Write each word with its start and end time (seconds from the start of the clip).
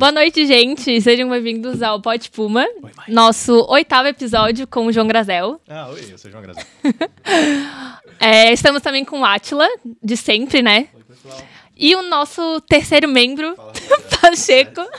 Boa 0.00 0.12
noite, 0.12 0.46
gente. 0.46 0.98
Sejam 1.02 1.28
bem-vindos 1.28 1.82
ao 1.82 2.00
Pod 2.00 2.30
Puma, 2.30 2.66
nosso 3.06 3.66
oitavo 3.68 4.08
episódio 4.08 4.66
com 4.66 4.86
o 4.86 4.92
João 4.92 5.06
Grazel. 5.06 5.60
Ah, 5.68 5.90
oi, 5.90 6.00
eu 6.10 6.16
sou 6.16 6.30
o 6.30 6.32
João 6.32 6.42
Grazel. 6.42 6.64
É, 8.18 8.50
estamos 8.50 8.80
também 8.80 9.04
com 9.04 9.20
o 9.20 9.24
Atila, 9.26 9.68
de 10.02 10.16
sempre, 10.16 10.62
né? 10.62 10.88
Oi, 10.94 11.02
pessoal. 11.06 11.42
E 11.76 11.94
o 11.94 12.02
nosso 12.02 12.62
terceiro 12.62 13.08
membro, 13.08 13.54
Pacheco. 14.22 14.80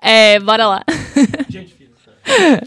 É, 0.00 0.38
bora 0.38 0.68
lá. 0.68 0.84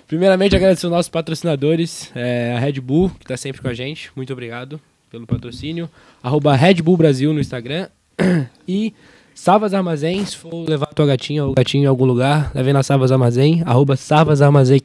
Primeiramente, 0.07 0.57
agradecer 0.57 0.87
aos 0.87 0.93
nossos 0.93 1.09
patrocinadores, 1.09 2.11
é, 2.13 2.53
a 2.53 2.59
Red 2.59 2.81
Bull, 2.81 3.09
que 3.11 3.23
está 3.23 3.37
sempre 3.37 3.61
com 3.61 3.69
a 3.69 3.73
gente. 3.73 4.11
Muito 4.13 4.33
obrigado 4.33 4.81
pelo 5.09 5.25
patrocínio. 5.25 5.89
Arroba 6.21 6.53
Red 6.53 6.81
Bull 6.81 6.97
Brasil 6.97 7.31
no 7.31 7.39
Instagram. 7.39 7.87
E 8.67 8.93
Savas 9.37 9.71
Armazém, 9.71 10.25
se 10.25 10.35
for 10.35 10.67
levar 10.67 10.87
tua 10.87 11.05
gatinha 11.05 11.45
ou 11.45 11.53
gatinho 11.53 11.83
em 11.83 11.85
algum 11.85 12.05
lugar, 12.05 12.51
leve 12.55 12.73
na 12.73 12.81
Savas 12.81 13.11
Armazém, 13.11 13.61
arroba 13.67 13.95
Savas 13.95 14.41
Armazém 14.41 14.81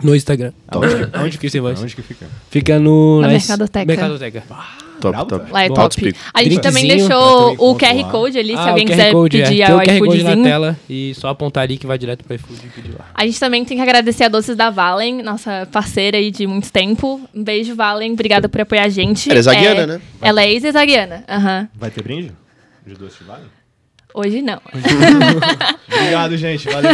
no 0.00 0.14
Instagram. 0.14 0.52
Aonde 0.68 0.94
que, 0.94 1.16
Aonde 1.16 1.38
que 1.38 1.50
você 1.50 1.60
vai? 1.60 1.74
Aonde 1.74 1.96
que 1.96 2.02
fica? 2.02 2.26
Fica 2.48 2.78
no... 2.78 3.20
Na 3.20 3.28
Mercadoteca. 3.28 3.84
Mercadoteca. 3.84 4.44
Top, 5.00 5.28
top. 5.28 5.50
Lá 5.52 5.64
é 5.64 5.68
Bom, 5.68 5.74
top. 5.74 6.14
A 6.32 6.42
gente 6.44 6.60
também 6.60 6.86
deixou 6.86 7.56
o 7.58 7.74
QR. 7.74 8.08
Code 8.10 8.38
ali, 8.38 8.52
se 8.52 8.56
Ah, 8.56 8.68
alguém 8.70 8.84
o 8.84 8.88
QR 8.88 8.96
quiser 8.96 9.12
Code, 9.12 9.40
é. 9.40 9.44
pedir 9.44 9.66
Tem 9.66 9.74
o 9.74 9.76
o 9.76 9.80
QR 9.80 9.98
Code 9.98 9.98
na 9.98 10.14
iFoodzinho. 10.30 10.44
tela 10.44 10.76
e 10.88 11.12
só 11.16 11.28
apontar 11.28 11.64
ali 11.64 11.76
que 11.76 11.86
vai 11.86 11.98
direto 11.98 12.24
pro 12.24 12.34
iFood 12.36 12.60
e 12.64 12.68
pedir 12.68 12.92
lá. 12.96 13.06
A 13.12 13.26
gente 13.26 13.40
também 13.40 13.64
tem 13.64 13.76
que 13.76 13.82
agradecer 13.82 14.22
a 14.24 14.28
Doces 14.28 14.56
da 14.56 14.70
Valen, 14.70 15.20
nossa 15.20 15.66
parceira 15.72 16.16
aí 16.16 16.30
de 16.30 16.46
muito 16.46 16.70
tempo. 16.70 17.20
Um 17.34 17.42
beijo, 17.42 17.74
Valen. 17.74 18.12
Obrigada 18.12 18.48
por 18.48 18.60
apoiar 18.60 18.84
a 18.84 18.88
gente. 18.88 19.28
Ela 19.28 19.40
é 19.40 19.42
zagueana, 19.42 19.86
né? 19.86 20.00
Ela 20.22 20.42
é 20.44 20.52
ex-zaguiana. 20.52 21.24
Aham. 21.28 21.68
Vai 21.74 21.90
ter 21.90 22.02
brinde? 22.04 22.32
De 22.86 22.94
doce 22.94 23.18
de 23.18 23.24
vale? 23.24 23.42
Hoje 24.16 24.40
não. 24.40 24.58
Obrigado, 25.92 26.38
gente. 26.38 26.66
Valeu. 26.70 26.90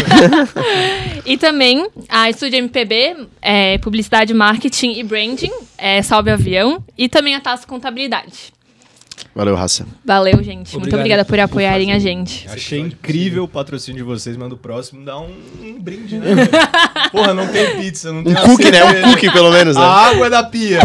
E 1.25 1.39
também 1.39 1.87
a 2.09 2.29
Estúdio 2.29 2.59
MPB, 2.59 3.29
é, 3.41 3.79
Publicidade, 3.79 4.35
Marketing 4.35 4.95
e 4.95 5.05
Branding, 5.05 5.53
é, 5.79 6.03
Salve 6.03 6.31
Avião. 6.31 6.83
E 6.99 7.09
também 7.09 7.37
a 7.37 7.41
Taça 7.41 7.65
Contabilidade. 7.65 8.53
Valeu, 9.37 9.55
raça. 9.55 9.87
Valeu, 10.05 10.43
gente. 10.43 10.73
Muito 10.73 10.79
Obrigado 10.79 10.99
obrigada 10.99 11.25
por 11.25 11.39
apoiarem 11.39 11.93
a 11.93 11.99
gente. 12.01 12.49
Achei 12.49 12.81
incrível 12.81 13.45
o 13.45 13.49
patrocínio 13.49 13.99
de 13.99 14.03
vocês, 14.03 14.37
mas 14.37 14.49
no 14.49 14.57
próximo 14.57 15.05
dá 15.05 15.17
um, 15.21 15.33
um 15.63 15.81
brinde, 15.81 16.19
né? 16.19 16.27
Porra, 17.13 17.33
não 17.33 17.47
tem 17.47 17.77
pizza, 17.77 18.13
não 18.13 18.25
tem 18.25 18.33
Um 18.33 18.37
cookie, 18.37 18.71
né? 18.73 18.85
Um 18.85 19.11
cookie, 19.11 19.31
pelo 19.31 19.53
menos, 19.53 19.77
né? 19.77 19.83
A 19.83 20.09
água 20.09 20.27
é 20.27 20.31
da 20.31 20.43
pia. 20.43 20.81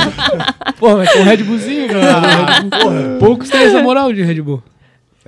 Pô, 0.80 0.96
mas 0.96 1.12
com 1.12 1.20
o 1.20 1.24
Red 1.24 1.44
Bullzinho, 1.44 1.88
cara. 1.88 2.64
Poucos 3.20 3.50
têm 3.50 3.60
essa 3.60 3.82
moral 3.82 4.14
de 4.14 4.22
Red 4.22 4.40
Bull. 4.40 4.62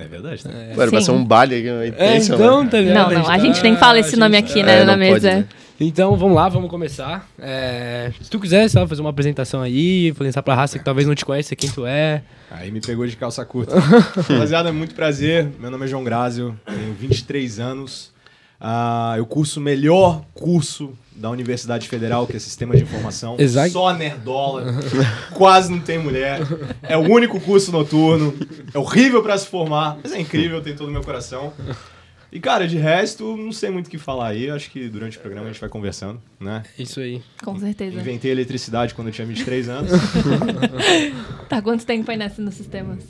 É 0.01 0.07
verdade, 0.07 0.47
né? 0.47 0.73
Mano, 0.75 0.91
vai 0.91 1.01
ser 1.01 1.11
um 1.11 1.23
baile 1.23 1.55
aí 1.55 1.87
É, 1.89 1.91
pensa, 1.91 2.33
então, 2.33 2.67
tá 2.67 2.79
ligado? 2.79 3.13
Não, 3.13 3.21
não, 3.23 3.29
a 3.29 3.37
gente 3.37 3.61
nem 3.61 3.75
fala 3.77 3.99
esse 3.99 4.15
nome 4.15 4.35
aqui, 4.35 4.63
né, 4.63 4.81
É, 4.81 4.83
na 4.83 4.97
não 4.97 4.99
pode, 5.05 5.13
mesa. 5.13 5.35
né? 5.35 5.45
Então, 5.79 6.15
vamos 6.15 6.35
lá, 6.35 6.47
vamos 6.49 6.69
começar. 6.69 7.27
É, 7.39 8.11
se 8.21 8.29
tu 8.29 8.39
quiser, 8.39 8.67
só 8.69 8.87
fazer 8.87 9.01
uma 9.01 9.09
apresentação 9.09 9.61
aí, 9.61 10.09
apresentar 10.11 10.43
pra 10.43 10.53
raça 10.55 10.77
que 10.77 10.85
talvez 10.85 11.07
não 11.07 11.15
te 11.15 11.25
conheça 11.25 11.55
quem 11.55 11.69
tu 11.69 11.85
é. 11.85 12.21
Aí 12.51 12.69
me 12.71 12.81
pegou 12.81 13.05
de 13.07 13.15
calça 13.15 13.43
curta. 13.45 13.77
Rapaziada, 13.79 14.71
muito 14.71 14.93
prazer. 14.93 15.47
Meu 15.59 15.71
nome 15.71 15.85
é 15.85 15.87
João 15.87 16.03
Grazio, 16.03 16.55
tenho 16.65 16.93
23 16.93 17.59
anos. 17.59 18.11
Ah, 18.59 19.15
eu 19.17 19.25
curso 19.25 19.59
o 19.59 19.63
melhor 19.63 20.21
curso 20.35 20.93
da 21.15 21.29
Universidade 21.29 21.87
Federal, 21.87 22.25
que 22.25 22.35
é 22.35 22.39
Sistema 22.39 22.75
de 22.75 22.83
Informação. 22.83 23.35
Exato. 23.37 23.71
Só 23.71 23.93
nerdola. 23.93 24.65
Quase 25.33 25.71
não 25.71 25.79
tem 25.79 25.97
mulher. 25.97 26.39
É 26.81 26.97
o 26.97 27.01
único 27.01 27.39
curso 27.39 27.71
noturno. 27.71 28.33
É 28.73 28.77
horrível 28.77 29.21
pra 29.21 29.37
se 29.37 29.47
formar, 29.47 29.97
mas 30.01 30.13
é 30.13 30.19
incrível, 30.19 30.61
tem 30.61 30.75
todo 30.75 30.89
o 30.89 30.91
meu 30.91 31.03
coração. 31.03 31.53
E, 32.31 32.39
cara, 32.39 32.65
de 32.65 32.77
resto, 32.77 33.35
não 33.35 33.51
sei 33.51 33.69
muito 33.69 33.87
o 33.87 33.89
que 33.89 33.97
falar 33.97 34.29
aí. 34.29 34.49
Acho 34.49 34.71
que 34.71 34.87
durante 34.87 35.17
o 35.17 35.21
programa 35.21 35.47
a 35.47 35.51
gente 35.51 35.59
vai 35.59 35.69
conversando, 35.69 36.21
né? 36.39 36.63
Isso 36.79 37.01
aí. 37.01 37.21
Com 37.43 37.59
certeza. 37.59 37.99
Inventei 37.99 38.31
eletricidade 38.31 38.93
quando 38.93 39.07
eu 39.07 39.13
tinha 39.13 39.27
23 39.27 39.67
anos. 39.69 39.91
Tá 41.49 41.61
quanto 41.61 41.85
tempo 41.85 42.09
aí 42.09 42.15
nessa 42.15 42.41
nos 42.41 42.55
sistemas? 42.55 43.03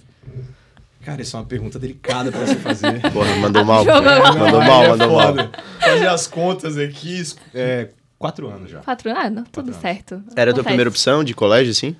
Cara, 1.03 1.21
isso 1.21 1.35
é 1.35 1.39
uma 1.39 1.45
pergunta 1.45 1.79
delicada 1.79 2.31
pra 2.31 2.45
se 2.45 2.55
fazer. 2.55 3.01
Porra, 3.11 3.35
mandou 3.37 3.65
mal. 3.65 3.83
Jogou 3.85 4.03
cara. 4.03 4.19
mal. 4.19 4.37
Mandou 4.37 4.61
mal, 4.61 4.87
mandou 4.89 5.11
mal. 5.11 5.51
Fazer 5.79 6.07
as 6.07 6.27
contas 6.27 6.77
aqui, 6.77 7.23
é, 7.53 7.89
quatro 8.19 8.47
anos 8.49 8.69
já. 8.69 8.79
Quatro 8.79 9.09
anos? 9.09 9.45
Tudo 9.51 9.69
anos. 9.69 9.81
certo. 9.81 10.21
Era 10.35 10.51
a 10.51 10.53
tua 10.53 10.63
primeira 10.63 10.89
opção 10.89 11.23
de 11.23 11.33
colégio, 11.33 11.71
assim? 11.71 11.95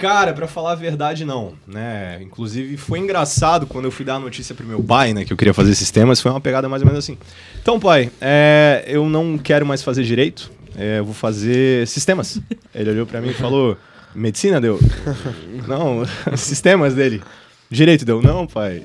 Cara, 0.00 0.32
pra 0.32 0.48
falar 0.48 0.72
a 0.72 0.74
verdade, 0.74 1.26
não, 1.26 1.52
né? 1.66 2.22
Inclusive, 2.22 2.78
foi 2.78 2.98
engraçado 2.98 3.66
quando 3.66 3.84
eu 3.84 3.90
fui 3.90 4.02
dar 4.02 4.14
a 4.14 4.18
notícia 4.18 4.54
pro 4.54 4.66
meu 4.66 4.82
pai, 4.82 5.12
né? 5.12 5.26
Que 5.26 5.32
eu 5.32 5.36
queria 5.36 5.52
fazer 5.52 5.74
sistemas, 5.74 6.22
foi 6.22 6.30
uma 6.30 6.40
pegada 6.40 6.70
mais 6.70 6.80
ou 6.80 6.86
menos 6.86 7.04
assim. 7.04 7.18
Então, 7.60 7.78
pai, 7.78 8.10
é, 8.18 8.82
eu 8.86 9.06
não 9.10 9.36
quero 9.36 9.66
mais 9.66 9.82
fazer 9.82 10.02
direito, 10.02 10.50
é, 10.74 11.00
eu 11.00 11.04
vou 11.04 11.12
fazer 11.12 11.86
sistemas. 11.86 12.40
Ele 12.74 12.88
olhou 12.88 13.04
pra 13.04 13.20
mim 13.20 13.28
e 13.28 13.34
falou, 13.34 13.76
medicina, 14.14 14.58
deu? 14.58 14.78
Não, 15.68 16.02
sistemas 16.34 16.94
dele. 16.94 17.22
Direito, 17.70 18.04
deu? 18.04 18.20
Não, 18.20 18.46
pai. 18.46 18.82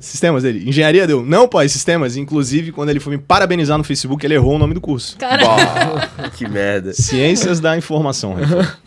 Sistemas 0.00 0.44
dele. 0.44 0.68
Engenharia 0.68 1.08
deu? 1.08 1.24
Não, 1.26 1.48
pai, 1.48 1.68
sistemas. 1.68 2.16
Inclusive, 2.16 2.70
quando 2.70 2.90
ele 2.90 3.00
foi 3.00 3.16
me 3.16 3.20
parabenizar 3.20 3.76
no 3.76 3.82
Facebook, 3.82 4.24
ele 4.24 4.34
errou 4.34 4.54
o 4.54 4.58
nome 4.58 4.72
do 4.72 4.80
curso. 4.80 5.16
Cara, 5.16 5.44
Bah, 5.44 6.30
que 6.38 6.46
merda. 6.48 6.92
Ciências 6.92 7.58
da 7.58 7.76
Informação. 7.76 8.34
Rafa. 8.34 8.78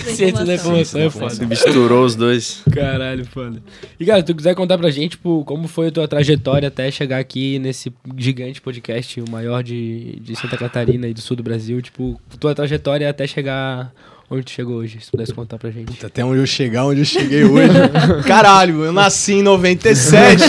Ciência 0.00 0.44
da 0.44 0.54
informação 0.54 1.00
é 1.02 1.08
foda. 1.08 1.30
Você 1.30 1.46
misturou 1.46 2.04
os 2.04 2.16
dois. 2.16 2.62
Caralho, 2.72 3.24
foda. 3.26 3.62
E, 3.98 4.04
cara, 4.04 4.18
se 4.20 4.26
tu 4.26 4.34
quiser 4.34 4.56
contar 4.56 4.76
pra 4.76 4.90
gente, 4.90 5.10
tipo, 5.12 5.44
como 5.44 5.68
foi 5.68 5.86
a 5.86 5.92
tua 5.92 6.08
trajetória 6.08 6.66
até 6.66 6.90
chegar 6.90 7.18
aqui 7.20 7.60
nesse 7.60 7.92
gigante 8.16 8.60
podcast, 8.60 9.20
o 9.20 9.30
maior 9.30 9.62
de, 9.62 10.18
de 10.20 10.34
Santa 10.34 10.56
Catarina 10.56 11.06
e 11.06 11.14
do 11.14 11.20
sul 11.20 11.36
do 11.36 11.44
Brasil, 11.44 11.80
tipo, 11.80 12.20
tua 12.40 12.56
trajetória 12.56 13.08
até 13.08 13.24
chegar 13.24 13.92
onde 14.34 14.44
tu 14.44 14.50
chegou 14.50 14.76
hoje, 14.76 14.98
se 15.00 15.10
pudesse 15.10 15.32
contar 15.32 15.58
pra 15.58 15.70
gente. 15.70 16.04
Até 16.04 16.24
onde 16.24 16.38
eu 16.40 16.46
chegar, 16.46 16.84
onde 16.86 17.00
eu 17.00 17.04
cheguei 17.04 17.44
hoje. 17.44 17.72
Caralho, 18.26 18.84
eu 18.84 18.92
nasci 18.92 19.34
em 19.34 19.42
97. 19.42 20.42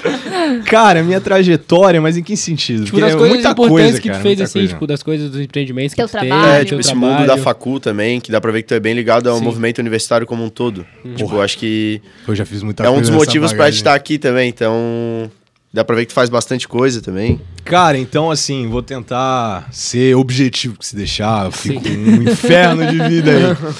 cara, 0.66 1.02
minha 1.02 1.20
trajetória, 1.20 2.00
mas 2.00 2.16
em 2.16 2.22
que 2.22 2.36
sentido? 2.36 2.84
Tipo, 2.84 2.96
Porque 2.98 3.00
das 3.04 3.14
é 3.14 3.16
coisas 3.16 3.34
muita 3.34 3.50
importantes 3.50 3.84
coisa, 3.84 4.00
que 4.00 4.08
tu 4.08 4.12
cara, 4.12 4.22
fez, 4.22 4.40
assim, 4.40 4.58
coisa. 4.60 4.72
tipo, 4.74 4.86
das 4.86 5.02
coisas 5.02 5.30
dos 5.30 5.40
empreendimentos 5.40 5.94
Teu 5.94 6.06
que 6.06 6.12
tu 6.12 6.18
fez, 6.20 6.28
trabalho. 6.30 6.52
É, 6.52 6.56
teu 6.58 6.64
tipo, 6.66 6.80
esse 6.80 6.90
trabalho. 6.90 7.12
mundo 7.14 7.26
da 7.26 7.36
facu 7.36 7.80
também, 7.80 8.20
que 8.20 8.30
dá 8.30 8.40
pra 8.40 8.52
ver 8.52 8.62
que 8.62 8.68
tu 8.68 8.74
é 8.74 8.80
bem 8.80 8.94
ligado 8.94 9.28
ao 9.28 9.38
Sim. 9.38 9.44
movimento 9.44 9.78
universitário 9.78 10.26
como 10.26 10.44
um 10.44 10.48
todo. 10.48 10.86
Tipo, 11.16 11.40
acho 11.40 11.58
que 11.58 12.00
Eu 12.26 12.34
já 12.34 12.44
fiz 12.44 12.62
muita 12.62 12.84
é 12.84 12.90
um 12.90 13.00
dos 13.00 13.10
motivos 13.10 13.50
pra 13.50 13.56
te 13.56 13.58
bagagem. 13.58 13.78
estar 13.78 13.94
aqui 13.94 14.18
também, 14.18 14.48
então... 14.48 15.30
Dá 15.74 15.84
pra 15.84 15.96
ver 15.96 16.02
que 16.02 16.12
tu 16.12 16.14
faz 16.14 16.30
bastante 16.30 16.68
coisa 16.68 17.02
também. 17.02 17.40
Cara, 17.64 17.98
então 17.98 18.30
assim, 18.30 18.68
vou 18.68 18.80
tentar 18.80 19.66
ser 19.72 20.14
objetivo 20.14 20.78
que 20.78 20.86
se 20.86 20.94
deixar, 20.94 21.46
eu 21.46 21.50
fico 21.50 21.88
um 21.88 22.22
inferno 22.22 22.86
de 22.86 22.96
vida 23.10 23.32
aí. 23.32 23.74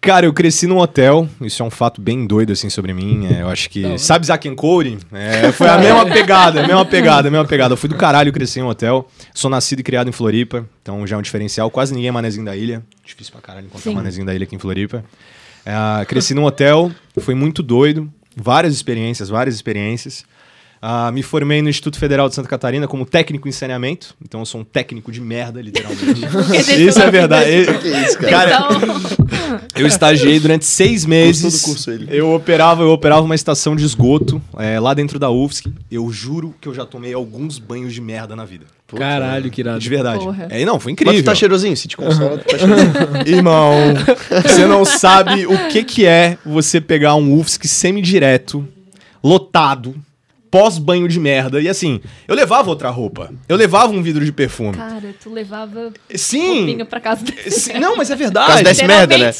Cara, 0.00 0.26
eu 0.26 0.32
cresci 0.32 0.64
num 0.68 0.78
hotel, 0.78 1.28
isso 1.40 1.60
é 1.60 1.66
um 1.66 1.70
fato 1.70 2.00
bem 2.00 2.24
doido 2.24 2.52
assim 2.52 2.70
sobre 2.70 2.94
mim. 2.94 3.26
é, 3.26 3.42
eu 3.42 3.48
acho 3.48 3.68
que. 3.68 3.98
Sabe 3.98 4.26
Zack 4.26 4.48
and 4.48 4.54
Cody? 4.54 4.96
É, 5.12 5.50
foi 5.50 5.68
a 5.68 5.76
mesma 5.76 6.06
pegada, 6.06 6.62
a 6.62 6.66
mesma 6.68 6.84
pegada, 6.86 7.26
a 7.26 7.30
mesma 7.32 7.46
pegada. 7.48 7.72
Eu 7.72 7.76
fui 7.76 7.88
do 7.88 7.96
caralho 7.96 8.32
crescer 8.32 8.60
em 8.60 8.62
um 8.62 8.68
hotel. 8.68 9.08
Sou 9.34 9.50
nascido 9.50 9.80
e 9.80 9.82
criado 9.82 10.08
em 10.08 10.12
Floripa, 10.12 10.64
então 10.82 11.04
já 11.04 11.16
é 11.16 11.18
um 11.18 11.22
diferencial. 11.22 11.68
Quase 11.68 11.92
ninguém 11.92 12.10
é 12.10 12.12
manezinho 12.12 12.44
da 12.44 12.54
ilha. 12.54 12.80
Difícil 13.04 13.32
pra 13.32 13.40
caralho 13.40 13.66
encontrar 13.66 13.90
Sim. 13.90 13.96
manezinho 13.96 14.24
da 14.24 14.32
ilha 14.32 14.44
aqui 14.44 14.54
em 14.54 14.58
Floripa. 14.60 15.04
É, 15.66 16.04
cresci 16.04 16.32
num 16.32 16.44
hotel, 16.44 16.92
foi 17.18 17.34
muito 17.34 17.60
doido. 17.60 18.08
Várias 18.36 18.72
experiências, 18.72 19.28
várias 19.28 19.56
experiências. 19.56 20.24
Ah, 20.84 21.12
me 21.12 21.22
formei 21.22 21.62
no 21.62 21.68
Instituto 21.68 21.96
Federal 21.96 22.28
de 22.28 22.34
Santa 22.34 22.48
Catarina 22.48 22.88
como 22.88 23.06
técnico 23.06 23.48
em 23.48 23.52
saneamento. 23.52 24.16
Então 24.20 24.40
eu 24.40 24.44
sou 24.44 24.62
um 24.62 24.64
técnico 24.64 25.12
de 25.12 25.20
merda, 25.20 25.62
literalmente. 25.62 26.20
isso 26.82 27.00
é 27.00 27.08
verdade. 27.08 27.48
Que 27.80 27.88
isso, 27.88 28.18
cara? 28.18 28.50
Cara, 28.50 28.68
eu 29.78 29.86
estagiei 29.86 30.40
durante 30.40 30.64
seis 30.64 31.06
meses. 31.06 31.62
Curso, 31.62 31.88
ele? 31.88 32.08
Eu 32.10 32.34
operava, 32.34 32.82
eu 32.82 32.90
operava 32.90 33.22
uma 33.22 33.36
estação 33.36 33.76
de 33.76 33.84
esgoto 33.84 34.42
é, 34.58 34.80
lá 34.80 34.92
dentro 34.92 35.20
da 35.20 35.30
UFSC. 35.30 35.72
Eu 35.88 36.10
juro 36.10 36.52
que 36.60 36.68
eu 36.68 36.74
já 36.74 36.84
tomei 36.84 37.14
alguns 37.14 37.60
banhos 37.60 37.94
de 37.94 38.00
merda 38.00 38.34
na 38.34 38.44
vida. 38.44 38.66
Caralho, 38.88 39.52
que 39.52 39.60
irado. 39.60 39.78
De 39.78 39.88
verdade. 39.88 40.24
Porra. 40.24 40.48
É, 40.50 40.64
não, 40.64 40.80
foi 40.80 40.92
Mas 40.92 41.00
incrível. 41.00 41.22
tu 41.22 41.26
tá 41.26 41.34
cheirosinho, 41.34 41.76
se 41.76 41.86
te 41.86 41.96
consola, 41.96 42.38
tu 42.38 42.44
tá 42.44 42.58
cheirosinho. 42.58 42.92
Irmão, 43.24 43.72
você 44.42 44.66
não 44.66 44.84
sabe 44.84 45.46
o 45.46 45.68
que, 45.68 45.84
que 45.84 46.04
é 46.04 46.36
você 46.44 46.80
pegar 46.80 47.14
um 47.14 47.38
UFSC 47.38 47.68
semi-direto, 47.68 48.66
lotado, 49.22 49.94
pós-banho 50.52 51.08
de 51.08 51.18
merda. 51.18 51.62
E 51.62 51.66
assim, 51.66 51.98
eu 52.28 52.34
levava 52.34 52.68
outra 52.68 52.90
roupa. 52.90 53.32
Eu 53.48 53.56
levava 53.56 53.90
um 53.90 54.02
vidro 54.02 54.22
de 54.22 54.30
perfume. 54.30 54.76
Cara, 54.76 55.14
tu 55.18 55.30
levava 55.32 55.90
Sim. 56.14 56.58
roupinha 56.58 56.84
pra 56.84 57.00
casa 57.00 57.24
Sim, 57.48 57.78
Não, 57.78 57.96
mas 57.96 58.10
é 58.10 58.14
verdade. 58.14 58.48
causa 58.48 58.62
desse 58.62 58.84
merda, 58.84 59.16
né? 59.16 59.30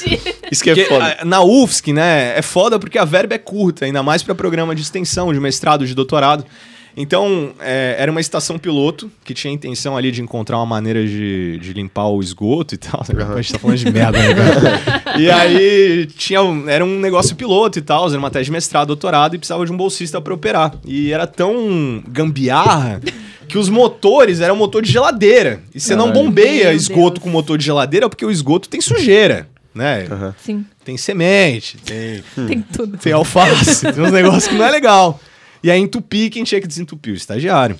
Isso 0.50 0.64
que 0.64 0.70
é 0.70 0.75
Porque, 0.75 0.88
foda. 0.88 1.19
na 1.25 1.43
UFSC, 1.43 1.93
né, 1.93 2.38
é 2.38 2.41
foda 2.41 2.79
porque 2.79 2.97
a 2.99 3.05
verba 3.05 3.35
é 3.35 3.38
curta, 3.38 3.85
ainda 3.85 4.03
mais 4.03 4.23
pra 4.23 4.35
programa 4.35 4.75
de 4.75 4.81
extensão, 4.81 5.31
de 5.35 5.38
mestrado, 5.38 5.87
de 5.87 5.94
doutorado. 5.94 6.47
Então, 6.96 7.52
é, 7.60 7.96
era 7.98 8.10
uma 8.10 8.20
estação 8.20 8.58
piloto 8.58 9.10
que 9.24 9.32
tinha 9.32 9.50
a 9.50 9.54
intenção 9.54 9.96
ali 9.96 10.10
de 10.10 10.20
encontrar 10.20 10.58
uma 10.58 10.66
maneira 10.66 11.04
de, 11.06 11.58
de 11.58 11.72
limpar 11.72 12.08
o 12.08 12.20
esgoto 12.20 12.74
e 12.74 12.78
tal. 12.78 13.02
A 13.34 13.40
gente 13.40 13.52
tá 13.54 13.58
falando 13.58 13.78
de 13.78 13.90
merda, 13.90 14.18
né, 14.18 14.34
cara? 14.34 15.02
E 15.18 15.30
aí, 15.30 16.06
tinha, 16.06 16.42
um- 16.42 16.68
era 16.68 16.84
um 16.84 16.98
negócio 16.98 17.36
piloto 17.36 17.78
e 17.78 17.82
tal, 17.82 18.08
era 18.08 18.18
uma 18.18 18.30
tese 18.30 18.46
de 18.46 18.50
mestrado, 18.52 18.86
doutorado, 18.88 19.34
e 19.34 19.38
precisava 19.38 19.64
de 19.66 19.72
um 19.72 19.76
bolsista 19.76 20.20
pra 20.20 20.32
operar. 20.34 20.74
E 20.86 21.12
era 21.12 21.26
tão 21.26 22.02
gambiarra 22.08 23.00
que 23.48 23.58
os 23.58 23.68
motores 23.68 24.40
eram 24.40 24.56
motor 24.56 24.82
de 24.82 24.90
geladeira. 24.90 25.60
E 25.74 25.80
você 25.80 25.94
não 25.94 26.10
bombeia 26.12 26.64
Meu 26.68 26.72
esgoto 26.76 27.14
Deus. 27.14 27.24
com 27.24 27.28
motor 27.30 27.58
de 27.58 27.64
geladeira 27.64 28.08
porque 28.08 28.24
o 28.24 28.30
esgoto 28.30 28.68
tem 28.68 28.80
sujeira, 28.80 29.48
né? 29.74 30.06
Sim, 30.42 30.64
Tem 30.84 30.96
semente, 30.96 31.76
tem 31.78 32.22
tem 32.46 32.60
tudo. 32.62 32.96
tem 32.96 33.12
alface, 33.12 33.92
tem 33.92 34.02
uns 34.02 34.12
negócios 34.12 34.46
que 34.48 34.54
não 34.54 34.64
é 34.64 34.70
legal. 34.70 35.20
E 35.62 35.70
aí 35.70 35.81
entupir, 35.81 36.31
quem 36.31 36.44
tinha 36.44 36.61
que 36.61 36.67
desentupir? 36.67 37.12
O 37.12 37.17
estagiário. 37.17 37.79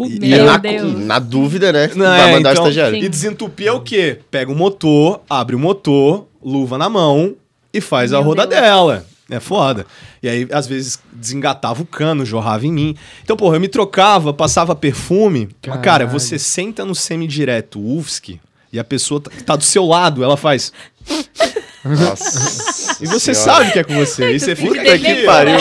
E- 0.00 0.18
Meu 0.20 0.44
na, 0.44 0.56
Deus. 0.58 0.98
na 1.06 1.18
dúvida, 1.18 1.72
né? 1.72 1.88
Não, 1.94 2.04
vai 2.04 2.30
é, 2.30 2.32
mandar 2.34 2.52
então- 2.52 2.64
o 2.64 2.68
estagiário. 2.68 2.98
Sim. 3.00 3.04
E 3.04 3.08
desentupir 3.08 3.68
é 3.68 3.72
o 3.72 3.80
quê? 3.80 4.18
Pega 4.30 4.52
o 4.52 4.54
motor, 4.54 5.22
abre 5.28 5.56
o 5.56 5.58
motor, 5.58 6.26
luva 6.44 6.76
na 6.76 6.88
mão 6.88 7.34
e 7.72 7.80
faz 7.80 8.12
a 8.12 8.18
Meu 8.18 8.26
roda 8.26 8.46
Deus. 8.46 8.60
dela. 8.60 9.06
É 9.28 9.40
foda. 9.40 9.86
E 10.22 10.28
aí, 10.28 10.46
às 10.52 10.66
vezes, 10.68 11.00
desengatava 11.12 11.82
o 11.82 11.86
cano, 11.86 12.24
jorrava 12.24 12.64
em 12.66 12.72
mim. 12.72 12.96
Então, 13.24 13.36
porra, 13.36 13.56
eu 13.56 13.60
me 13.60 13.66
trocava, 13.68 14.32
passava 14.32 14.72
perfume. 14.74 15.48
Mas, 15.66 15.80
cara, 15.80 16.06
você 16.06 16.38
senta 16.38 16.84
no 16.84 16.94
semidireto 16.94 17.80
UFSC 17.80 18.38
e 18.72 18.78
a 18.78 18.84
pessoa 18.84 19.20
tá, 19.20 19.30
tá 19.44 19.56
do 19.56 19.64
seu 19.64 19.84
lado, 19.84 20.22
ela 20.22 20.36
faz. 20.36 20.72
Nossa. 21.88 23.02
E 23.02 23.06
você 23.06 23.34
Senhora. 23.34 23.58
sabe 23.64 23.72
que 23.72 23.78
é 23.78 23.84
com 23.84 23.94
você. 23.94 24.34
E 24.34 24.40
você 24.40 24.56
fica 24.56 24.78
Puta 24.80 24.92
aqui, 24.94 25.04
que 25.04 25.22
pariu. 25.24 25.56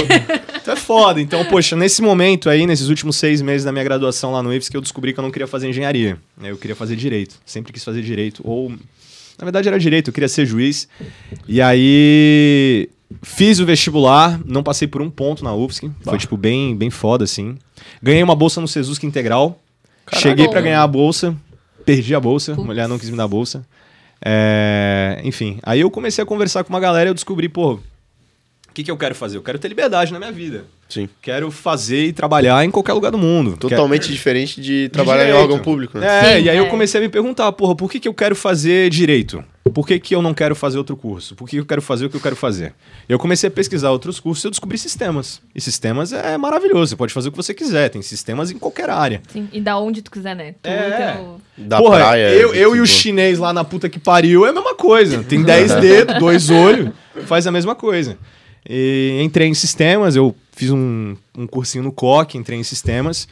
Então 0.61 0.73
é 0.73 0.77
foda. 0.77 1.21
Então, 1.21 1.43
poxa, 1.45 1.75
nesse 1.75 2.01
momento 2.01 2.49
aí, 2.49 2.65
nesses 2.65 2.87
últimos 2.89 3.15
seis 3.17 3.41
meses 3.41 3.63
da 3.65 3.71
minha 3.71 3.83
graduação 3.83 4.31
lá 4.31 4.41
no 4.41 4.53
IFSC, 4.53 4.71
que 4.71 4.77
eu 4.77 4.81
descobri 4.81 5.13
que 5.13 5.19
eu 5.19 5.23
não 5.23 5.31
queria 5.31 5.47
fazer 5.47 5.69
engenharia. 5.69 6.17
né? 6.37 6.49
Eu 6.51 6.57
queria 6.57 6.75
fazer 6.75 6.95
direito. 6.95 7.35
Sempre 7.45 7.71
quis 7.73 7.83
fazer 7.83 8.01
direito. 8.01 8.41
Ou, 8.43 8.69
na 8.69 9.43
verdade, 9.43 9.67
era 9.67 9.77
direito. 9.79 10.09
Eu 10.09 10.13
queria 10.13 10.29
ser 10.29 10.45
juiz. 10.45 10.87
E 11.47 11.61
aí, 11.61 12.89
fiz 13.21 13.59
o 13.59 13.65
vestibular. 13.65 14.39
Não 14.45 14.63
passei 14.63 14.87
por 14.87 15.01
um 15.01 15.09
ponto 15.09 15.43
na 15.43 15.53
UFSC. 15.53 15.91
Foi, 16.03 16.17
tipo, 16.17 16.37
bem, 16.37 16.75
bem 16.75 16.89
foda, 16.89 17.23
assim. 17.25 17.57
Ganhei 18.01 18.23
uma 18.23 18.35
bolsa 18.35 18.59
no 18.61 18.67
Sesusc 18.67 19.03
Integral. 19.03 19.61
Cheguei 20.13 20.47
pra 20.47 20.61
ganhar 20.61 20.81
a 20.83 20.87
bolsa. 20.87 21.35
Perdi 21.85 22.15
a 22.15 22.19
bolsa. 22.19 22.53
A 22.53 22.55
Putz. 22.55 22.65
mulher 22.65 22.87
não 22.87 22.97
quis 22.97 23.09
me 23.09 23.17
dar 23.17 23.25
a 23.25 23.27
bolsa. 23.27 23.65
É, 24.27 25.21
enfim, 25.23 25.59
aí 25.61 25.81
eu 25.81 25.91
comecei 25.91 26.23
a 26.23 26.25
conversar 26.25 26.63
com 26.63 26.73
uma 26.73 26.79
galera 26.79 27.07
e 27.07 27.11
eu 27.11 27.13
descobri, 27.13 27.47
pô, 27.47 27.73
o 27.73 27.79
que, 28.73 28.83
que 28.83 28.89
eu 28.89 28.97
quero 28.97 29.13
fazer? 29.13 29.37
Eu 29.37 29.43
quero 29.43 29.59
ter 29.59 29.67
liberdade 29.67 30.11
na 30.11 30.17
minha 30.17 30.31
vida. 30.31 30.65
Sim. 30.89 31.07
Quero 31.21 31.51
fazer 31.51 32.07
e 32.07 32.13
trabalhar 32.13 32.65
em 32.65 32.71
qualquer 32.71 32.93
lugar 32.93 33.11
do 33.11 33.17
mundo. 33.17 33.55
Totalmente 33.55 34.11
diferente 34.11 34.59
de 34.59 34.89
trabalhar 34.89 35.23
em 35.23 35.27
direito. 35.27 35.43
órgão 35.43 35.59
público, 35.59 35.99
né? 35.99 36.07
É, 36.07 36.37
Sim, 36.37 36.45
e 36.45 36.49
aí 36.49 36.57
eu 36.57 36.65
é. 36.65 36.69
comecei 36.69 36.99
a 36.99 37.03
me 37.03 37.09
perguntar, 37.09 37.51
porra, 37.51 37.75
por 37.75 37.89
que, 37.89 37.99
que 37.99 38.07
eu 38.07 38.13
quero 38.13 38.35
fazer 38.35 38.89
direito? 38.89 39.43
Por 39.75 39.85
que, 39.85 39.99
que 39.99 40.15
eu 40.15 40.21
não 40.21 40.33
quero 40.33 40.55
fazer 40.55 40.77
outro 40.77 40.95
curso? 40.95 41.35
Por 41.35 41.49
que, 41.49 41.57
eu 41.57 41.65
quero 41.65 41.81
fazer 41.81 42.05
o 42.05 42.09
que 42.09 42.15
eu 42.15 42.21
quero 42.21 42.35
fazer? 42.35 42.73
Eu 43.09 43.19
comecei 43.19 43.49
a 43.49 43.51
pesquisar 43.51 43.91
outros 43.91 44.21
cursos 44.21 44.43
e 44.43 44.47
eu 44.47 44.51
descobri 44.51 44.77
sistemas. 44.77 45.41
E 45.53 45.59
sistemas 45.59 46.13
é 46.13 46.37
maravilhoso, 46.37 46.91
você 46.91 46.95
pode 46.95 47.13
fazer 47.13 47.27
o 47.27 47.31
que 47.31 47.37
você 47.37 47.53
quiser, 47.53 47.89
tem 47.89 48.01
sistemas 48.01 48.49
em 48.51 48.57
qualquer 48.57 48.89
área. 48.89 49.21
Sim, 49.27 49.49
e 49.51 49.59
da 49.59 49.77
onde 49.77 50.01
tu 50.01 50.09
quiser, 50.09 50.33
né? 50.33 50.53
Tu, 50.63 50.69
É. 50.69 51.11
teu- 51.11 51.41
Da 51.57 51.77
Porra, 51.77 51.97
praia. 51.97 52.29
eu, 52.33 52.53
eu 52.55 52.73
e 52.75 52.79
o 52.79 52.85
chinês 52.87 53.37
lá 53.37 53.51
na 53.51 53.65
puta 53.65 53.89
que 53.89 53.99
pariu 53.99 54.45
é 54.45 54.49
a 54.49 54.53
mesma 54.53 54.75
coisa. 54.75 55.21
Tem 55.25 55.43
10 55.43 55.75
dedos, 55.75 56.19
dois 56.19 56.49
olhos, 56.49 56.91
faz 57.25 57.45
a 57.45 57.51
mesma 57.51 57.75
coisa. 57.75 58.17
E 58.67 59.19
entrei 59.21 59.47
em 59.49 59.53
sistemas, 59.53 60.15
eu 60.15 60.33
fiz 60.53 60.71
um, 60.71 61.15
um 61.37 61.45
cursinho 61.45 61.83
no 61.83 61.91
COC, 61.91 62.37
entrei 62.37 62.57
em 62.57 62.63
sistemas. 62.63 63.27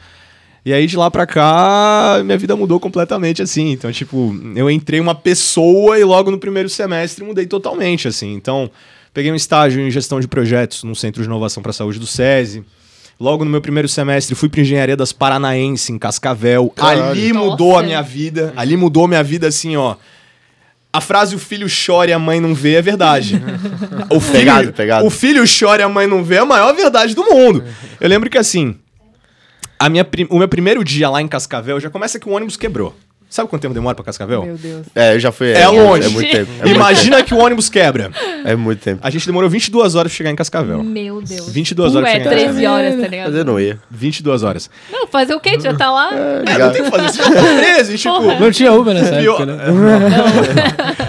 E 0.64 0.72
aí 0.72 0.86
de 0.86 0.96
lá 0.96 1.10
pra 1.10 1.26
cá, 1.26 2.22
minha 2.24 2.38
vida 2.38 2.56
mudou 2.56 2.80
completamente 2.80 3.42
assim. 3.42 3.70
Então, 3.70 3.92
tipo, 3.92 4.34
eu 4.56 4.70
entrei 4.70 4.98
uma 4.98 5.14
pessoa 5.14 5.98
e 5.98 6.04
logo 6.04 6.30
no 6.30 6.38
primeiro 6.38 6.70
semestre 6.70 7.22
mudei 7.22 7.44
totalmente 7.44 8.08
assim. 8.08 8.32
Então, 8.32 8.70
peguei 9.12 9.30
um 9.30 9.34
estágio 9.34 9.82
em 9.86 9.90
gestão 9.90 10.18
de 10.20 10.26
projetos 10.26 10.82
no 10.82 10.94
Centro 10.94 11.22
de 11.22 11.28
Inovação 11.28 11.62
para 11.62 11.70
a 11.70 11.74
Saúde 11.74 11.98
do 11.98 12.06
SESI. 12.06 12.64
Logo 13.20 13.44
no 13.44 13.50
meu 13.50 13.60
primeiro 13.60 13.88
semestre, 13.88 14.34
fui 14.34 14.48
para 14.48 14.62
Engenharia 14.62 14.96
das 14.96 15.12
Paranaense, 15.12 15.92
em 15.92 15.98
Cascavel. 15.98 16.68
Caralho. 16.74 17.10
Ali 17.10 17.32
Nossa. 17.32 17.50
mudou 17.50 17.78
a 17.78 17.82
minha 17.82 18.02
vida. 18.02 18.52
Ali 18.56 18.76
mudou 18.76 19.06
minha 19.06 19.22
vida 19.22 19.46
assim, 19.46 19.76
ó. 19.76 19.96
A 20.92 21.00
frase 21.00 21.34
o 21.34 21.38
filho 21.38 21.66
chora 21.68 22.10
e 22.10 22.12
a 22.12 22.18
mãe 22.18 22.40
não 22.40 22.54
vê 22.54 22.74
é 22.74 22.82
verdade. 22.82 23.40
O 24.10 24.20
filho, 24.20 24.32
Pegado, 24.38 24.72
pegado. 24.72 25.06
O 25.06 25.10
filho 25.10 25.44
chora 25.46 25.82
e 25.82 25.84
a 25.84 25.88
mãe 25.88 26.06
não 26.06 26.22
vê 26.22 26.36
é 26.36 26.38
a 26.38 26.44
maior 26.44 26.74
verdade 26.74 27.14
do 27.14 27.24
mundo. 27.24 27.64
Eu 28.00 28.08
lembro 28.08 28.30
que 28.30 28.38
assim, 28.38 28.76
a 29.78 29.88
minha, 29.88 30.06
o 30.30 30.38
meu 30.38 30.48
primeiro 30.48 30.84
dia 30.84 31.08
lá 31.08 31.20
em 31.20 31.28
Cascavel 31.28 31.80
já 31.80 31.90
começa 31.90 32.18
que 32.18 32.28
o 32.28 32.32
ônibus 32.32 32.56
quebrou. 32.56 32.94
Sabe 33.34 33.48
quanto 33.50 33.62
tempo 33.62 33.74
demora 33.74 33.96
pra 33.96 34.04
Cascavel? 34.04 34.44
Meu 34.44 34.56
Deus. 34.56 34.86
É, 34.94 35.16
eu 35.16 35.18
já 35.18 35.32
fui. 35.32 35.50
É 35.50 35.66
longe. 35.66 36.06
É 36.06 36.08
muito 36.08 36.30
tempo. 36.30 36.52
É 36.60 36.62
muito 36.66 36.76
Imagina 36.76 37.20
que 37.20 37.34
o 37.34 37.38
ônibus 37.38 37.68
quebra. 37.68 38.04
tempo. 38.04 38.16
É 38.44 38.54
muito 38.54 38.78
tempo. 38.80 39.00
A 39.02 39.10
gente 39.10 39.26
demorou 39.26 39.50
22 39.50 39.96
horas 39.96 40.12
pra 40.12 40.16
chegar 40.16 40.30
em 40.30 40.36
Cascavel. 40.36 40.84
Meu 40.84 41.20
Deus. 41.20 41.48
22 41.48 41.96
horas 41.96 42.08
Ué, 42.08 42.20
pra 42.20 42.30
chegar 42.30 42.42
em 42.42 42.44
13 42.52 42.66
horas, 42.66 43.00
tá 43.00 43.08
ligado? 43.08 43.26
Mas 43.30 43.34
eu 43.34 43.44
não 43.44 43.58
ia. 43.58 43.76
22 43.90 44.44
horas. 44.44 44.70
Não, 44.88 45.08
fazer 45.08 45.34
o 45.34 45.40
quê? 45.40 45.58
Já 45.58 45.74
tá 45.74 45.90
lá? 45.90 46.12
É, 46.14 46.58
não 46.58 46.70
tem 46.70 46.82
o 46.82 46.84
que 46.84 46.90
fazer. 46.92 47.08
Você 47.08 47.22
já 47.24 47.32
tá 47.32 47.42
preso, 47.58 47.92
e, 47.92 47.98
tipo... 47.98 48.22
Não 48.22 48.50
tinha 48.52 48.72
Uber 48.72 48.94
nessa 48.94 49.16
pior- 49.18 49.42
época, 49.42 49.46
né? 49.46 49.64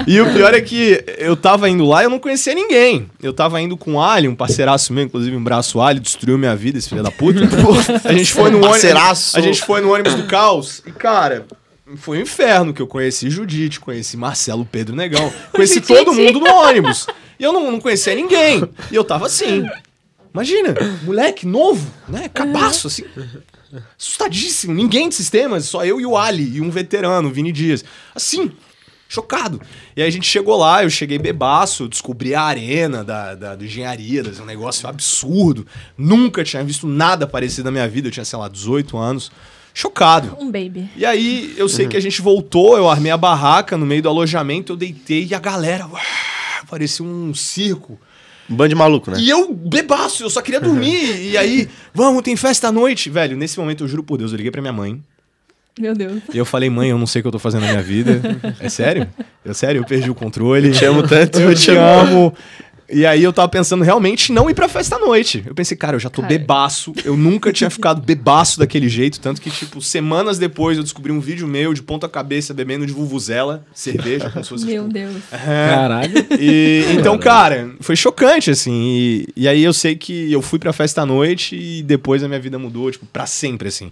E 0.07 0.19
o 0.19 0.33
pior 0.33 0.53
é 0.55 0.61
que 0.61 1.03
eu 1.19 1.35
tava 1.35 1.69
indo 1.69 1.85
lá 1.85 2.01
e 2.01 2.05
eu 2.05 2.09
não 2.09 2.17
conhecia 2.17 2.55
ninguém. 2.55 3.07
Eu 3.21 3.33
tava 3.33 3.61
indo 3.61 3.77
com 3.77 3.93
o 3.95 4.01
Ali, 4.01 4.27
um 4.27 4.35
parceiraço 4.35 4.93
meu, 4.93 5.03
inclusive 5.03 5.35
um 5.35 5.43
braço 5.43 5.79
Ali, 5.79 5.99
destruiu 5.99 6.39
minha 6.39 6.55
vida, 6.55 6.79
esse 6.79 6.89
filho 6.89 7.03
da 7.03 7.11
puta. 7.11 7.39
a 8.03 8.13
gente 8.13 8.31
foi 8.33 8.45
no 8.49 8.57
ônibus. 8.57 8.69
Parceiraço. 8.71 9.37
A 9.37 9.41
gente 9.41 9.61
foi 9.63 9.81
no 9.81 9.93
ônibus 9.93 10.15
do 10.15 10.23
caos. 10.23 10.81
E, 10.87 10.91
cara, 10.91 11.45
foi 11.97 12.17
um 12.17 12.21
inferno 12.21 12.73
que 12.73 12.81
eu 12.81 12.87
conheci 12.87 13.29
Judite, 13.29 13.79
conheci 13.79 14.17
Marcelo 14.17 14.65
Pedro 14.65 14.95
Negão, 14.95 15.31
conheci 15.53 15.79
todo 15.81 16.13
mundo 16.13 16.39
no 16.39 16.47
ônibus. 16.53 17.05
E 17.39 17.43
eu 17.43 17.51
não, 17.53 17.71
não 17.71 17.79
conhecia 17.79 18.15
ninguém. 18.15 18.63
E 18.91 18.95
eu 18.95 19.03
tava 19.03 19.25
assim. 19.27 19.65
Imagina, 20.33 20.73
moleque 21.03 21.45
novo, 21.45 21.89
né? 22.09 22.27
Cabaço, 22.29 22.87
assim. 22.87 23.03
Assustadíssimo. 23.97 24.73
Ninguém 24.73 25.09
de 25.09 25.15
sistemas, 25.15 25.65
só 25.65 25.85
eu 25.85 25.99
e 25.99 26.05
o 26.05 26.17
Ali, 26.17 26.57
e 26.57 26.61
um 26.61 26.69
veterano, 26.69 27.29
o 27.29 27.31
Vini 27.31 27.51
Dias. 27.51 27.83
Assim, 28.13 28.51
chocado. 29.07 29.61
E 29.95 30.01
aí 30.01 30.07
a 30.07 30.11
gente 30.11 30.27
chegou 30.27 30.57
lá, 30.57 30.83
eu 30.83 30.89
cheguei 30.89 31.17
bebaço, 31.17 31.87
descobri 31.87 32.33
a 32.35 32.41
arena 32.41 33.03
da, 33.03 33.35
da, 33.35 33.55
do 33.55 33.63
engenharia, 33.65 34.23
das- 34.23 34.39
um 34.39 34.45
negócio 34.45 34.87
absurdo. 34.87 35.65
Nunca 35.97 36.43
tinha 36.43 36.63
visto 36.63 36.85
nada 36.87 37.25
parecido 37.27 37.65
na 37.65 37.71
minha 37.71 37.87
vida, 37.87 38.07
eu 38.07 38.11
tinha, 38.11 38.25
sei 38.25 38.37
lá, 38.39 38.47
18 38.49 38.97
anos. 38.97 39.31
Chocado. 39.77 40.37
Um 40.39 40.45
baby. 40.45 40.89
E 40.95 41.05
aí 41.05 41.53
eu 41.57 41.67
sei 41.67 41.85
que 41.85 41.97
a 41.97 41.99
gente 41.99 42.21
voltou, 42.21 42.77
eu 42.77 42.89
armei 42.89 43.11
a 43.11 43.17
barraca 43.17 43.75
no 43.75 43.85
meio 43.85 44.01
do 44.01 44.07
alojamento, 44.07 44.71
eu 44.71 44.77
deitei 44.77 45.27
e 45.29 45.35
a 45.35 45.39
galera. 45.39 45.85
uá, 45.85 45.99
parecia 46.69 47.05
um 47.05 47.33
circo. 47.33 47.99
Um 48.49 48.55
bando 48.55 48.69
de 48.69 48.75
maluco, 48.75 49.11
né? 49.11 49.17
E 49.19 49.29
eu, 49.29 49.53
bebaço, 49.53 50.23
eu 50.23 50.29
só 50.29 50.41
queria 50.41 50.61
dormir. 50.61 51.29
e 51.29 51.37
aí, 51.37 51.67
vamos, 51.93 52.21
tem 52.21 52.37
festa 52.37 52.69
à 52.69 52.71
noite. 52.71 53.09
Velho, 53.09 53.35
nesse 53.35 53.59
momento, 53.59 53.83
eu 53.83 53.87
juro 53.89 54.01
por 54.01 54.17
Deus, 54.17 54.31
eu 54.31 54.37
liguei 54.37 54.51
pra 54.51 54.61
minha 54.61 54.71
mãe. 54.73 55.03
Meu 55.77 55.93
Deus. 55.93 56.21
E 56.33 56.37
eu 56.37 56.45
falei, 56.45 56.69
mãe, 56.69 56.89
eu 56.89 56.97
não 56.97 57.05
sei 57.05 57.19
o 57.19 57.23
que 57.23 57.27
eu 57.27 57.31
tô 57.33 57.39
fazendo 57.39 57.63
na 57.63 57.71
minha 57.71 57.83
vida. 57.83 58.21
É 58.61 58.69
sério? 58.69 59.09
Eu 59.43 59.53
sério, 59.53 59.81
eu 59.81 59.85
perdi 59.85 60.09
o 60.09 60.15
controle. 60.15 60.71
Te 60.71 60.85
amo 60.85 61.03
tanto, 61.03 61.41
eu 61.41 61.53
te 61.53 61.71
amo. 61.71 62.33
E 62.89 63.05
aí 63.05 63.23
eu 63.23 63.33
tava 63.33 63.47
pensando 63.49 63.83
realmente 63.83 64.31
não 64.31 64.49
ir 64.49 64.53
pra 64.53 64.69
festa 64.69 64.95
à 64.95 64.99
noite. 64.99 65.43
Eu 65.45 65.55
pensei, 65.55 65.75
cara, 65.75 65.95
eu 65.95 65.99
já 65.99 66.09
tô 66.09 66.21
Cara. 66.21 66.33
bebaço. 66.33 66.93
Eu 67.03 67.17
nunca 67.17 67.51
tinha 67.51 67.69
ficado 67.69 68.01
bebaço 68.01 68.59
daquele 68.59 68.87
jeito. 68.87 69.19
Tanto 69.19 69.41
que, 69.41 69.49
tipo, 69.49 69.81
semanas 69.81 70.37
depois 70.37 70.77
eu 70.77 70.83
descobri 70.83 71.11
um 71.11 71.19
vídeo 71.19 71.47
meu 71.47 71.73
de 71.73 71.81
ponta 71.81 72.07
cabeça 72.09 72.53
bebendo 72.53 72.85
de 72.85 72.91
vuvuzela, 72.91 73.65
cerveja, 73.73 74.29
como 74.29 74.43
se 74.43 74.49
fosse. 74.49 74.65
Meu 74.65 74.83
tipo, 74.83 74.93
Deus. 74.93 75.15
Caralho. 75.29 76.13
e, 76.39 76.83
então, 76.97 77.17
cara, 77.17 77.71
foi 77.79 77.95
chocante, 77.95 78.49
assim. 78.51 78.71
E, 78.73 79.27
e 79.35 79.47
aí 79.47 79.63
eu 79.63 79.73
sei 79.73 79.95
que 79.95 80.31
eu 80.31 80.41
fui 80.41 80.59
pra 80.59 80.73
festa 80.73 81.01
à 81.01 81.05
noite 81.05 81.55
e 81.55 81.83
depois 81.83 82.23
a 82.23 82.27
minha 82.27 82.39
vida 82.39 82.57
mudou, 82.57 82.91
tipo, 82.91 83.05
pra 83.05 83.25
sempre, 83.25 83.67
assim. 83.67 83.91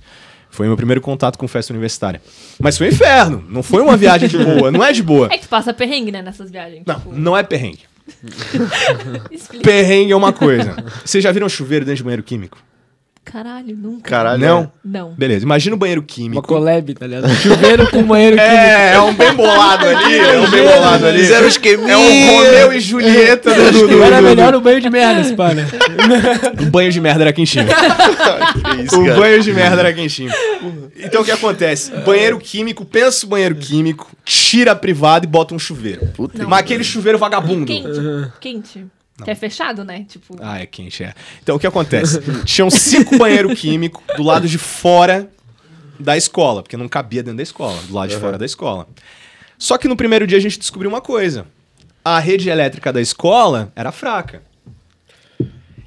Foi 0.49 0.67
meu 0.67 0.77
primeiro 0.77 1.01
contato 1.01 1.37
com 1.37 1.47
festa 1.47 1.73
universitária. 1.73 2.21
Mas 2.59 2.77
foi 2.77 2.87
um 2.87 2.89
inferno. 2.91 3.43
Não 3.49 3.63
foi 3.63 3.81
uma 3.81 3.97
viagem 3.97 4.29
de 4.29 4.37
boa. 4.37 4.71
Não 4.71 4.83
é 4.83 4.91
de 4.91 5.01
boa. 5.01 5.27
É 5.31 5.37
que 5.37 5.45
tu 5.45 5.49
passa 5.49 5.73
perrengue, 5.73 6.11
né, 6.11 6.21
nessas 6.21 6.51
viagens. 6.51 6.83
Não, 6.85 6.95
tipo, 6.95 7.11
não 7.11 7.35
é 7.35 7.41
perrengue. 7.41 7.79
Perrengue 9.61 10.11
é 10.11 10.15
uma 10.15 10.33
coisa. 10.33 10.75
Vocês 11.03 11.23
já 11.23 11.31
viram 11.31 11.47
chuveiro 11.49 11.85
dentro 11.85 11.97
de 11.97 12.03
banheiro 12.03 12.23
químico? 12.23 12.57
Caralho, 13.25 13.75
nunca. 13.75 14.09
Caralho. 14.09 14.39
Não? 14.39 14.71
Não. 14.83 15.13
Beleza, 15.13 15.45
imagina 15.45 15.75
o 15.75 15.79
banheiro 15.79 16.01
Uma 16.01 16.07
químico. 16.07 16.47
collab, 16.47 16.93
tá 16.93 17.07
ligado? 17.07 17.29
Chuveiro 17.35 17.89
com 17.89 18.03
banheiro 18.03 18.35
químico. 18.37 18.53
É, 18.55 18.93
é 18.93 18.99
um 19.01 19.13
bem 19.13 19.33
bolado 19.33 19.85
ali, 19.87 20.17
é 20.19 20.39
um 20.39 20.49
bem 20.51 20.63
bolado 20.63 21.05
ali. 21.07 21.19
Fizeram 21.19 21.45
um 21.45 21.47
esqueminha. 21.47 21.93
É 21.93 21.97
um 21.97 22.27
Romeu 22.37 22.73
e 22.73 22.79
Julieta 22.79 23.53
do, 23.53 23.71
do, 23.71 23.87
do, 23.87 24.03
Era 24.03 24.17
do- 24.17 24.23
melhor 24.23 24.53
o 24.55 24.61
banho 24.61 24.81
de 24.81 24.89
merda, 24.89 25.21
né? 25.53 25.67
O 26.61 26.65
banho 26.69 26.91
de 26.91 26.99
merda 27.01 27.23
era 27.23 27.33
quentinho. 27.33 27.65
Que 27.73 28.81
isso, 28.83 29.01
o 29.01 29.05
cara. 29.05 29.19
banho 29.19 29.41
de 29.41 29.53
merda 29.53 29.79
era 29.81 29.93
quentinho. 29.93 30.31
Então 30.97 31.21
o 31.21 31.25
que 31.25 31.31
acontece? 31.31 31.91
Banheiro 32.05 32.37
químico, 32.39 32.85
pensa 32.85 33.25
o 33.25 33.29
banheiro 33.29 33.55
químico, 33.55 34.09
tira 34.23 34.71
a 34.71 34.75
privada 34.75 35.25
e 35.25 35.29
bota 35.29 35.53
um 35.53 35.59
chuveiro. 35.59 36.07
Puta 36.15 36.45
Mas 36.47 36.59
aquele 36.59 36.83
chuveiro 36.83 37.17
vagabundo. 37.17 37.65
Quente. 37.65 37.89
Quente. 38.39 38.85
Que 39.23 39.29
é 39.31 39.35
fechado, 39.35 39.83
né? 39.83 40.05
Tipo, 40.09 40.35
Ah, 40.41 40.59
é 40.59 40.65
quente, 40.65 41.03
é. 41.03 41.13
Então 41.41 41.55
o 41.55 41.59
que 41.59 41.67
acontece? 41.67 42.19
Tinham 42.45 42.69
cinco 42.69 43.17
banheiros 43.17 43.59
químicos 43.59 44.01
do 44.17 44.23
lado 44.23 44.47
de 44.47 44.57
fora 44.57 45.29
da 45.99 46.17
escola, 46.17 46.63
porque 46.63 46.75
não 46.75 46.87
cabia 46.89 47.21
dentro 47.21 47.37
da 47.37 47.43
escola, 47.43 47.79
do 47.83 47.93
lado 47.93 48.09
de 48.09 48.17
fora 48.17 48.37
da 48.37 48.45
escola. 48.45 48.87
Só 49.57 49.77
que 49.77 49.87
no 49.87 49.95
primeiro 49.95 50.25
dia 50.25 50.37
a 50.37 50.41
gente 50.41 50.57
descobriu 50.57 50.89
uma 50.89 50.99
coisa: 51.01 51.45
a 52.03 52.17
rede 52.19 52.49
elétrica 52.49 52.91
da 52.91 52.99
escola 52.99 53.71
era 53.75 53.91
fraca. 53.91 54.41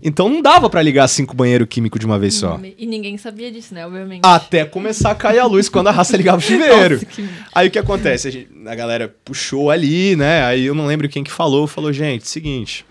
Então 0.02 0.28
não 0.28 0.40
dava 0.42 0.68
pra 0.70 0.82
ligar 0.82 1.08
cinco 1.08 1.34
banheiros 1.34 1.66
químicos 1.68 1.98
de 1.98 2.06
uma 2.06 2.18
vez 2.18 2.34
só. 2.34 2.60
e 2.78 2.86
ninguém 2.86 3.16
sabia 3.16 3.50
disso, 3.50 3.74
né? 3.74 3.84
Obviamente. 3.86 4.20
Até 4.24 4.64
começar 4.64 5.10
a 5.10 5.14
cair 5.14 5.38
a 5.40 5.46
luz 5.46 5.68
quando 5.68 5.88
a 5.88 5.90
raça 5.90 6.16
ligava 6.16 6.38
o 6.38 6.40
chuveiro. 6.42 7.00
Que- 7.04 7.28
Aí 7.54 7.68
o 7.68 7.70
que 7.70 7.78
acontece? 7.78 8.28
A, 8.28 8.30
gente- 8.30 8.48
a 8.66 8.74
galera 8.74 9.12
puxou 9.24 9.70
ali, 9.70 10.14
né? 10.14 10.44
Aí 10.44 10.64
eu 10.66 10.74
não 10.74 10.86
lembro 10.86 11.08
quem 11.08 11.24
que 11.24 11.32
falou, 11.32 11.66
falou, 11.66 11.92
gente, 11.92 12.28
seguinte, 12.28 12.84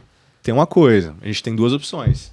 tem 0.46 0.54
uma 0.54 0.68
coisa, 0.68 1.16
a 1.24 1.26
gente 1.26 1.42
tem 1.42 1.56
duas 1.56 1.74
opções. 1.74 2.32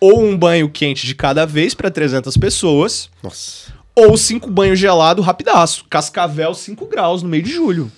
Ou 0.00 0.22
um 0.24 0.36
banho 0.38 0.70
quente 0.70 1.04
de 1.04 1.16
cada 1.16 1.44
vez 1.44 1.74
pra 1.74 1.90
300 1.90 2.36
pessoas, 2.36 3.10
Nossa. 3.22 3.72
ou 3.94 4.16
cinco 4.16 4.48
banhos 4.48 4.78
gelados 4.78 5.26
rapidaço. 5.26 5.84
Cascavel 5.90 6.54
5 6.54 6.86
graus 6.86 7.24
no 7.24 7.28
meio 7.28 7.42
de 7.42 7.50
julho. 7.52 7.90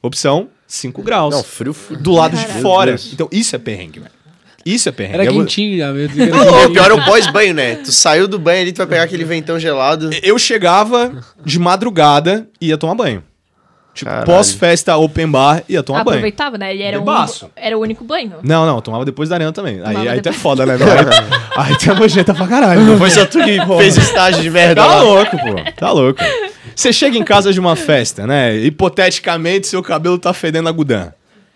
Opção 0.00 0.48
5 0.68 1.02
graus. 1.02 1.34
Não, 1.34 1.42
frio, 1.42 1.74
frio. 1.74 1.98
do 1.98 2.12
lado 2.12 2.36
de 2.36 2.46
fora. 2.62 2.94
Então 3.12 3.28
isso 3.32 3.56
é 3.56 3.58
perrengue, 3.58 3.98
velho. 3.98 4.12
Isso 4.64 4.88
é 4.88 4.92
perrengue. 4.92 5.14
Era 5.14 5.24
Eu- 5.26 5.32
quentinho 5.32 5.76
já, 5.78 5.92
meu 5.92 6.08
Deus. 6.08 6.28
Não, 6.30 6.66
o 6.66 6.72
pior 6.72 6.90
é 6.90 6.94
o 6.94 7.04
pós-banho, 7.04 7.54
né? 7.54 7.74
Tu 7.76 7.90
saiu 7.92 8.26
do 8.28 8.38
banho 8.38 8.62
ali, 8.62 8.72
tu 8.72 8.78
vai 8.78 8.86
pegar 8.86 9.02
aquele 9.02 9.24
ventão 9.24 9.58
gelado. 9.58 10.10
Eu 10.22 10.38
chegava 10.38 11.24
de 11.44 11.58
madrugada 11.58 12.48
e 12.60 12.68
ia 12.68 12.78
tomar 12.78 12.94
banho. 12.94 13.22
Tipo, 13.96 14.10
pós-festa 14.26 14.94
open 14.96 15.26
bar, 15.28 15.62
ia 15.68 15.82
tomar 15.82 16.04
banho. 16.04 16.16
Aproveitava, 16.18 16.58
né? 16.58 16.76
E 16.76 16.82
era, 16.82 17.00
um, 17.00 17.04
era 17.56 17.78
o 17.78 17.80
único 17.80 18.04
banho. 18.04 18.34
Não, 18.42 18.66
não, 18.66 18.80
tomava 18.82 19.04
depois 19.06 19.28
da 19.30 19.36
arena 19.36 19.52
também. 19.52 19.76
Aí, 19.82 19.94
Tomava 19.94 20.00
aí 20.00 20.06
tu 20.06 20.10
é 20.28 20.32
depois. 20.32 20.36
foda, 20.36 20.66
né? 20.66 20.74
Aí, 20.74 20.80
aí 21.72 21.78
tu 21.78 21.90
é 21.90 21.94
nojenta 21.94 22.34
pra 22.34 22.46
caralho. 22.46 22.82
Não 22.82 22.98
foi 22.98 23.08
só 23.10 23.24
tu 23.24 23.38
que 23.42 23.58
fez 23.78 23.96
estágio 23.96 24.42
de 24.42 24.50
merda 24.50 24.82
Tá 24.82 24.86
lá. 24.86 25.02
louco, 25.02 25.36
pô. 25.38 25.72
Tá 25.76 25.90
louco. 25.92 26.20
Você 26.74 26.92
chega 26.92 27.16
em 27.16 27.24
casa 27.24 27.52
de 27.54 27.58
uma 27.58 27.74
festa, 27.74 28.26
né? 28.26 28.54
Hipoteticamente, 28.56 29.66
seu 29.66 29.82
cabelo 29.82 30.18
tá 30.18 30.34
fedendo 30.34 30.68
a 30.68 30.72
gudan. 30.72 31.10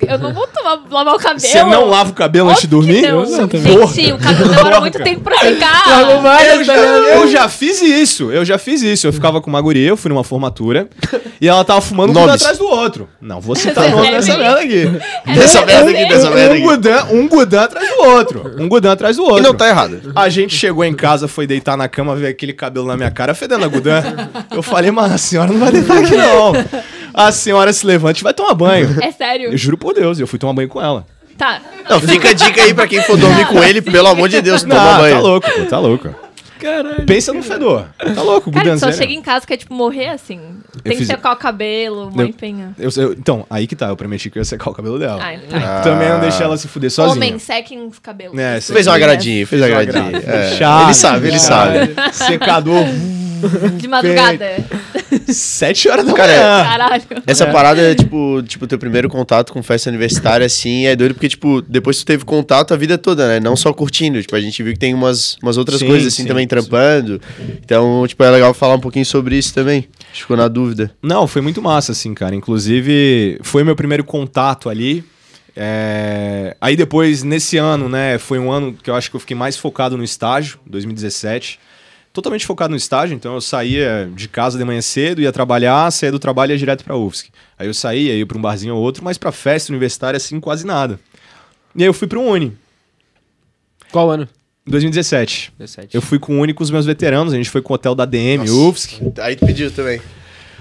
Eu 0.07 0.19
não 0.19 0.33
vou 0.33 0.47
tomar, 0.47 0.80
lavar 0.90 1.14
o 1.14 1.19
cabelo. 1.19 1.40
Você 1.40 1.62
não 1.62 1.85
lava 1.87 2.11
o 2.11 2.14
cabelo 2.14 2.49
antes 2.49 2.62
de 2.62 2.69
dormir? 2.69 3.02
Não. 3.02 3.23
Eu 3.25 3.30
não, 3.30 3.88
Gente, 3.88 4.12
o 4.12 4.19
cabelo 4.19 4.49
demora 4.49 4.80
muito 4.80 5.02
tempo 5.02 5.21
pra 5.21 5.38
secar. 5.38 6.00
Eu 6.57 6.64
já, 6.64 6.76
eu 6.76 7.28
já 7.28 7.49
fiz 7.49 7.80
isso, 7.83 8.30
eu 8.30 8.45
já 8.45 8.59
fiz 8.59 8.83
isso. 8.83 9.07
Eu 9.07 9.12
ficava 9.12 9.40
com 9.40 9.49
uma 9.50 9.61
guria, 9.61 9.88
eu 9.88 9.97
fui 9.97 10.09
numa 10.09 10.25
formatura, 10.25 10.88
e 11.40 11.47
ela 11.49 11.64
tava 11.64 11.80
fumando 11.80 12.19
um 12.19 12.28
atrás 12.30 12.59
do 12.59 12.66
outro. 12.66 13.09
Não, 13.21 13.40
vou 13.40 13.54
citar 13.54 13.85
Você 13.85 13.90
nome 13.95 14.11
dessa 14.11 14.37
merda 14.37 14.61
aqui. 14.61 14.87
Dessa 15.35 15.64
merda 15.66 15.90
aqui, 15.90 16.09
dessa 16.09 16.30
merda 16.30 16.54
Um 16.54 16.57
aqui. 16.57 16.62
gudan, 16.62 17.04
um 17.11 17.28
gudan 17.28 17.62
atrás 17.62 17.88
do 17.88 18.02
outro. 18.02 18.54
Um 18.59 18.69
gudan 18.69 18.92
atrás 18.92 19.16
do 19.16 19.23
outro. 19.25 19.38
E 19.38 19.42
não 19.42 19.54
tá 19.54 19.69
errado. 19.69 20.12
A 20.14 20.28
gente 20.28 20.54
chegou 20.57 20.85
em 20.85 20.95
casa, 20.95 21.28
foi 21.28 21.47
deitar 21.47 21.76
na 21.76 21.88
cama, 21.88 22.16
ver 22.16 22.28
aquele 22.28 22.52
cabelo 22.52 22.87
na 22.87 22.97
minha 22.97 23.11
cara 23.11 23.35
fedendo 23.35 23.64
a 23.64 23.69
gudan. 23.69 24.02
Eu 24.50 24.62
falei, 24.62 24.90
mas 24.90 25.12
a 25.12 25.19
senhora 25.19 25.52
não 25.52 25.61
vai 25.61 25.71
deitar 25.73 25.99
aqui 25.99 26.16
não. 26.16 26.52
A 27.14 27.33
senhora 27.33 27.73
se 27.73 27.87
levante 27.87 28.21
e 28.21 28.25
vai 28.25 28.35
tomar 28.35 28.55
banho. 28.55 28.97
É 29.02 29.11
sério. 29.12 29.50
Eu 29.52 29.57
juro 29.59 29.76
por 29.76 29.95
Deus, 29.95 30.19
eu 30.19 30.26
fui 30.26 30.38
tomar 30.38 30.52
banho 30.52 30.69
com 30.69 30.81
ela. 30.81 31.07
Tá. 31.37 31.61
Não, 31.88 31.99
fica 32.00 32.31
a 32.31 32.33
dica 32.35 32.62
aí 32.62 32.75
pra 32.75 32.87
quem 32.87 33.00
for 33.02 33.17
dormir 33.17 33.47
com 33.47 33.62
ele, 33.64 33.81
pelo 33.81 34.09
amor 34.09 34.29
de 34.29 34.43
Deus, 34.43 34.62
Não, 34.62 34.76
toma 34.76 34.99
banho. 34.99 35.14
tá 35.17 35.21
louco, 35.23 35.50
pô, 35.50 35.64
tá 35.64 35.79
louco. 35.79 36.14
Caralho. 36.61 37.07
Pensa 37.07 37.33
no 37.33 37.43
fedor. 37.43 37.87
Tá 38.14 38.21
louco, 38.23 38.52
Cara, 38.52 38.76
só 38.76 38.93
chega 38.93 39.14
em 39.14 39.23
casa 39.23 39.47
que 39.47 39.55
é 39.55 39.57
tipo 39.57 39.73
morrer 39.73 40.09
assim. 40.09 40.38
Tem 40.85 40.93
fiz- 40.99 41.07
que 41.09 41.14
secar 41.14 41.33
o 41.33 41.37
cabelo, 41.37 42.11
mó 42.14 42.21
Eu- 42.21 42.26
empenha. 42.26 42.75
Eu- 42.79 42.90
eu- 42.99 43.12
então, 43.14 43.47
aí 43.49 43.67
que 43.67 43.75
tá, 43.75 43.88
eu 43.88 43.97
prometi 43.97 44.29
que 44.29 44.37
eu 44.38 44.43
ia 44.43 44.45
secar 44.45 44.69
o 44.69 44.75
cabelo 44.75 44.99
dela. 44.99 45.19
Ah, 45.23 45.38
tá. 45.49 45.81
Também 45.81 46.11
não 46.11 46.21
deixei 46.21 46.45
ela 46.45 46.59
se 46.59 46.69
fuder 46.69 46.90
sozinha. 46.90 47.17
Homem, 47.17 47.38
sequem 47.38 47.87
os 47.87 47.99
cabelos. 47.99 48.38
É, 48.38 48.61
Fez 48.61 48.87
um 48.87 48.90
aí, 48.90 48.97
agradinho, 49.02 49.47
fez 49.47 49.62
um 49.62 49.64
uma 49.64 49.79
agradinho. 49.81 50.11
graça. 50.21 50.31
É, 50.31 50.85
ele 50.85 50.95
sabe, 50.95 51.29
ele 51.29 51.38
sabe. 51.38 51.95
Secador? 52.12 52.85
De 53.79 53.88
madrugada. 53.88 54.57
Sete 55.29 55.88
horas 55.88 56.07
da 56.07 56.12
Cara, 56.12 56.33
manhã. 56.33 56.64
Caralho. 56.64 57.02
Essa 57.26 57.47
parada 57.47 57.81
é, 57.81 57.95
tipo, 57.95 58.43
tipo, 58.43 58.67
teu 58.67 58.79
primeiro 58.79 59.09
contato 59.09 59.52
com 59.52 59.62
festa 59.62 59.90
universitária, 59.90 60.47
assim, 60.47 60.87
é 60.87 60.95
doido 60.97 61.14
porque, 61.14 61.29
tipo, 61.29 61.62
depois 61.62 61.99
tu 61.99 62.07
teve 62.07 62.25
contato 62.25 62.73
a 62.73 62.76
vida 62.76 62.97
toda, 62.97 63.29
né? 63.29 63.40
Não 63.40 63.57
só 63.57 63.73
curtindo. 63.73 64.21
Tipo, 64.21 64.37
a 64.37 64.40
gente 64.40 64.62
viu 64.62 64.73
que 64.73 64.79
tem 64.79 64.95
umas, 64.95 65.37
umas 65.43 65.57
outras 65.57 65.81
Sim, 65.81 65.87
coisas, 65.87 66.12
assim, 66.12 66.23
sim, 66.23 66.29
também 66.29 66.45
sim. 66.45 66.49
trampando. 66.49 67.21
Então, 67.62 68.07
tipo, 68.07 68.23
é 68.23 68.31
legal 68.31 68.52
falar 68.55 68.75
um 68.75 68.81
pouquinho 68.81 69.07
sobre 69.07 69.37
isso 69.37 69.55
também. 69.55 69.88
A 70.00 70.07
gente 70.12 70.23
Ficou 70.23 70.37
na 70.37 70.49
dúvida. 70.49 70.90
Não, 71.02 71.26
foi 71.26 71.43
muito 71.43 71.61
massa, 71.61 71.93
assim, 71.93 72.14
cara. 72.14 72.35
Inclusive, 72.35 73.38
foi 73.43 73.64
meu 73.64 73.76
primeiro 73.76 74.05
contato 74.05 74.69
ali. 74.69 75.05
É, 75.57 76.57
Aí 76.61 76.76
depois, 76.76 77.23
nesse 77.23 77.57
ano, 77.57 77.88
né, 77.88 78.19
foi 78.19 78.38
um 78.38 78.50
ano 78.50 78.73
que 78.73 78.88
eu 78.88 78.95
acho 78.95 79.11
que 79.11 79.17
eu 79.17 79.21
fiquei 79.21 79.37
mais 79.37 79.57
focado 79.57 79.97
no 79.97 80.05
estágio, 80.05 80.59
2017. 80.67 81.59
Totalmente 82.12 82.45
focado 82.45 82.71
no 82.73 82.76
estágio, 82.76 83.14
então 83.14 83.35
eu 83.35 83.40
saía 83.40 84.11
de 84.14 84.29
casa 84.29 84.59
de 84.59 84.64
manhã 84.64 84.81
cedo, 84.83 85.21
ia 85.21 85.31
trabalhar, 85.31 85.90
saía 85.93 86.11
do 86.11 86.19
trabalho 86.19 86.50
e 86.50 86.55
ia 86.55 86.59
direto 86.59 86.85
pra 86.85 86.97
UFSC. 86.97 87.31
Aí 87.57 87.69
eu 87.69 87.75
saía, 87.75 88.14
ia 88.14 88.26
pra 88.26 88.37
um 88.37 88.40
barzinho 88.43 88.75
ou 88.75 88.83
outro, 88.83 89.05
mas 89.05 89.17
pra 89.17 89.31
festa 89.31 89.71
universitária, 89.71 90.17
assim, 90.17 90.40
quase 90.40 90.67
nada. 90.67 90.99
E 91.75 91.83
aí 91.83 91.88
eu 91.88 91.95
fui 91.95 92.09
pro 92.09 92.21
Uni, 92.21 92.57
Qual 93.93 94.11
ano? 94.11 94.29
2017. 94.67 95.52
17. 95.59 95.95
Eu 95.95 96.02
fui 96.02 96.19
com 96.19 96.37
o 96.38 96.40
Uni 96.40 96.52
com 96.52 96.62
os 96.62 96.71
meus 96.71 96.85
veteranos, 96.85 97.33
a 97.33 97.37
gente 97.37 97.50
foi 97.50 97.62
com 97.62 97.73
o 97.73 97.76
hotel 97.76 97.95
da 97.95 98.05
DM, 98.05 98.38
Nossa. 98.38 98.52
UFSC. 98.52 99.12
Aí 99.21 99.37
tu 99.37 99.47
pediu 99.47 99.71
também. 99.71 100.00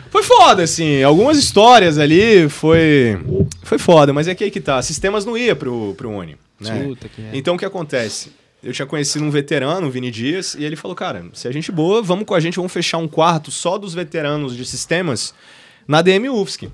Foi 0.10 0.24
foda, 0.24 0.64
assim. 0.64 1.04
Algumas 1.04 1.38
histórias 1.38 1.98
ali 1.98 2.50
foi. 2.50 3.20
Foi 3.64 3.78
foda, 3.78 4.12
mas 4.12 4.28
é 4.28 4.34
que 4.34 4.44
aí 4.44 4.52
que 4.52 4.60
tá. 4.60 4.82
Sistemas 4.82 5.26
não 5.26 5.38
ia 5.38 5.56
pro, 5.56 5.94
pro 5.96 6.10
Uni. 6.10 6.36
Né? 6.60 6.84
Puta 6.84 7.08
que 7.08 7.22
merda. 7.22 7.38
Então 7.38 7.56
o 7.56 7.58
que 7.58 7.66
acontece? 7.66 8.32
Eu 8.62 8.74
tinha 8.74 8.86
conhecido 8.86 9.24
um 9.24 9.32
veterano, 9.32 9.88
o 9.88 9.92
Vini 9.92 10.12
Dias, 10.12 10.54
e 10.56 10.64
ele 10.64 10.76
falou: 10.76 10.96
cara, 10.96 11.26
se 11.34 11.48
a 11.48 11.52
gente 11.52 11.72
boa, 11.72 12.02
vamos 12.02 12.26
com 12.26 12.34
a 12.36 12.40
gente, 12.40 12.58
vamos 12.58 12.72
fechar 12.72 12.98
um 12.98 13.08
quarto 13.08 13.52
só 13.52 13.78
dos 13.78 13.94
veteranos 13.94 14.56
de 14.56 14.66
sistemas 14.66 15.34
na 15.88 16.02
DM 16.02 16.30
UFSC. 16.30 16.70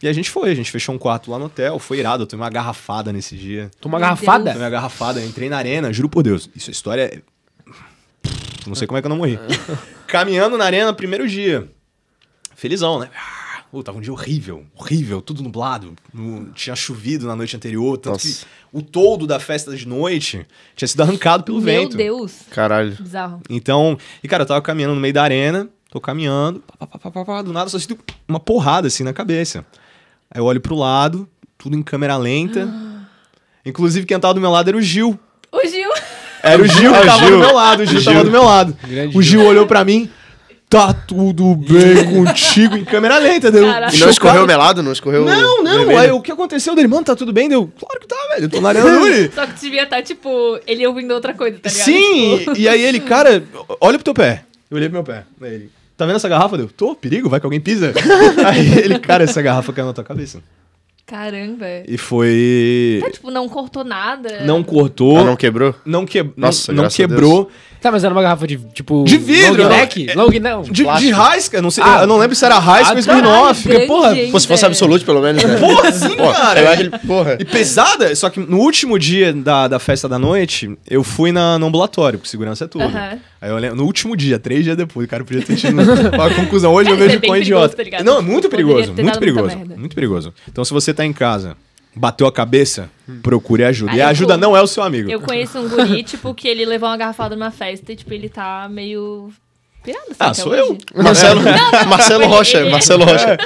E 0.00 0.08
a 0.08 0.12
gente 0.12 0.30
foi, 0.30 0.50
a 0.50 0.54
gente 0.54 0.70
fechou 0.70 0.94
um 0.94 0.98
quarto 0.98 1.30
lá 1.30 1.38
no 1.38 1.46
hotel, 1.46 1.78
foi 1.78 1.98
irado, 1.98 2.22
eu 2.22 2.26
tomei 2.26 2.44
uma 2.44 2.50
garrafada 2.50 3.12
nesse 3.12 3.36
dia. 3.36 3.70
Toma 3.80 3.96
uma 3.96 4.00
garrafada? 4.00 4.52
Tomei 4.52 4.64
uma 4.64 4.70
garrafada, 4.70 5.20
eu 5.20 5.26
entrei 5.26 5.48
na 5.48 5.58
arena, 5.58 5.92
juro 5.92 6.08
por 6.08 6.22
Deus. 6.22 6.48
Isso, 6.54 6.70
a 6.70 6.72
história 6.72 7.02
é. 7.02 7.22
Não 8.66 8.76
sei 8.76 8.86
como 8.86 8.98
é 8.98 9.00
que 9.00 9.06
eu 9.06 9.10
não 9.10 9.16
morri. 9.16 9.38
Caminhando 10.06 10.56
na 10.56 10.64
arena, 10.64 10.92
primeiro 10.92 11.28
dia. 11.28 11.68
Felizão, 12.54 13.00
né? 13.00 13.10
Pô, 13.72 13.82
tava 13.82 13.96
um 13.96 14.00
dia 14.02 14.12
horrível, 14.12 14.66
horrível, 14.76 15.22
tudo 15.22 15.42
nublado. 15.42 15.94
No- 16.12 16.52
tinha 16.52 16.76
chovido 16.76 17.26
na 17.26 17.34
noite 17.34 17.56
anterior, 17.56 17.96
tanto 17.96 18.12
Nossa. 18.12 18.28
que 18.28 18.46
o 18.70 18.82
toldo 18.82 19.26
da 19.26 19.40
festa 19.40 19.74
de 19.74 19.88
noite 19.88 20.46
tinha 20.76 20.86
sido 20.86 21.00
arrancado 21.00 21.42
pelo 21.42 21.58
Meu 21.58 21.64
vento. 21.82 21.96
Deus. 21.96 22.32
Caralho. 22.50 22.94
Bizarro. 23.00 23.40
Então, 23.48 23.96
e 24.22 24.28
cara, 24.28 24.42
eu 24.42 24.46
tava 24.46 24.60
caminhando 24.60 24.94
no 24.94 25.00
meio 25.00 25.14
da 25.14 25.22
arena, 25.22 25.70
tô 25.90 25.98
caminhando, 26.02 26.62
pá, 26.78 26.86
pá, 26.86 26.98
pá, 26.98 27.10
pá, 27.10 27.24
pá, 27.24 27.40
do 27.42 27.50
nada 27.50 27.70
só 27.70 27.78
sinto 27.78 27.98
uma 28.28 28.38
porrada 28.38 28.88
assim 28.88 29.04
na 29.04 29.12
cabeça. 29.14 29.64
Aí 30.30 30.38
eu 30.38 30.44
olho 30.44 30.60
pro 30.60 30.74
lado, 30.76 31.26
tudo 31.56 31.74
em 31.74 31.82
câmera 31.82 32.18
lenta. 32.18 32.68
Inclusive, 33.64 34.04
quem 34.04 34.20
tava 34.20 34.34
do 34.34 34.40
meu 34.40 34.50
lado 34.50 34.68
era 34.68 34.76
o 34.76 34.82
Gil. 34.82 35.18
O 35.50 35.66
Gil. 35.66 35.88
Era 36.42 36.60
o 36.62 36.66
Gil 36.66 36.92
Ah, 36.94 37.00
que 37.00 37.06
tava 37.06 37.26
Gil. 37.26 37.30
do 37.30 37.38
meu 37.38 37.54
lado, 37.54 37.82
o 37.82 37.86
Gil, 37.86 38.00
O 38.00 38.04
tava 38.04 38.16
Gil. 38.16 38.24
do 38.24 38.30
meu 38.30 38.44
lado. 38.44 38.76
Grande 38.86 39.16
o 39.16 39.22
Gil 39.22 39.44
olhou 39.46 39.66
pra 39.66 39.82
mim, 39.82 40.10
tá 40.72 40.94
tudo 40.94 41.54
bem 41.54 42.02
contigo 42.10 42.76
em 42.76 42.84
câmera 42.84 43.18
lenta. 43.18 43.50
Deu. 43.50 43.64
E 43.92 43.98
não 43.98 44.08
escorreu 44.08 44.46
melado? 44.46 44.82
Não 44.82 44.90
escorreu 44.92 45.22
Não, 45.24 45.62
não. 45.62 45.78
vermelho? 45.80 45.98
Aí 45.98 46.10
o 46.10 46.20
que 46.22 46.32
aconteceu 46.32 46.74
dele? 46.74 46.88
Mano, 46.88 47.04
tá 47.04 47.14
tudo 47.14 47.30
bem? 47.30 47.46
Deu, 47.46 47.70
claro 47.78 48.00
que 48.00 48.06
tá, 48.08 48.16
velho. 48.32 48.44
Eu 48.46 48.48
tô 48.48 48.60
na 48.62 48.70
arena. 48.70 48.88
Só 49.34 49.46
que 49.46 49.60
devia 49.60 49.82
estar, 49.84 50.02
tipo, 50.02 50.58
ele 50.66 50.86
ouvindo 50.86 51.12
outra 51.12 51.34
coisa, 51.34 51.58
tá 51.58 51.68
ligado? 51.68 51.84
Sim, 51.84 52.38
Tipo, 52.38 52.56
e 52.56 52.66
aí 52.66 52.80
ele, 52.82 53.00
cara, 53.00 53.44
olha 53.80 53.98
pro 53.98 54.04
teu 54.04 54.14
pé. 54.14 54.44
Eu 54.70 54.78
olhei 54.78 54.88
pro 54.88 54.94
meu 54.96 55.04
pé. 55.04 55.24
Aí 55.42 55.54
ele, 55.54 55.70
tá 55.96 56.06
vendo 56.06 56.16
essa 56.16 56.28
garrafa? 56.28 56.56
Deu, 56.56 56.68
tô, 56.74 56.94
perigo, 56.94 57.28
vai 57.28 57.38
que 57.38 57.44
alguém 57.44 57.60
pisa. 57.60 57.92
aí 58.46 58.78
ele, 58.78 58.98
cara, 58.98 59.24
essa 59.24 59.42
garrafa 59.42 59.72
caiu 59.74 59.86
na 59.86 59.92
tua 59.92 60.04
cabeça. 60.04 60.38
Caramba. 61.12 61.66
E 61.86 61.98
foi. 61.98 63.00
Tá, 63.04 63.10
tipo, 63.10 63.30
não 63.30 63.46
cortou 63.46 63.84
nada. 63.84 64.40
Não 64.46 64.62
cortou. 64.62 65.18
Ah, 65.18 65.24
não 65.24 65.36
quebrou? 65.36 65.74
Não, 65.84 66.06
que... 66.06 66.24
Nossa, 66.34 66.72
não, 66.72 66.88
quebrou. 66.88 67.50
Tá, 67.82 67.92
mas 67.92 68.02
era 68.02 68.14
uma 68.14 68.22
garrafa 68.22 68.46
de, 68.46 68.56
tipo... 68.72 69.04
De 69.04 69.18
vidro, 69.18 69.62
Long 69.62 69.68
não. 69.68 69.76
neck? 69.76 70.08
É- 70.08 70.14
Long 70.14 70.30
não. 70.40 70.62
De, 70.62 70.82
de. 70.84 71.10
Raisca, 71.10 71.60
não 71.60 71.70
sei. 71.70 71.84
Ah. 71.84 71.98
eu 72.00 72.06
não 72.06 72.16
lembro 72.16 72.34
se 72.34 72.42
era 72.42 72.58
Raisca 72.58 72.92
Ah, 72.92 72.94
ou 72.94 72.98
Smirnoff. 73.00 73.68
Caralho, 73.68 73.86
porra, 73.86 74.16
Pô, 74.30 74.40
se 74.40 74.46
fosse 74.46 74.64
absoluto, 74.64 75.04
pelo 75.04 75.20
menos, 75.20 75.44
né? 75.44 75.56
Porra, 75.58 75.92
sim, 75.92 76.16
Pô, 76.16 76.32
cara. 76.32 76.60
eu 76.60 76.68
acho 76.70 77.06
porra. 77.06 77.36
E 77.38 77.44
pesada, 77.44 78.14
só 78.16 78.30
que 78.30 78.40
no 78.40 78.60
último 78.60 78.98
dia 78.98 79.34
da, 79.34 79.68
da 79.68 79.78
festa 79.78 80.08
da 80.08 80.18
noite, 80.18 80.74
eu 80.88 81.04
fui 81.04 81.30
na, 81.30 81.58
no 81.58 81.66
ambulatório, 81.66 82.18
porque 82.18 82.30
segurança 82.30 82.64
é 82.64 82.68
tudo. 82.68 82.84
Aham. 82.84 83.18
Aí 83.42 83.50
eu 83.50 83.58
lembro, 83.58 83.76
no 83.76 83.84
último 83.84 84.16
dia, 84.16 84.38
três 84.38 84.62
dias 84.62 84.76
depois, 84.76 85.08
cara, 85.08 85.22
eu 85.22 85.26
podia 85.26 85.42
ter 85.42 85.56
tido 85.56 85.74
uma 86.14 86.32
conclusão. 86.32 86.72
Hoje 86.72 86.90
eu 86.90 86.96
vejo 86.96 87.18
bem 87.18 87.28
quão 87.28 87.36
idiota. 87.36 87.84
tá? 87.84 88.04
Não, 88.04 88.18
é 88.18 88.22
muito 88.22 88.48
perigoso, 88.48 88.94
muito 88.94 89.18
perigoso. 89.18 89.58
Muito 89.76 89.94
perigoso. 89.96 90.32
Então, 90.48 90.64
se 90.64 90.72
você 90.72 90.94
tá 90.94 91.04
em 91.04 91.12
casa, 91.12 91.56
bateu 91.92 92.28
a 92.28 92.32
cabeça, 92.32 92.88
procure 93.20 93.64
ajuda. 93.64 93.90
Ah, 93.90 93.96
e 93.96 94.00
a 94.00 94.08
ajuda 94.10 94.36
não 94.36 94.56
é 94.56 94.62
o 94.62 94.66
seu 94.68 94.84
amigo. 94.84 95.10
Eu 95.10 95.20
conheço 95.20 95.58
um 95.58 95.68
guri, 95.68 96.04
tipo, 96.04 96.32
que 96.32 96.46
ele 96.46 96.64
levou 96.64 96.88
uma 96.88 96.96
garrafada 96.96 97.34
numa 97.34 97.50
festa 97.50 97.90
e, 97.90 97.96
tipo, 97.96 98.14
ele 98.14 98.28
tá 98.28 98.68
meio 98.70 99.32
Assim, 99.84 100.16
Ah, 100.20 100.32
sou 100.34 100.52
hoje. 100.52 100.78
Marcelo, 100.94 101.40
Marcelo 101.88 102.26
Rocha, 102.26 102.58
ele- 102.60 102.70
Marcelo 102.70 103.04
Rocha. 103.04 103.36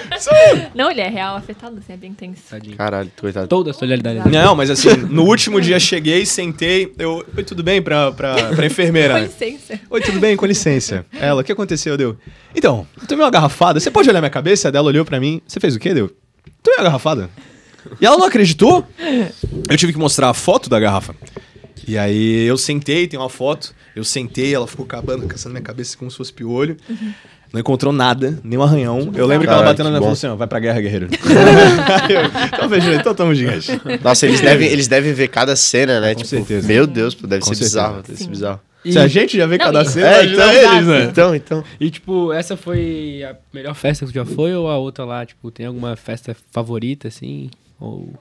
Não, 0.74 0.90
ele 0.90 1.00
é 1.00 1.08
real 1.08 1.36
afetado, 1.36 1.78
assim, 1.78 1.92
é 1.94 1.96
bem 1.96 2.12
tenso. 2.12 2.42
Tadinho. 2.50 2.76
Caralho, 2.76 3.10
coitado. 3.18 3.48
Toda 3.48 3.70
a 3.70 3.74
solidariedade. 3.74 4.28
Exato. 4.28 4.44
Não, 4.46 4.54
mas 4.54 4.68
assim, 4.70 4.88
no 5.08 5.24
último 5.24 5.60
dia 5.60 5.80
cheguei, 5.80 6.26
sentei, 6.26 6.92
eu. 6.98 7.24
Oi, 7.36 7.42
tudo 7.42 7.62
bem? 7.62 7.80
Pra, 7.80 8.12
pra, 8.12 8.34
pra 8.34 8.56
Com 8.56 8.62
enfermeira. 8.62 9.18
licença. 9.20 9.80
Oi, 9.88 10.00
tudo 10.02 10.18
bem? 10.20 10.36
Com 10.36 10.44
licença. 10.46 11.06
Ela, 11.18 11.40
o 11.40 11.44
que 11.44 11.52
aconteceu? 11.52 11.96
Deu. 11.96 12.16
Então, 12.54 12.86
eu 13.00 13.06
tomei 13.06 13.24
uma 13.24 13.30
garrafada. 13.30 13.80
Você 13.80 13.90
pode 13.90 14.08
olhar 14.10 14.20
minha 14.20 14.30
cabeça? 14.30 14.70
Dela 14.70 14.86
olhou 14.88 15.04
pra 15.04 15.18
mim. 15.18 15.40
Você 15.46 15.58
fez 15.58 15.74
o 15.74 15.78
quê? 15.78 15.94
Deu. 15.94 16.10
Tomei 16.62 16.78
uma 16.78 16.84
garrafada. 16.84 17.30
E 18.00 18.04
ela 18.04 18.16
não 18.18 18.26
acreditou. 18.26 18.84
Eu 19.70 19.76
tive 19.76 19.92
que 19.92 19.98
mostrar 19.98 20.28
a 20.28 20.34
foto 20.34 20.68
da 20.68 20.78
garrafa. 20.80 21.14
E 21.86 21.96
aí 21.98 22.44
eu 22.46 22.56
sentei, 22.56 23.06
tem 23.06 23.18
uma 23.18 23.28
foto. 23.28 23.74
Eu 23.94 24.04
sentei, 24.04 24.54
ela 24.54 24.66
ficou 24.66 24.84
acabando, 24.84 25.26
caçando 25.26 25.52
minha 25.54 25.62
cabeça 25.62 25.96
como 25.96 26.10
se 26.10 26.16
fosse 26.16 26.32
piolho. 26.32 26.76
Não 27.52 27.60
encontrou 27.60 27.92
nada, 27.92 28.38
nem 28.42 28.58
um 28.58 28.62
arranhão. 28.62 29.10
Eu 29.14 29.26
lembro 29.26 29.46
que 29.46 29.52
ela 29.52 29.62
bateu 29.62 29.84
na 29.84 29.90
minha 29.90 30.00
falou 30.00 30.12
assim: 30.14 30.26
ó, 30.26 30.34
vai 30.36 30.46
pra 30.46 30.58
guerra, 30.58 30.80
guerreiro. 30.80 31.08
Então, 32.52 32.68
veja, 32.68 32.94
então 32.94 33.14
tamo 33.14 33.34
gigante. 33.34 33.70
Nossa, 34.02 34.26
eles 34.26 34.40
devem, 34.40 34.68
eles 34.68 34.88
devem 34.88 35.12
ver 35.12 35.28
cada 35.28 35.54
cena, 35.56 36.00
né? 36.00 36.14
Com 36.14 36.18
tipo, 36.22 36.28
certeza. 36.30 36.66
Meu 36.66 36.86
Deus, 36.86 37.14
pô, 37.14 37.26
deve 37.26 37.42
Com 37.42 37.48
ser 37.48 37.54
certeza. 37.56 37.80
bizarro. 37.82 38.02
Deve 38.02 38.18
ser 38.18 38.28
bizarro. 38.28 38.60
E, 38.84 38.92
Se 38.92 38.98
a 38.98 39.08
gente 39.08 39.36
já 39.36 39.46
vê 39.46 39.58
Não, 39.58 39.64
cada 39.66 39.82
e- 39.82 39.86
cena, 39.86 40.06
É, 40.06 40.24
então, 40.26 40.52
eles, 40.52 40.86
né? 40.86 41.04
Então, 41.04 41.34
então. 41.34 41.64
e, 41.80 41.90
tipo, 41.90 42.32
essa 42.32 42.56
foi 42.56 43.22
a 43.28 43.34
melhor 43.52 43.74
festa 43.74 44.06
que 44.06 44.12
tu 44.12 44.14
já 44.14 44.24
foi 44.24 44.54
ou 44.54 44.68
a 44.68 44.78
outra 44.78 45.04
lá? 45.04 45.26
Tipo, 45.26 45.50
tem 45.50 45.66
alguma 45.66 45.96
festa 45.96 46.36
favorita, 46.52 47.08
assim? 47.08 47.50
Ou. 47.80 48.12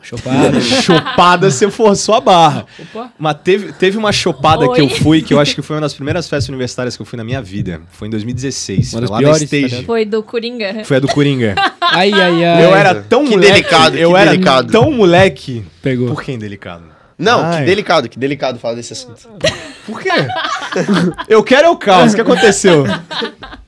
Chopada? 0.00 0.60
Chopada 0.60 1.50
você 1.50 1.70
forçou 1.70 2.14
a 2.14 2.20
barra. 2.20 2.66
Opa! 2.78 3.10
Mas 3.18 3.36
teve, 3.42 3.72
teve 3.72 3.98
uma 3.98 4.12
chopada 4.12 4.66
Oi. 4.66 4.74
que 4.74 4.80
eu 4.80 4.88
fui, 4.88 5.22
que 5.22 5.34
eu 5.34 5.40
acho 5.40 5.54
que 5.54 5.62
foi 5.62 5.76
uma 5.76 5.82
das 5.82 5.92
primeiras 5.94 6.28
festas 6.28 6.48
universitárias 6.48 6.96
que 6.96 7.02
eu 7.02 7.06
fui 7.06 7.16
na 7.16 7.24
minha 7.24 7.42
vida. 7.42 7.80
Foi 7.90 8.06
em 8.08 8.10
2016. 8.10 8.92
Uma 8.94 9.00
foi 9.02 9.10
lá 9.10 9.18
piores, 9.18 9.40
na 9.40 9.58
Stage. 9.58 9.84
Foi 9.84 10.04
do 10.04 10.22
Coringa. 10.22 10.84
Foi 10.84 10.96
a 10.96 11.00
do 11.00 11.08
Coringa. 11.08 11.54
Ai, 11.90 12.12
ai, 12.12 12.44
ai. 12.44 12.64
eu 12.64 12.76
era 12.76 12.94
tão 12.94 13.24
Que 13.24 13.30
moleque. 13.30 13.52
delicado, 13.52 13.96
que 13.96 14.02
eu 14.02 14.14
era 14.14 14.30
delicado. 14.32 14.70
tão 14.70 14.90
moleque. 14.92 15.64
Pegou. 15.80 16.08
Por 16.08 16.22
que 16.22 16.32
indelicado? 16.32 16.84
Não, 17.18 17.42
Ai. 17.42 17.60
que 17.60 17.64
delicado, 17.64 18.08
que 18.10 18.18
delicado 18.18 18.58
falar 18.58 18.74
desse 18.74 18.92
assunto. 18.92 19.26
Por 19.86 20.00
quê? 20.00 20.10
eu 21.28 21.42
quero 21.42 21.66
é 21.66 21.70
o 21.70 21.76
caos. 21.76 22.12
O 22.12 22.14
que 22.14 22.20
aconteceu? 22.20 22.84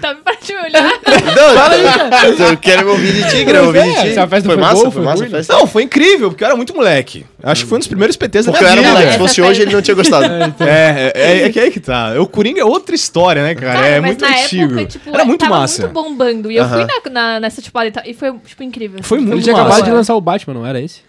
Tá 0.00 0.14
pra 0.24 0.34
te 0.36 0.52
olhar. 0.54 0.82
Não, 0.82 1.54
Fala 1.54 1.74
aí, 1.74 1.82
cara. 1.84 2.28
Eu 2.50 2.56
quero 2.56 2.84
me 2.84 2.90
ouvir 2.90 3.12
de 3.12 3.22
ti, 3.30 3.44
quero 3.44 3.60
me 3.60 3.66
ouvir 3.66 3.82
de 3.84 4.00
ti. 4.00 4.08
Essa 4.08 4.26
festa 4.26 4.48
foi 4.48 4.56
massa, 4.56 4.74
boa, 4.74 4.90
foi 4.90 5.02
massa 5.02 5.26
festa. 5.28 5.52
Não, 5.52 5.66
foi 5.66 5.82
incrível, 5.84 6.30
porque 6.30 6.42
eu 6.42 6.46
era 6.46 6.56
muito 6.56 6.74
moleque. 6.74 7.24
Acho 7.42 7.62
que 7.62 7.68
foi 7.68 7.76
um 7.76 7.78
dos 7.78 7.86
primeiros 7.88 8.16
PTs 8.16 8.46
da 8.46 8.52
Porque 8.52 8.64
eu 8.64 8.70
minha 8.70 8.80
era 8.82 8.88
moleque. 8.92 9.12
Se 9.12 9.18
fosse 9.18 9.42
hoje, 9.42 9.62
ele 9.62 9.72
não 9.72 9.82
tinha 9.82 9.94
gostado. 9.94 10.26
É, 10.60 11.12
é, 11.14 11.42
é 11.44 11.50
que 11.50 11.60
aí 11.60 11.70
que 11.70 11.80
tá. 11.80 12.14
O 12.20 12.26
Coringa 12.26 12.60
é 12.60 12.64
outra 12.64 12.94
história, 12.94 13.42
né, 13.42 13.54
cara? 13.54 13.72
Cara, 13.74 13.86
é 13.86 14.00
mas 14.00 14.10
muito 14.10 14.20
na 14.22 14.30
antigo. 14.30 14.64
época, 14.64 14.86
tipo, 14.86 15.10
era 15.10 15.24
muito 15.24 15.40
tava 15.40 15.58
massa. 15.58 15.82
muito 15.82 15.92
bombando. 15.94 16.50
E 16.50 16.56
eu 16.56 16.68
fui 16.68 16.84
na, 16.84 17.10
na- 17.10 17.40
nessa 17.40 17.60
tipo 17.62 17.80
e, 17.82 17.90
tal, 17.90 18.02
e 18.06 18.14
foi, 18.14 18.32
tipo, 18.46 18.62
incrível. 18.62 19.00
Foi 19.02 19.18
muito 19.18 19.34
Ele 19.34 19.42
tinha 19.42 19.52
massa. 19.54 19.66
acabado 19.68 19.84
de 19.84 19.90
lançar 19.92 20.14
o 20.14 20.20
Batman, 20.20 20.54
não 20.54 20.66
era 20.66 20.80
esse? 20.80 21.00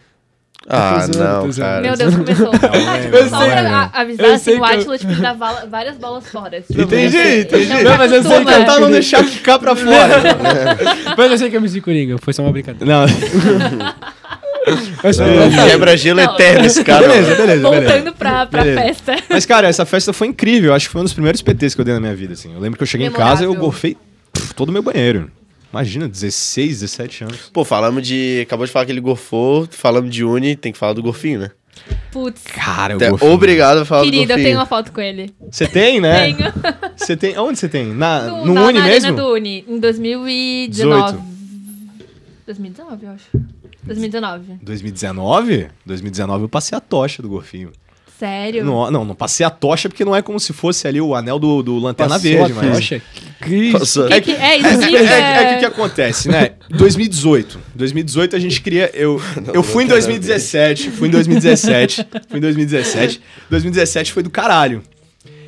Ah, 0.70 1.06
tô 1.12 1.20
não, 1.20 1.52
zoando. 1.52 1.56
cara. 1.60 1.82
Meu 1.82 1.98
Deus, 1.98 2.16
começou. 2.16 2.52
Ah, 2.54 3.00
tipo, 3.02 3.16
Eu 3.18 3.30
só 3.30 3.40
sei, 3.42 3.52
pra 3.52 3.90
avisar, 3.94 4.26
Eu 4.28 4.34
assim, 4.34 4.58
o 4.58 4.64
que 4.66 4.90
eu- 4.90 4.98
tipo, 4.98 5.16
dá 5.22 5.34
várias 5.70 5.98
bolas 5.98 6.26
fora. 6.30 6.62
Tipo, 6.62 6.82
Entendi, 6.82 7.18
ele- 7.18 7.42
entendi. 7.42 7.72
ele 7.74 7.84
Não, 7.84 7.98
mas 7.98 8.12
eu 8.14 8.24
sei 8.24 8.38
eu 8.38 8.46
Tentar 8.46 8.80
não 8.80 8.90
deixar 8.90 9.24
ficar 9.26 9.60
pra 9.60 9.76
fora. 9.76 10.22
Mas 11.18 11.32
eu 11.32 11.38
sei 11.38 11.50
que 11.50 11.56
é 11.58 11.60
MC 11.60 11.82
Coringa, 11.82 12.18
foi 12.18 12.34
só 12.34 12.42
uma 12.44 12.52
brincadeira. 12.52 12.86
não. 12.86 13.06
Quebra-gelo 15.68 16.22
eterno 16.22 16.66
esse 16.66 16.84
cara. 16.84 17.08
Beleza, 17.08 17.36
beleza, 17.36 17.70
beleza. 17.70 17.90
Voltando 17.92 18.14
pra, 18.14 18.46
pra 18.46 18.64
Beleza. 18.64 18.94
festa. 19.04 19.24
Mas, 19.30 19.46
cara, 19.46 19.68
essa 19.68 19.86
festa 19.86 20.14
foi 20.14 20.28
incrível. 20.28 20.74
Acho 20.74 20.88
que 20.88 20.92
foi 20.94 21.02
um 21.02 21.04
dos 21.04 21.14
primeiros 21.14 21.42
PTs 21.42 21.76
que 21.76 21.82
eu 21.82 21.86
dei 21.86 21.94
na 21.94 22.00
minha 22.00 22.16
vida, 22.16 22.34
assim. 22.34 22.54
Eu 22.54 22.60
lembro 22.62 22.78
que 22.78 22.84
eu 22.84 22.88
cheguei 22.88 23.08
em 23.08 23.12
casa 23.12 23.44
e 23.44 23.46
eu 23.46 23.52
Memorável. 23.52 23.98
pff, 24.34 24.54
todo 24.56 24.70
o 24.70 24.72
meu 24.72 24.82
banheiro. 24.82 25.30
Imagina, 25.74 26.08
16, 26.08 26.82
17 26.82 27.24
anos. 27.24 27.50
Pô, 27.52 27.66
falamos 27.66 28.08
de. 28.08 28.42
Acabou 28.44 28.64
de 28.64 28.72
falar 28.72 28.86
que 28.86 28.92
ele 28.92 29.02
gorfou, 29.02 29.68
falamos 29.72 30.14
de 30.14 30.24
Uni, 30.24 30.56
tem 30.56 30.72
que 30.72 30.78
falar 30.78 30.94
do 30.94 31.02
gorfinho, 31.02 31.40
né? 31.40 31.52
Putz. 32.12 32.44
Cara, 32.44 32.94
eu 32.94 33.00
gorfei. 33.10 33.28
obrigado 33.28 33.80
a 33.80 33.86
falar 33.86 34.04
do 34.04 34.12
Querida, 34.12 34.34
eu 34.36 34.38
tenho 34.38 34.60
uma 34.60 34.68
foto 34.68 34.92
com 34.92 35.02
ele. 35.02 35.34
Você 35.50 35.66
tem, 35.66 36.00
né? 36.00 36.32
Tenho. 36.32 36.54
Você 36.96 37.18
tem. 37.18 37.36
Onde 37.40 37.58
você 37.58 37.68
tem? 37.68 37.88
Na, 37.88 38.22
No, 38.22 38.46
no 38.46 38.54
na, 38.54 38.66
Uni 38.68 38.78
na 38.78 38.86
mesmo? 38.86 39.08
Arena 39.08 39.24
do 39.24 39.34
Uni, 39.34 39.66
em 39.68 39.80
2019. 39.80 41.18
2019, 42.46 43.06
eu 43.06 43.12
acho. 43.12 43.26
2019. 43.84 44.60
2019? 44.62 45.68
2019 45.84 46.44
eu 46.44 46.50
passei 46.50 46.78
a 46.78 46.82
tocha 46.82 47.20
do 47.24 47.30
gorfinho. 47.30 47.72
Sério? 48.20 48.64
Não, 48.64 48.90
não, 48.92 49.04
não 49.06 49.16
passei 49.16 49.46
a 49.46 49.50
tocha 49.50 49.90
porque 49.90 50.06
não 50.06 50.16
é 50.16 50.22
como 50.22 50.40
se 50.40 50.54
fosse 50.54 50.88
ali 50.88 51.02
o 51.02 51.14
anel 51.16 51.40
do, 51.40 51.62
do 51.64 51.78
Lanterna 51.78 52.16
Passou 52.16 52.32
Verde, 52.32 52.52
a 52.52 52.56
mas. 52.56 52.76
tocha? 52.78 53.02
Que. 53.44 53.72
Que 53.72 54.22
que- 54.22 54.32
é, 54.32 54.58
isso 54.58 54.68
É, 54.68 54.94
é, 54.96 55.44
é 55.44 55.46
que 55.50 55.56
o 55.56 55.60
que 55.60 55.66
acontece, 55.66 56.30
né? 56.30 56.52
2018. 56.72 57.60
2018 57.76 58.36
a 58.36 58.40
gente 58.40 58.62
queria. 58.62 58.90
Eu, 58.94 59.22
eu 59.54 59.64
fui 59.64 59.84
em 59.84 59.88
2017. 59.88 60.92
Fui 60.92 61.08
em 61.08 61.12
2017. 61.12 62.08
Fui 62.30 62.38
em 62.38 62.42
2017. 62.42 63.22
2017 63.50 64.12
foi 64.14 64.24
do 64.24 64.30
caralho. 64.30 64.82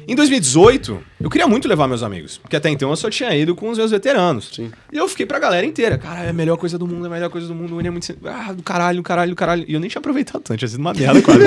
Em 0.08 0.16
2018, 0.16 1.04
eu 1.20 1.30
queria 1.30 1.48
muito 1.48 1.68
levar 1.68 1.88
meus 1.88 2.04
amigos. 2.04 2.38
Porque 2.38 2.56
até 2.56 2.70
então 2.70 2.90
eu 2.90 2.96
só 2.96 3.10
tinha 3.10 3.36
ido 3.36 3.56
com 3.56 3.70
os 3.70 3.78
meus 3.78 3.92
veteranos. 3.92 4.52
Sim. 4.54 4.72
E 4.92 4.98
eu 4.98 5.08
fiquei 5.08 5.26
pra 5.26 5.40
galera 5.40 5.66
inteira. 5.66 5.98
Cara, 5.98 6.24
é 6.24 6.30
a 6.30 6.34
melhor 6.34 6.58
coisa 6.58 6.78
do 6.78 6.88
mundo, 6.88 7.06
é 7.06 7.08
a 7.08 7.12
melhor 7.12 7.30
coisa 7.30 7.48
do 7.48 7.56
mundo. 7.56 7.74
O 7.74 7.78
Uni 7.78 7.88
é 7.88 7.92
muito. 7.92 8.16
Ah, 8.26 8.54
do 8.54 8.62
caralho, 8.62 8.98
do 8.98 9.04
caralho, 9.04 9.32
do 9.32 9.36
caralho. 9.36 9.66
E 9.68 9.74
eu 9.74 9.80
nem 9.80 9.90
tinha 9.90 10.00
aproveitado 10.00 10.42
tanto, 10.42 10.58
tinha 10.58 10.68
sido 10.68 10.80
uma 10.80 10.94
merda 10.94 11.22
quase. 11.22 11.40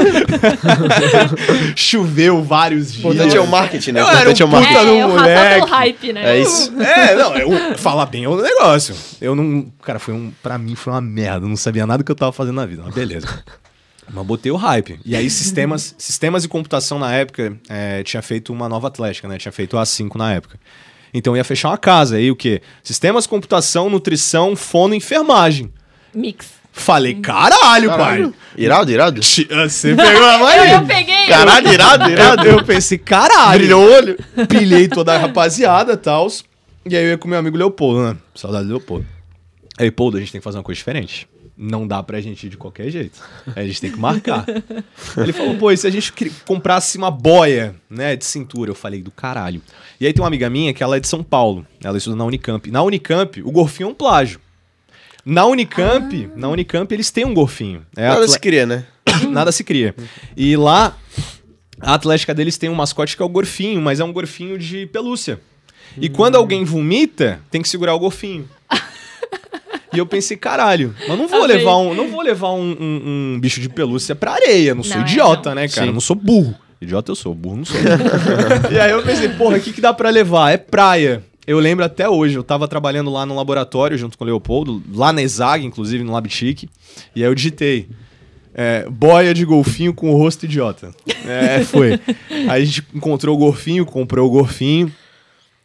Choveu 1.77 2.43
vários 2.43 2.93
dias. 2.93 3.05
O 3.05 3.09
importante 3.09 3.37
é 3.37 3.41
o 3.41 3.47
marketing, 3.47 3.93
né? 3.93 4.03
O 4.03 4.07
Eu 4.07 4.11
importante 4.11 4.43
é 4.43 4.45
o 4.45 4.49
um 4.49 4.51
marketing. 4.51 4.75
É, 4.75 5.01
raçar 5.03 5.09
moleque. 5.09 5.55
pelo 5.55 5.67
hype, 5.67 6.13
né? 6.13 6.31
É 6.31 6.41
isso. 6.41 6.83
É, 6.83 7.15
não, 7.15 7.37
eu, 7.37 7.79
falar 7.79 8.07
bem 8.07 8.25
é 8.25 8.29
um 8.29 8.37
negócio. 8.37 8.95
Eu 9.21 9.35
não. 9.35 9.67
Cara, 9.83 9.99
foi 9.99 10.15
um. 10.15 10.33
Pra 10.43 10.59
mim 10.59 10.75
foi 10.75 10.93
uma 10.93 11.01
merda. 11.01 11.45
Eu 11.47 11.49
não 11.49 11.57
sabia 11.57 11.87
nada 11.87 11.99
do 11.99 12.05
que 12.05 12.11
eu 12.11 12.17
tava 12.17 12.33
fazendo 12.33 12.57
na 12.57 12.67
vida. 12.67 12.83
Mas 12.85 12.95
beleza. 12.95 13.29
Mas 14.11 14.27
botei 14.27 14.51
o 14.51 14.57
hype. 14.57 14.99
E 15.05 15.15
aí, 15.17 15.29
sistemas, 15.29 15.95
sistemas 15.99 16.45
e 16.45 16.49
computação 16.49 16.99
na 16.99 17.13
época 17.15 17.57
é, 17.69 18.03
tinha 18.03 18.23
feito 18.23 18.53
uma 18.53 18.69
nova 18.69 18.89
atlética, 18.89 19.29
né? 19.29 19.37
Tinha 19.39 19.53
feito 19.53 19.77
a 19.79 19.83
A5 19.83 20.15
na 20.17 20.33
época. 20.35 20.59
Então 21.13 21.37
ia 21.37 21.45
fechar 21.45 21.69
uma 21.71 21.79
casa. 21.79 22.17
Aí 22.17 22.31
o 22.31 22.37
quê? 22.37 22.61
Sistemas, 22.83 23.27
computação, 23.27 23.89
nutrição, 23.91 24.55
fono 24.57 24.95
e 24.95 24.99
enfermagem. 24.99 25.73
Mix. 26.15 26.59
Falei, 26.71 27.15
caralho, 27.15 27.89
Caralho. 27.91 28.31
pai. 28.31 28.35
Irado, 28.57 28.93
irado? 28.93 29.21
Ti- 29.21 29.49
Você 29.51 29.97
pegou 29.97 30.25
a 30.25 30.35
Eu, 30.35 30.39
mãe? 30.39 30.71
eu 30.73 30.85
peguei! 30.87 31.27
Caralho, 31.27 31.73
irado, 31.73 32.11
irado. 32.11 32.47
Eu 32.47 32.65
pensei, 32.65 32.99
caralho. 32.99 33.59
Brilhou 33.59 33.83
o 33.85 33.93
olho. 33.93 34.19
pilhei 34.49 34.87
toda 34.87 35.13
a 35.15 35.19
rapaziada 35.19 35.95
e 35.95 35.97
tal. 35.97 36.29
E 36.89 36.97
aí 36.97 37.03
eu 37.05 37.09
ia 37.11 37.19
com 37.19 37.27
meu 37.27 37.39
amigo 37.39 37.57
Leopoldo, 37.57 38.03
né? 38.05 38.17
Saudade 38.35 38.67
do 38.67 38.71
Leopoldo. 38.75 39.05
Aí, 39.77 39.87
Leopoldo, 39.87 40.19
a 40.19 40.21
gente 40.21 40.31
tem 40.31 40.41
que 40.41 40.45
fazer 40.45 40.59
uma 40.59 40.63
coisa 40.63 40.77
diferente. 40.79 41.27
Não 41.61 41.89
dá 41.89 42.01
pra 42.05 42.21
gente 42.21 42.47
ir 42.47 42.51
de 42.51 42.57
qualquer 42.57 42.89
jeito. 42.89 43.21
A 43.57 43.65
gente 43.67 43.81
tem 43.81 43.91
que 43.91 43.99
marcar. 43.99 44.45
Ele 45.17 45.33
falou, 45.33 45.57
pô, 45.57 45.73
e 45.73 45.77
se 45.77 45.89
a 45.89 45.91
gente 45.91 46.13
comprasse 46.47 46.97
uma 46.97 47.11
boia, 47.11 47.75
né, 47.91 48.15
de 48.15 48.25
cintura? 48.25 48.71
Eu 48.71 48.77
falei, 48.77 49.03
do 49.03 49.11
caralho. 49.11 49.61
E 50.01 50.07
aí 50.07 50.13
tem 50.13 50.23
uma 50.23 50.29
amiga 50.29 50.49
minha 50.49 50.73
que 50.73 50.85
ela 50.85 50.97
é 50.97 51.01
de 51.01 51.09
São 51.09 51.21
Paulo. 51.25 51.67
Ela 51.83 51.99
estuda 51.99 52.15
na 52.15 52.25
Unicamp. 52.25 52.71
Na 52.71 52.81
Unicamp, 52.83 53.43
o 53.43 53.51
gorfinho 53.51 53.89
é 53.89 53.91
um 53.91 53.95
plágio. 53.95 54.39
Na 55.25 55.47
Unicamp, 55.47 56.31
na 56.37 56.49
Unicamp 56.49 56.95
eles 56.95 57.11
têm 57.11 57.25
um 57.25 57.35
gorfinho. 57.35 57.85
É 57.97 58.03
Nada 58.03 58.15
atle- 58.15 58.29
se 58.29 58.39
cria, 58.39 58.65
né? 58.65 58.87
nada 59.29 59.51
se 59.51 59.65
cria. 59.65 59.97
E 60.37 60.57
lá, 60.57 60.97
a 61.81 61.95
Atlética 61.95 62.33
deles 62.33 62.57
tem 62.57 62.71
um 62.71 62.75
mascote 62.77 63.17
que 63.17 63.23
é 63.23 63.27
o 63.27 63.29
gorfinho, 63.29 63.83
mas 63.83 63.99
é 63.99 64.05
um 64.05 64.13
gorfinho 64.13 64.57
de 64.57 64.87
pelúcia. 64.87 65.41
E 66.01 66.09
quando 66.09 66.37
alguém 66.37 66.65
vomita, 66.65 67.41
tem 67.51 67.61
que 67.61 67.69
segurar 67.69 67.95
o 67.95 67.99
gorfinho. 67.99 68.49
E 69.99 70.01
eu 70.01 70.07
pensei, 70.07 70.37
caralho, 70.37 70.95
mas 71.09 71.19
não 71.19 71.27
vou 71.27 71.43
Amei. 71.43 71.57
levar 71.57 71.77
um, 71.77 71.93
não 71.93 72.09
vou 72.09 72.23
levar 72.23 72.53
um, 72.53 72.77
um- 72.79 73.33
um 73.35 73.41
bicho 73.41 73.61
de 73.61 73.69
pelúcia 73.69 74.15
pra 74.15 74.33
areia. 74.33 74.75
Não 74.75 74.83
sou 74.85 74.97
Não, 74.97 75.03
é, 75.03 75.07
idiota, 75.07 75.49
não. 75.51 75.57
né, 75.57 75.69
cara? 75.69 75.87
Sim. 75.89 75.93
Não 75.93 76.01
sou 76.01 76.15
burro. 76.15 76.55
Idiota 76.81 77.11
eu 77.11 77.17
sou, 77.17 77.35
burro 77.35 77.57
não 77.57 77.65
sou. 77.65 77.77
e 78.71 78.79
aí 78.79 78.93
eu 78.93 79.03
pensei, 79.03 79.29
porra, 79.31 79.57
o 79.57 79.61
que, 79.61 79.73
que 79.73 79.81
dá 79.81 79.93
pra 79.93 80.09
levar? 80.11 80.53
É 80.53 80.57
praia. 80.57 81.23
Eu 81.47 81.59
lembro 81.59 81.85
até 81.85 82.09
hoje, 82.09 82.37
eu 82.37 82.45
tava 82.45 82.69
trabalhando 82.69 83.11
lá 83.11 83.27
no 83.27 83.35
laboratório 83.35 83.99
junto 83.99 84.17
com 84.17 84.23
o 84.23 84.27
Leopoldo, 84.27 84.83
lá 84.95 85.13
na 85.13 85.21
Exag, 85.23 85.65
inclusive, 85.67 86.05
no 86.05 86.13
Labtic. 86.13 86.65
E 87.17 87.23
aí 87.25 87.29
eu 87.29 87.35
digitei. 87.35 87.89
é, 88.55 88.87
boia 88.89 89.33
de 89.35 89.45
golfinho 89.45 89.93
com 89.95 90.11
o 90.13 90.17
rosto 90.17 90.45
idiota. 90.45 90.91
É, 91.27 91.65
foi. 91.65 91.99
Aí 92.49 92.63
a 92.63 92.65
gente 92.65 92.85
encontrou 92.95 93.35
o 93.35 93.39
golfinho, 93.39 93.85
comprou 93.85 94.27
o 94.29 94.31
golfinho 94.31 94.93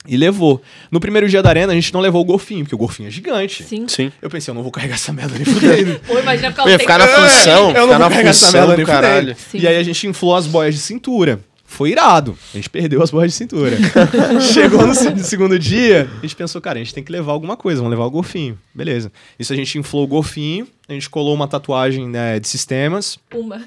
e 0.07 0.17
levou. 0.17 0.61
No 0.91 0.99
primeiro 0.99 1.27
dia 1.29 1.41
da 1.41 1.49
arena, 1.49 1.71
a 1.71 1.75
gente 1.75 1.93
não 1.93 2.01
levou 2.01 2.21
o 2.21 2.25
golfinho, 2.25 2.63
porque 2.65 2.75
o 2.75 2.77
golfinho 2.77 3.07
é 3.07 3.11
gigante. 3.11 3.63
Sim. 3.63 3.85
Sim. 3.87 4.11
Eu 4.21 4.29
pensei, 4.29 4.51
eu 4.51 4.55
não 4.55 4.63
vou 4.63 4.71
carregar 4.71 4.95
essa 4.95 5.13
merda 5.13 5.33
nem 5.35 5.45
fudendo. 5.45 5.99
Pô, 6.07 6.19
imagina 6.19 6.49
ficar 6.51 6.63
Eu 6.65 6.69
ia 6.69 6.79
ficar 6.79 6.97
na 6.99 7.07
função, 7.07 7.61
eu 7.63 7.67
ficar 7.69 7.79
não 7.81 7.87
na 7.87 7.97
vou 7.99 8.09
carregar 8.09 8.29
essa 8.31 8.45
função 8.45 8.59
merda 8.61 8.77
nem 8.77 8.85
caralho. 8.85 9.35
E 9.53 9.67
aí 9.67 9.77
a 9.77 9.83
gente 9.83 10.05
inflou 10.07 10.35
as 10.35 10.45
boias 10.47 10.73
de 10.75 10.81
cintura. 10.81 11.39
Foi 11.65 11.89
irado. 11.89 12.37
A 12.53 12.57
gente 12.57 12.69
perdeu 12.69 13.01
as 13.01 13.09
borras 13.09 13.31
de 13.31 13.37
cintura. 13.37 13.75
Chegou 14.53 14.85
no, 14.85 14.93
se- 14.93 15.09
no 15.09 15.17
segundo 15.23 15.57
dia, 15.57 16.07
a 16.19 16.21
gente 16.21 16.35
pensou, 16.35 16.61
cara, 16.61 16.77
a 16.77 16.83
gente 16.83 16.93
tem 16.93 17.03
que 17.03 17.11
levar 17.11 17.31
alguma 17.31 17.57
coisa, 17.57 17.81
vamos 17.81 17.89
levar 17.89 18.05
o 18.05 18.11
golfinho. 18.11 18.59
Beleza. 18.75 19.11
Isso 19.39 19.51
a 19.51 19.55
gente 19.55 19.79
inflou 19.79 20.03
o 20.03 20.07
golfinho, 20.07 20.67
a 20.87 20.93
gente 20.93 21.09
colou 21.09 21.33
uma 21.33 21.47
tatuagem 21.47 22.07
né, 22.07 22.39
de 22.39 22.47
sistemas, 22.47 23.17
Uma. 23.33 23.59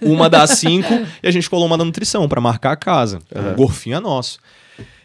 uma 0.00 0.28
das 0.28 0.50
cinco, 0.58 0.92
e 1.22 1.28
a 1.28 1.30
gente 1.30 1.48
colou 1.48 1.66
uma 1.66 1.78
da 1.78 1.84
nutrição 1.84 2.28
pra 2.28 2.40
marcar 2.40 2.72
a 2.72 2.76
casa. 2.76 3.20
O 3.52 3.54
golfinho 3.54 3.96
é 3.96 4.00
nosso. 4.00 4.40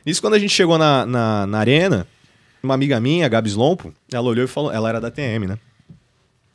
Isso 0.08 0.22
quando 0.22 0.36
a 0.36 0.40
gente 0.40 0.54
chegou 0.54 0.78
na, 0.78 1.06
na, 1.06 1.46
na 1.46 1.60
arena, 1.60 2.08
uma 2.64 2.74
amiga 2.74 3.00
minha, 3.00 3.26
a 3.26 3.30
Gabi 3.30 3.50
Slompo, 3.50 3.94
ela 4.12 4.28
olhou 4.28 4.46
e 4.46 4.48
falou, 4.48 4.72
ela 4.72 4.88
era 4.88 5.02
da 5.02 5.12
TM, 5.12 5.46
né? 5.46 5.60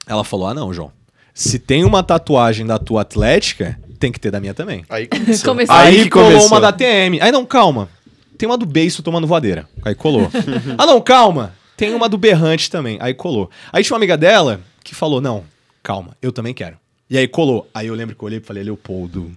Ela 0.06 0.24
falou: 0.24 0.46
Ah, 0.46 0.54
não, 0.54 0.72
João. 0.72 0.90
Se 1.34 1.58
tem 1.58 1.84
uma 1.84 2.02
tatuagem 2.02 2.66
da 2.66 2.78
tua 2.78 3.02
atlética, 3.02 3.78
tem 3.98 4.10
que 4.10 4.20
ter 4.20 4.30
da 4.30 4.40
minha 4.40 4.54
também. 4.54 4.84
Aí 4.88 5.06
começou. 5.08 5.50
Começou. 5.50 5.76
Aí, 5.76 6.00
Aí 6.00 6.10
colou 6.10 6.28
começou. 6.28 6.48
uma 6.48 6.60
da 6.60 6.72
TM. 6.72 7.20
Aí 7.20 7.30
não, 7.30 7.44
calma. 7.44 7.88
Tem 8.36 8.48
uma 8.48 8.58
do 8.58 8.66
beiço 8.66 9.02
tomando 9.02 9.26
voadeira. 9.26 9.68
Aí 9.84 9.94
colou. 9.94 10.30
ah, 10.76 10.86
não, 10.86 11.00
calma. 11.00 11.54
Tem 11.76 11.94
uma 11.94 12.08
do 12.08 12.18
berrante 12.18 12.70
também. 12.70 12.98
Aí 13.00 13.14
colou. 13.14 13.50
Aí 13.72 13.82
tinha 13.82 13.94
uma 13.94 13.98
amiga 13.98 14.16
dela 14.16 14.60
que 14.82 14.94
falou: 14.94 15.20
Não, 15.20 15.44
calma, 15.82 16.16
eu 16.20 16.32
também 16.32 16.52
quero. 16.52 16.76
E 17.08 17.16
aí 17.16 17.28
colou. 17.28 17.68
Aí 17.72 17.86
eu 17.86 17.94
lembro 17.94 18.16
que 18.16 18.22
eu 18.22 18.26
olhei 18.26 18.38
e 18.38 18.42
falei: 18.42 18.62
Leopoldo. 18.62 19.30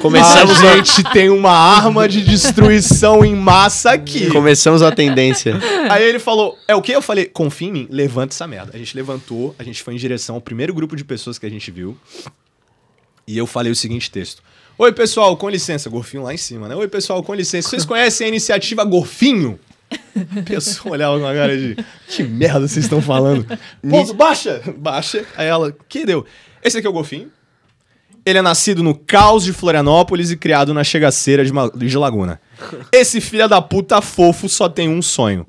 Começamos, 0.00 0.58
a 0.64 0.76
gente 0.76 1.04
tem 1.12 1.30
uma 1.30 1.52
arma 1.52 2.08
de 2.08 2.22
destruição 2.22 3.24
em 3.24 3.36
massa 3.36 3.92
aqui. 3.92 4.28
começamos 4.30 4.82
a 4.82 4.90
tendência. 4.90 5.54
Aí 5.88 6.02
ele 6.02 6.18
falou: 6.18 6.58
É 6.66 6.74
o 6.74 6.82
que? 6.82 6.92
Eu 6.92 7.00
falei: 7.02 7.26
Confia 7.26 7.68
em 7.68 7.72
mim, 7.72 7.88
levanta 7.90 8.34
essa 8.34 8.46
merda. 8.46 8.72
A 8.74 8.78
gente 8.78 8.96
levantou, 8.96 9.54
a 9.58 9.62
gente 9.62 9.82
foi 9.82 9.94
em 9.94 9.96
direção 9.96 10.34
ao 10.34 10.40
primeiro 10.40 10.74
grupo 10.74 10.96
de 10.96 11.04
pessoas 11.04 11.38
que 11.38 11.46
a 11.46 11.50
gente 11.50 11.70
viu. 11.70 11.96
E 13.26 13.38
eu 13.38 13.46
falei 13.46 13.70
o 13.70 13.76
seguinte 13.76 14.10
texto. 14.10 14.42
Oi, 14.76 14.92
pessoal, 14.92 15.36
com 15.36 15.48
licença. 15.48 15.88
Gorfinho 15.88 16.24
lá 16.24 16.34
em 16.34 16.38
cima, 16.38 16.68
né? 16.68 16.74
Oi, 16.74 16.88
pessoal, 16.88 17.22
com 17.22 17.34
licença. 17.34 17.68
Vocês 17.68 17.84
conhecem 17.84 18.24
a 18.24 18.28
iniciativa 18.28 18.84
Gorfinho? 18.84 19.60
A 20.38 20.42
pessoa 20.42 20.94
olhava 20.94 21.18
com 21.20 21.26
a 21.26 21.34
cara 21.34 21.56
de 21.56 21.76
que 22.08 22.22
merda 22.22 22.66
vocês 22.66 22.86
estão 22.86 23.00
falando. 23.00 23.46
Pouso, 23.88 24.14
baixa! 24.14 24.62
Baixa. 24.76 25.24
Aí 25.36 25.46
ela, 25.46 25.74
que 25.88 26.04
deu? 26.04 26.26
Esse 26.64 26.78
aqui 26.78 26.86
é 26.86 26.90
o 26.90 26.92
Golfinho. 26.92 27.30
Ele 28.24 28.38
é 28.38 28.42
nascido 28.42 28.82
no 28.82 28.94
caos 28.94 29.42
de 29.44 29.52
Florianópolis 29.52 30.30
e 30.30 30.36
criado 30.36 30.72
na 30.72 30.84
chegaceira 30.84 31.44
de, 31.44 31.52
de 31.74 31.98
Laguna. 31.98 32.40
Esse 32.92 33.20
filho 33.20 33.48
da 33.48 33.60
puta 33.60 34.00
fofo 34.00 34.48
só 34.48 34.68
tem 34.68 34.88
um 34.88 35.02
sonho. 35.02 35.46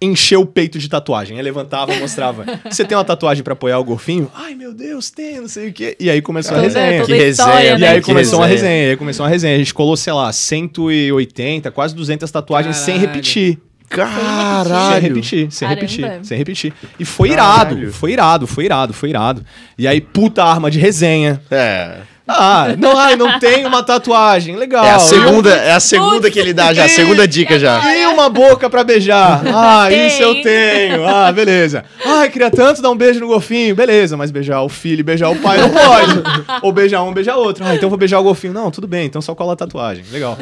Encher 0.00 0.36
o 0.38 0.44
peito 0.44 0.78
de 0.78 0.88
tatuagem. 0.88 1.36
Aí 1.36 1.42
levantava 1.42 1.94
e 1.94 2.00
mostrava. 2.00 2.44
Você 2.68 2.84
tem 2.84 2.96
uma 2.96 3.04
tatuagem 3.04 3.42
pra 3.44 3.52
apoiar 3.54 3.78
o 3.78 3.84
golfinho? 3.84 4.30
Ai, 4.34 4.54
meu 4.54 4.72
Deus, 4.74 5.10
tem, 5.10 5.40
não 5.40 5.48
sei 5.48 5.68
o 5.68 5.72
quê. 5.72 5.96
E 6.00 6.10
aí 6.10 6.20
começou 6.20 6.52
a 6.52 6.60
Toda- 6.60 6.66
resenha. 6.66 7.04
Que 7.04 7.12
a 7.12 7.16
resenha, 7.16 7.74
E 7.74 7.78
né? 7.78 7.88
aí 7.88 8.00
Que 8.00 8.06
começou 8.06 8.38
uma 8.40 8.46
resenha. 8.46 8.70
resenha, 8.70 8.90
aí 8.90 8.96
começou 8.96 9.24
uma 9.24 9.30
resenha. 9.30 9.54
A 9.54 9.58
gente 9.58 9.72
colou, 9.72 9.96
sei 9.96 10.12
lá, 10.12 10.30
180, 10.32 11.70
quase 11.70 11.94
200 11.94 12.30
tatuagens 12.30 12.76
sem 12.76 12.94
Caralho. 12.94 13.08
repetir. 13.12 13.58
Sem 13.86 13.98
Caralho. 13.98 15.02
repetir, 15.02 15.52
sem 15.52 15.68
Caramba. 15.68 15.80
repetir, 15.86 16.18
sem 16.26 16.38
repetir. 16.38 16.72
E 16.98 17.04
foi 17.04 17.30
irado, 17.30 17.74
Caralho. 17.76 17.92
foi 17.92 18.12
irado, 18.12 18.46
foi 18.46 18.64
irado, 18.64 18.92
foi 18.92 19.08
irado. 19.10 19.44
E 19.78 19.86
aí, 19.86 20.00
puta 20.00 20.42
arma 20.42 20.70
de 20.70 20.78
resenha. 20.80 21.40
É. 21.50 21.98
Ah, 22.26 22.74
não, 22.78 22.96
ai, 22.96 23.16
não 23.16 23.38
tem 23.38 23.66
uma 23.66 23.82
tatuagem, 23.82 24.56
legal. 24.56 24.82
É 24.84 24.92
a 24.92 24.98
segunda, 24.98 25.54
é 25.54 25.72
a 25.72 25.80
segunda 25.80 26.30
que 26.30 26.38
ele 26.38 26.54
dá 26.54 26.72
já, 26.72 26.86
a 26.86 26.88
segunda 26.88 27.28
dica 27.28 27.58
já. 27.58 27.94
E 27.94 28.06
uma 28.06 28.30
boca 28.30 28.70
pra 28.70 28.82
beijar. 28.82 29.42
Ah, 29.46 29.86
Tem. 29.88 30.06
isso 30.06 30.22
eu 30.22 30.40
tenho. 30.40 31.06
Ah, 31.06 31.30
beleza. 31.30 31.84
Ai, 32.02 32.30
queria 32.30 32.50
tanto 32.50 32.80
dar 32.80 32.90
um 32.90 32.96
beijo 32.96 33.20
no 33.20 33.26
golfinho. 33.26 33.74
Beleza, 33.74 34.16
mas 34.16 34.30
beijar 34.30 34.62
o 34.62 34.70
filho 34.70 35.00
e 35.00 35.02
beijar 35.02 35.28
o 35.30 35.36
pai 35.36 35.58
não 35.58 35.68
pode. 35.70 36.22
Ou 36.62 36.72
beijar 36.72 37.02
um, 37.02 37.12
beijar 37.12 37.36
outro. 37.36 37.62
Ah, 37.64 37.74
então 37.74 37.90
vou 37.90 37.98
beijar 37.98 38.20
o 38.20 38.22
golfinho. 38.22 38.54
Não, 38.54 38.70
tudo 38.70 38.88
bem, 38.88 39.04
então 39.04 39.20
só 39.20 39.34
cola 39.34 39.52
a 39.52 39.56
tatuagem. 39.56 40.04
Legal. 40.10 40.38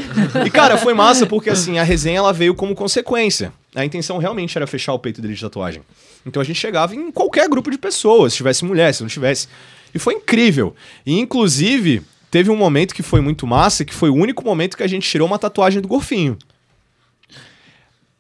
E, 0.47 0.51
cara, 0.51 0.77
foi 0.77 0.95
massa 0.95 1.27
porque, 1.27 1.51
assim, 1.51 1.79
a 1.79 1.83
resenha 1.83 2.19
ela 2.19 2.33
veio 2.33 2.55
como 2.55 2.75
consequência. 2.77 3.53
A 3.75 3.85
intenção 3.85 4.19
realmente 4.19 4.57
era 4.57 4.67
fechar 4.67 4.93
o 4.93 4.99
peito 4.99 5.21
dele 5.21 5.35
de 5.35 5.41
tatuagem. 5.41 5.83
Então 6.25 6.41
a 6.41 6.45
gente 6.45 6.61
chegava 6.61 6.95
em 6.95 7.11
qualquer 7.11 7.49
grupo 7.49 7.71
de 7.71 7.79
pessoas, 7.79 8.33
se 8.33 8.37
tivesse 8.37 8.65
mulher, 8.65 8.95
se 8.95 9.03
não 9.03 9.09
tivesse. 9.09 9.49
E 9.95 9.99
foi 9.99 10.15
incrível. 10.15 10.75
E, 11.05 11.19
inclusive, 11.19 12.03
teve 12.31 12.51
um 12.51 12.57
momento 12.57 12.95
que 12.95 13.03
foi 13.03 13.21
muito 13.21 13.47
massa, 13.47 13.85
que 13.85 13.95
foi 13.95 14.11
o 14.11 14.15
único 14.15 14.45
momento 14.45 14.77
que 14.77 14.83
a 14.83 14.87
gente 14.89 15.09
tirou 15.09 15.27
uma 15.27 15.39
tatuagem 15.39 15.81
do 15.81 15.89
golfinho. 15.89 16.37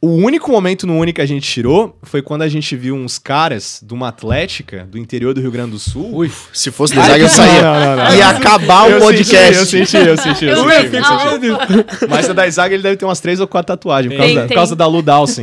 O 0.05 0.17
único 0.17 0.51
momento 0.51 0.85
no 0.85 0.99
Uni 0.99 1.13
que 1.13 1.21
a 1.21 1.27
gente 1.27 1.49
tirou 1.49 1.97
foi 2.03 2.21
quando 2.21 2.43
a 2.43 2.49
gente 2.49 2.75
viu 2.75 2.97
uns 2.97 3.21
caras 3.21 3.81
de 3.81 3.95
uma 3.95 4.09
atlética 4.09 4.85
do 4.85 4.99
interior 4.99 5.33
do 5.33 5.41
Rio 5.41 5.53
Grande 5.53 5.71
do 5.71 5.79
Sul. 5.79 6.13
Ui. 6.13 6.33
Se 6.53 6.73
fosse 6.73 6.93
design, 6.93 7.23
eu 7.23 7.29
saía. 7.29 7.63
Não, 7.63 7.81
não, 7.81 7.97
não. 8.05 8.17
Ia 8.17 8.31
acabar 8.31 8.89
o 8.89 8.91
Eu 8.91 8.99
podcast. 9.01 9.65
Senti, 9.65 9.79
eu 9.79 9.87
senti, 9.87 9.97
eu 9.97 10.17
senti, 10.17 10.45
eu 10.47 10.57
Eu 10.57 10.91
senti. 10.91 10.97
eu 10.97 11.59
senti. 11.71 12.07
Mas 12.11 12.29
a 12.29 12.33
da 12.33 12.49
Isaac 12.49 12.75
ele 12.75 12.83
deve 12.83 12.97
ter 12.97 13.05
umas 13.05 13.21
três 13.21 13.39
ou 13.39 13.47
quatro 13.47 13.69
tatuagens, 13.69 14.13
por 14.13 14.19
causa, 14.19 14.33
Tem, 14.33 14.43
da, 14.43 14.49
por 14.49 14.55
causa 14.55 14.75
da 14.75 14.87
Lu 14.89 15.03
Dawson. 15.03 15.43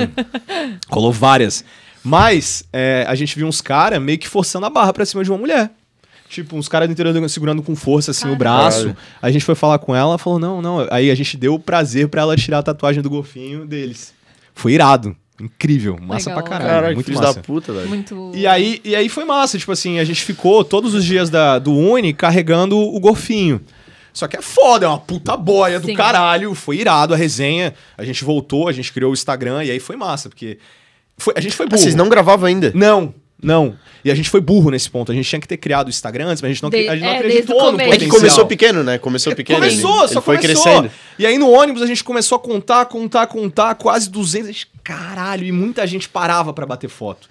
Colou 0.90 1.14
várias. 1.14 1.64
Mas 2.04 2.66
é, 2.74 3.06
a 3.08 3.16
gente 3.16 3.38
viu 3.38 3.48
uns 3.48 3.62
caras 3.62 4.02
meio 4.02 4.18
que 4.20 4.28
forçando 4.28 4.66
a 4.66 4.70
barra 4.70 4.92
pra 4.92 5.06
cima 5.06 5.24
de 5.24 5.32
uma 5.32 5.38
mulher. 5.38 5.72
Tipo, 6.30 6.56
uns 6.56 6.68
caras 6.68 6.88
do 6.88 6.92
interior 6.92 7.12
do- 7.14 7.28
segurando 7.28 7.64
com 7.64 7.76
força, 7.76 8.12
assim, 8.12 8.30
o 8.30 8.36
braço. 8.36 8.96
A 9.22 9.32
gente 9.32 9.44
foi 9.44 9.56
falar 9.56 9.80
com 9.80 9.96
ela, 9.96 10.12
ela 10.12 10.18
falou, 10.20 10.38
não, 10.38 10.62
não. 10.62 10.88
Aí 10.92 11.10
a 11.10 11.16
gente 11.16 11.36
deu 11.36 11.56
o 11.56 11.60
prazer 11.60 12.08
pra 12.08 12.22
ela 12.22 12.36
tirar 12.38 12.60
a 12.60 12.64
tatuagem 12.64 13.02
do 13.02 13.10
golfinho 13.10 13.66
deles. 13.66 14.14
Foi 14.54 14.74
irado. 14.74 15.16
Incrível. 15.42 15.98
Massa 16.02 16.30
Legal. 16.30 16.44
pra 16.44 16.52
caralho. 16.52 16.70
Caralho, 16.76 16.96
muito 16.96 17.14
massa. 17.14 17.34
da 17.34 17.42
puta, 17.42 17.74
velho. 17.74 17.88
Muito. 17.90 18.32
E 18.36 18.46
aí, 18.46 18.80
e 18.84 18.96
aí 18.96 19.08
foi 19.10 19.24
massa, 19.26 19.58
tipo 19.58 19.72
assim, 19.72 19.98
a 19.98 20.04
gente 20.04 20.22
ficou 20.24 20.64
todos 20.66 20.94
os 20.94 21.04
dias 21.04 21.30
da, 21.30 21.58
do 21.58 21.74
Uni 21.74 22.14
carregando 22.14 22.78
o 22.78 23.00
golfinho. 23.00 23.60
Só 24.14 24.28
que 24.28 24.36
é 24.36 24.42
foda, 24.42 24.86
é 24.86 24.90
uma 24.90 24.98
puta 25.00 25.38
boia 25.38 25.80
do 25.80 25.86
Sim. 25.88 25.94
caralho. 25.94 26.54
Foi 26.54 26.78
irado 26.78 27.14
a 27.14 27.18
resenha. 27.18 27.74
A 27.98 28.04
gente 28.04 28.24
voltou, 28.24 28.68
a 28.68 28.72
gente 28.74 28.92
criou 28.92 29.12
o 29.12 29.14
Instagram 29.14 29.64
e 29.64 29.72
aí 29.72 29.80
foi 29.80 29.96
massa, 29.96 30.28
porque 30.30 30.60
foi- 31.18 31.34
a 31.38 31.40
gente 31.42 31.56
foi 31.56 31.66
Ah, 31.68 31.70
burro. 31.70 31.82
vocês 31.82 31.96
não 31.96 32.10
gravavam 32.10 32.46
ainda? 32.46 32.72
Não, 32.76 33.14
não. 33.42 33.76
E 34.04 34.10
a 34.10 34.16
gente 34.16 34.30
foi 34.30 34.40
burro 34.40 34.70
nesse 34.70 34.90
ponto. 34.90 35.12
A 35.12 35.16
gente 35.16 35.28
tinha 35.28 35.40
que 35.42 35.48
ter 35.48 35.58
criado 35.58 35.88
o 35.88 35.90
Instagram 35.90 36.28
antes, 36.28 36.42
mas 36.42 36.50
a 36.50 36.54
gente 36.54 36.64
não, 36.64 36.70
De- 36.70 36.88
a 36.88 36.96
gente 36.96 37.04
não 37.04 37.10
é, 37.12 37.18
acreditou 37.18 37.56
no 37.56 37.72
começo. 37.72 37.82
É 37.82 37.84
que 37.84 37.90
potencial. 38.06 38.20
começou 38.20 38.46
pequeno, 38.46 38.84
né? 38.84 38.98
Começou 38.98 39.36
pequeno. 39.36 39.60
Começou, 39.60 40.00
ele, 40.00 40.08
só 40.08 40.14
ele 40.14 40.22
foi 40.22 40.38
começou. 40.38 40.64
crescendo. 40.64 40.92
E 41.18 41.26
aí 41.26 41.38
no 41.38 41.50
ônibus 41.50 41.82
a 41.82 41.86
gente 41.86 42.04
começou 42.04 42.38
a 42.38 42.40
contar, 42.40 42.86
contar, 42.86 43.28
contar, 43.28 43.76
quase 43.76 44.10
200. 44.10 44.50
A 44.50 44.52
gente, 44.52 44.68
Caralho, 44.84 45.46
e 45.46 45.52
muita 45.52 45.86
gente 45.86 46.08
parava 46.10 46.54
pra 46.54 46.66
bater 46.66 46.90
foto. 46.90 47.28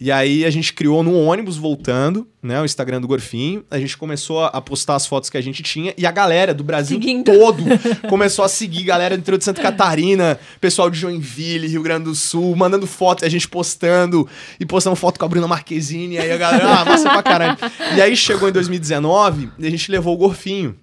E 0.00 0.10
aí 0.10 0.46
a 0.46 0.50
gente 0.50 0.72
criou 0.72 1.02
no 1.02 1.14
ônibus 1.14 1.58
voltando, 1.58 2.26
né, 2.42 2.58
o 2.58 2.64
Instagram 2.64 3.02
do 3.02 3.06
Gorfinho. 3.06 3.62
A 3.70 3.78
gente 3.78 3.98
começou 3.98 4.42
a- 4.44 4.60
postar 4.62 4.94
as 4.94 5.06
fotos 5.06 5.28
que 5.28 5.36
a 5.36 5.42
gente 5.42 5.62
tinha 5.62 5.92
e 5.98 6.06
a 6.06 6.10
galera 6.10 6.54
do 6.54 6.64
Brasil 6.64 6.96
Seguindo. 6.98 7.24
todo 7.26 7.62
começou 8.08 8.42
a 8.44 8.48
seguir, 8.48 8.84
galera 8.84 9.14
do 9.14 9.20
interior 9.20 9.36
de 9.36 9.44
Santa 9.44 9.60
Catarina, 9.60 10.38
pessoal 10.58 10.88
de 10.88 10.98
Joinville, 10.98 11.66
Rio 11.68 11.82
Grande 11.82 12.04
do 12.04 12.14
Sul, 12.14 12.56
mandando 12.56 12.86
fotos, 12.86 13.24
a 13.24 13.28
gente 13.28 13.46
postando 13.46 14.26
e 14.58 14.64
postando 14.64 14.96
foto 14.96 15.18
com 15.18 15.26
a 15.26 15.28
Bruna 15.28 15.46
Marquezine, 15.46 16.16
aí 16.18 16.32
a 16.32 16.36
galera, 16.38 16.66
ah, 16.80 16.84
massa 16.86 17.10
pra 17.10 17.22
caralho. 17.22 17.58
E 17.94 18.00
aí 18.00 18.16
chegou 18.16 18.48
em 18.48 18.52
2019 18.52 19.50
e 19.58 19.66
a 19.66 19.70
gente 19.70 19.90
levou 19.92 20.14
o 20.14 20.16
Gorfinho. 20.16 20.76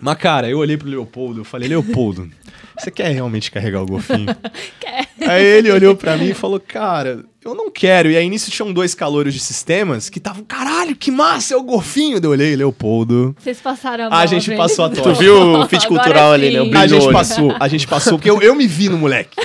Mas, 0.00 0.18
cara, 0.18 0.48
eu 0.48 0.58
olhei 0.58 0.76
pro 0.76 0.88
Leopoldo, 0.88 1.40
eu 1.40 1.44
falei, 1.44 1.68
Leopoldo, 1.68 2.30
você 2.78 2.90
quer 2.90 3.08
realmente 3.12 3.50
carregar 3.50 3.82
o 3.82 3.86
golfinho? 3.86 4.26
Quer. 4.78 5.08
Aí 5.26 5.42
ele 5.42 5.72
olhou 5.72 5.96
pra 5.96 6.18
mim 6.18 6.26
e 6.26 6.34
falou, 6.34 6.60
cara, 6.60 7.24
eu 7.46 7.54
não 7.54 7.70
quero. 7.70 8.10
E 8.10 8.16
aí 8.16 8.28
nisso 8.28 8.50
tinham 8.50 8.72
dois 8.72 8.94
calouros 8.94 9.32
de 9.32 9.40
sistemas 9.40 10.08
que 10.10 10.18
estavam, 10.18 10.44
caralho, 10.44 10.96
que 10.96 11.10
massa, 11.10 11.54
é 11.54 11.56
o 11.56 11.62
golfinho. 11.62 12.18
Eu 12.22 12.30
olhei, 12.30 12.56
Leopoldo. 12.56 13.34
Vocês 13.38 13.58
passaram 13.60 14.04
a 14.04 14.06
A 14.06 14.10
bola, 14.10 14.26
gente 14.26 14.56
passou 14.56 14.84
a 14.84 14.88
Tu 14.90 15.02
tocha. 15.02 15.20
viu 15.20 15.36
o 15.36 15.68
fit 15.68 15.86
cultural 15.86 16.32
ali, 16.32 16.50
né? 16.50 16.78
A 16.78 16.86
gente 16.86 17.10
passou, 17.12 17.54
a 17.58 17.68
gente 17.68 17.86
passou, 17.86 18.14
porque 18.14 18.30
eu, 18.30 18.40
eu 18.42 18.54
me 18.54 18.66
vi 18.66 18.88
no 18.88 18.98
moleque. 18.98 19.36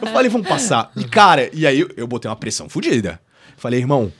Eu 0.00 0.08
falei, 0.08 0.30
vamos 0.30 0.46
passar. 0.46 0.90
E, 0.96 1.04
cara, 1.04 1.50
e 1.52 1.66
aí 1.66 1.80
eu, 1.80 1.90
eu 1.96 2.06
botei 2.06 2.28
uma 2.30 2.36
pressão 2.36 2.68
fodida. 2.68 3.20
Falei, 3.56 3.80
irmão, 3.80 4.12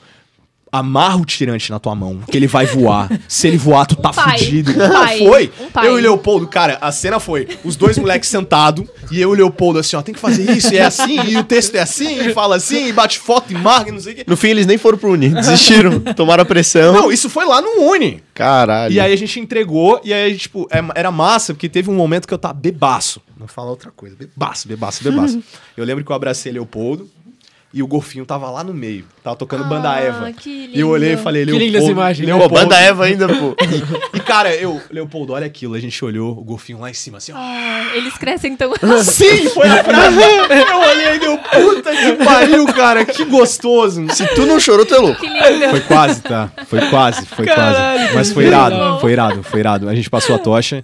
amarra 0.73 1.17
o 1.17 1.25
tirante 1.25 1.69
na 1.69 1.77
tua 1.77 1.93
mão, 1.93 2.19
que 2.27 2.35
ele 2.35 2.47
vai 2.47 2.65
voar. 2.65 3.07
Se 3.27 3.47
ele 3.47 3.57
voar, 3.57 3.85
tu 3.85 3.95
tá 3.95 4.11
pai. 4.11 4.39
fudido. 4.39 4.71
Um 4.71 4.89
pai. 4.89 5.17
Foi. 5.19 5.51
Um 5.61 5.69
pai. 5.69 5.87
Eu 5.87 5.97
e 5.99 5.99
o 5.99 6.01
Leopoldo, 6.01 6.47
cara, 6.47 6.79
a 6.81 6.91
cena 6.91 7.19
foi 7.19 7.47
os 7.63 7.75
dois 7.75 7.95
moleques 7.99 8.27
sentados 8.27 8.87
e 9.11 9.21
eu 9.21 9.29
e 9.29 9.33
o 9.33 9.35
Leopoldo 9.35 9.77
assim, 9.77 9.95
ó, 9.95 10.01
tem 10.01 10.15
que 10.15 10.19
fazer 10.19 10.49
isso, 10.49 10.73
e 10.73 10.77
é 10.77 10.83
assim, 10.83 11.21
e 11.27 11.37
o 11.37 11.43
texto 11.43 11.75
é 11.75 11.79
assim, 11.79 12.27
e 12.27 12.33
fala 12.33 12.55
assim, 12.55 12.87
e 12.87 12.91
bate 12.91 13.19
foto 13.19 13.53
e 13.53 13.55
marca, 13.55 13.89
e 13.89 13.91
não 13.91 13.99
sei 13.99 14.13
o 14.13 14.15
quê. 14.15 14.23
No 14.25 14.35
fim, 14.35 14.47
eles 14.47 14.65
nem 14.65 14.79
foram 14.79 14.97
pro 14.97 15.11
Uni. 15.11 15.29
Desistiram. 15.29 15.99
tomaram 16.15 16.41
a 16.41 16.45
pressão. 16.45 16.91
Não, 16.91 17.11
isso 17.11 17.29
foi 17.29 17.45
lá 17.45 17.61
no 17.61 17.83
Uni. 17.91 18.23
Caralho. 18.33 18.91
E 18.91 18.99
aí 18.99 19.13
a 19.13 19.15
gente 19.15 19.39
entregou, 19.39 20.01
e 20.03 20.11
aí, 20.11 20.35
tipo, 20.35 20.67
é- 20.71 20.83
era 20.95 21.11
massa, 21.11 21.53
porque 21.53 21.69
teve 21.69 21.91
um 21.91 21.95
momento 21.95 22.27
que 22.27 22.33
eu 22.33 22.39
tava 22.39 22.55
bebaço. 22.55 23.21
Não 23.39 23.47
falar 23.47 23.69
outra 23.69 23.91
coisa. 23.91 24.15
Bebaço, 24.15 24.67
bebaço, 24.67 25.03
bebaço. 25.03 25.43
eu 25.77 25.85
lembro 25.85 26.03
que 26.03 26.11
eu 26.11 26.15
abracei 26.15 26.51
Leopoldo 26.51 27.07
e 27.73 27.81
o 27.81 27.87
Golfinho 27.87 28.23
tava 28.25 28.49
lá 28.51 28.63
no 28.63 28.73
meio. 28.73 29.03
Tava 29.23 29.35
tocando 29.35 29.63
Banda 29.63 29.89
Ah, 29.91 29.99
Eva. 29.99 30.31
que 30.31 30.69
E 30.71 30.79
eu 30.79 30.89
olhei 30.89 31.09
e 31.09 31.11
lindo. 31.13 31.23
falei, 31.23 31.43
Que 31.43 31.51
Leopoldo. 31.51 31.65
linda 31.65 31.77
essa 31.79 31.91
imagem? 31.91 32.25
Pô, 32.27 32.31
Leopoldo. 32.37 32.53
banda 32.53 32.79
Eva 32.79 33.05
ainda, 33.05 33.27
pô. 33.27 33.55
E, 34.13 34.19
cara, 34.19 34.53
eu, 34.55 34.79
Leopoldo, 34.91 35.33
olha 35.33 35.47
aquilo. 35.47 35.73
A 35.73 35.79
gente 35.79 36.05
olhou 36.05 36.31
o 36.37 36.43
Golfinho 36.43 36.79
lá 36.79 36.89
em 36.89 36.93
cima, 36.93 37.17
assim, 37.17 37.31
ó. 37.31 37.35
Ah, 37.37 37.91
eles 37.95 38.15
crescem 38.17 38.55
tão. 38.55 38.71
Sim, 39.03 39.49
foi 39.49 39.67
a 39.67 39.83
frase. 39.83 40.17
Eu 40.21 40.79
olhei 40.79 41.15
e 41.15 41.19
deu, 41.19 41.37
puta 41.37 41.91
que 41.95 42.23
pariu, 42.23 42.65
cara. 42.67 43.03
Que 43.05 43.25
gostoso. 43.25 44.05
Se 44.11 44.25
tu 44.35 44.45
não 44.45 44.59
chorou, 44.59 44.85
tu 44.85 44.93
é 44.93 44.99
louco. 44.99 45.19
que 45.19 45.27
lindo. 45.27 45.69
Foi 45.71 45.81
quase, 45.81 46.21
tá? 46.21 46.51
Foi 46.67 46.81
quase, 46.89 47.25
foi 47.25 47.45
Caralho, 47.45 47.99
quase. 48.01 48.13
Mas 48.15 48.31
foi 48.31 48.43
que 48.43 48.49
irado, 48.49 48.99
foi 48.99 49.11
irado, 49.13 49.43
foi 49.43 49.59
irado. 49.59 49.89
A 49.89 49.95
gente 49.95 50.09
passou 50.09 50.35
a 50.35 50.39
tocha. 50.39 50.83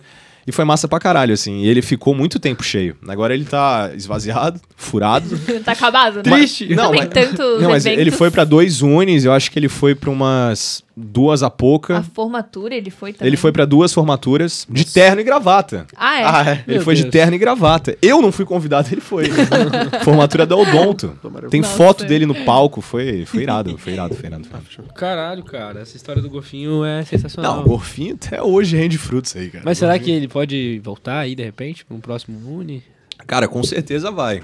E 0.49 0.51
foi 0.51 0.65
massa 0.65 0.87
pra 0.87 0.99
caralho, 0.99 1.31
assim. 1.31 1.59
E 1.61 1.67
ele 1.69 1.79
ficou 1.79 2.15
muito 2.15 2.39
tempo 2.39 2.63
cheio. 2.63 2.95
Agora 3.07 3.35
ele 3.35 3.45
tá 3.45 3.91
esvaziado, 3.95 4.59
furado. 4.75 5.39
tá 5.63 5.73
acabado, 5.73 6.15
né? 6.15 6.23
Triste. 6.23 6.67
Não, 6.73 6.85
Não, 6.85 6.93
mas- 6.95 7.07
tantos 7.09 7.61
Não, 7.61 7.69
mas 7.69 7.85
ele 7.85 8.09
foi 8.09 8.31
pra 8.31 8.43
dois 8.43 8.81
unis, 8.81 9.25
eu 9.25 9.31
acho 9.31 9.51
que 9.51 9.59
ele 9.59 9.69
foi 9.69 9.93
pra 9.93 10.09
umas 10.09 10.83
duas 10.99 11.43
a 11.43 11.49
pouca. 11.49 11.97
A 11.99 12.03
formatura 12.03 12.75
ele 12.75 12.89
foi 12.89 13.13
também. 13.13 13.27
Ele 13.27 13.37
foi 13.37 13.51
pra 13.51 13.65
duas 13.65 13.93
formaturas 13.93 14.67
de 14.69 14.85
terno 14.85 15.21
e 15.21 15.23
gravata. 15.23 15.87
Ah, 15.95 16.19
é? 16.19 16.23
Ah, 16.23 16.49
é. 16.49 16.51
Ele 16.67 16.77
Meu 16.77 16.81
foi 16.81 16.95
de 16.95 17.03
Deus. 17.03 17.11
terno 17.11 17.35
e 17.35 17.37
gravata. 17.37 17.97
Eu 18.01 18.21
não 18.21 18.31
fui 18.31 18.45
convidado, 18.45 18.89
ele 18.91 19.01
foi. 19.01 19.25
Formatura 20.03 20.45
da 20.45 20.55
Odonto. 20.55 21.17
Tem 21.49 21.61
Nossa. 21.61 21.75
foto 21.75 22.05
dele 22.05 22.25
no 22.25 22.35
palco, 22.43 22.81
foi, 22.81 23.25
foi 23.25 23.43
irado, 23.43 23.77
foi 23.77 23.93
irado, 23.93 24.15
foi 24.15 24.27
irado. 24.27 24.43
Foi 24.45 24.59
irado. 24.59 24.93
Caralho, 24.93 25.43
cara, 25.43 25.81
essa 25.81 25.95
história 25.95 26.21
do 26.21 26.29
golfinho 26.29 26.83
é 26.83 27.03
sensacional. 27.03 27.57
Não, 27.57 27.61
o 27.63 27.65
Gorfinho 27.67 28.15
até 28.15 28.41
hoje 28.41 28.75
rende 28.75 28.97
frutos 28.97 29.35
aí, 29.35 29.49
cara. 29.49 29.63
Mas 29.65 29.77
será 29.77 29.97
que 29.97 30.11
ele 30.11 30.27
pode 30.27 30.79
voltar 30.83 31.19
aí 31.19 31.35
de 31.35 31.43
repente 31.43 31.85
pra 31.85 31.95
um 31.95 31.99
próximo 31.99 32.37
Uni? 32.49 32.83
Cara, 33.25 33.47
com 33.47 33.63
certeza 33.63 34.11
vai. 34.11 34.41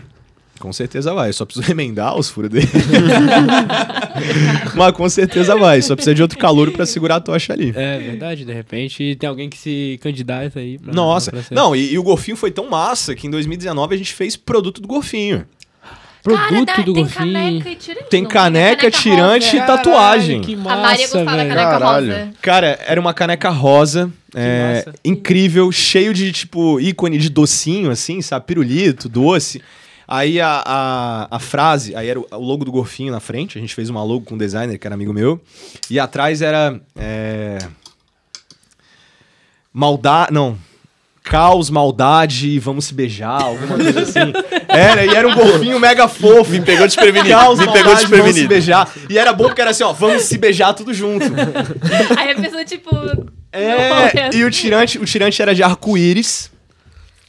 Com 0.59 0.71
certeza 0.73 1.13
vai. 1.13 1.31
Só 1.33 1.45
preciso 1.45 1.65
remendar 1.67 2.17
os 2.17 2.29
furos 2.29 2.49
dele. 2.49 2.67
Mas 4.75 4.91
com 4.93 5.07
certeza 5.09 5.55
vai. 5.55 5.81
Só 5.81 5.95
precisa 5.95 6.15
de 6.15 6.21
outro 6.21 6.37
calor 6.37 6.71
pra 6.71 6.85
segurar 6.85 7.17
a 7.17 7.19
tocha 7.19 7.53
ali. 7.53 7.73
É 7.75 7.97
verdade, 7.99 8.45
de 8.45 8.53
repente 8.53 9.15
tem 9.15 9.29
alguém 9.29 9.49
que 9.49 9.57
se 9.57 9.99
candidata 10.01 10.59
aí 10.59 10.77
pra. 10.77 10.93
Nossa. 10.93 11.31
pra 11.31 11.41
ser- 11.43 11.53
Não, 11.53 11.75
e, 11.75 11.93
e 11.93 11.99
o 11.99 12.03
Golfinho 12.03 12.37
foi 12.37 12.51
tão 12.51 12.69
massa 12.69 13.15
que 13.15 13.27
em 13.27 13.29
2019 13.29 13.95
a 13.95 13.97
gente 13.97 14.13
fez 14.13 14.35
produto 14.35 14.81
do 14.81 14.87
Golfinho. 14.87 15.45
Produto 16.23 16.65
Cara, 16.65 16.81
do 16.81 16.93
tem 16.95 17.03
golfinho. 17.03 17.33
caneca 17.33 17.69
e 17.69 17.75
tirante. 17.75 18.09
Tem 18.09 18.21
não, 18.23 18.29
caneca, 18.31 18.89
tirante 18.89 19.55
e 19.55 19.59
rosa. 19.59 19.77
tatuagem. 19.77 20.41
que 20.41 20.55
A 20.55 20.57
massa, 20.57 20.81
Maria 20.81 21.05
gostava 21.07 21.25
da 21.25 21.37
caneca 21.45 21.55
Caralho. 21.69 22.07
rosa. 22.07 22.29
Cara, 22.41 22.79
era 22.87 22.99
uma 22.99 23.13
caneca 23.13 23.49
rosa, 23.51 24.11
é, 24.33 24.85
incrível, 25.05 25.71
cheio 25.71 26.15
de, 26.15 26.31
tipo, 26.31 26.79
ícone 26.79 27.19
de 27.19 27.29
docinho, 27.29 27.91
assim, 27.91 28.23
sabe? 28.23 28.43
Pirulito, 28.47 29.07
doce. 29.07 29.61
Aí 30.07 30.39
a, 30.39 30.61
a, 30.65 31.27
a 31.35 31.39
frase, 31.39 31.95
aí 31.95 32.07
era 32.07 32.19
o, 32.19 32.27
logo 32.33 32.63
do 32.63 32.71
Golfinho 32.71 33.11
na 33.11 33.19
frente, 33.19 33.57
a 33.57 33.61
gente 33.61 33.73
fez 33.73 33.89
uma 33.89 34.03
logo 34.03 34.25
com 34.25 34.35
um 34.35 34.37
designer 34.37 34.77
que 34.77 34.85
era 34.85 34.93
amigo 34.93 35.13
meu. 35.13 35.41
E 35.89 35.99
atrás 35.99 36.41
era. 36.41 36.79
É, 36.95 37.57
maldade. 39.73 40.33
Não. 40.33 40.57
Caos, 41.23 41.71
maldade 41.71 42.49
e 42.49 42.59
vamos 42.59 42.85
se 42.85 42.93
beijar, 42.93 43.41
alguma 43.41 43.77
coisa 43.77 44.01
assim. 44.01 44.31
Era, 44.69 45.05
e 45.05 45.15
era 45.15 45.25
um 45.27 45.33
golfinho 45.33 45.79
mega 45.79 46.05
fofo. 46.07 46.51
Me 46.51 46.59
pegou 46.61 46.85
desprevenido. 46.85 47.29
Caos, 47.29 47.57
Me 47.57 47.65
maldade, 47.65 47.79
pegou 47.79 47.95
vamos 47.95 47.99
se 48.01 48.07
desprevenido. 48.09 48.49
beijar. 48.49 48.91
E 49.09 49.17
era 49.17 49.31
bom 49.31 49.45
porque 49.45 49.61
era 49.61 49.71
assim, 49.71 49.83
ó, 49.83 49.93
vamos 49.93 50.23
se 50.23 50.37
beijar 50.37 50.73
tudo 50.73 50.93
junto. 50.93 51.25
Aí 52.17 52.31
a 52.31 52.35
pessoa, 52.35 52.63
tipo. 52.65 52.89
É, 53.53 54.35
e 54.35 54.43
o 54.43 54.51
tirante, 54.51 54.99
o 54.99 55.05
tirante 55.05 55.41
era 55.41 55.55
de 55.55 55.63
arco-íris. 55.63 56.51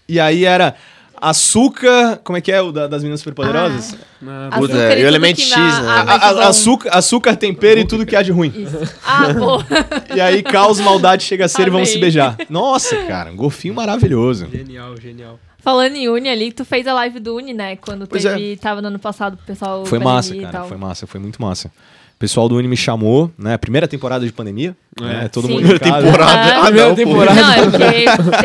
E 0.08 0.18
aí 0.20 0.44
era 0.44 0.74
açúcar. 1.20 2.20
Como 2.24 2.36
é 2.36 2.40
que 2.40 2.50
é 2.52 2.60
o 2.60 2.70
da- 2.72 2.86
das 2.86 3.02
meninas 3.02 3.20
superpoderosas? 3.20 3.94
Ah, 4.26 4.48
Puta, 4.58 4.74
açúcar 4.74 4.98
e 4.98 5.04
o 5.04 5.06
elemento 5.06 5.36
que 5.36 5.42
X, 5.42 5.52
na- 5.56 5.80
né? 5.82 5.88
Ah, 6.08 6.14
A- 6.44 6.48
açúcar, 6.48 6.90
açúcar, 6.90 7.36
tempero 7.36 7.80
e 7.80 7.86
tudo 7.86 8.04
que 8.06 8.14
há 8.16 8.22
de 8.22 8.32
ruim. 8.32 8.52
Isso. 8.56 8.78
Ah, 9.04 9.26
pô. 9.34 9.62
E 10.16 10.20
aí, 10.20 10.42
caos, 10.42 10.80
maldade 10.80 11.24
chega 11.24 11.44
a 11.44 11.48
ser 11.48 11.62
e 11.66 11.70
vamos 11.70 11.88
Amei. 11.88 11.92
se 11.94 11.98
beijar. 11.98 12.36
Nossa, 12.48 12.96
cara, 13.04 13.30
um 13.30 13.36
golfinho 13.36 13.74
maravilhoso. 13.74 14.48
Genial, 14.50 14.96
genial. 15.00 15.38
Falando 15.58 15.96
em 15.96 16.08
Uni 16.08 16.28
ali, 16.28 16.52
tu 16.52 16.64
fez 16.64 16.86
a 16.86 16.94
live 16.94 17.18
do 17.18 17.34
Uni, 17.36 17.52
né? 17.52 17.74
Quando 17.76 18.06
Pois 18.06 18.22
teve. 18.22 18.56
Tava 18.56 18.80
no 18.80 18.86
ano 18.88 18.98
passado 19.00 19.36
pro 19.36 19.46
pessoal. 19.46 19.84
Foi 19.84 19.98
massa, 19.98 20.34
e 20.36 20.40
cara. 20.42 20.64
Foi 20.64 20.76
massa, 20.76 21.06
foi 21.08 21.18
muito 21.20 21.42
massa. 21.42 21.72
O 22.16 22.18
pessoal 22.18 22.48
do 22.48 22.56
Uni 22.56 22.66
me 22.66 22.78
chamou, 22.78 23.30
né? 23.38 23.58
Primeira 23.58 23.86
temporada 23.86 24.24
de 24.24 24.32
pandemia. 24.32 24.74
Né, 24.98 25.28
todo 25.30 25.48
Sim. 25.48 25.52
mundo 25.60 25.74
em 25.74 25.78
casa. 25.78 26.02
Temporada. 26.02 26.32
Ah, 26.32 26.58
Ah, 26.60 26.64
primeira 26.64 26.88
não, 26.88 26.94
temporada. 26.94 27.42
Não, 27.42 27.52
é 27.52 27.62
porque 27.66 27.78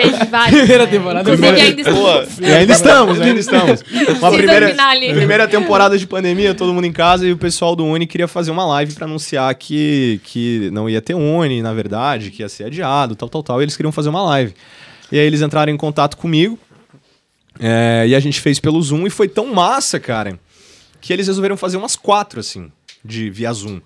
teve. 0.02 0.26
Primeira 0.52 0.86
né? 0.86 0.92
temporada, 0.92 1.32
primeira- 1.32 1.58
ainda 1.62 1.82
estamos. 1.82 2.40
E 2.40 2.46
ainda 2.46 2.74
estamos, 2.74 3.22
ainda 3.22 3.40
estamos. 3.40 3.84
Uma 4.20 4.32
primeira, 4.34 4.76
primeira 5.14 5.48
temporada 5.48 5.98
de 5.98 6.06
pandemia, 6.06 6.54
todo 6.54 6.74
mundo 6.74 6.84
em 6.86 6.92
casa 6.92 7.26
e 7.26 7.32
o 7.32 7.38
pessoal 7.38 7.74
do 7.74 7.86
Uni 7.86 8.06
queria 8.06 8.28
fazer 8.28 8.52
uma 8.52 8.66
live 8.66 8.94
pra 8.94 9.06
anunciar 9.06 9.56
que, 9.56 10.20
que 10.26 10.70
não 10.74 10.90
ia 10.90 11.02
ter 11.02 11.14
Uni, 11.14 11.62
na 11.62 11.72
verdade, 11.74 12.30
que 12.30 12.42
ia 12.44 12.50
ser 12.50 12.66
adiado, 12.66 13.16
tal, 13.16 13.30
tal, 13.30 13.42
tal. 13.42 13.62
E 13.62 13.64
eles 13.64 13.78
queriam 13.78 13.94
fazer 13.94 14.10
uma 14.10 14.22
live. 14.24 14.54
E 15.10 15.18
aí 15.18 15.26
eles 15.26 15.42
entraram 15.42 15.72
em 15.72 15.78
contato 15.78 16.18
comigo 16.18 16.60
é, 17.58 18.04
e 18.08 18.16
a 18.16 18.20
gente 18.20 18.42
fez 18.42 18.60
pelo 18.60 18.82
Zoom 18.82 19.08
e 19.08 19.10
foi 19.10 19.30
tão 19.30 19.48
massa, 19.54 19.98
cara, 19.98 20.38
que 21.00 21.14
eles 21.14 21.28
resolveram 21.28 21.56
fazer 21.56 21.78
umas 21.78 21.96
quatro, 21.96 22.40
assim, 22.42 22.70
de 23.04 23.30
via 23.30 23.52
Zoom. 23.54 23.80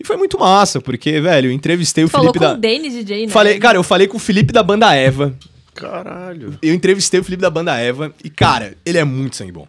E 0.00 0.04
foi 0.06 0.16
muito 0.16 0.38
massa, 0.38 0.80
porque, 0.80 1.20
velho, 1.20 1.48
eu 1.48 1.52
entrevistei 1.52 2.04
o 2.04 2.08
Falou 2.08 2.28
Felipe 2.32 2.38
com 2.38 2.44
da. 2.52 2.54
o 2.54 2.60
Denis 2.60 2.92
DJ, 2.94 3.26
né? 3.26 3.32
Falei, 3.32 3.58
cara, 3.58 3.76
eu 3.78 3.82
falei 3.82 4.06
com 4.06 4.16
o 4.16 4.20
Felipe 4.20 4.52
da 4.52 4.62
banda 4.62 4.94
Eva, 4.94 5.34
Caralho. 5.74 6.56
eu 6.62 6.74
entrevistei 6.74 7.18
o 7.20 7.24
Felipe 7.24 7.40
da 7.42 7.50
banda 7.50 7.76
Eva 7.76 8.14
e, 8.22 8.30
cara, 8.30 8.76
ele 8.86 8.98
é 8.98 9.04
muito 9.04 9.36
sangue 9.36 9.52
bom. 9.52 9.66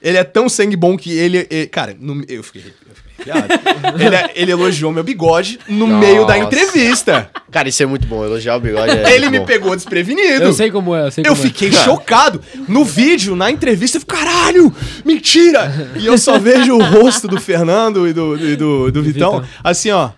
Ele 0.00 0.16
é 0.16 0.24
tão 0.24 0.48
sangue 0.48 0.74
bom 0.76 0.96
que 0.96 1.12
ele. 1.12 1.46
ele- 1.48 1.66
cara, 1.68 1.96
no- 1.98 2.24
eu 2.28 2.42
fiquei, 2.42 2.62
eu 2.62 2.94
fiquei. 2.94 3.01
Ele, 3.98 4.14
é- 4.16 4.30
ele 4.34 4.52
elogiou 4.52 4.92
meu 4.92 5.02
bigode 5.04 5.58
no 5.68 5.86
meio 5.86 6.26
da 6.26 6.34
Nossa. 6.36 6.46
entrevista. 6.46 7.30
Cara, 7.50 7.68
isso 7.68 7.82
é 7.82 7.86
muito 7.86 8.06
bom. 8.06 8.24
Elogiar 8.24 8.56
o 8.56 8.60
bigode 8.60 8.90
é 8.90 9.14
ele 9.14 9.28
me 9.30 9.38
bom. 9.40 9.44
pegou 9.44 9.76
desprevenido. 9.76 10.44
Eu 10.44 10.52
sei 10.52 10.70
como 10.70 10.94
é, 10.96 11.06
eu 11.06 11.10
sei 11.10 11.22
Eu 11.24 11.30
como 11.34 11.42
fiquei 11.42 11.70
Cara. 11.70 11.84
chocado. 11.84 12.40
No 12.68 12.84
vídeo, 12.84 13.36
na 13.36 13.50
entrevista, 13.50 13.96
eu 13.96 14.00
fiquei, 14.00 14.16
caralho, 14.18 14.74
mentira! 15.04 15.90
E 15.96 16.06
eu 16.06 16.16
só 16.16 16.38
vejo 16.38 16.74
o 16.76 16.82
rosto 16.82 17.28
do 17.28 17.40
Fernando 17.40 18.08
e 18.08 18.12
do, 18.12 18.36
e 18.36 18.56
do, 18.56 18.90
do 18.90 19.02
Vitão, 19.02 19.40
Vitão. 19.40 19.48
assim, 19.62 19.90
ó. 19.90 20.10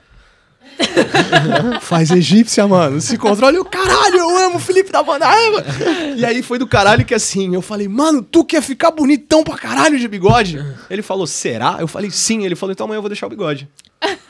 Faz 1.80 2.10
egípcia, 2.10 2.66
mano. 2.66 3.00
Se 3.00 3.16
controla. 3.16 3.56
Eu, 3.56 3.64
caralho, 3.64 4.16
eu 4.16 4.38
amo 4.46 4.56
o 4.56 4.60
Felipe 4.60 4.90
da 4.90 5.02
banda. 5.02 5.26
E 6.16 6.24
aí 6.24 6.42
foi 6.42 6.58
do 6.58 6.66
caralho 6.66 7.04
que 7.04 7.14
assim, 7.14 7.54
eu 7.54 7.62
falei, 7.62 7.88
mano, 7.88 8.22
tu 8.22 8.44
quer 8.44 8.62
ficar 8.62 8.90
bonitão 8.90 9.42
pra 9.42 9.56
caralho 9.56 9.98
de 9.98 10.08
bigode? 10.08 10.58
Ele 10.90 11.02
falou, 11.02 11.26
será? 11.26 11.76
Eu 11.80 11.88
falei, 11.88 12.10
sim. 12.10 12.44
Ele 12.44 12.54
falou, 12.56 12.72
então 12.72 12.84
amanhã 12.84 12.98
eu 12.98 13.02
vou 13.02 13.08
deixar 13.08 13.26
o 13.26 13.30
bigode. 13.30 13.68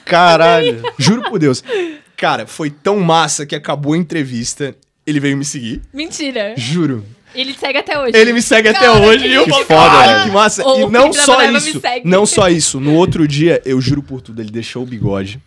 Caralho. 0.05 0.83
Juro 0.99 1.23
por 1.23 1.39
Deus. 1.39 1.63
Cara, 2.17 2.47
foi 2.47 2.71
tão 2.71 3.01
massa 3.01 3.45
que 3.47 3.55
acabou 3.55 3.95
a 3.95 3.99
entrevista. 3.99 4.75
Ele 5.07 5.21
veio 5.21 5.37
me 5.37 5.45
seguir. 5.45 5.83
Mentira. 5.93 6.55
Juro. 6.57 7.05
Ele 7.35 7.53
segue 7.53 7.79
até 7.79 7.99
hoje. 7.99 8.17
Ele 8.17 8.33
me 8.33 8.41
segue 8.41 8.69
até 8.69 8.87
Cara, 8.87 9.01
hoje 9.01 9.27
e 9.27 9.35
eu 9.35 9.45
que 9.45 9.51
falo, 9.51 9.65
foda, 9.65 9.81
caralho, 9.91 10.13
velho. 10.13 10.25
que 10.25 10.31
massa. 10.31 10.67
O 10.67 10.81
e 10.81 10.91
não 10.91 11.13
só 11.13 11.43
isso, 11.43 11.83
não 12.05 12.27
só 12.27 12.49
isso. 12.49 12.79
No 12.79 12.95
outro 12.95 13.27
dia, 13.27 13.61
eu 13.65 13.81
juro 13.81 14.03
por 14.03 14.21
tudo, 14.21 14.41
ele 14.41 14.53
deixou 14.53 14.85
o 14.85 14.87
bigode. 14.87 15.41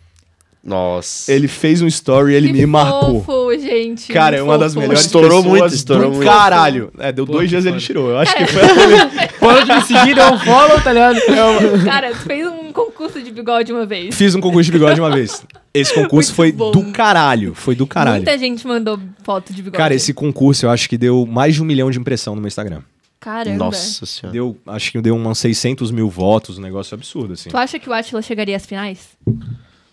Nossa. 0.68 1.32
Ele 1.32 1.48
fez 1.48 1.80
um 1.82 1.86
story 1.86 2.32
e 2.32 2.36
ele 2.36 2.46
Que 2.48 2.52
me 2.52 2.66
marcou. 2.66 3.22
Fofo, 3.24 3.58
gente. 3.58 4.12
Cara, 4.12 4.36
é 4.36 4.42
uma 4.42 4.58
das 4.58 4.72
fofo. 4.74 4.80
melhores 4.80 5.04
Estourou 5.06 5.42
pessoas 5.42 5.60
muito, 5.60 5.74
estourou 5.74 6.10
do 6.10 6.16
muito. 6.16 6.28
caralho. 6.28 6.92
É, 6.98 7.10
deu 7.10 7.26
Pô, 7.26 7.32
dois 7.32 7.48
dias 7.48 7.64
ele 7.64 7.74
foda. 7.74 7.84
tirou. 7.86 8.10
Eu 8.10 8.18
acho 8.18 8.36
que 8.36 8.46
foi 8.46 8.62
Follow 9.38 9.64
de 9.64 9.72
me 9.72 9.80
seguir, 9.82 10.14
dá 10.14 10.32
um 10.32 10.38
follow, 10.38 10.80
tá 10.80 10.92
ligado? 10.92 11.18
Cara, 11.84 12.10
tu 12.10 12.18
fez 12.18 12.46
um 12.46 12.72
concurso 12.72 13.22
de 13.22 13.30
bigode 13.30 13.72
uma 13.72 13.86
vez. 13.86 14.14
Fiz 14.14 14.34
um 14.34 14.40
concurso 14.40 14.70
de 14.70 14.78
bigode 14.78 15.00
uma 15.00 15.10
vez. 15.10 15.42
Esse 15.72 15.94
concurso 15.94 16.30
Muito 16.30 16.34
foi 16.36 16.52
bom. 16.52 16.70
do 16.70 16.92
caralho. 16.92 17.54
Foi 17.54 17.74
do 17.74 17.86
caralho. 17.86 18.16
Muita 18.16 18.36
gente 18.38 18.66
mandou 18.66 18.98
foto 19.22 19.52
de 19.52 19.62
bigode. 19.62 19.76
Cara, 19.78 19.94
esse 19.94 20.12
concurso 20.12 20.66
eu 20.66 20.70
acho 20.70 20.88
que 20.88 20.98
deu 20.98 21.24
mais 21.26 21.54
de 21.54 21.62
um 21.62 21.64
milhão 21.64 21.90
de 21.90 21.98
impressão 21.98 22.34
no 22.34 22.40
meu 22.40 22.48
Instagram. 22.48 22.82
Caramba. 23.20 23.64
Nossa 23.64 24.06
senhora. 24.06 24.32
Deu, 24.32 24.56
acho 24.66 24.92
que 24.92 25.00
deu 25.00 25.14
uns 25.14 25.38
600 25.38 25.90
mil 25.90 26.08
votos, 26.08 26.56
um 26.58 26.62
negócio 26.62 26.94
absurdo, 26.94 27.32
assim. 27.32 27.50
Tu 27.50 27.56
acha 27.56 27.78
que 27.78 27.88
o 27.88 27.92
Atila 27.92 28.22
chegaria 28.22 28.56
às 28.56 28.64
finais? 28.64 29.08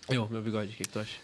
Eu, 0.08 0.28
meu 0.30 0.40
bigode, 0.40 0.68
o 0.68 0.76
que, 0.76 0.84
que 0.84 0.88
tu 0.88 0.98
acha? 1.00 1.16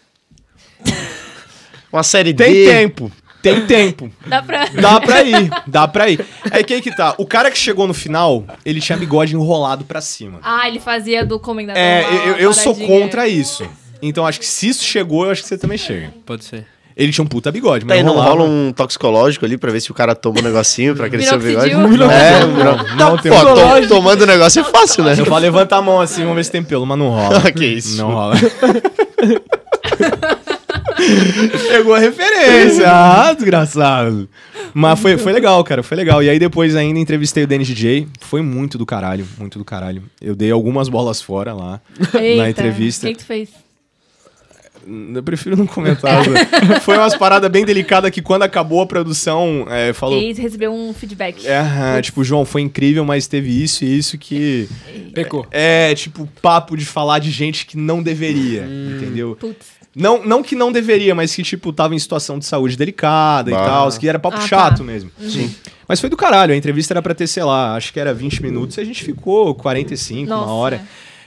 Uma 1.91 2.03
série 2.03 2.33
Tem 2.33 2.51
D. 2.53 2.65
tempo, 2.65 3.11
tem 3.41 3.65
tempo. 3.67 4.11
Dá 4.25 4.41
pra. 4.41 4.65
Dá 4.73 4.99
pra 4.99 5.23
ir, 5.23 5.49
dá 5.67 5.87
pra 5.87 6.09
ir. 6.09 6.25
É 6.51 6.63
que 6.63 6.73
aí 6.73 6.81
que 6.81 6.95
tá. 6.95 7.13
O 7.17 7.25
cara 7.25 7.51
que 7.51 7.57
chegou 7.57 7.87
no 7.87 7.93
final, 7.93 8.45
ele 8.65 8.81
tinha 8.81 8.97
bigode 8.97 9.35
enrolado 9.35 9.85
pra 9.85 10.01
cima. 10.01 10.39
Ah, 10.41 10.67
ele 10.67 10.79
fazia 10.79 11.25
do 11.25 11.39
comendador. 11.39 11.81
É, 11.81 12.01
lá, 12.01 12.13
eu, 12.27 12.35
eu 12.37 12.53
sou 12.53 12.73
paradinha. 12.73 12.99
contra 13.01 13.27
isso. 13.27 13.69
Então 14.01 14.25
acho 14.25 14.39
que 14.39 14.45
se 14.45 14.67
isso 14.67 14.83
chegou, 14.83 15.25
eu 15.25 15.31
acho 15.31 15.41
que 15.43 15.47
você 15.47 15.57
também 15.57 15.77
chega. 15.77 16.13
Pode 16.25 16.43
ser. 16.43 16.65
Ele 16.95 17.11
tinha 17.11 17.23
um 17.23 17.27
puta 17.27 17.51
bigode, 17.51 17.85
Tá 17.85 17.89
mas 17.89 17.97
aí, 17.97 18.03
não 18.03 18.13
rola 18.15 18.43
um 18.43 18.71
toxicológico 18.71 19.45
ali 19.45 19.57
pra 19.57 19.71
ver 19.71 19.81
se 19.81 19.89
o 19.91 19.93
cara 19.93 20.13
toma 20.15 20.39
um 20.39 20.43
negocinho 20.43 20.95
pra 20.95 21.09
crescer 21.11 21.35
o 21.35 21.39
bigode? 21.39 21.71
É, 21.71 21.75
Não, 21.75 22.77
não 23.11 23.17
tem 23.17 23.31
Pô, 23.31 23.39
to- 23.39 23.87
tomando 23.87 24.21
o 24.21 24.25
negócio 24.25 24.61
é 24.61 24.63
fácil, 24.63 25.03
né? 25.03 25.15
Eu 25.17 25.25
falo, 25.25 25.41
levanta 25.41 25.75
a 25.75 25.81
mão 25.81 25.99
assim, 25.99 26.21
vamos 26.21 26.35
ver 26.37 26.43
se 26.45 26.51
tem 26.51 26.63
pelo, 26.63 26.85
mas 26.85 26.97
não 26.97 27.09
rola. 27.09 27.41
que 27.51 27.65
isso. 27.65 27.97
Não 27.97 28.11
rola. 28.11 28.35
Pegou 31.69 31.93
a 31.95 31.99
referência. 31.99 32.85
Ah, 32.89 33.33
desgraçado. 33.33 34.29
Mas 34.73 34.99
foi, 34.99 35.17
foi 35.17 35.33
legal, 35.33 35.63
cara, 35.63 35.83
foi 35.83 35.97
legal. 35.97 36.23
E 36.23 36.29
aí 36.29 36.39
depois 36.39 36.75
ainda 36.75 36.99
entrevistei 36.99 37.43
o 37.43 37.47
Dennis 37.47 37.67
DJ. 37.67 38.07
Foi 38.19 38.41
muito 38.41 38.77
do 38.77 38.85
caralho, 38.85 39.27
muito 39.37 39.57
do 39.59 39.65
caralho. 39.65 40.03
Eu 40.21 40.35
dei 40.35 40.51
algumas 40.51 40.89
bolas 40.89 41.21
fora 41.21 41.53
lá 41.53 41.81
Eita, 42.19 42.41
na 42.43 42.49
entrevista. 42.49 43.05
O 43.05 43.09
que, 43.09 43.15
que 43.15 43.23
tu 43.23 43.27
fez? 43.27 43.49
Eu 45.15 45.23
prefiro 45.23 45.55
não 45.55 45.65
comentar. 45.65 46.27
né? 46.29 46.45
foi 46.81 46.97
umas 46.97 47.15
paradas 47.15 47.49
bem 47.49 47.63
delicadas 47.65 48.11
que 48.11 48.21
quando 48.21 48.43
acabou 48.43 48.81
a 48.81 48.85
produção, 48.85 49.65
é, 49.69 49.93
falou... 49.93 50.17
E 50.19 50.25
aí 50.27 50.33
recebeu 50.33 50.73
um 50.73 50.93
feedback. 50.93 51.45
É, 51.47 51.57
aham, 51.59 52.01
tipo, 52.01 52.23
João, 52.23 52.45
foi 52.45 52.61
incrível, 52.61 53.05
mas 53.05 53.27
teve 53.27 53.49
isso 53.63 53.83
e 53.85 53.97
isso 53.97 54.17
que... 54.17 54.67
Pecou. 55.13 55.45
É, 55.51 55.93
tipo, 55.95 56.27
papo 56.41 56.75
de 56.75 56.85
falar 56.85 57.19
de 57.19 57.31
gente 57.31 57.65
que 57.65 57.77
não 57.77 58.01
deveria, 58.03 58.65
entendeu? 58.65 59.37
Putz. 59.39 59.83
Não, 59.95 60.25
não 60.25 60.41
que 60.41 60.55
não 60.55 60.71
deveria, 60.71 61.13
mas 61.13 61.35
que, 61.35 61.43
tipo, 61.43 61.71
tava 61.71 61.93
em 61.93 61.99
situação 61.99 62.39
de 62.39 62.45
saúde 62.45 62.75
delicada 62.75 63.51
e 63.51 63.53
Bah. 63.53 63.63
tal, 63.63 63.91
que 63.91 64.09
era 64.09 64.17
papo 64.17 64.37
Ah, 64.39 64.47
chato 64.47 64.77
tá. 64.79 64.83
mesmo. 64.83 65.11
Sim. 65.21 65.53
Mas 65.87 65.99
foi 65.99 66.09
do 66.09 66.17
caralho, 66.17 66.51
a 66.51 66.57
entrevista 66.57 66.93
era 66.93 67.01
pra 67.01 67.13
ter, 67.13 67.27
sei 67.27 67.43
lá, 67.43 67.75
acho 67.75 67.93
que 67.93 67.99
era 67.99 68.11
20 68.11 68.41
minutos 68.41 68.77
e 68.77 68.81
a 68.81 68.83
gente 68.83 69.03
ficou 69.03 69.53
45, 69.53 70.27
Nossa, 70.27 70.45
uma 70.45 70.53
hora. 70.53 70.75
é. 70.77 70.81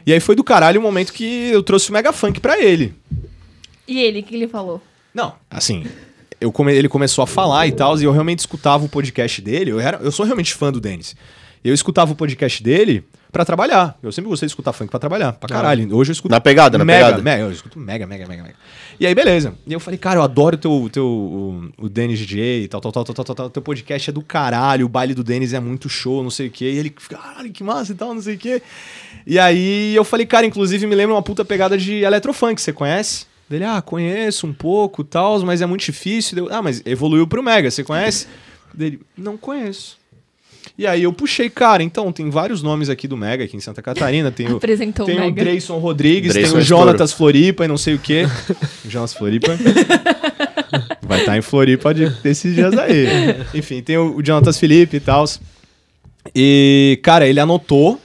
E 0.04 0.12
aí 0.12 0.18
foi 0.20 0.34
do 0.36 0.42
caralho 0.44 0.80
o 0.80 0.82
momento 0.82 1.12
que 1.12 1.48
eu 1.52 1.62
trouxe 1.62 1.90
o 1.90 1.92
Mega 1.92 2.12
Funk 2.12 2.38
pra 2.40 2.60
ele. 2.60 2.92
E 3.87 4.01
ele, 4.01 4.20
o 4.20 4.22
que 4.22 4.35
ele 4.35 4.49
falou? 4.49 4.81
Não, 5.14 5.35
assim, 5.51 5.85
eu 6.40 6.51
come- 6.53 6.75
ele 6.75 6.88
começou 6.88 7.22
a 7.22 7.27
falar 7.27 7.66
e 7.66 7.72
tal, 7.72 7.99
e 7.99 8.05
eu 8.05 8.12
realmente 8.12 8.40
escutava 8.40 8.85
o 8.85 8.88
podcast 8.88 9.40
dele. 9.40 9.70
Eu, 9.70 9.81
era, 9.81 9.99
eu 10.03 10.11
sou 10.12 10.25
realmente 10.27 10.53
fã 10.55 10.70
do 10.72 10.81
Denis. 10.81 11.16
Eu 11.64 11.75
escutava 11.75 12.12
o 12.12 12.14
podcast 12.14 12.62
dele 12.62 13.03
pra 13.33 13.44
trabalhar. 13.44 13.99
Eu 14.03 14.12
sempre 14.12 14.29
gostei 14.29 14.46
de 14.46 14.53
escutar 14.53 14.72
funk 14.72 14.88
pra 14.88 15.01
trabalhar, 15.01 15.33
pra 15.33 15.49
caralho. 15.49 15.96
Hoje 15.96 16.11
eu 16.11 16.12
escuto. 16.12 16.31
Na 16.31 16.40
pegada, 16.40 16.79
na 16.79 16.85
mega, 16.85 17.07
pegada. 17.07 17.22
Mega, 17.22 17.42
eu 17.42 17.51
escuto 17.51 17.79
mega, 17.79 18.07
mega, 18.07 18.27
mega, 18.27 18.42
mega. 18.42 18.55
E 19.01 19.07
aí, 19.07 19.14
beleza. 19.14 19.55
E 19.66 19.72
eu 19.72 19.81
falei, 19.81 19.99
cara, 19.99 20.20
eu 20.20 20.22
adoro 20.22 20.55
o 20.55 20.59
teu, 20.59 20.70
o 20.72 20.88
teu 20.90 21.05
o, 21.07 21.70
o 21.79 21.88
Denis 21.88 22.18
DJ 22.20 22.64
e 22.64 22.68
tal, 22.68 22.81
tal, 22.81 22.92
tal, 22.92 23.05
tal, 23.05 23.14
tal, 23.14 23.25
tal, 23.25 23.35
tal. 23.35 23.51
Teu 23.51 23.62
podcast 23.62 24.11
é 24.11 24.12
do 24.12 24.22
caralho, 24.22 24.87
o 24.87 24.88
baile 24.88 25.12
do 25.12 25.25
Denis 25.25 25.53
é 25.55 25.59
muito 25.61 25.88
show, 25.88 26.22
não 26.22 26.31
sei 26.31 26.46
o 26.46 26.51
quê. 26.51 26.70
E 26.70 26.79
ele, 26.79 26.90
caralho, 26.90 27.51
que 27.51 27.64
massa 27.64 27.92
e 27.92 27.94
tal, 27.96 28.14
não 28.14 28.22
sei 28.22 28.37
o 28.37 28.38
quê. 28.38 28.62
E 29.27 29.37
aí 29.38 29.92
eu 29.94 30.05
falei, 30.05 30.25
cara, 30.25 30.46
inclusive 30.46 30.87
me 30.87 30.94
lembra 30.94 31.16
uma 31.16 31.22
puta 31.22 31.44
pegada 31.44 31.77
de 31.77 31.94
eletrofunk, 32.05 32.61
você 32.61 32.72
conhece? 32.72 33.27
Dele, 33.48 33.64
ah, 33.64 33.80
conheço 33.80 34.46
um 34.46 34.52
pouco 34.52 35.02
e 35.02 35.04
tal, 35.04 35.40
mas 35.44 35.62
é 35.62 35.66
muito 35.66 35.85
difícil. 35.85 36.35
Deu, 36.35 36.48
ah, 36.50 36.61
mas 36.61 36.82
evoluiu 36.85 37.26
pro 37.26 37.42
Mega, 37.42 37.70
você 37.70 37.85
conhece? 37.85 38.26
Dele, 38.74 39.00
não 39.16 39.37
conheço. 39.37 39.96
E 40.76 40.87
aí 40.87 41.04
eu 41.04 41.12
puxei, 41.12 41.48
cara, 41.48 41.82
então 41.82 42.12
tem 42.12 42.28
vários 42.28 42.61
nomes 42.62 42.90
aqui 42.90 43.06
do 43.09 43.16
Mega, 43.16 43.44
aqui 43.44 43.56
em 43.56 43.61
Santa 43.61 43.80
Catarina. 43.80 44.30
Tem 44.32 44.52
o, 44.52 44.56
Apresentou 44.59 45.04
o 45.04 45.09
tem 45.09 45.16
o 45.16 45.20
Mega. 45.20 45.42
Dreyson 45.44 45.78
Rodrigues, 45.78 46.32
Dreyson 46.32 46.50
tem 46.50 46.59
o 46.59 46.61
é. 46.61 46.64
Jonatas 46.64 47.12
Floripa 47.12 47.64
e 47.64 47.68
não 47.68 47.78
sei 47.78 47.94
o 47.94 47.98
quê. 47.98 48.24
O 48.85 48.90
Jonas 48.90 49.14
Floripa. 49.14 49.52
Vai 51.02 51.20
estar 51.20 51.38
em 51.38 51.42
Floripa 51.42 51.94
de- 51.94 52.11
desses 52.20 52.54
dias 52.54 52.76
aí. 52.76 53.06
Enfim, 53.54 53.80
tem 53.80 53.96
o, 53.96 54.16
o 54.16 54.24
Jonatas 54.24 54.59
Felipe 54.59 54.96
e 54.96 55.00
tal. 55.00 55.24
E, 56.35 56.98
cara, 57.02 57.26
ele 57.26 57.38
anotou 57.38 58.00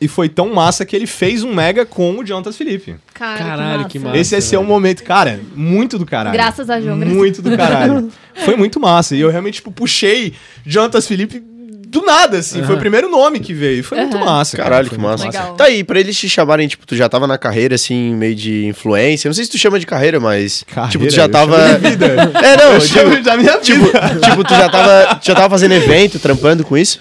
e 0.00 0.08
foi 0.08 0.28
tão 0.28 0.52
massa 0.52 0.84
que 0.84 0.94
ele 0.94 1.06
fez 1.06 1.42
um 1.42 1.54
mega 1.54 1.86
com 1.86 2.18
o 2.18 2.26
Jonatas 2.26 2.56
Felipe. 2.56 2.96
Cara, 3.14 3.38
Caralho, 3.38 3.86
que 3.86 3.98
massa. 3.98 4.16
Esse 4.18 4.34
ia 4.34 4.40
ser 4.40 4.56
um 4.58 4.64
momento, 4.64 5.02
cara, 5.02 5.40
muito 5.54 5.98
do 5.98 6.04
caralho. 6.04 6.34
Graças 6.36 6.68
a 6.68 6.80
João, 6.80 6.96
Muito 6.96 7.40
do 7.40 7.56
caralho. 7.56 8.10
Foi 8.44 8.56
muito 8.56 8.78
massa. 8.80 9.14
E 9.16 9.20
eu 9.20 9.30
realmente, 9.30 9.54
tipo, 9.54 9.70
puxei 9.70 10.34
Jonatas 10.66 11.06
Felipe 11.06 11.40
do 11.86 12.02
nada, 12.04 12.38
assim. 12.38 12.60
Foi 12.64 12.74
o 12.74 12.78
primeiro 12.78 13.08
nome 13.08 13.38
que 13.38 13.54
veio. 13.54 13.84
Foi 13.84 13.96
muito 13.98 14.16
Aham. 14.16 14.24
massa. 14.26 14.56
cara. 14.56 14.68
Caralho, 14.70 14.88
Foi 14.88 14.98
que 14.98 15.00
muito 15.04 15.12
massa. 15.22 15.26
Legal. 15.38 15.54
Tá 15.54 15.64
aí, 15.66 15.84
pra 15.84 16.00
eles 16.00 16.18
te 16.18 16.28
chamarem, 16.28 16.66
tipo, 16.66 16.84
tu 16.84 16.96
já 16.96 17.08
tava 17.08 17.28
na 17.28 17.38
carreira, 17.38 17.76
assim, 17.76 18.14
meio 18.16 18.34
de 18.34 18.66
influência. 18.66 19.28
Não 19.28 19.34
sei 19.34 19.44
se 19.44 19.50
tu 19.52 19.58
chama 19.58 19.78
de 19.78 19.86
carreira, 19.86 20.18
mas. 20.18 20.64
Carreira, 20.66 20.90
tipo, 20.90 21.06
tu 21.06 21.14
já 21.14 21.22
eu 21.22 21.28
tava. 21.30 21.78
vida. 21.78 22.32
É, 22.42 22.56
não, 22.56 22.72
Eu 22.74 22.80
chamo 22.80 23.22
da 23.22 23.36
minha 23.36 23.58
tipo, 23.58 23.84
vida. 23.86 24.18
tipo, 24.20 24.42
tu 24.42 24.50
já 24.54 24.68
tava, 24.68 25.14
tu 25.20 25.24
já 25.26 25.34
tava 25.36 25.48
fazendo 25.50 25.72
evento, 25.72 26.18
trampando 26.18 26.64
com 26.64 26.76
isso? 26.76 27.00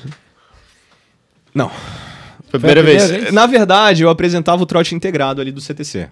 Não. 1.55 1.71
Foi 2.59 2.69
a 2.69 2.73
primeira 2.73 2.81
a 2.81 2.83
vez. 2.83 3.01
primeira 3.03 3.23
vez? 3.25 3.33
Na 3.33 3.45
verdade, 3.47 4.03
eu 4.03 4.09
apresentava 4.09 4.61
o 4.61 4.65
trote 4.65 4.93
integrado 4.95 5.41
ali 5.41 5.51
do 5.51 5.59
CTC. 5.61 6.07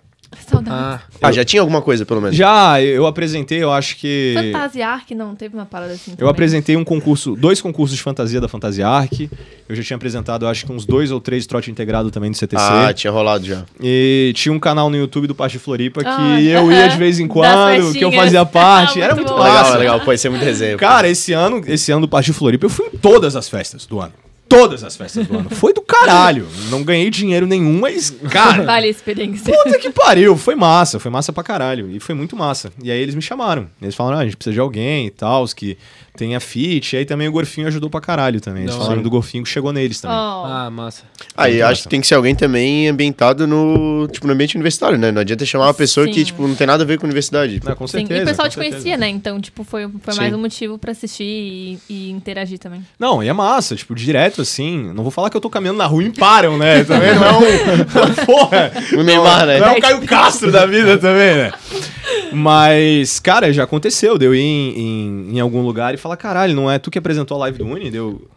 Saudade. 0.48 0.70
Ah, 0.74 1.00
Ah, 1.22 1.32
já 1.34 1.44
tinha 1.44 1.62
alguma 1.62 1.82
coisa, 1.82 2.06
pelo 2.06 2.22
menos. 2.22 2.38
Já, 2.38 2.82
eu 2.82 3.06
apresentei, 3.06 3.62
eu 3.62 3.70
acho 3.70 3.98
que. 3.98 4.34
Fantasia 4.54 4.88
Arc 4.88 5.12
não 5.12 5.36
teve 5.36 5.54
uma 5.56 5.66
parada 5.66 5.92
assim. 5.92 6.12
Eu 6.12 6.18
também. 6.18 6.32
apresentei 6.32 6.78
um 6.78 6.86
concurso, 6.86 7.36
dois 7.36 7.60
concursos 7.60 7.98
de 7.98 8.02
fantasia 8.02 8.40
da 8.40 8.48
Fantasia 8.48 8.88
Arc. 8.88 9.30
Eu 9.68 9.76
já 9.76 9.84
tinha 9.84 9.98
apresentado, 9.98 10.46
eu 10.46 10.50
acho 10.50 10.66
que 10.66 10.72
uns 10.72 10.86
dois 10.86 11.12
ou 11.12 11.20
três 11.20 11.46
trote 11.46 11.70
integrado 11.70 12.10
também 12.12 12.32
do 12.32 12.38
CTC. 12.38 12.64
Ah, 12.66 12.94
tinha 12.94 13.12
rolado 13.12 13.46
já. 13.46 13.66
E 13.84 14.32
tinha 14.34 14.54
um 14.54 14.60
canal 14.60 14.90
no 14.90 14.96
YouTube 14.96 15.28
do 15.28 15.36
Parte 15.36 15.60
Floripa 15.60 16.02
que 16.02 16.10
Ah, 16.10 16.42
eu 16.42 16.72
ia 16.72 16.88
de 16.88 16.98
vez 16.98 17.20
em 17.20 17.28
quando, 17.30 17.92
que 17.92 18.04
eu 18.04 18.12
fazia 18.14 18.46
parte. 18.46 19.00
Era 19.04 19.14
Muito 19.14 19.28
muito 19.28 19.38
bom. 19.38 19.44
massa. 19.48 19.78
Legal, 19.78 19.80
legal. 19.80 20.00
Pô, 20.00 20.14
isso 20.14 20.28
é 20.28 20.30
muito 20.30 20.44
resenha. 20.46 20.74
pô. 20.74 20.80
Cara, 20.80 21.10
esse 21.10 21.34
ano, 21.34 21.62
esse 21.68 21.92
ano 21.92 22.02
do 22.02 22.08
Parte 22.08 22.32
Floripa, 22.32 22.66
eu 22.66 22.70
fui 22.70 22.86
em 22.88 22.98
todas 22.98 23.36
as 23.36 23.50
festas 23.50 23.86
do 23.86 24.00
ano. 24.00 24.14
Todas 24.52 24.84
as 24.84 24.96
festas 24.96 25.26
do 25.28 25.38
ano. 25.38 25.50
Foi 25.50 25.74
do 25.74 25.82
caralho. 25.82 26.48
Não 26.70 26.84
ganhei 26.84 27.10
dinheiro 27.10 27.48
nenhum, 27.48 27.80
mas, 27.80 28.10
cara, 28.30 28.64
Vale 28.64 28.88
a 28.88 28.90
experiência. 28.90 29.54
Puta 29.54 29.80
que 29.80 29.90
pariu, 29.90 30.36
foi 30.38 30.56
massa, 30.56 31.00
foi 31.00 31.10
massa 31.10 31.32
pra 31.32 31.44
caralho. 31.44 31.90
E 31.90 32.00
foi 32.00 32.14
muito 32.14 32.36
massa. 32.36 32.72
E 32.84 32.92
aí 32.92 33.00
eles 33.00 33.16
me 33.16 33.22
chamaram. 33.22 33.70
Eles 33.82 33.96
falaram, 33.96 34.18
ah, 34.18 34.22
a 34.22 34.26
gente 34.26 34.36
precisa 34.38 34.54
de 34.54 34.60
alguém 34.60 35.08
e 35.08 35.12
tal, 35.12 35.46
que 35.56 35.78
tenha 36.16 36.40
fit. 36.40 36.96
E 36.96 37.00
aí 37.00 37.06
também 37.06 37.28
o 37.28 37.32
Gorfinho 37.32 37.68
ajudou 37.68 37.90
pra 37.90 38.02
caralho 38.02 38.40
também. 38.42 38.64
Eles 38.64 38.74
Da 38.74 38.78
falaram 38.80 38.96
hora. 38.98 39.04
do 39.04 39.10
Gorfinho 39.10 39.44
que 39.44 39.50
chegou 39.50 39.72
neles 39.72 40.00
também. 40.02 40.18
Oh. 40.18 40.44
ah, 40.46 40.70
massa. 40.72 41.04
Aí 41.36 41.62
acho 41.62 41.84
que 41.84 41.90
tem 41.90 42.02
que 42.02 42.08
ser 42.08 42.16
alguém 42.16 42.36
também 42.36 42.88
ambientado 42.88 43.48
no, 43.48 44.08
tipo, 44.12 44.28
no 44.28 44.34
ambiente 44.34 44.56
universitário, 44.56 44.98
né? 44.98 45.12
Não 45.12 45.22
adianta 45.22 45.46
chamar 45.46 45.68
uma 45.68 45.74
pessoa 45.74 46.06
Sim. 46.06 46.12
que, 46.14 46.26
tipo, 46.26 46.48
não 46.48 46.56
tem 46.56 46.68
nada 46.68 46.84
a 46.84 46.86
ver 46.86 46.98
com 47.00 47.06
universidade. 47.06 47.60
Ah, 47.66 47.76
com 47.76 47.88
Sim, 47.88 48.00
certeza. 48.00 48.20
e 48.20 48.24
o 48.24 48.28
pessoal 48.28 48.50
te 48.50 48.56
certeza. 48.56 48.76
conhecia, 48.76 48.98
né? 48.98 49.08
Então, 49.10 49.40
tipo, 49.40 49.64
foi, 49.64 49.88
foi 50.02 50.14
Sim. 50.14 50.20
mais 50.20 50.34
um 50.34 50.38
motivo 50.38 50.78
pra 50.78 50.92
assistir 50.92 51.24
e, 51.24 51.80
e 51.90 52.12
interagir 52.12 52.60
também. 52.60 52.86
Não, 53.00 53.24
e 53.24 53.28
é 53.28 53.34
massa, 53.34 53.76
tipo, 53.76 53.96
direto 53.96 54.42
assim. 54.42 54.92
Não 54.94 55.04
vou 55.04 55.12
falar 55.12 55.30
que 55.30 55.38
eu 55.38 55.42
tô 55.42 55.50
caminhando 55.50 55.78
na 55.78 55.86
rua 55.86 56.04
e 56.04 56.10
param, 56.12 56.58
né? 56.58 56.84
Também 56.84 57.16
não 57.16 57.24
é 57.26 57.32
um. 57.40 58.26
Porra! 58.26 58.72
O 58.98 59.04
Neymar, 59.04 59.46
né? 59.46 59.60
Não 59.60 59.68
é 59.68 59.78
o 59.78 59.82
Caio 59.82 60.02
Castro 60.06 60.52
da 60.52 60.66
vida 60.66 60.98
também, 60.98 61.36
né? 61.36 61.52
Mas, 62.32 63.20
cara, 63.20 63.52
já 63.54 63.64
aconteceu. 63.64 64.18
Deu 64.18 64.34
ir 64.34 64.40
em, 64.42 64.80
em, 64.80 65.30
em 65.38 65.40
algum 65.40 65.62
lugar 65.62 65.94
e 65.94 65.98
falar, 65.98 66.18
caralho, 66.18 66.56
não 66.56 66.70
é 66.70 66.80
tu 66.80 66.90
que 66.92 66.98
apresentou 66.98 67.36
a 67.36 67.40
live 67.42 67.58
do 67.60 67.66
Uni? 67.66 67.90
Deu. 67.92 68.28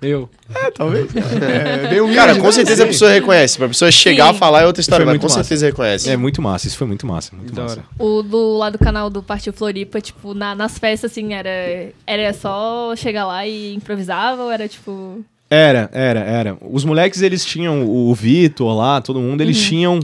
Eu. 0.00 0.28
É, 0.54 0.70
talvez. 0.70 1.08
É, 1.16 1.88
bem 1.88 2.00
humilde, 2.00 2.14
Cara, 2.14 2.34
né? 2.34 2.40
com 2.40 2.52
certeza 2.52 2.84
a 2.84 2.86
pessoa 2.86 3.10
reconhece. 3.10 3.58
Pra 3.58 3.66
pessoa 3.66 3.90
chegar 3.90 4.26
Sim. 4.26 4.30
a 4.30 4.34
falar 4.34 4.62
é 4.62 4.66
outra 4.66 4.80
história, 4.80 5.04
mas 5.04 5.16
com 5.18 5.24
massa. 5.24 5.42
certeza 5.42 5.66
reconhece. 5.66 6.08
É 6.08 6.16
muito 6.16 6.40
massa, 6.40 6.68
isso 6.68 6.76
foi 6.78 6.86
muito 6.86 7.04
massa, 7.04 7.34
muito 7.34 7.52
Da 7.52 7.62
massa. 7.62 7.80
hora. 7.80 7.84
O 7.98 8.22
do 8.22 8.58
lá 8.58 8.70
do 8.70 8.78
canal 8.78 9.10
do 9.10 9.22
Partiu 9.24 9.52
Floripa, 9.52 10.00
tipo, 10.00 10.34
na- 10.34 10.54
nas 10.54 10.78
festas, 10.78 11.10
assim, 11.10 11.34
era, 11.34 11.90
era 12.06 12.32
só 12.32 12.94
chegar 12.94 13.26
lá 13.26 13.44
e 13.44 13.74
improvisava 13.74 14.42
ou 14.44 14.52
era, 14.52 14.68
tipo... 14.68 15.24
Era, 15.50 15.88
era, 15.92 16.20
era. 16.20 16.56
Os 16.60 16.84
moleques, 16.84 17.20
eles 17.22 17.44
tinham, 17.44 17.84
o 17.84 18.14
Vitor 18.14 18.76
lá, 18.76 19.00
todo 19.00 19.18
mundo, 19.18 19.40
eles 19.40 19.58
tinham. 19.60 19.98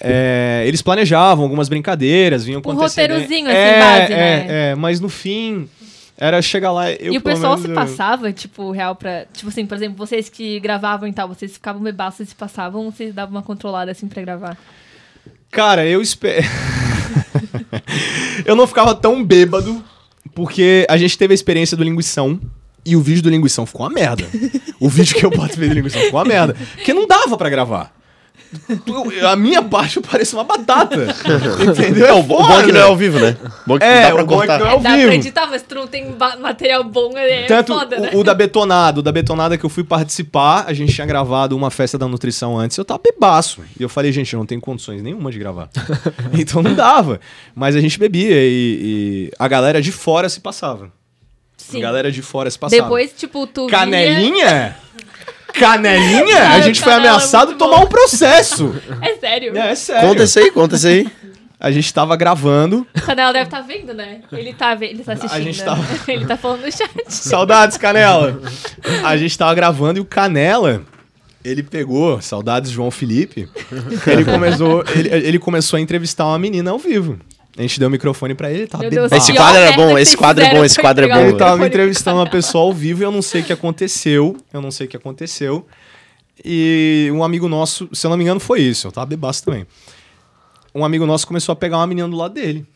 É, 0.00 0.64
eles 0.66 0.82
planejavam 0.82 1.44
algumas 1.44 1.68
brincadeiras, 1.68 2.44
vinham 2.44 2.60
com 2.62 2.70
Um 2.70 2.80
antecedência. 2.80 3.14
roteirozinho, 3.14 3.48
assim, 3.48 3.56
é, 3.58 3.80
base, 3.80 4.12
é, 4.12 4.16
né? 4.16 4.46
É, 4.48 4.74
mas 4.74 5.00
no 5.00 5.08
fim, 5.08 5.68
era 6.18 6.40
chegar 6.42 6.72
lá. 6.72 6.90
Eu, 6.92 7.14
e 7.14 7.18
o 7.18 7.20
pessoal 7.20 7.52
menos, 7.56 7.62
se 7.64 7.70
eu- 7.70 7.74
passava, 7.74 8.32
tipo, 8.32 8.70
real 8.70 8.94
pra... 8.94 9.24
Tipo 9.32 9.48
assim, 9.48 9.64
por 9.66 9.76
exemplo, 9.76 9.96
vocês 9.96 10.28
que 10.28 10.60
gravavam 10.60 11.08
e 11.08 11.12
tal, 11.12 11.28
vocês 11.28 11.52
ficavam 11.52 11.82
bebaços 11.82 12.20
e 12.20 12.26
se 12.26 12.34
passavam 12.34 12.84
ou 12.84 12.92
vocês 12.92 13.14
davam 13.14 13.34
uma 13.36 13.42
controlada, 13.42 13.90
assim, 13.90 14.06
pra 14.06 14.22
gravar? 14.22 14.56
Cara, 15.50 15.86
eu 15.86 16.02
espero. 16.02 16.44
eu 18.44 18.54
não 18.56 18.66
ficava 18.66 18.94
tão 18.94 19.22
bêbado, 19.24 19.82
porque 20.34 20.86
a 20.88 20.96
gente 20.96 21.16
teve 21.16 21.32
a 21.32 21.34
experiência 21.34 21.76
do 21.76 21.84
linguição. 21.84 22.40
E 22.84 22.94
o 22.94 23.00
vídeo 23.00 23.22
do 23.22 23.30
linguição 23.30 23.66
ficou 23.66 23.84
uma 23.84 23.92
merda. 23.92 24.24
O 24.78 24.88
vídeo 24.88 25.16
que 25.16 25.26
eu 25.26 25.30
boto 25.30 25.56
do 25.56 25.64
linguição 25.66 26.00
ficou 26.02 26.20
uma 26.20 26.24
merda. 26.24 26.54
Porque 26.76 26.94
não 26.94 27.04
dava 27.04 27.36
pra 27.36 27.50
gravar. 27.50 27.92
A 29.30 29.36
minha 29.36 29.62
parte 29.62 29.96
eu 29.96 30.02
pareço 30.02 30.36
uma 30.36 30.44
batata. 30.44 31.06
Entendeu? 31.62 32.06
É, 32.06 32.12
o 32.12 32.22
bom 32.22 32.48
é 32.58 32.64
que 32.64 32.72
não 32.72 32.80
é 32.80 32.84
ao 32.84 32.96
vivo, 32.96 33.18
né? 33.18 33.36
Bom 33.66 33.76
é 33.76 33.78
que 33.78 33.84
É, 33.84 34.02
dá 34.02 34.12
pra 34.14 34.22
o 34.22 34.26
bom 34.26 34.42
é 34.42 34.46
que 34.46 34.46
cortar. 34.46 34.58
não 34.58 34.66
é 34.66 34.70
ao 34.70 34.80
Dá 34.80 34.94
vivo. 34.96 35.06
pra 35.06 35.14
editar, 35.14 35.46
mas 35.48 35.62
tu 35.62 35.74
não 35.74 35.86
tem 35.86 36.14
material 36.40 36.84
bom, 36.84 37.12
é 37.16 37.44
Tanto 37.44 37.74
foda, 37.74 37.96
o, 37.98 38.00
né? 38.00 38.10
o 38.14 38.24
da 38.24 38.34
Betonada, 38.34 39.00
o 39.00 39.02
da 39.02 39.12
Betonada 39.12 39.58
que 39.58 39.64
eu 39.64 39.70
fui 39.70 39.84
participar, 39.84 40.64
a 40.66 40.72
gente 40.72 40.92
tinha 40.94 41.06
gravado 41.06 41.56
uma 41.56 41.70
festa 41.70 41.98
da 41.98 42.06
nutrição 42.08 42.58
antes, 42.58 42.76
eu 42.76 42.84
tava 42.84 43.00
bebaço. 43.02 43.62
E 43.78 43.82
eu 43.82 43.88
falei, 43.88 44.12
gente, 44.12 44.32
eu 44.32 44.38
não 44.38 44.46
tenho 44.46 44.60
condições 44.60 45.02
nenhuma 45.02 45.30
de 45.30 45.38
gravar. 45.38 45.68
então 46.38 46.62
não 46.62 46.74
dava. 46.74 47.20
Mas 47.54 47.74
a 47.76 47.80
gente 47.80 47.98
bebia 47.98 48.36
e, 48.36 49.28
e 49.28 49.32
a 49.38 49.48
galera 49.48 49.80
de 49.82 49.92
fora 49.92 50.28
se 50.28 50.40
passava. 50.40 50.90
Sim. 51.56 51.78
A 51.78 51.82
galera 51.82 52.12
de 52.12 52.22
fora 52.22 52.48
se 52.50 52.58
passava. 52.58 52.82
Depois, 52.82 53.12
tipo, 53.12 53.46
tu 53.46 53.66
via- 53.66 53.76
Canelinha? 55.58 56.20
Canelinha? 56.20 56.48
A 56.50 56.60
gente 56.60 56.80
foi 56.80 56.92
é 56.92 56.96
ameaçado 56.96 57.52
de 57.52 57.58
tomar 57.58 57.78
bom. 57.78 57.84
um 57.84 57.86
processo. 57.86 58.74
É 59.02 59.14
sério. 59.16 59.56
É, 59.56 59.70
é 59.70 59.74
sério. 59.74 60.08
Conta 60.08 60.22
isso 60.24 60.38
aí, 60.38 60.50
conta 60.50 60.76
isso 60.76 60.86
aí. 60.86 61.08
A 61.58 61.70
gente 61.70 61.92
tava 61.92 62.14
gravando. 62.16 62.86
O 62.96 63.00
Canela 63.00 63.32
deve 63.32 63.46
estar 63.46 63.62
vendo, 63.62 63.94
né? 63.94 64.20
Ele 64.30 64.52
tá, 64.52 64.74
ve- 64.74 64.86
ele 64.86 65.02
tá 65.02 65.12
assistindo. 65.14 65.42
gente 65.42 65.58
né? 65.60 65.64
tava- 65.64 65.84
ele 66.12 66.26
tá 66.26 66.36
falando 66.36 66.60
no 66.64 66.70
chat. 66.72 66.90
Saudades, 67.08 67.76
Canela. 67.78 68.40
A 69.04 69.16
gente 69.16 69.36
tava 69.38 69.54
gravando 69.54 69.98
e 69.98 70.02
o 70.02 70.04
Canela, 70.04 70.82
ele 71.44 71.62
pegou, 71.62 72.20
saudades 72.20 72.70
João 72.70 72.90
Felipe, 72.90 73.48
ele 74.06 74.24
começou, 74.30 74.84
ele, 74.94 75.08
ele 75.08 75.38
começou 75.38 75.78
a 75.78 75.80
entrevistar 75.80 76.26
uma 76.26 76.38
menina 76.38 76.70
ao 76.72 76.78
vivo. 76.78 77.18
A 77.56 77.62
gente 77.62 77.78
deu 77.78 77.88
o 77.88 77.90
microfone 77.90 78.34
pra 78.34 78.50
ele, 78.50 78.66
tava 78.66 78.88
bebaço. 78.88 79.14
Esse 79.14 79.32
quadro 79.32 79.56
era 79.58 79.76
merda 79.76 79.82
bom, 79.82 79.98
esse 79.98 80.16
quadro 80.16 80.44
é 80.44 80.54
bom, 80.54 80.64
esse 80.64 80.78
quadro 80.78 81.04
é 81.04 81.08
bom. 81.08 81.14
o 81.14 81.28
Ele 81.28 81.36
tava 81.38 81.56
me 81.56 81.66
entrevistando 81.66 82.18
uma 82.18 82.28
pessoa 82.30 82.64
ao 82.64 82.72
vivo 82.72 83.02
e 83.02 83.04
eu 83.04 83.10
não 83.10 83.22
sei 83.22 83.40
o 83.40 83.44
que 83.44 83.52
aconteceu. 83.52 84.36
Eu 84.52 84.60
não 84.60 84.70
sei 84.70 84.86
o 84.86 84.90
que 84.90 84.96
aconteceu. 84.96 85.66
E 86.44 87.10
um 87.14 87.24
amigo 87.24 87.48
nosso, 87.48 87.88
se 87.92 88.06
eu 88.06 88.10
não 88.10 88.16
me 88.16 88.24
engano, 88.24 88.38
foi 88.40 88.60
isso. 88.60 88.86
Eu 88.86 88.92
tava 88.92 89.06
bebaço 89.06 89.42
também. 89.44 89.66
Um 90.74 90.84
amigo 90.84 91.06
nosso 91.06 91.26
começou 91.26 91.52
a 91.54 91.56
pegar 91.56 91.78
uma 91.78 91.86
menina 91.86 92.06
do 92.06 92.16
lado 92.16 92.34
dele. 92.34 92.66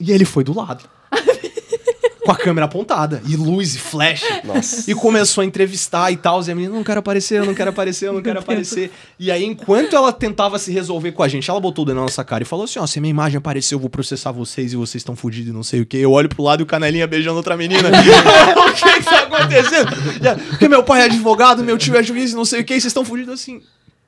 E 0.00 0.10
ele 0.10 0.24
foi 0.24 0.42
do 0.42 0.52
lado. 0.52 0.84
Com 2.24 2.32
a 2.32 2.36
câmera 2.36 2.64
apontada, 2.64 3.20
e 3.28 3.36
luz 3.36 3.74
e 3.74 3.78
flash. 3.78 4.22
Nossa. 4.44 4.90
E 4.90 4.94
começou 4.94 5.42
a 5.42 5.44
entrevistar 5.44 6.10
e 6.10 6.16
tal. 6.16 6.42
E 6.42 6.50
a 6.50 6.54
menina, 6.54 6.74
não 6.74 6.82
quero 6.82 7.00
aparecer, 7.00 7.38
eu 7.40 7.44
não 7.46 7.54
quero 7.54 7.70
aparecer, 7.70 8.08
eu 8.08 8.12
não 8.14 8.22
quero 8.22 8.38
aparecer. 8.38 8.90
E 9.18 9.30
aí, 9.30 9.44
enquanto 9.44 9.94
ela 9.94 10.12
tentava 10.12 10.58
se 10.58 10.72
resolver 10.72 11.12
com 11.12 11.22
a 11.22 11.28
gente, 11.28 11.48
ela 11.50 11.60
botou 11.60 11.82
o 11.84 11.86
dedo 11.86 11.96
na 11.96 12.02
nossa 12.02 12.24
cara 12.24 12.42
e 12.42 12.46
falou 12.46 12.64
assim: 12.64 12.78
ó, 12.78 12.86
se 12.86 13.00
minha 13.00 13.10
imagem 13.10 13.38
aparecer, 13.38 13.74
eu 13.74 13.78
vou 13.78 13.90
processar 13.90 14.32
vocês 14.32 14.72
e 14.72 14.76
vocês 14.76 15.00
estão 15.00 15.14
fudidos 15.14 15.50
e 15.50 15.52
não 15.52 15.62
sei 15.62 15.80
o 15.80 15.86
quê. 15.86 15.98
Eu 15.98 16.12
olho 16.12 16.28
pro 16.28 16.42
lado 16.42 16.60
e 16.60 16.64
o 16.64 16.66
canelinha 16.66 17.06
beijando 17.06 17.36
outra 17.36 17.56
menina. 17.56 17.88
o 17.88 18.72
que 18.72 18.92
que 19.00 19.04
tá 19.04 19.20
acontecendo? 19.20 19.90
Porque 20.50 20.68
meu 20.68 20.82
pai 20.82 21.02
é 21.02 21.04
advogado, 21.04 21.62
meu 21.62 21.76
tio 21.78 21.96
é 21.96 22.02
juiz 22.02 22.32
e 22.32 22.34
não 22.34 22.44
sei 22.44 22.60
o 22.60 22.64
quê, 22.64 22.74
e 22.74 22.80
vocês 22.80 22.90
estão 22.90 23.04
fudidos 23.04 23.34
assim. 23.34 23.60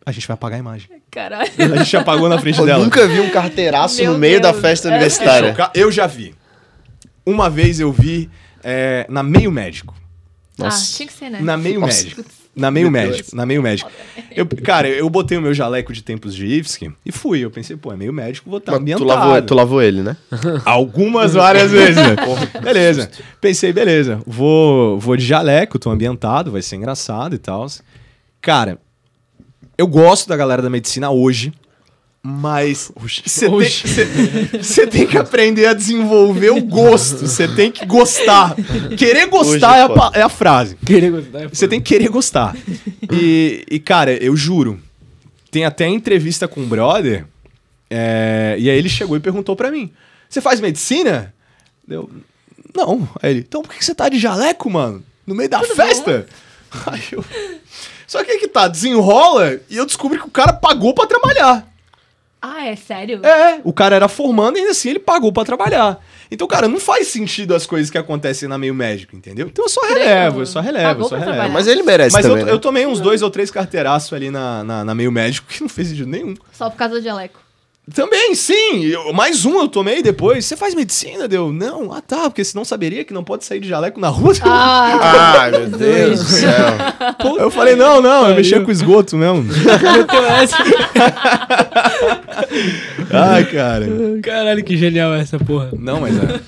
A 0.05 0.12
gente 0.12 0.26
vai 0.28 0.34
apagar 0.34 0.57
a 0.57 0.61
imagem. 0.61 0.88
Caralho. 1.11 1.51
A 1.59 1.78
gente 1.82 1.97
apagou 1.97 2.28
na 2.28 2.38
frente 2.38 2.59
Eu 2.61 2.64
dela. 2.66 2.82
nunca 2.84 3.09
vi 3.09 3.18
um 3.20 3.28
carteiraço 3.30 4.01
Meu 4.01 4.12
no 4.12 4.18
meio 4.18 4.40
Deus. 4.40 4.55
da 4.55 4.61
festa 4.61 4.88
É. 4.88 4.90
universitária. 4.93 5.57
Eu 5.74 5.90
já 5.90 6.07
vi. 6.07 6.32
Uma 7.27 7.51
vez 7.51 7.81
eu 7.81 7.93
vi 7.93 8.31
é, 8.62 9.05
na 9.09 9.22
Meio 9.22 9.51
Médico. 9.51 9.95
Nossa. 10.57 10.79
Ah, 10.79 10.97
tinha 10.97 11.07
que 11.07 11.12
ser, 11.12 11.31
né? 11.31 11.41
Na 11.41 11.57
meio 11.57 11.81
Nossa. 11.81 12.03
médico. 12.05 12.24
Na 12.55 12.70
meio 12.70 12.91
Meu 12.91 13.03
médico. 13.03 13.37
Na 13.37 13.45
meio 13.45 13.62
médico. 13.62 13.91
Eu, 14.31 14.47
cara, 14.47 14.89
eu 14.89 15.11
botei 15.11 15.37
o 15.37 15.43
meu 15.43 15.53
jaleco 15.53 15.93
de 15.93 16.03
tempos 16.03 16.35
de 16.35 16.47
IFSC 16.47 16.91
e 17.05 17.12
fui. 17.12 17.41
Eu 17.41 17.51
pensei, 17.51 17.77
pô, 17.77 17.93
é 17.93 17.97
meio 17.97 18.14
médico, 18.14 18.49
vou 18.49 18.59
estar 18.59 18.72
Mas 18.72 18.81
ambientado. 18.81 19.05
tu, 19.05 19.09
lavou, 19.09 19.43
tu 19.43 19.55
lavou 19.55 19.83
ele, 19.83 20.03
né? 20.03 20.16
Algumas 20.64 21.35
várias 21.35 21.70
vezes, 21.70 21.97
né? 21.97 22.16
beleza. 22.62 23.11
Pensei, 23.43 23.74
beleza, 23.74 24.22
vou, 24.27 24.99
vou 24.99 25.18
de 25.18 25.27
jaleco, 25.27 25.79
tô 25.79 25.91
ambientado, 25.91 26.51
vai 26.51 26.62
ser 26.62 26.77
engraçado 26.77 27.35
e 27.35 27.39
tal. 27.39 27.66
Cara, 28.41 28.79
eu 29.77 29.87
gosto 29.87 30.27
da 30.27 30.37
galera 30.37 30.62
da 30.62 30.70
medicina 30.70 31.11
hoje, 31.11 31.53
mas 32.27 32.91
você 32.99 34.87
tem, 34.87 34.89
tem 34.89 35.07
que 35.07 35.16
aprender 35.16 35.66
a 35.66 35.72
desenvolver 35.72 36.51
o 36.51 36.61
gosto. 36.61 37.24
Você 37.24 37.47
tem 37.47 37.70
que 37.70 37.87
gostar. 37.87 38.57
Querer 38.99 39.27
gostar 39.29 39.87
Hoje 39.87 39.93
é 39.93 39.97
é, 39.97 40.18
a, 40.18 40.20
é 40.20 40.22
a 40.22 40.29
frase. 40.29 40.77
Querer 40.85 41.12
gostar. 41.12 41.43
é 41.43 41.49
Você 41.49 41.68
tem 41.68 41.81
que 41.81 41.95
querer 41.95 42.09
gostar. 42.09 42.57
E, 43.12 43.64
e, 43.70 43.79
cara, 43.79 44.12
eu 44.12 44.37
juro. 44.37 44.81
Tem 45.53 45.64
até 45.64 45.87
entrevista 45.87 46.49
com 46.49 46.61
um 46.61 46.66
brother. 46.66 47.24
é, 47.89 48.57
e 48.59 48.68
aí 48.68 48.77
ele 48.77 48.89
chegou 48.89 49.16
e 49.16 49.20
perguntou 49.20 49.55
pra 49.55 49.70
mim: 49.70 49.93
Você 50.29 50.41
faz 50.41 50.61
medicina? 50.61 51.33
Eu. 51.89 52.11
Não. 52.74 53.09
Aí 53.22 53.31
ele, 53.31 53.45
então 53.47 53.62
por 53.62 53.72
que 53.72 53.85
você 53.85 53.95
tá 53.95 54.09
de 54.09 54.18
jaleco, 54.18 54.68
mano? 54.68 55.03
No 55.24 55.35
meio 55.35 55.49
da 55.49 55.62
festa? 55.62 56.27
Aí 56.87 57.03
eu. 57.12 57.24
Só 58.07 58.24
que 58.24 58.33
aí 58.33 58.39
que 58.39 58.49
tá, 58.49 58.66
desenrola 58.66 59.61
e 59.70 59.77
eu 59.77 59.87
descobri 59.87 60.18
que 60.18 60.27
o 60.27 60.31
cara 60.31 60.53
pagou 60.53 60.93
pra 60.93 61.07
trabalhar. 61.07 61.76
Ah, 62.49 62.66
é 62.66 62.76
sério? 62.76 63.20
É, 63.26 63.61
o 63.64 63.72
cara 63.72 63.97
era 63.97 64.07
formando 64.09 64.57
e 64.57 64.61
ainda 64.61 64.70
assim 64.70 64.90
ele 64.90 64.99
pagou 65.01 65.32
pra 65.32 65.44
trabalhar. 65.44 65.99
Então, 66.30 66.47
cara, 66.47 66.68
não 66.68 66.78
faz 66.78 67.09
sentido 67.09 67.55
as 67.55 67.66
coisas 67.66 67.90
que 67.90 67.99
acontecem 67.99 68.49
na 68.49 68.57
meio 68.57 68.74
médico, 68.74 69.16
entendeu? 69.16 69.49
Então 69.49 69.64
eu 69.64 69.68
só 69.68 69.80
relevo, 69.86 70.40
eu 70.40 70.47
só 70.47 70.61
relevo, 70.61 71.01
eu 71.03 71.09
só 71.09 71.16
relevo. 71.16 71.32
trabalhar. 71.32 71.53
Mas 71.53 71.66
ele 71.66 71.82
merece 71.82 72.14
Mas 72.14 72.24
eu, 72.24 72.30
também, 72.32 72.44
né? 72.44 72.53
eu 72.53 72.59
tomei 72.59 72.86
uns 72.86 73.01
dois 73.01 73.22
ou 73.22 73.30
três 73.30 73.51
carteiraços 73.51 74.12
ali 74.12 74.30
na, 74.30 74.62
na, 74.62 74.84
na 74.84 74.94
meio 74.94 75.11
médico 75.11 75.49
que 75.49 75.61
não 75.61 75.68
fez 75.68 75.88
sentido 75.88 76.09
nenhum. 76.09 76.34
Só 76.53 76.70
por 76.70 76.76
causa 76.76 76.94
do 76.94 77.03
jaleco. 77.03 77.40
Também, 77.95 78.34
sim. 78.34 78.84
eu- 78.87 79.12
mais 79.12 79.45
um 79.45 79.61
eu 79.61 79.68
tomei 79.68 80.03
depois. 80.03 80.45
Você 80.45 80.57
faz 80.57 80.74
medicina? 80.74 81.28
Deu? 81.28 81.53
Não. 81.53 81.93
Ah, 81.93 82.01
tá. 82.01 82.22
Porque 82.28 82.43
senão 82.45 82.64
saberia 82.64 83.05
que 83.05 83.14
não 83.14 83.22
pode 83.22 83.45
sair 83.45 83.61
de 83.61 83.68
jaleco 83.68 84.01
na 84.01 84.09
rua. 84.09 84.32
Ah, 84.43 85.39
Ai, 85.43 85.51
meu 85.53 85.66
Deus 85.68 86.18
do 86.20 86.26
céu. 86.26 86.51
Pô, 87.20 87.39
eu 87.39 87.49
falei, 87.51 87.76
não, 87.76 88.03
não. 88.03 88.28
Eu 88.28 88.34
mexia 88.34 88.61
com 88.61 88.72
esgoto 88.72 89.16
mesmo. 89.16 89.45
Ai, 93.12 93.45
cara. 93.45 93.87
Caralho, 94.22 94.64
que 94.64 94.76
genial 94.76 95.14
essa 95.14 95.39
porra. 95.39 95.70
Não, 95.78 96.01
mas 96.01 96.16
é. 96.16 96.41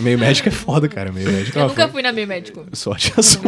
Meio 0.00 0.18
médico 0.18 0.48
é 0.48 0.52
foda, 0.52 0.88
cara. 0.88 1.12
Meio 1.12 1.30
médico 1.30 1.58
é 1.58 1.62
eu 1.62 1.68
nunca 1.68 1.82
foda. 1.82 1.92
fui 1.92 2.02
na 2.02 2.12
meio 2.12 2.26
médico. 2.26 2.64
Sorte 2.72 3.12
a 3.16 3.22
sua. 3.22 3.40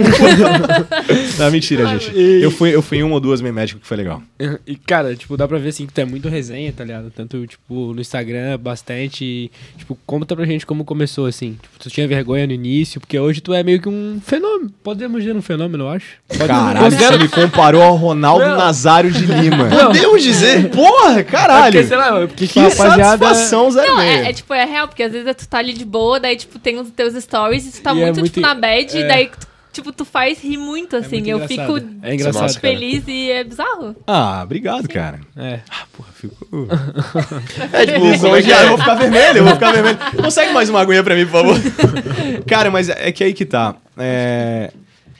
não, 1.38 1.50
mentira, 1.50 1.86
gente. 1.98 2.12
Eu 2.16 2.50
fui, 2.50 2.74
eu 2.74 2.80
fui 2.82 2.98
em 2.98 3.02
uma 3.02 3.14
ou 3.14 3.20
duas 3.20 3.40
meio 3.40 3.54
médico 3.54 3.80
que 3.80 3.86
foi 3.86 3.96
legal. 3.96 4.22
E, 4.66 4.76
cara, 4.76 5.14
tipo, 5.16 5.36
dá 5.36 5.48
pra 5.48 5.58
ver, 5.58 5.70
assim, 5.70 5.86
que 5.86 5.92
tu 5.92 6.00
é 6.00 6.04
muito 6.04 6.28
resenha, 6.28 6.72
tá 6.72 6.84
ligado? 6.84 7.10
Tanto, 7.10 7.23
tipo, 7.46 7.92
no 7.94 8.00
Instagram, 8.00 8.58
bastante. 8.58 9.24
e, 9.24 9.50
Tipo, 9.78 9.98
conta 10.06 10.34
pra 10.36 10.44
gente 10.44 10.64
como 10.66 10.84
começou, 10.84 11.26
assim. 11.26 11.58
Tipo, 11.60 11.78
tu 11.78 11.90
tinha 11.90 12.06
vergonha 12.08 12.46
no 12.46 12.52
início, 12.52 13.00
porque 13.00 13.18
hoje 13.18 13.40
tu 13.40 13.52
é 13.52 13.62
meio 13.62 13.80
que 13.80 13.88
um 13.88 14.20
fenômeno. 14.24 14.70
Podemos 14.82 15.22
dizer 15.22 15.34
um 15.36 15.42
fenômeno, 15.42 15.84
eu 15.84 15.88
acho. 15.90 16.06
Caralho, 16.38 16.90
você 16.90 17.18
me 17.18 17.28
comparou 17.28 17.82
ao 17.82 17.96
Ronaldo 17.96 18.44
Não. 18.44 18.56
Nazário 18.56 19.10
de 19.10 19.24
Lima. 19.24 19.68
Podemos 19.86 20.22
dizer. 20.22 20.70
Porra, 20.70 21.20
É 21.20 21.22
caralho. 21.24 21.72
porque, 21.72 21.86
sei 21.88 21.96
lá, 21.96 22.26
porque, 22.26 22.46
Que 22.46 22.58
a 22.60 22.62
rapaziada... 22.64 23.26
satisfação, 23.26 23.70
Zé 23.70 23.86
Não, 23.86 24.00
é, 24.00 24.30
é 24.30 24.32
tipo, 24.32 24.52
é 24.54 24.64
real, 24.64 24.88
porque 24.88 25.02
às 25.02 25.12
vezes 25.12 25.34
tu 25.36 25.48
tá 25.48 25.58
ali 25.58 25.72
de 25.72 25.84
boa, 25.84 26.18
daí, 26.20 26.36
tipo, 26.36 26.58
tem 26.58 26.78
os 26.78 26.90
teus 26.90 27.14
stories 27.22 27.66
e 27.66 27.72
tu 27.72 27.82
tá 27.82 27.94
E 27.94 28.00
é 28.00 28.04
muito, 28.04 28.20
muito- 28.20 28.32
tipo, 28.34 28.40
na 28.46 28.54
bad, 28.54 28.96
é. 28.96 29.00
e 29.00 29.08
daí, 29.08 29.26
tu- 29.28 29.46
tipo, 29.74 29.92
tu 29.92 30.04
faz 30.04 30.40
rir 30.40 30.56
muito, 30.56 30.96
assim. 30.96 31.16
muito 31.16 31.28
eu 31.28 31.36
engraçado. 31.42 31.80
fico 31.80 31.96
É 32.02 32.14
engraçado, 32.14 32.60
feliz 32.60 33.04
e 33.06 33.30
é 33.30 33.44
bizarro. 33.44 33.94
Ah, 34.06 34.40
obrigado, 34.42 34.88
cara. 34.88 35.20
É. 35.36 35.60
Ah, 35.68 35.84
porra, 35.92 36.08
fico. 36.14 36.34
É 37.72 37.86
tipo, 37.86 38.00
Como 38.00 38.18
como 38.20 38.36
é 38.36 38.42
que 38.42 38.50
Eu 38.50 38.56
é? 38.56 38.68
vou 38.68 38.78
ficar 38.78 38.94
vermelho, 38.94 39.38
eu 39.38 39.44
vou 39.44 39.54
ficar 39.54 39.72
vermelho. 39.72 39.98
Consegue 40.22 40.52
mais 40.52 40.70
uma 40.70 40.80
aguinha 40.80 41.02
pra 41.02 41.14
mim, 41.14 41.26
por 41.26 41.32
favor? 41.32 41.56
Cara, 42.46 42.70
mas 42.70 42.88
é 42.88 43.12
que 43.12 43.24
aí 43.24 43.34
que 43.34 43.44
tá. 43.44 43.76
É... 43.98 44.72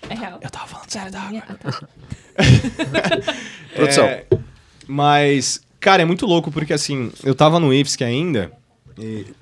É 0.09 0.15
real. 0.15 0.39
Eu 0.41 0.51
tava 0.51 0.67
falando 0.67 0.91
sério 0.91 1.11
da 1.13 1.21
água. 1.21 1.43
Ah, 1.49 1.55
tá. 1.55 1.89
Produção. 3.75 4.05
É, 4.05 4.25
mas, 4.87 5.61
cara, 5.81 6.03
é 6.03 6.05
muito 6.05 6.27
louco 6.27 6.51
porque 6.51 6.73
assim, 6.73 7.11
eu 7.25 7.35
tava 7.35 7.59
no 7.59 7.73
IFSC 7.73 8.05
ainda. 8.05 8.53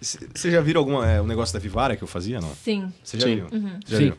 Vocês 0.00 0.52
já 0.54 0.60
viram 0.60 0.80
alguma, 0.80 1.10
é, 1.10 1.20
o 1.20 1.26
negócio 1.26 1.52
da 1.52 1.60
Vivara 1.60 1.96
que 1.96 2.02
eu 2.02 2.08
fazia, 2.08 2.40
não? 2.40 2.54
Sim. 2.54 2.92
Você 3.02 3.18
já 3.20 3.26
Sim. 3.26 3.34
viu? 3.34 3.46
Já 3.86 3.96
Sim. 3.98 4.04
viu? 4.04 4.14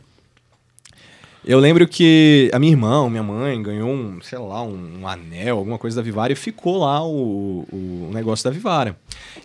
Eu 1.46 1.58
lembro 1.58 1.86
que 1.86 2.50
a 2.54 2.58
minha 2.58 2.72
irmã, 2.72 3.08
minha 3.10 3.22
mãe, 3.22 3.62
ganhou 3.62 3.90
um, 3.90 4.18
sei 4.22 4.38
lá, 4.38 4.62
um, 4.62 5.00
um 5.00 5.06
anel, 5.06 5.58
alguma 5.58 5.76
coisa 5.76 5.96
da 5.96 6.02
Vivara 6.02 6.32
e 6.32 6.36
ficou 6.36 6.78
lá 6.78 7.04
o, 7.06 7.66
o 7.70 8.10
negócio 8.14 8.42
da 8.42 8.50
Vivara. 8.50 8.96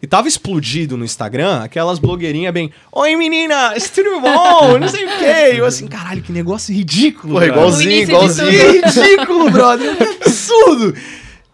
E 0.02 0.08
tava 0.08 0.28
explodido 0.28 0.96
no 0.96 1.04
Instagram 1.04 1.62
aquelas 1.62 2.00
blogueirinhas 2.00 2.54
bem, 2.54 2.72
Oi 2.94 3.16
menina, 3.18 3.74
é 3.76 3.80
tudo 3.80 4.22
bom? 4.22 4.78
Não 4.80 4.88
sei 4.88 5.04
o 5.04 5.18
quê. 5.18 5.56
E 5.56 5.58
eu 5.58 5.66
assim, 5.66 5.88
caralho, 5.88 6.22
que 6.22 6.32
negócio 6.32 6.74
ridículo. 6.74 7.38
No 7.38 7.46
igualzinho, 7.46 8.04
igualzinho. 8.04 8.50
Que 8.50 9.02
ridículo, 9.02 9.52
brother. 9.52 9.98
Que 9.98 10.04
absurdo. 10.04 10.96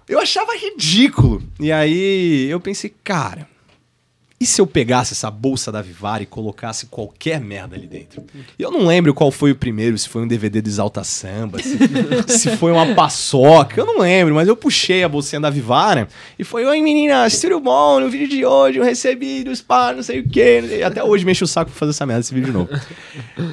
Eu 0.07 0.19
achava 0.19 0.55
ridículo. 0.55 1.41
E 1.59 1.71
aí 1.71 2.47
eu 2.51 2.59
pensei, 2.59 2.93
cara, 3.03 3.47
e 4.37 4.45
se 4.45 4.59
eu 4.59 4.67
pegasse 4.67 5.13
essa 5.13 5.31
bolsa 5.31 5.71
da 5.71 5.81
Vivara 5.81 6.21
e 6.21 6.25
colocasse 6.25 6.87
qualquer 6.87 7.39
merda 7.39 7.75
ali 7.75 7.87
dentro? 7.87 8.21
Eu 8.59 8.69
não 8.69 8.85
lembro 8.85 9.13
qual 9.13 9.31
foi 9.31 9.51
o 9.51 9.55
primeiro, 9.55 9.97
se 9.97 10.09
foi 10.09 10.23
um 10.23 10.27
DVD 10.27 10.61
do 10.61 10.67
Exalta 10.67 11.05
Samba, 11.05 11.59
se, 11.61 11.77
se 12.37 12.57
foi 12.57 12.73
uma 12.73 12.93
paçoca, 12.93 13.79
eu 13.79 13.85
não 13.85 13.99
lembro, 13.99 14.35
mas 14.35 14.49
eu 14.49 14.55
puxei 14.55 15.05
a 15.05 15.09
bolsinha 15.09 15.39
da 15.39 15.49
Vivara 15.49 16.09
e 16.37 16.43
foi, 16.43 16.65
oi 16.65 16.81
meninas, 16.81 17.39
tudo 17.39 17.61
bom? 17.61 18.01
No 18.01 18.09
vídeo 18.09 18.27
de 18.27 18.45
hoje 18.45 18.77
eu 18.77 18.83
recebi 18.83 19.41
dos 19.41 19.61
pá, 19.61 19.93
não 19.93 20.03
sei 20.03 20.19
o 20.19 20.29
quê. 20.29 20.81
Até 20.85 21.01
hoje 21.01 21.23
me 21.23 21.31
enche 21.31 21.43
o 21.43 21.47
saco 21.47 21.71
pra 21.71 21.79
fazer 21.79 21.91
essa 21.91 22.05
merda, 22.05 22.19
esse 22.19 22.33
vídeo 22.33 22.47
de 22.47 22.51
novo. 22.51 22.69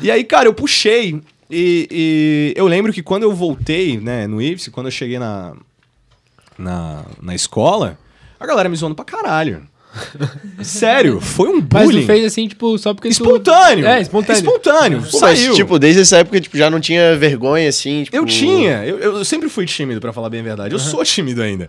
E 0.02 0.10
aí, 0.10 0.24
cara, 0.24 0.48
eu 0.48 0.54
puxei 0.54 1.20
e, 1.48 1.86
e 1.90 2.54
eu 2.56 2.66
lembro 2.66 2.92
que 2.92 3.02
quando 3.02 3.22
eu 3.22 3.32
voltei, 3.32 4.00
né, 4.00 4.26
no 4.26 4.42
IFSC, 4.42 4.70
quando 4.72 4.86
eu 4.86 4.90
cheguei 4.90 5.18
na, 5.18 5.54
na, 6.58 7.04
na 7.20 7.34
escola, 7.34 7.98
a 8.40 8.46
galera 8.46 8.68
me 8.68 8.74
zoando 8.74 8.96
pra 8.96 9.04
caralho. 9.04 9.70
Sério, 10.62 11.20
foi 11.20 11.49
um 11.49 11.66
Mas 11.70 11.84
bullying. 11.84 12.01
tu 12.01 12.07
fez 12.07 12.24
assim, 12.24 12.49
tipo, 12.49 12.78
só 12.78 12.95
porque 12.95 13.09
tu... 13.09 13.12
Espontâneo. 13.12 13.86
É, 13.86 14.01
espontâneo. 14.01 14.38
Espontâneo. 14.38 15.03
Pô, 15.03 15.20
mas, 15.20 15.38
saiu. 15.38 15.55
tipo, 15.55 15.78
desde 15.78 16.03
essa 16.03 16.18
época, 16.18 16.40
tipo, 16.40 16.57
já 16.57 16.70
não 16.70 16.80
tinha 16.80 17.16
vergonha, 17.16 17.68
assim, 17.68 18.05
tipo... 18.05 18.16
eu 18.16 18.24
tinha. 18.24 18.84
Eu, 18.84 18.99
eu 18.99 19.24
sempre 19.24 19.49
fui 19.49 19.66
tímido, 19.66 20.01
pra 20.01 20.12
falar 20.12 20.30
bem 20.30 20.40
a 20.40 20.45
verdade. 20.45 20.74
Eu 20.74 20.78
sou 20.78 21.05
tímido 21.05 21.43
ainda. 21.43 21.68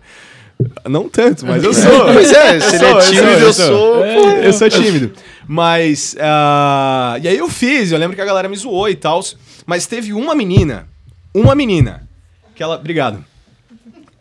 Não 0.86 1.08
tanto, 1.08 1.44
mas 1.44 1.64
eu 1.64 1.74
sou. 1.74 2.04
Pois 2.14 2.32
é, 2.32 2.56
Eu 2.56 2.60
se 2.60 2.76
ele 2.76 2.78
sou, 2.78 2.88
é 2.88 2.92
eu 2.92 3.00
tímido, 3.00 3.24
sou, 3.24 3.34
eu 3.34 3.46
eu 3.46 3.52
sou... 3.52 4.04
É. 4.04 4.46
Eu 4.48 4.52
sou 4.52 4.70
tímido. 4.70 5.12
Mas. 5.46 6.16
ah, 6.20 7.18
e 7.20 7.28
aí 7.28 7.36
eu 7.36 7.48
fiz, 7.48 7.90
eu 7.92 7.98
lembro 7.98 8.14
que 8.14 8.22
a 8.22 8.24
galera 8.24 8.48
me 8.48 8.56
zoou 8.56 8.88
e 8.88 8.94
tal. 8.94 9.20
Mas 9.66 9.86
teve 9.86 10.12
uma 10.12 10.34
menina. 10.34 10.86
Uma 11.34 11.54
menina. 11.54 12.08
Que 12.54 12.62
ela. 12.62 12.76
Obrigado. 12.76 13.24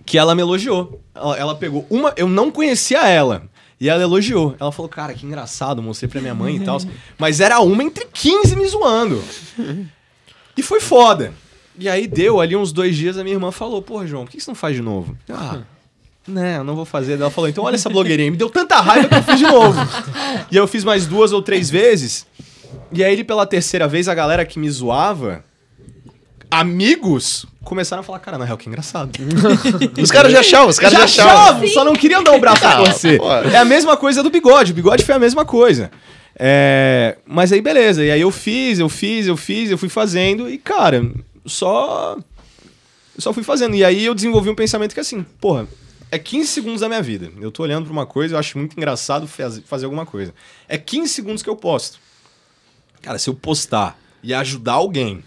Que 0.05 0.17
ela 0.17 0.33
me 0.35 0.41
elogiou. 0.41 0.99
Ela, 1.13 1.37
ela 1.37 1.55
pegou 1.55 1.85
uma. 1.89 2.13
Eu 2.17 2.27
não 2.27 2.51
conhecia 2.51 3.07
ela. 3.07 3.43
E 3.83 3.89
ela 3.89 4.01
elogiou. 4.01 4.55
Ela 4.61 4.71
falou, 4.71 4.87
cara, 4.87 5.13
que 5.13 5.25
engraçado, 5.25 5.83
mostrei 5.83 6.09
pra 6.09 6.21
minha 6.21 6.33
mãe 6.33 6.55
e 6.55 6.59
tal. 6.61 6.77
Mas 7.19 7.41
era 7.41 7.59
uma 7.59 7.83
entre 7.83 8.05
15 8.13 8.55
me 8.55 8.65
zoando. 8.65 9.21
E 10.55 10.63
foi 10.63 10.79
foda. 10.79 11.33
E 11.77 11.89
aí 11.89 12.07
deu 12.07 12.39
ali 12.39 12.55
uns 12.55 12.71
dois 12.71 12.95
dias, 12.95 13.17
a 13.17 13.25
minha 13.25 13.35
irmã 13.35 13.51
falou, 13.51 13.81
pô, 13.81 14.07
João, 14.07 14.23
por 14.23 14.31
que 14.31 14.39
você 14.39 14.49
não 14.49 14.55
faz 14.55 14.77
de 14.77 14.81
novo? 14.81 15.17
Ah, 15.29 15.63
né, 16.25 16.59
eu 16.59 16.63
não 16.63 16.77
vou 16.77 16.85
fazer. 16.85 17.19
Ela 17.19 17.29
falou, 17.29 17.49
então 17.49 17.65
olha 17.65 17.75
essa 17.75 17.89
blogueirinha. 17.89 18.31
Me 18.31 18.37
deu 18.37 18.49
tanta 18.49 18.79
raiva 18.79 19.09
que 19.09 19.15
eu 19.15 19.23
fiz 19.23 19.37
de 19.39 19.47
novo. 19.47 19.77
e 20.49 20.55
eu 20.55 20.65
fiz 20.65 20.85
mais 20.85 21.05
duas 21.05 21.33
ou 21.33 21.41
três 21.41 21.69
vezes. 21.69 22.25
E 22.89 23.03
aí, 23.03 23.21
pela 23.21 23.45
terceira 23.45 23.85
vez, 23.85 24.07
a 24.07 24.15
galera 24.15 24.45
que 24.45 24.57
me 24.57 24.71
zoava, 24.71 25.43
amigos, 26.59 27.45
começaram 27.63 28.01
a 28.01 28.03
falar, 28.03 28.19
cara, 28.19 28.37
na 28.37 28.45
real, 28.45 28.57
que 28.57 28.67
engraçado. 28.69 29.11
Os 30.01 30.11
caras 30.11 30.31
já 30.31 30.39
achavam, 30.39 30.69
os 30.69 30.79
caras 30.79 30.93
já, 30.93 31.05
Já 31.07 31.23
achavam. 31.25 31.67
só 31.69 31.83
não 31.83 31.93
queriam 31.93 32.23
dar 32.23 32.33
o 32.33 32.39
braço 32.39 32.65
a 32.65 32.77
torcer. 32.77 33.19
pô. 33.19 33.31
É 33.31 33.57
a 33.57 33.65
mesma 33.65 33.95
coisa 33.97 34.21
do 34.23 34.29
bigode. 34.29 34.71
O 34.71 34.75
bigode 34.75 35.03
foi 35.03 35.15
a 35.15 35.19
mesma 35.19 35.45
coisa. 35.45 35.91
É, 36.37 37.17
mas 37.25 37.51
aí, 37.51 37.61
beleza. 37.61 38.03
E 38.03 38.09
aí 38.11 38.21
eu 38.21 38.31
fiz, 38.31 38.79
eu 38.79 38.89
fiz, 38.89 39.27
eu 39.27 39.37
fiz, 39.37 39.69
eu 39.71 39.77
fui 39.77 39.89
fazendo. 39.89 40.49
E, 40.49 40.57
cara, 40.57 41.03
só. 41.45 42.17
Só 43.17 43.31
fui 43.33 43.43
fazendo. 43.43 43.75
E 43.75 43.83
aí 43.85 44.03
eu 44.05 44.15
desenvolvi 44.15 44.49
um 44.49 44.55
pensamento 44.55 44.93
que 44.93 44.99
assim, 44.99 45.23
porra, 45.39 45.67
é 46.11 46.17
15 46.17 46.47
segundos 46.47 46.81
da 46.81 46.87
minha 46.87 47.01
vida. 47.01 47.31
Eu 47.39 47.51
tô 47.51 47.61
olhando 47.63 47.85
pra 47.85 47.93
uma 47.93 48.05
coisa, 48.05 48.35
eu 48.35 48.39
acho 48.39 48.57
muito 48.57 48.75
engraçado 48.75 49.27
faz- 49.27 49.61
fazer 49.65 49.85
alguma 49.85 50.05
coisa. 50.05 50.33
É 50.67 50.77
15 50.77 51.09
segundos 51.13 51.43
que 51.43 51.49
eu 51.49 51.55
posto. 51.55 51.99
Cara, 53.01 53.19
se 53.19 53.29
eu 53.29 53.33
postar 53.35 53.97
e 54.23 54.33
ajudar 54.33 54.73
alguém, 54.73 55.23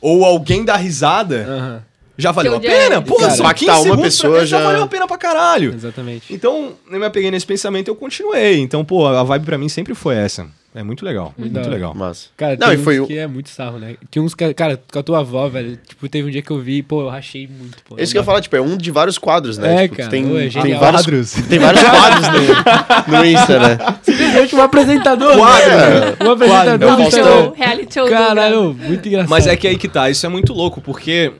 ou 0.00 0.24
alguém 0.24 0.64
dar 0.64 0.76
risada, 0.76 1.46
Aham, 1.48 1.82
já 2.16 2.32
valeu 2.32 2.56
a 2.56 2.60
pena. 2.60 3.00
Pô, 3.02 3.16
Cara, 3.16 3.34
impactar 3.34 3.54
15 3.54 3.70
uma 3.72 3.82
segundos 3.82 4.02
pessoa 4.04 4.32
pra 4.32 4.40
mim, 4.42 4.46
já 4.46 4.58
já- 4.58 4.64
valeu 4.64 4.82
a 4.82 4.86
pena 4.88 5.06
pra 5.06 5.16
caralho. 5.18 5.72
exatamente. 5.74 6.32
Então, 6.34 6.72
eu 6.90 6.98
me 6.98 7.06
apeguei 7.06 7.30
nesse 7.30 7.46
pensamento 7.46 7.88
e 7.88 7.90
eu 7.90 7.96
continuei. 7.96 8.58
Então, 8.58 8.84
pô, 8.84 9.06
a 9.06 9.22
vibe 9.22 9.44
pra 9.44 9.58
mim 9.58 9.68
sempre 9.68 9.94
foi 9.94 10.16
essa. 10.16 10.46
É 10.74 10.82
muito 10.82 11.02
legal, 11.04 11.34
muito, 11.36 11.58
hora. 11.58 11.68
legal. 11.68 11.94
Massa. 11.94 12.28
Cara, 12.36 12.56
Não, 12.60 12.68
tem 12.68 12.78
e 12.78 12.82
foi 12.82 13.00
uns 13.00 13.04
o- 13.04 13.06
que 13.08 13.16
é 13.18 13.26
muito 13.26 13.48
sarro, 13.48 13.78
né? 13.78 13.96
Tinha 14.10 14.22
uns 14.22 14.34
que, 14.34 14.52
cara, 14.54 14.78
com 14.92 14.98
a 14.98 15.02
tua 15.02 15.20
avó, 15.20 15.48
velho, 15.48 15.76
tipo, 15.78 16.08
teve 16.08 16.28
um 16.28 16.30
dia 16.30 16.42
que 16.42 16.50
eu 16.50 16.60
vi, 16.60 16.82
pô, 16.82 17.00
eu 17.02 17.08
rachei 17.08 17.48
muito, 17.48 17.78
pô. 17.88 17.96
Esse 17.98 18.12
que 18.12 18.18
eu 18.18 18.20
ia 18.20 18.24
falar, 18.24 18.42
tipo, 18.42 18.54
é 18.54 18.60
um 18.60 18.76
de 18.76 18.90
vários 18.90 19.16
quadros, 19.18 19.56
né? 19.56 19.74
É, 19.74 19.82
Tipo, 19.84 19.96
cara, 19.96 20.08
tem, 20.10 20.24
é 20.24 20.48
tem 20.50 20.74
vários, 20.78 20.78
Quadros. 21.02 21.32
tem 21.48 21.58
vários 21.58 21.82
quadros 21.82 22.28
no, 22.28 23.16
no 23.18 23.24
Insta, 23.24 23.58
né? 23.58 23.78
Simplesmente 24.02 24.54
um 24.54 24.60
apresentador. 24.62 25.36
Quadro, 25.36 25.70
né? 25.70 26.00
né? 26.00 26.16
Um 26.20 26.30
apresentador 26.32 26.88
Quadro. 26.96 27.04
do 27.04 27.10
show, 27.16 27.52
reality 27.56 27.94
show. 27.94 28.08
Caralho, 28.08 28.74
muito 28.74 29.08
engraçado. 29.08 29.30
Mas 29.30 29.46
é 29.46 29.56
que 29.56 29.66
aí 29.66 29.76
que 29.78 29.88
tá, 29.88 30.10
isso 30.10 30.24
é 30.26 30.28
muito 30.28 30.52
louco, 30.52 30.80
porque. 30.82 31.32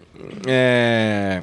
É. 0.46 1.42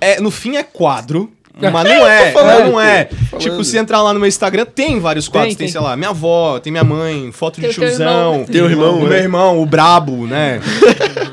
é 0.00 0.20
no 0.20 0.30
fim 0.30 0.56
é 0.56 0.62
quadro. 0.62 1.30
Mas 1.60 1.72
não 1.84 2.06
é, 2.06 2.32
falando, 2.32 2.72
não 2.72 2.80
é. 2.80 3.08
Tipo, 3.38 3.62
se 3.62 3.78
entrar 3.78 4.02
lá 4.02 4.12
no 4.12 4.18
meu 4.18 4.28
Instagram, 4.28 4.64
tem 4.64 4.98
vários 4.98 5.28
quadros. 5.28 5.54
Tem, 5.54 5.66
tem. 5.66 5.72
sei 5.72 5.80
lá, 5.80 5.96
minha 5.96 6.10
avó, 6.10 6.58
tem 6.58 6.72
minha 6.72 6.84
mãe, 6.84 7.30
foto 7.32 7.56
de 7.56 7.62
Tem 7.62 7.70
o 7.70 7.74
teu 7.74 7.88
tiozão. 7.88 8.32
irmão. 8.32 8.44
Teu 8.44 8.70
irmão, 8.70 8.98
o 8.98 9.02
né? 9.02 9.08
meu 9.08 9.18
irmão, 9.18 9.62
o 9.62 9.66
brabo, 9.66 10.26
né? 10.26 10.60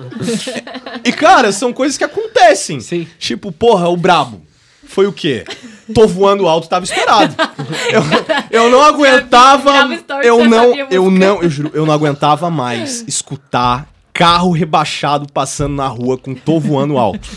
e, 1.04 1.12
cara, 1.12 1.52
são 1.52 1.74
coisas 1.74 1.98
que 1.98 2.04
acontecem. 2.04 2.80
Sim. 2.80 3.08
Tipo, 3.18 3.52
porra, 3.52 3.90
o 3.90 3.98
brabo. 3.98 4.42
Foi 4.86 5.08
o 5.08 5.14
quê? 5.14 5.46
Tô 5.94 6.06
voando 6.06 6.48
alto, 6.50 6.68
tava 6.68 6.84
estourado. 6.84 7.34
Eu, 7.90 8.64
eu 8.64 8.70
não 8.70 8.82
aguentava. 8.82 9.72
Eu 10.22 10.46
não, 10.46 10.76
eu 10.90 11.12
não, 11.12 11.42
eu 11.42 11.50
juro, 11.50 11.72
eu 11.74 11.86
não 11.86 11.94
aguentava 11.94 12.50
mais 12.50 13.04
escutar 13.08 13.88
carro 14.14 14.52
rebaixado 14.52 15.28
passando 15.32 15.76
na 15.76 15.88
rua 15.88 16.18
com 16.18 16.34
tô 16.36 16.60
voando 16.60 16.98
alto. 16.98 17.28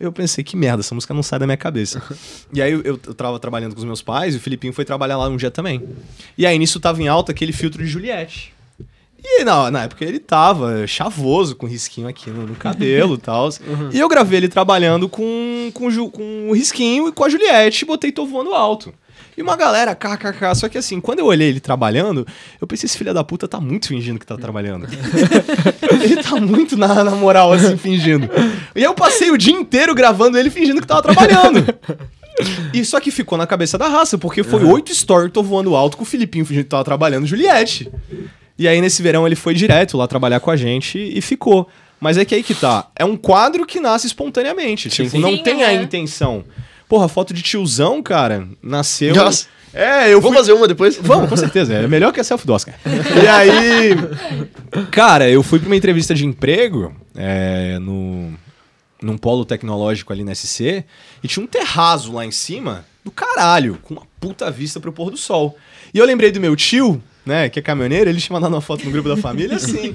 Eu 0.00 0.12
pensei, 0.12 0.44
que 0.44 0.56
merda, 0.56 0.80
essa 0.80 0.94
música 0.94 1.12
não 1.12 1.22
sai 1.22 1.38
da 1.38 1.46
minha 1.46 1.56
cabeça. 1.56 2.02
E 2.52 2.62
aí 2.62 2.72
eu, 2.72 2.82
eu, 2.82 2.96
tava 2.96 3.38
trabalhando 3.38 3.74
com 3.74 3.78
os 3.78 3.84
meus 3.84 4.00
pais 4.00 4.34
e 4.34 4.38
o 4.38 4.40
Filipinho 4.40 4.72
foi 4.72 4.84
trabalhar 4.84 5.18
lá 5.18 5.28
um 5.28 5.36
dia 5.36 5.50
também. 5.50 5.82
E 6.36 6.46
aí 6.46 6.58
nisso 6.58 6.80
tava 6.80 7.02
em 7.02 7.08
alta 7.08 7.32
aquele 7.32 7.52
filtro 7.52 7.82
de 7.82 7.88
Juliette. 7.88 8.54
E 9.22 9.44
na, 9.44 9.70
na 9.70 9.82
época 9.82 10.04
ele 10.04 10.18
tava 10.18 10.86
chavoso, 10.86 11.56
com 11.56 11.66
risquinho 11.66 12.08
aqui 12.08 12.30
no, 12.30 12.46
no 12.46 12.54
cabelo 12.54 13.16
e 13.16 13.18
tal. 13.20 13.50
E 13.92 13.98
eu 13.98 14.08
gravei 14.08 14.38
ele 14.38 14.48
trabalhando 14.48 15.08
com, 15.08 15.70
com, 15.74 16.10
com 16.10 16.48
o 16.48 16.54
risquinho 16.54 17.08
e 17.08 17.12
com 17.12 17.24
a 17.24 17.28
Juliette 17.28 17.84
e 17.84 17.86
botei 17.86 18.10
Tô 18.10 18.24
Voando 18.24 18.54
Alto. 18.54 18.94
E 19.38 19.42
uma 19.42 19.54
galera, 19.54 19.94
kkk. 19.94 20.52
Só 20.56 20.68
que 20.68 20.76
assim, 20.76 21.00
quando 21.00 21.20
eu 21.20 21.26
olhei 21.26 21.46
ele 21.46 21.60
trabalhando, 21.60 22.26
eu 22.60 22.66
pensei, 22.66 22.88
esse 22.88 22.98
filho 22.98 23.14
da 23.14 23.22
puta 23.22 23.46
tá 23.46 23.60
muito 23.60 23.86
fingindo 23.86 24.18
que 24.18 24.26
tá 24.26 24.36
trabalhando. 24.36 24.88
ele 26.02 26.16
tá 26.20 26.40
muito 26.40 26.76
na, 26.76 27.04
na 27.04 27.12
moral, 27.12 27.52
assim, 27.52 27.76
fingindo. 27.76 28.28
E 28.74 28.82
eu 28.82 28.94
passei 28.94 29.30
o 29.30 29.38
dia 29.38 29.54
inteiro 29.54 29.94
gravando 29.94 30.36
ele 30.36 30.50
fingindo 30.50 30.80
que 30.80 30.88
tava 30.88 31.02
trabalhando. 31.02 31.64
E 32.74 32.84
só 32.84 32.98
que 32.98 33.12
ficou 33.12 33.38
na 33.38 33.46
cabeça 33.46 33.78
da 33.78 33.86
raça, 33.86 34.18
porque 34.18 34.42
foi 34.42 34.64
oito 34.64 34.92
stories, 34.92 35.32
tô 35.32 35.40
voando 35.40 35.76
alto 35.76 35.96
com 35.96 36.02
o 36.02 36.06
Filipinho 36.06 36.44
fingindo 36.44 36.64
que 36.64 36.70
tava 36.70 36.82
trabalhando 36.82 37.24
Juliette. 37.24 37.88
E 38.58 38.66
aí, 38.66 38.80
nesse 38.80 39.00
verão, 39.04 39.24
ele 39.24 39.36
foi 39.36 39.54
direto 39.54 39.96
lá 39.96 40.08
trabalhar 40.08 40.40
com 40.40 40.50
a 40.50 40.56
gente 40.56 40.98
e 40.98 41.20
ficou. 41.20 41.68
Mas 42.00 42.18
é 42.18 42.24
que 42.24 42.34
aí 42.34 42.42
que 42.42 42.54
tá. 42.54 42.88
É 42.96 43.04
um 43.04 43.16
quadro 43.16 43.64
que 43.64 43.78
nasce 43.78 44.08
espontaneamente. 44.08 44.88
Tipo, 44.88 45.10
Sim. 45.10 45.18
não 45.20 45.36
Sim, 45.36 45.42
tem 45.44 45.62
a 45.62 45.68
aham. 45.68 45.82
intenção. 45.82 46.44
Porra, 46.88 47.08
foto 47.08 47.34
de 47.34 47.42
tiozão, 47.42 48.02
cara, 48.02 48.48
nasceu. 48.62 49.14
Nossa. 49.14 49.46
É, 49.72 50.06
eu 50.12 50.20
fui. 50.20 50.30
Vamos 50.30 50.38
fazer 50.38 50.52
uma 50.54 50.66
depois? 50.66 50.98
Vamos, 51.00 51.28
com 51.28 51.36
certeza. 51.36 51.74
É 51.74 51.86
melhor 51.86 52.12
que 52.12 52.20
a 52.20 52.24
selfie 52.24 52.46
do 52.46 52.54
Oscar. 52.54 52.74
E 53.22 53.28
aí. 53.28 53.90
Cara, 54.90 55.28
eu 55.28 55.42
fui 55.42 55.58
pra 55.58 55.68
uma 55.68 55.76
entrevista 55.76 56.14
de 56.14 56.24
emprego 56.24 56.94
é, 57.14 57.78
no, 57.78 58.32
num 59.02 59.18
polo 59.18 59.44
tecnológico 59.44 60.12
ali 60.12 60.24
na 60.24 60.34
SC 60.34 60.84
e 61.22 61.28
tinha 61.28 61.44
um 61.44 61.46
terraço 61.46 62.12
lá 62.12 62.24
em 62.24 62.30
cima 62.30 62.84
do 63.04 63.10
caralho, 63.10 63.78
com 63.82 63.94
uma 63.94 64.02
puta 64.18 64.50
vista 64.50 64.80
pro 64.80 64.92
pôr 64.92 65.10
do 65.10 65.16
sol. 65.16 65.56
E 65.92 65.98
eu 65.98 66.04
lembrei 66.04 66.30
do 66.30 66.40
meu 66.40 66.56
tio, 66.56 67.02
né, 67.24 67.48
que 67.48 67.58
é 67.58 67.62
caminhoneiro, 67.62 68.08
ele 68.08 68.20
tinha 68.20 68.34
mandado 68.34 68.54
uma 68.54 68.60
foto 68.60 68.84
no 68.84 68.90
grupo 68.90 69.08
da 69.08 69.16
família 69.16 69.56
assim, 69.56 69.94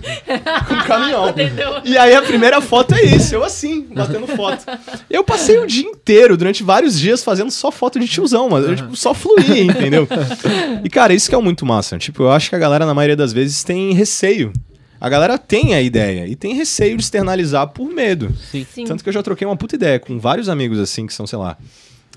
com 0.67 0.73
um 0.73 0.83
caminhão. 0.83 1.33
E 1.83 1.97
aí 1.97 2.15
a 2.15 2.21
primeira 2.21 2.61
foto 2.61 2.93
é 2.93 3.03
isso, 3.03 3.35
eu 3.35 3.43
assim, 3.43 3.81
batendo 3.93 4.27
foto. 4.27 4.65
Eu 5.09 5.23
passei 5.23 5.57
o 5.57 5.65
dia 5.65 5.83
inteiro, 5.83 6.37
durante 6.37 6.63
vários 6.63 6.99
dias, 6.99 7.23
fazendo 7.23 7.51
só 7.51 7.71
foto 7.71 7.99
de 7.99 8.07
tiozão, 8.07 8.49
mas 8.49 8.65
eu 8.65 8.75
tipo, 8.75 8.95
só 8.95 9.13
fluía, 9.13 9.63
entendeu? 9.63 10.07
E 10.83 10.89
cara, 10.89 11.13
isso 11.13 11.27
que 11.27 11.35
é 11.35 11.37
muito 11.37 11.65
massa. 11.65 11.97
Tipo, 11.97 12.23
eu 12.23 12.31
acho 12.31 12.49
que 12.49 12.55
a 12.55 12.59
galera, 12.59 12.85
na 12.85 12.93
maioria 12.93 13.15
das 13.15 13.33
vezes, 13.33 13.63
tem 13.63 13.93
receio. 13.93 14.53
A 15.03 15.09
galera 15.09 15.37
tem 15.37 15.73
a 15.73 15.81
ideia 15.81 16.27
e 16.27 16.35
tem 16.35 16.53
receio 16.53 16.95
de 16.95 17.03
externalizar 17.03 17.67
por 17.67 17.89
medo. 17.89 18.33
Sim. 18.49 18.65
Sim. 18.73 18.85
Tanto 18.85 19.03
que 19.03 19.09
eu 19.09 19.13
já 19.13 19.21
troquei 19.21 19.45
uma 19.45 19.57
puta 19.57 19.75
ideia 19.75 19.99
com 19.99 20.17
vários 20.17 20.47
amigos 20.47 20.79
assim, 20.79 21.05
que 21.05 21.13
são, 21.13 21.27
sei 21.27 21.37
lá, 21.37 21.57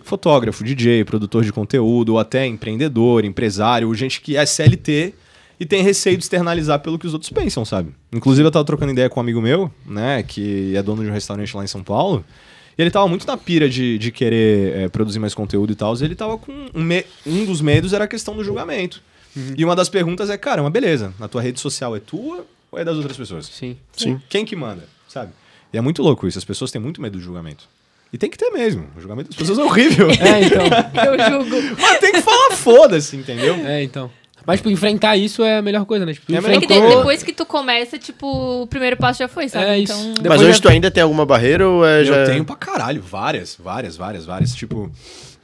fotógrafo, 0.06 0.64
DJ, 0.64 1.04
produtor 1.04 1.44
de 1.44 1.52
conteúdo, 1.52 2.10
ou 2.14 2.18
até 2.18 2.46
empreendedor, 2.46 3.24
empresário, 3.24 3.88
ou 3.88 3.94
gente 3.94 4.20
que 4.20 4.36
é 4.36 4.46
CLT 4.46 5.12
e 5.58 5.64
tem 5.66 5.82
receio 5.82 6.16
de 6.16 6.22
externalizar 6.24 6.80
pelo 6.80 6.98
que 6.98 7.06
os 7.06 7.12
outros 7.14 7.30
pensam, 7.30 7.64
sabe? 7.64 7.90
Inclusive, 8.12 8.46
eu 8.46 8.50
tava 8.50 8.64
trocando 8.64 8.92
ideia 8.92 9.08
com 9.08 9.18
um 9.18 9.22
amigo 9.22 9.40
meu, 9.40 9.70
né, 9.86 10.22
que 10.22 10.74
é 10.76 10.82
dono 10.82 11.02
de 11.02 11.08
um 11.10 11.12
restaurante 11.12 11.56
lá 11.56 11.64
em 11.64 11.66
São 11.66 11.82
Paulo, 11.82 12.24
e 12.78 12.82
ele 12.82 12.90
tava 12.90 13.08
muito 13.08 13.26
na 13.26 13.36
pira 13.38 13.68
de, 13.68 13.96
de 13.96 14.10
querer 14.12 14.76
é, 14.76 14.88
produzir 14.88 15.18
mais 15.18 15.34
conteúdo 15.34 15.72
e 15.72 15.74
tal, 15.74 15.96
e 15.96 16.04
ele 16.04 16.14
tava 16.14 16.36
com 16.36 16.52
um, 16.74 16.82
me- 16.82 17.04
um 17.26 17.44
dos 17.46 17.60
medos 17.62 17.92
era 17.94 18.04
a 18.04 18.08
questão 18.08 18.36
do 18.36 18.44
julgamento. 18.44 19.02
E 19.56 19.64
uma 19.64 19.74
das 19.76 19.88
perguntas 19.88 20.30
é, 20.30 20.36
cara, 20.38 20.62
mas 20.62 20.72
beleza, 20.72 21.12
a 21.20 21.28
tua 21.28 21.42
rede 21.42 21.60
social 21.60 21.94
é 21.96 22.00
tua 22.00 22.46
ou 22.70 22.78
é 22.78 22.84
das 22.84 22.96
outras 22.96 23.16
pessoas? 23.16 23.46
Sim. 23.46 23.76
Sim. 23.96 24.20
Quem 24.30 24.44
que 24.44 24.56
manda, 24.56 24.84
sabe? 25.08 25.32
E 25.72 25.76
é 25.78 25.80
muito 25.80 26.02
louco 26.02 26.26
isso, 26.26 26.38
as 26.38 26.44
pessoas 26.44 26.70
têm 26.70 26.80
muito 26.80 27.00
medo 27.02 27.18
do 27.18 27.22
julgamento. 27.22 27.68
E 28.12 28.18
tem 28.18 28.30
que 28.30 28.38
ter 28.38 28.50
mesmo, 28.50 28.86
o 28.96 29.00
julgamento 29.00 29.28
das 29.30 29.36
pessoas 29.38 29.58
é 29.58 29.62
horrível. 29.64 30.08
É, 30.10 30.42
então. 30.42 30.64
Eu 31.04 31.30
julgo. 31.44 31.76
Mas 31.80 31.98
tem 31.98 32.12
que 32.12 32.22
falar 32.22 32.52
foda-se, 32.52 33.16
entendeu? 33.16 33.54
É, 33.66 33.82
então. 33.82 34.10
Mas, 34.46 34.60
tipo, 34.60 34.70
enfrentar 34.70 35.16
isso 35.16 35.42
é 35.42 35.56
a 35.58 35.62
melhor 35.62 35.84
coisa, 35.84 36.06
né? 36.06 36.12
Tipo, 36.14 36.32
É 36.32 36.40
melhor 36.40 36.56
É 36.56 36.60
que 36.60 36.66
de- 36.68 36.72
enfrentou- 36.74 36.98
depois 36.98 37.22
que 37.24 37.32
tu 37.32 37.44
começa, 37.44 37.98
tipo, 37.98 38.62
o 38.62 38.66
primeiro 38.68 38.96
passo 38.96 39.18
já 39.18 39.26
foi, 39.26 39.48
sabe? 39.48 39.64
É 39.66 39.78
isso. 39.80 39.92
Então, 39.92 40.14
Depois 40.22 40.40
Mas 40.40 40.42
hoje 40.42 40.52
já- 40.58 40.62
tu 40.62 40.68
ainda 40.68 40.88
tem 40.88 41.02
alguma 41.02 41.26
barreira 41.26 41.68
ou 41.68 41.84
é 41.84 42.04
já... 42.04 42.14
Eu 42.18 42.26
tenho 42.26 42.44
pra 42.44 42.54
caralho, 42.54 43.02
várias, 43.02 43.58
várias, 43.58 43.96
várias, 43.96 44.24
várias. 44.24 44.54
Tipo, 44.54 44.88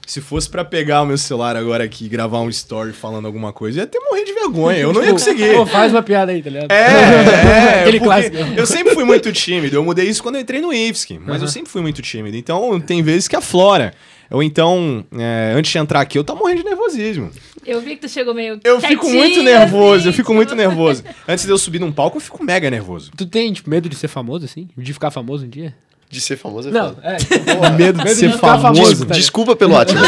se 0.06 0.20
fosse 0.20 0.48
pra 0.48 0.64
pegar 0.64 1.02
o 1.02 1.06
meu 1.06 1.16
celular 1.16 1.56
agora 1.56 1.84
aqui 1.84 2.06
e 2.06 2.08
gravar 2.08 2.40
um 2.40 2.48
story 2.48 2.92
falando 2.92 3.26
alguma 3.26 3.52
coisa, 3.52 3.78
ia 3.78 3.84
até 3.84 3.98
morrer 4.00 4.24
de 4.24 4.32
vergonha. 4.32 4.78
Eu 4.78 4.92
não 4.92 5.02
ia 5.02 5.12
conseguir. 5.12 5.54
Pô, 5.54 5.64
faz 5.64 5.92
uma 5.92 6.02
piada 6.02 6.32
aí, 6.32 6.42
tá 6.42 6.50
ligado? 6.50 6.70
É, 6.70 6.74
é. 6.76 7.80
Aquele 7.82 8.00
clássico. 8.00 8.36
Eu 8.56 8.66
sempre 8.66 8.94
fui 8.94 9.04
muito 9.04 9.32
tímido. 9.32 9.76
Eu 9.76 9.84
mudei 9.84 10.06
isso 10.08 10.22
quando 10.22 10.34
eu 10.36 10.40
entrei 10.40 10.60
no 10.60 10.72
IFSC, 10.72 11.18
mas 11.24 11.40
eu 11.40 11.48
sempre 11.48 11.70
fui 11.70 11.80
muito 11.80 12.02
tímido. 12.02 12.36
Então, 12.36 12.78
tem 12.80 13.02
vezes 13.02 13.28
que 13.28 13.36
aflora. 13.36 13.94
Ou 14.30 14.42
então, 14.42 15.04
é, 15.18 15.52
antes 15.54 15.70
de 15.70 15.78
entrar 15.78 16.00
aqui, 16.00 16.18
eu 16.18 16.24
tava 16.24 16.40
morrendo 16.40 16.62
de 16.62 16.64
nervosismo. 16.64 17.30
eu 17.66 17.80
vi 17.82 17.96
que 17.96 18.02
tu 18.02 18.08
chegou 18.08 18.32
meio. 18.34 18.58
Eu 18.64 18.80
fico 18.80 19.02
quietinho, 19.02 19.22
muito 19.22 19.42
nervoso, 19.42 19.96
assim, 20.00 20.06
eu 20.08 20.12
fico 20.12 20.22
tipo- 20.28 20.34
muito 20.34 20.54
nervoso. 20.54 21.04
Antes 21.28 21.44
de 21.44 21.50
eu 21.50 21.58
subir 21.58 21.78
num 21.78 21.92
palco, 21.92 22.16
eu 22.16 22.20
fico 22.20 22.42
mega 22.42 22.70
nervoso. 22.70 23.10
Tu 23.14 23.26
tem, 23.26 23.52
tipo, 23.52 23.68
medo 23.68 23.90
de 23.90 23.94
ser 23.96 24.08
famoso, 24.08 24.46
assim? 24.46 24.68
De 24.76 24.92
ficar 24.94 25.10
famoso 25.10 25.44
um 25.44 25.48
dia? 25.50 25.74
De 26.12 26.20
ser 26.20 26.36
famoso 26.36 26.68
é 26.68 26.72
Não, 26.72 26.90
foda. 26.90 27.00
é. 27.04 27.16
tipo, 27.16 27.38
porra, 27.56 27.70
Medo 27.72 28.04
de 28.04 28.14
ser 28.14 28.30
ficar 28.32 28.58
famoso. 28.60 29.06
tá 29.06 29.14
Desculpa 29.14 29.56
pelo 29.56 29.72
ótimo. 29.72 29.98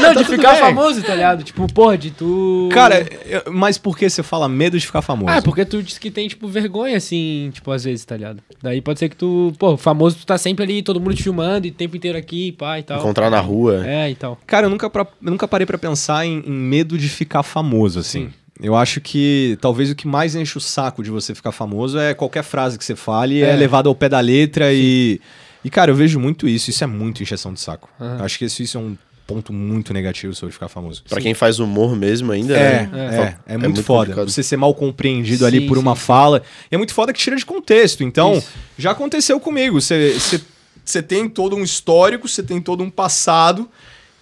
Não, 0.00 0.08
de 0.16 0.24
tudo 0.24 0.30
ficar 0.30 0.52
bem. 0.52 0.60
famoso, 0.60 1.02
tá 1.02 1.14
ligado? 1.14 1.44
Tipo, 1.44 1.70
porra, 1.70 1.98
de 1.98 2.10
tu. 2.10 2.70
Cara, 2.72 3.06
eu- 3.26 3.52
mas 3.52 3.76
por 3.76 3.98
que 3.98 4.08
você 4.08 4.22
fala 4.22 4.48
medo 4.48 4.78
de 4.78 4.86
ficar 4.86 5.02
famoso? 5.02 5.30
Ah, 5.30 5.42
porque 5.42 5.66
tu 5.66 5.82
disse 5.82 6.00
que 6.00 6.10
tem, 6.10 6.26
tipo, 6.26 6.48
vergonha, 6.48 6.96
assim, 6.96 7.50
tipo, 7.52 7.70
às 7.70 7.84
vezes, 7.84 8.02
tá 8.06 8.16
ligado? 8.16 8.42
Daí 8.62 8.80
pode 8.80 8.98
ser 8.98 9.10
que 9.10 9.16
tu, 9.16 9.52
pô, 9.58 9.76
famoso, 9.76 10.16
tu 10.16 10.24
tá 10.24 10.38
sempre 10.38 10.64
ali, 10.64 10.82
todo 10.82 10.98
mundo 10.98 11.14
te 11.14 11.22
filmando, 11.22 11.66
e 11.66 11.70
o 11.70 11.74
tempo 11.74 11.94
inteiro 11.98 12.16
aqui, 12.16 12.52
pá, 12.52 12.78
e 12.78 12.82
tal. 12.82 12.98
Encontrar 12.98 13.28
na 13.28 13.38
rua. 13.40 13.86
É, 13.86 14.10
e 14.10 14.14
tal. 14.14 14.38
Cara, 14.46 14.64
eu 14.66 14.70
nunca, 14.70 14.88
pra- 14.88 15.06
eu 15.22 15.30
nunca 15.30 15.46
parei 15.46 15.66
pra 15.66 15.76
pensar 15.76 16.24
em, 16.24 16.38
em 16.46 16.50
medo 16.50 16.96
de 16.96 17.10
ficar 17.10 17.42
famoso, 17.42 17.98
assim. 17.98 18.30
Eu 18.60 18.74
acho 18.74 19.00
que 19.00 19.58
talvez 19.60 19.90
o 19.90 19.94
que 19.94 20.06
mais 20.08 20.34
enche 20.34 20.56
o 20.56 20.60
saco 20.60 21.02
de 21.02 21.10
você 21.10 21.34
ficar 21.34 21.52
famoso 21.52 21.98
é 21.98 22.14
qualquer 22.14 22.42
frase 22.42 22.78
que 22.78 22.84
você 22.84 22.96
fale 22.96 23.42
é, 23.42 23.50
É. 23.50 23.56
levada 23.56 23.88
ao 23.88 23.94
pé 23.94 24.08
da 24.08 24.20
letra 24.20 24.72
e. 24.72 25.20
E, 25.64 25.68
cara, 25.70 25.90
eu 25.90 25.94
vejo 25.96 26.18
muito 26.20 26.48
isso. 26.48 26.70
Isso 26.70 26.82
é 26.84 26.86
muito 26.86 27.22
encheção 27.22 27.52
de 27.52 27.60
saco. 27.60 27.88
Eu 28.00 28.24
Acho 28.24 28.38
que 28.38 28.44
isso, 28.44 28.62
isso 28.62 28.78
é 28.78 28.80
um 28.80 28.96
ponto 29.26 29.52
muito 29.52 29.92
negativo 29.92 30.32
sobre 30.32 30.52
ficar 30.52 30.68
famoso. 30.68 31.02
Pra 31.08 31.20
quem 31.20 31.34
faz 31.34 31.58
humor 31.58 31.96
mesmo 31.96 32.30
ainda, 32.30 32.56
É, 32.56 32.86
né? 32.86 32.90
é, 32.94 32.98
é, 33.20 33.36
É 33.46 33.58
muito, 33.58 33.64
muito 33.74 33.82
foda. 33.82 34.06
complicado. 34.10 34.30
Você 34.30 34.42
ser 34.44 34.56
mal 34.56 34.72
compreendido 34.72 35.44
ali 35.44 35.60
Sim, 35.62 35.66
por 35.66 35.76
uma 35.76 35.96
sim. 35.96 36.02
fala. 36.02 36.42
E 36.70 36.74
é 36.76 36.78
muito 36.78 36.94
foda 36.94 37.12
que 37.12 37.18
tira 37.18 37.34
de 37.34 37.44
contexto. 37.44 38.04
Então, 38.04 38.34
Isso. 38.34 38.48
já 38.78 38.92
aconteceu 38.92 39.40
comigo. 39.40 39.80
Você 39.80 40.12
você- 40.12 40.40
você 40.84 41.02
tem 41.02 41.28
todo 41.28 41.56
um 41.56 41.64
histórico, 41.64 42.28
você 42.28 42.44
tem 42.44 42.60
todo 42.60 42.84
um 42.84 42.88
passado, 42.90 43.68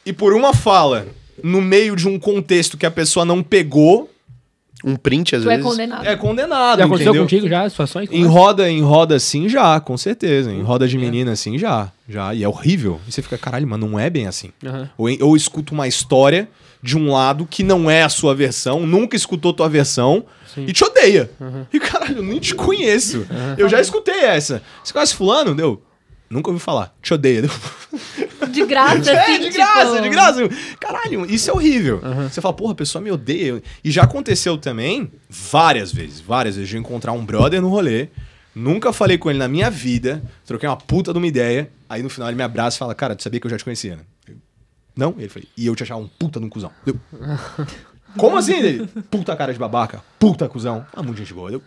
e 0.06 0.14
por 0.14 0.32
uma 0.32 0.54
fala, 0.54 1.06
no 1.42 1.60
meio 1.60 1.94
de 1.94 2.08
um 2.08 2.18
contexto 2.18 2.78
que 2.78 2.86
a 2.86 2.90
pessoa 2.90 3.26
não 3.26 3.42
pegou, 3.42 4.10
um 4.84 4.96
print 4.96 5.34
às 5.34 5.42
Tu 5.42 5.50
é 5.50 5.56
vezes. 5.56 5.70
condenado. 5.70 6.06
É 6.06 6.14
condenado, 6.16 6.78
Já 6.78 6.84
aconteceu 6.84 7.12
entendeu? 7.12 7.22
contigo 7.22 7.48
já, 7.48 7.68
situações? 7.70 8.08
Em 8.12 8.24
roda, 8.26 8.68
em 8.70 8.82
roda 8.82 9.14
assim, 9.16 9.48
já, 9.48 9.80
com 9.80 9.96
certeza. 9.96 10.52
Em 10.52 10.62
roda 10.62 10.86
de 10.86 10.98
menina 10.98 11.32
assim, 11.32 11.56
já. 11.58 11.90
Já. 12.08 12.34
E 12.34 12.44
é 12.44 12.48
horrível. 12.48 13.00
E 13.08 13.12
você 13.12 13.22
fica, 13.22 13.38
caralho, 13.38 13.66
mas 13.66 13.80
não 13.80 13.98
é 13.98 14.10
bem 14.10 14.26
assim. 14.26 14.50
Aham. 14.64 14.90
Ou, 14.98 15.08
ou 15.22 15.36
escuta 15.36 15.72
uma 15.72 15.88
história 15.88 16.48
de 16.82 16.98
um 16.98 17.10
lado 17.10 17.46
que 17.50 17.62
não 17.62 17.90
é 17.90 18.02
a 18.02 18.10
sua 18.10 18.34
versão, 18.34 18.86
nunca 18.86 19.16
escutou 19.16 19.54
tua 19.54 19.70
versão 19.70 20.22
Sim. 20.54 20.66
e 20.68 20.72
te 20.74 20.84
odeia. 20.84 21.30
E 21.72 21.80
caralho, 21.80 22.18
eu 22.18 22.22
nem 22.22 22.38
te 22.38 22.54
conheço. 22.54 23.26
Eu 23.56 23.70
já 23.70 23.80
escutei 23.80 24.20
essa. 24.20 24.62
Você 24.82 24.92
conhece 24.92 25.14
fulano? 25.14 25.54
Deu. 25.54 25.82
Nunca 26.34 26.50
ouvi 26.50 26.60
falar. 26.60 26.92
Te 27.00 27.14
odeia. 27.14 27.42
Deu. 27.42 27.50
De 28.50 28.66
graça, 28.66 29.08
É, 29.12 29.22
assim, 29.22 29.38
de 29.38 29.44
tipo... 29.44 29.56
graça, 29.56 30.02
de 30.02 30.08
graça. 30.08 30.48
Caralho, 30.80 31.24
isso 31.26 31.48
é 31.48 31.54
horrível. 31.54 32.00
Você 32.28 32.40
fala, 32.40 32.52
porra, 32.52 32.72
a 32.72 32.74
pessoa 32.74 33.00
me 33.00 33.08
odeia. 33.08 33.62
E 33.84 33.90
já 33.92 34.02
aconteceu 34.02 34.58
também, 34.58 35.12
várias 35.30 35.92
vezes, 35.92 36.18
várias 36.18 36.56
vezes, 36.56 36.68
de 36.68 36.74
eu 36.76 36.80
encontrar 36.80 37.12
um 37.12 37.24
brother 37.24 37.62
no 37.62 37.68
rolê, 37.68 38.08
nunca 38.52 38.92
falei 38.92 39.16
com 39.16 39.30
ele 39.30 39.38
na 39.38 39.46
minha 39.46 39.70
vida, 39.70 40.24
troquei 40.44 40.68
uma 40.68 40.76
puta 40.76 41.12
de 41.12 41.18
uma 41.18 41.26
ideia, 41.28 41.70
aí 41.88 42.02
no 42.02 42.10
final 42.10 42.28
ele 42.28 42.36
me 42.36 42.42
abraça 42.42 42.78
e 42.78 42.80
fala, 42.80 42.96
cara, 42.96 43.14
tu 43.14 43.22
sabia 43.22 43.38
que 43.38 43.46
eu 43.46 43.50
já 43.52 43.56
te 43.56 43.62
conhecia, 43.62 43.94
né? 43.94 44.02
Eu, 44.26 44.34
não? 44.96 45.14
Ele 45.16 45.28
falou, 45.28 45.48
e 45.56 45.66
eu 45.66 45.76
te 45.76 45.84
achava 45.84 46.00
um 46.00 46.08
puta 46.08 46.40
de 46.40 46.46
um 46.46 46.48
cuzão. 46.48 46.72
Eu, 46.84 46.98
Como 48.16 48.36
assim? 48.36 48.54
Ele, 48.54 48.86
puta 49.10 49.34
cara 49.36 49.52
de 49.52 49.58
babaca, 49.58 50.02
puta 50.18 50.48
cuzão. 50.48 50.86
Ah, 50.92 51.02
muita 51.02 51.18
gente 51.18 51.34
boa. 51.34 51.50
Eu, 51.50 51.62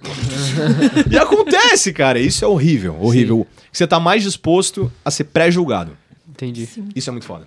e 1.11 1.17
acontece, 1.17 1.91
cara, 1.93 2.19
isso 2.19 2.43
é 2.43 2.47
horrível, 2.47 2.97
horrível. 2.99 3.47
Você 3.71 3.85
tá 3.85 3.99
mais 3.99 4.23
disposto 4.23 4.91
a 5.03 5.11
ser 5.11 5.25
pré-julgado. 5.25 5.97
Entendi. 6.29 6.67
Isso 6.95 7.09
é 7.09 7.11
muito 7.11 7.25
foda. 7.25 7.45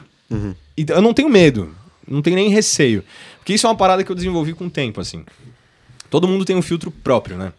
Então, 0.76 0.96
eu 0.96 1.02
não 1.02 1.12
tenho 1.14 1.28
medo, 1.28 1.74
não 2.06 2.22
tenho 2.22 2.36
nem 2.36 2.48
receio. 2.50 3.04
Porque 3.38 3.54
isso 3.54 3.66
é 3.66 3.70
uma 3.70 3.76
parada 3.76 4.04
que 4.04 4.10
eu 4.10 4.16
desenvolvi 4.16 4.52
com 4.52 4.66
o 4.66 4.70
tempo, 4.70 5.00
assim. 5.00 5.24
Todo 6.08 6.28
mundo 6.28 6.44
tem 6.44 6.56
um 6.56 6.62
filtro 6.62 6.90
próprio, 6.90 7.36
né? 7.36 7.52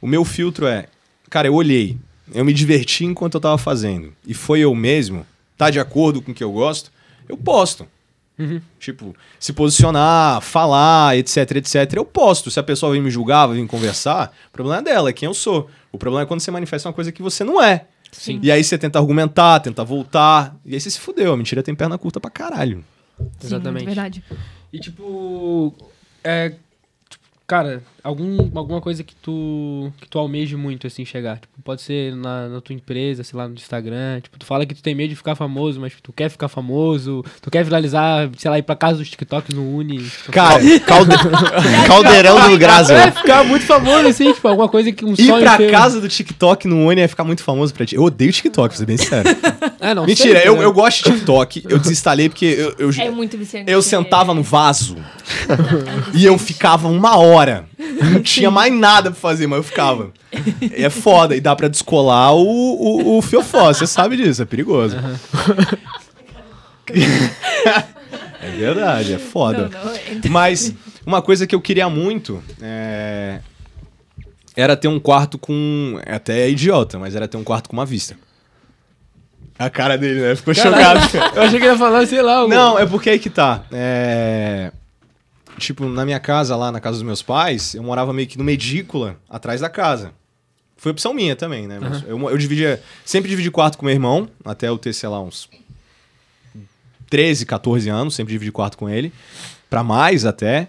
O 0.00 0.06
meu 0.06 0.24
filtro 0.24 0.66
é, 0.66 0.86
cara, 1.28 1.48
eu 1.48 1.54
olhei, 1.54 1.96
eu 2.34 2.44
me 2.44 2.52
diverti 2.52 3.04
enquanto 3.04 3.34
eu 3.34 3.40
tava 3.40 3.58
fazendo. 3.58 4.12
E 4.26 4.34
foi 4.34 4.60
eu 4.60 4.74
mesmo, 4.74 5.26
tá 5.56 5.70
de 5.70 5.78
acordo 5.80 6.22
com 6.22 6.32
o 6.32 6.34
que 6.34 6.44
eu 6.44 6.52
gosto, 6.52 6.90
eu 7.28 7.36
posto. 7.36 7.86
Tipo, 8.78 9.14
se 9.40 9.52
posicionar, 9.52 10.40
falar, 10.42 11.16
etc, 11.16 11.56
etc, 11.56 11.94
eu 11.94 12.04
posto. 12.04 12.50
Se 12.50 12.60
a 12.60 12.62
pessoa 12.62 12.92
vem 12.92 13.00
me 13.00 13.10
julgar, 13.10 13.46
vem 13.46 13.66
conversar, 13.66 14.32
o 14.48 14.52
problema 14.52 14.80
é 14.80 14.82
dela, 14.82 15.08
é 15.08 15.12
quem 15.12 15.26
eu 15.26 15.34
sou. 15.34 15.70
O 15.90 15.98
problema 15.98 16.24
é 16.24 16.26
quando 16.26 16.40
você 16.40 16.50
manifesta 16.50 16.88
uma 16.88 16.92
coisa 16.94 17.10
que 17.10 17.22
você 17.22 17.42
não 17.42 17.62
é. 17.62 17.86
Sim. 18.12 18.38
E 18.42 18.50
aí 18.50 18.62
você 18.62 18.78
tenta 18.78 18.98
argumentar, 18.98 19.60
tenta 19.60 19.84
voltar. 19.84 20.56
E 20.64 20.74
aí 20.74 20.80
você 20.80 20.90
se 20.90 21.00
fudeu. 21.00 21.32
A 21.32 21.36
mentira 21.36 21.62
tem 21.62 21.74
perna 21.74 21.98
curta 21.98 22.20
pra 22.20 22.30
caralho. 22.30 22.84
Sim, 23.18 23.46
Exatamente. 23.46 23.86
verdade. 23.86 24.24
E 24.72 24.78
tipo, 24.78 25.74
é, 26.22 26.50
tipo, 26.50 26.65
cara, 27.46 27.80
algum, 28.02 28.38
alguma 28.58 28.80
coisa 28.80 29.04
que 29.04 29.14
tu 29.14 29.92
que 30.00 30.08
tu 30.08 30.18
almeje 30.18 30.56
muito 30.56 30.86
assim 30.86 31.04
chegar, 31.04 31.36
tipo, 31.38 31.48
pode 31.62 31.80
ser 31.82 32.14
na, 32.16 32.48
na 32.48 32.60
tua 32.60 32.74
empresa, 32.74 33.22
sei 33.22 33.36
lá, 33.38 33.46
no 33.48 33.54
Instagram, 33.54 34.20
tipo, 34.20 34.38
tu 34.38 34.44
fala 34.46 34.66
que 34.66 34.74
tu 34.74 34.82
tem 34.82 34.94
medo 34.94 35.10
de 35.10 35.16
ficar 35.16 35.34
famoso, 35.36 35.80
mas 35.80 35.92
tu 36.02 36.12
quer 36.12 36.28
ficar 36.28 36.48
famoso, 36.48 37.24
tu 37.40 37.50
quer 37.50 37.62
viralizar, 37.64 38.28
sei 38.36 38.50
lá, 38.50 38.58
ir 38.58 38.62
pra 38.62 38.74
casa 38.74 38.98
dos 38.98 39.08
TikToks 39.10 39.54
no 39.54 39.76
Uni. 39.76 39.98
tipo, 40.02 40.32
Cara, 40.32 40.60
Calde- 40.80 41.12
Caldeirão 41.86 42.50
do 42.50 42.58
Grazel. 42.58 42.96
é 42.96 43.10
ficar 43.10 43.44
muito 43.44 43.64
famoso 43.64 44.08
assim, 44.08 44.32
tipo, 44.32 44.46
alguma 44.48 44.68
coisa 44.68 44.90
que 44.92 45.04
um 45.04 45.12
ir 45.12 45.26
sonho 45.26 45.42
pra 45.42 45.56
teu. 45.56 45.70
casa 45.70 46.00
do 46.00 46.08
TikTok 46.08 46.66
no 46.68 46.86
Uni 46.88 47.00
é 47.02 47.08
ficar 47.08 47.24
muito 47.24 47.42
famoso 47.42 47.72
pra 47.74 47.86
ti. 47.86 47.94
Eu 47.96 48.02
odeio 48.04 48.32
TikTok, 48.32 48.68
pra 48.68 48.76
ser 48.76 48.86
bem 48.86 48.96
sério. 48.96 49.30
É, 49.78 49.94
não 49.94 50.04
Mentira, 50.06 50.40
sei, 50.40 50.48
eu, 50.48 50.56
né? 50.56 50.64
eu 50.64 50.72
gosto 50.72 51.04
de 51.04 51.12
TikTok. 51.12 51.62
Eu 51.68 51.78
desinstalei 51.78 52.28
porque 52.28 52.46
eu, 52.46 52.74
eu, 52.78 52.90
É 52.98 53.08
muito 53.10 53.36
viciante. 53.38 53.70
eu 53.70 53.80
sentava 53.82 54.34
no 54.34 54.42
vaso 54.42 54.96
e 56.14 56.24
eu 56.24 56.36
ficava 56.38 56.88
uma 56.88 57.16
hora. 57.16 57.35
Não 58.12 58.22
tinha 58.22 58.50
mais 58.50 58.72
nada 58.72 59.10
pra 59.10 59.18
fazer, 59.20 59.46
mas 59.46 59.58
eu 59.58 59.62
ficava. 59.62 60.10
É 60.72 60.88
foda. 60.90 61.34
E 61.36 61.40
dá 61.40 61.54
pra 61.56 61.68
descolar 61.68 62.32
o, 62.34 62.42
o, 62.44 63.18
o 63.18 63.22
fiofó. 63.22 63.72
Você 63.72 63.86
sabe 63.86 64.16
disso, 64.16 64.42
é 64.42 64.44
perigoso. 64.44 64.96
é 68.42 68.50
verdade, 68.50 69.14
é 69.14 69.18
foda. 69.18 69.68
Não, 69.72 69.84
não, 69.84 69.92
é- 69.92 70.28
Mas 70.28 70.72
uma 71.04 71.20
coisa 71.22 71.46
que 71.46 71.54
eu 71.54 71.60
queria 71.60 71.88
muito 71.88 72.42
é, 72.60 73.40
era 74.56 74.76
ter 74.76 74.88
um 74.88 74.98
quarto 75.00 75.38
com. 75.38 75.98
é 76.04 76.14
Até 76.14 76.48
idiota, 76.48 76.98
mas 76.98 77.14
era 77.16 77.26
ter 77.28 77.36
um 77.36 77.44
quarto 77.44 77.68
com 77.68 77.76
uma 77.76 77.86
vista. 77.86 78.16
A 79.58 79.70
cara 79.70 79.96
dele, 79.96 80.20
né? 80.20 80.36
Ficou 80.36 80.52
chocado. 80.54 81.00
Eu 81.34 81.42
achei 81.42 81.58
que 81.58 81.64
ele 81.64 81.72
ia 81.72 81.78
falar, 81.78 82.06
sei 82.06 82.20
lá, 82.20 82.36
algum- 82.38 82.54
Não, 82.54 82.78
é 82.78 82.84
porque 82.84 83.08
aí 83.08 83.18
que 83.18 83.30
tá. 83.30 83.62
É, 83.72 84.70
Tipo, 85.58 85.86
na 85.88 86.04
minha 86.04 86.20
casa, 86.20 86.54
lá 86.56 86.70
na 86.70 86.80
casa 86.80 86.98
dos 86.98 87.02
meus 87.02 87.22
pais, 87.22 87.74
eu 87.74 87.82
morava 87.82 88.12
meio 88.12 88.28
que 88.28 88.36
numa 88.38 88.52
edícula 88.52 89.16
atrás 89.28 89.60
da 89.60 89.68
casa. 89.70 90.12
Foi 90.76 90.92
opção 90.92 91.14
minha 91.14 91.34
também, 91.34 91.66
né? 91.66 91.78
Mas 91.80 92.02
eu, 92.06 92.18
eu 92.30 92.36
dividia. 92.38 92.82
Sempre 93.04 93.30
dividi 93.30 93.50
quarto 93.50 93.78
com 93.78 93.86
meu 93.86 93.94
irmão, 93.94 94.28
até 94.44 94.68
eu 94.68 94.76
ter, 94.76 94.92
sei 94.92 95.08
lá, 95.08 95.20
uns 95.20 95.48
13, 97.08 97.46
14 97.46 97.88
anos, 97.88 98.14
sempre 98.14 98.32
dividi 98.32 98.52
quarto 98.52 98.76
com 98.76 98.88
ele. 98.88 99.12
Pra 99.70 99.82
mais 99.82 100.24
até. 100.24 100.68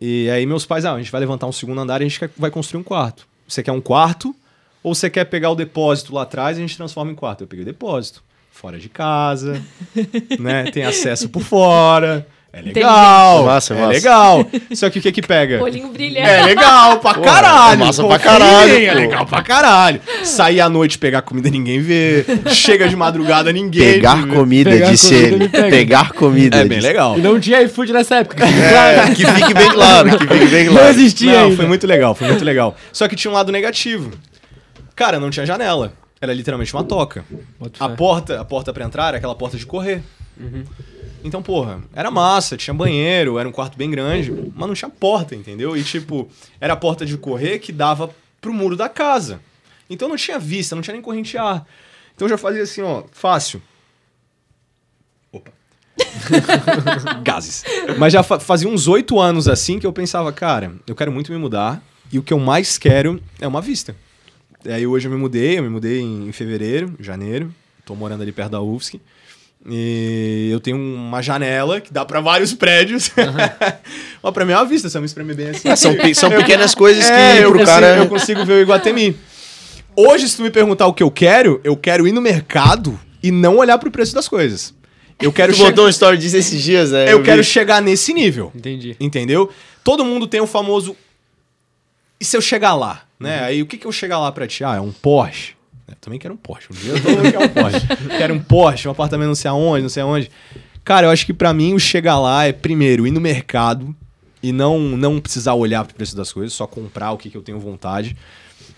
E 0.00 0.28
aí 0.30 0.44
meus 0.46 0.64
pais, 0.66 0.84
ah, 0.84 0.92
a 0.94 0.98
gente 0.98 1.10
vai 1.10 1.20
levantar 1.20 1.46
um 1.46 1.52
segundo 1.52 1.80
andar 1.80 2.00
e 2.00 2.04
a 2.04 2.08
gente 2.08 2.18
quer- 2.20 2.30
vai 2.36 2.50
construir 2.50 2.80
um 2.80 2.84
quarto. 2.84 3.26
Você 3.48 3.62
quer 3.62 3.72
um 3.72 3.80
quarto? 3.80 4.34
Ou 4.82 4.94
você 4.94 5.08
quer 5.10 5.24
pegar 5.24 5.50
o 5.50 5.54
depósito 5.56 6.14
lá 6.14 6.22
atrás 6.22 6.56
e 6.56 6.60
a 6.60 6.66
gente 6.66 6.76
transforma 6.76 7.10
em 7.10 7.14
quarto? 7.14 7.42
Eu 7.42 7.46
peguei 7.48 7.62
o 7.62 7.66
depósito. 7.66 8.22
Fora 8.52 8.78
de 8.78 8.88
casa, 8.88 9.62
né? 10.38 10.70
Tem 10.70 10.84
acesso 10.84 11.28
por 11.28 11.42
fora. 11.42 12.26
É 12.58 12.62
legal. 12.62 13.44
Massa, 13.44 13.74
é 13.74 13.76
massa. 13.78 13.92
legal. 13.92 14.46
Só 14.74 14.90
que 14.90 14.98
o 14.98 15.02
que 15.02 15.12
que 15.12 15.22
pega? 15.22 15.60
Olhinho 15.64 15.88
brilha. 15.88 16.18
É 16.20 16.42
legal 16.44 16.98
pra 16.98 17.14
caralho. 17.14 17.74
é 17.82 17.84
massa 17.86 18.04
pra 18.04 18.18
caralho, 18.18 18.74
mim, 18.74 18.84
É 18.84 18.94
legal 18.94 19.26
pra 19.26 19.42
caralho. 19.42 20.00
Sair 20.24 20.60
à 20.60 20.68
noite 20.68 20.98
pegar 20.98 21.22
comida 21.22 21.48
ninguém 21.50 21.80
vê. 21.80 22.24
Chega 22.50 22.88
de 22.88 22.96
madrugada 22.96 23.52
ninguém 23.52 23.94
Pegar 23.94 24.22
vê. 24.26 24.34
comida, 24.34 24.70
Pegar 24.70 24.90
disse 24.90 25.08
comida, 25.14 25.26
ele. 25.26 25.34
ele 25.44 25.48
pega. 25.48 25.68
Pegar 25.70 26.12
comida. 26.12 26.56
É 26.56 26.64
bem 26.64 26.78
disse. 26.78 26.86
legal. 26.88 27.18
E 27.18 27.20
não 27.20 27.38
tinha 27.40 27.62
iFood 27.62 27.92
nessa 27.92 28.16
época. 28.16 28.44
que 28.46 28.52
fique 28.52 28.62
É, 28.64 28.70
claro. 28.72 29.14
que 29.14 29.26
fique 29.26 29.54
bem 29.54 29.70
claro, 29.70 30.10
que 30.18 30.26
fique 30.26 30.46
bem 30.46 30.64
Não 30.66 30.72
claro. 30.74 30.88
existia 30.90 31.32
Não, 31.32 31.44
ainda. 31.44 31.56
foi 31.56 31.66
muito 31.66 31.86
legal, 31.86 32.14
foi 32.14 32.28
muito 32.28 32.44
legal. 32.44 32.76
Só 32.92 33.06
que 33.08 33.16
tinha 33.16 33.30
um 33.30 33.34
lado 33.34 33.50
negativo. 33.52 34.10
Cara, 34.96 35.20
não 35.20 35.30
tinha 35.30 35.46
janela. 35.46 35.92
Era 36.20 36.34
literalmente 36.34 36.74
uma 36.74 36.82
toca. 36.82 37.24
A 37.78 37.88
porta, 37.90 38.40
a 38.40 38.44
porta 38.44 38.72
para 38.72 38.84
entrar 38.84 39.08
era 39.08 39.16
aquela 39.18 39.36
porta 39.36 39.56
de 39.56 39.64
correr. 39.64 40.02
Então, 41.24 41.42
porra, 41.42 41.82
era 41.92 42.10
massa, 42.10 42.56
tinha 42.56 42.72
banheiro, 42.72 43.38
era 43.38 43.48
um 43.48 43.52
quarto 43.52 43.76
bem 43.76 43.90
grande, 43.90 44.30
mas 44.54 44.68
não 44.68 44.74
tinha 44.74 44.88
porta, 44.88 45.34
entendeu? 45.34 45.76
E 45.76 45.82
tipo, 45.82 46.28
era 46.60 46.74
a 46.74 46.76
porta 46.76 47.04
de 47.04 47.16
correr 47.18 47.58
que 47.58 47.72
dava 47.72 48.10
pro 48.40 48.52
muro 48.54 48.76
da 48.76 48.88
casa. 48.88 49.40
Então 49.90 50.08
não 50.08 50.16
tinha 50.16 50.38
vista, 50.38 50.74
não 50.76 50.82
tinha 50.82 50.92
nem 50.94 51.02
corrente 51.02 51.36
ar. 51.36 51.66
Então 52.14 52.26
eu 52.26 52.30
já 52.30 52.38
fazia 52.38 52.62
assim, 52.62 52.82
ó, 52.82 53.02
fácil. 53.10 53.60
Opa. 55.32 55.50
Gases. 57.24 57.64
Mas 57.98 58.12
já 58.12 58.22
fa- 58.22 58.38
fazia 58.38 58.68
uns 58.68 58.86
oito 58.86 59.18
anos 59.18 59.48
assim 59.48 59.78
que 59.78 59.86
eu 59.86 59.92
pensava, 59.92 60.32
cara, 60.32 60.72
eu 60.86 60.94
quero 60.94 61.10
muito 61.12 61.32
me 61.32 61.38
mudar 61.38 61.82
e 62.12 62.18
o 62.18 62.22
que 62.22 62.32
eu 62.32 62.38
mais 62.38 62.78
quero 62.78 63.20
é 63.40 63.46
uma 63.46 63.60
vista. 63.60 63.94
Aí 64.64 64.86
hoje 64.86 65.08
eu 65.08 65.12
me 65.12 65.16
mudei, 65.18 65.58
eu 65.58 65.62
me 65.62 65.68
mudei 65.68 66.00
em 66.00 66.30
fevereiro, 66.32 66.94
janeiro. 67.00 67.52
Tô 67.84 67.94
morando 67.94 68.22
ali 68.22 68.32
perto 68.32 68.50
da 68.52 68.60
UFSC. 68.60 69.00
E 69.66 70.48
eu 70.52 70.60
tenho 70.60 70.76
uma 70.78 71.20
janela 71.20 71.80
que 71.80 71.92
dá 71.92 72.04
pra 72.04 72.20
vários 72.20 72.54
prédios. 72.54 73.10
Mas 74.22 74.32
pra 74.32 74.44
mim 74.44 74.52
é 74.52 74.56
uma 74.56 74.64
vista, 74.64 74.88
se 74.88 74.96
eu 74.96 75.00
me 75.02 75.06
espremer 75.06 75.36
bem 75.36 75.48
assim. 75.50 75.68
Ah, 75.68 75.76
são, 75.76 75.94
pe- 75.94 76.14
são 76.14 76.30
pequenas 76.30 76.74
coisas 76.74 77.04
que 77.04 77.12
É, 77.12 77.38
eu 77.44 77.50
pro 77.50 77.58
consigo, 77.60 77.66
cara. 77.66 77.96
eu 77.96 78.06
consigo 78.08 78.44
ver 78.46 78.52
o 78.54 78.60
Iguatemi. 78.62 79.16
Hoje, 79.96 80.28
se 80.28 80.36
tu 80.36 80.42
me 80.42 80.50
perguntar 80.50 80.86
o 80.86 80.94
que 80.94 81.02
eu 81.02 81.10
quero, 81.10 81.60
eu 81.64 81.76
quero 81.76 82.06
ir 82.06 82.12
no 82.12 82.20
mercado 82.20 82.98
e 83.22 83.30
não 83.30 83.56
olhar 83.58 83.76
pro 83.78 83.90
preço 83.90 84.14
das 84.14 84.28
coisas. 84.28 84.72
Eu 85.20 85.32
quero, 85.32 85.52
Tu 85.52 85.56
che- 85.58 85.64
botou 85.64 85.86
um 85.86 85.88
story 85.88 86.16
disso 86.16 86.36
esses 86.36 86.62
dias, 86.62 86.92
né? 86.92 87.12
eu 87.12 87.18
vi. 87.18 87.24
quero 87.24 87.42
chegar 87.42 87.82
nesse 87.82 88.14
nível. 88.14 88.52
Entendi. 88.54 88.96
Entendeu? 89.00 89.50
Todo 89.82 90.04
mundo 90.04 90.26
tem 90.28 90.40
o 90.40 90.46
famoso. 90.46 90.96
E 92.20 92.24
se 92.24 92.36
eu 92.36 92.40
chegar 92.40 92.74
lá? 92.74 93.02
Né? 93.18 93.40
Aí 93.42 93.60
o 93.60 93.66
que, 93.66 93.76
que 93.76 93.86
eu 93.86 93.92
chegar 93.92 94.18
lá 94.20 94.30
pra 94.30 94.46
ti? 94.46 94.62
Ah, 94.62 94.76
é 94.76 94.80
um 94.80 94.92
Porsche. 94.92 95.57
Eu 95.88 95.96
também 96.00 96.18
quero 96.18 96.34
um 96.34 96.36
Porsche. 96.36 96.68
Um 96.72 96.76
dia 96.76 96.92
eu 96.92 97.02
tô 97.02 97.08
quero 97.22 97.44
um 97.44 97.48
Porsche. 97.48 97.86
quero 98.18 98.34
um 98.34 98.38
Porsche, 98.40 98.88
um 98.88 98.90
apartamento 98.90 99.28
não 99.28 99.34
sei 99.34 99.50
aonde, 99.50 99.82
não 99.82 99.88
sei 99.88 100.02
aonde. 100.02 100.30
Cara, 100.84 101.06
eu 101.06 101.10
acho 101.10 101.26
que 101.26 101.32
pra 101.34 101.52
mim 101.52 101.74
o 101.74 101.78
chegar 101.78 102.18
lá 102.18 102.46
é 102.46 102.52
primeiro 102.52 103.06
ir 103.06 103.10
no 103.10 103.20
mercado 103.20 103.94
e 104.42 104.52
não, 104.52 104.78
não 104.78 105.20
precisar 105.20 105.54
olhar 105.54 105.84
pro 105.84 105.94
preço 105.94 106.16
das 106.16 106.32
coisas, 106.32 106.52
só 106.52 106.66
comprar 106.66 107.12
o 107.12 107.18
que, 107.18 107.30
que 107.30 107.36
eu 107.36 107.42
tenho 107.42 107.58
vontade. 107.58 108.16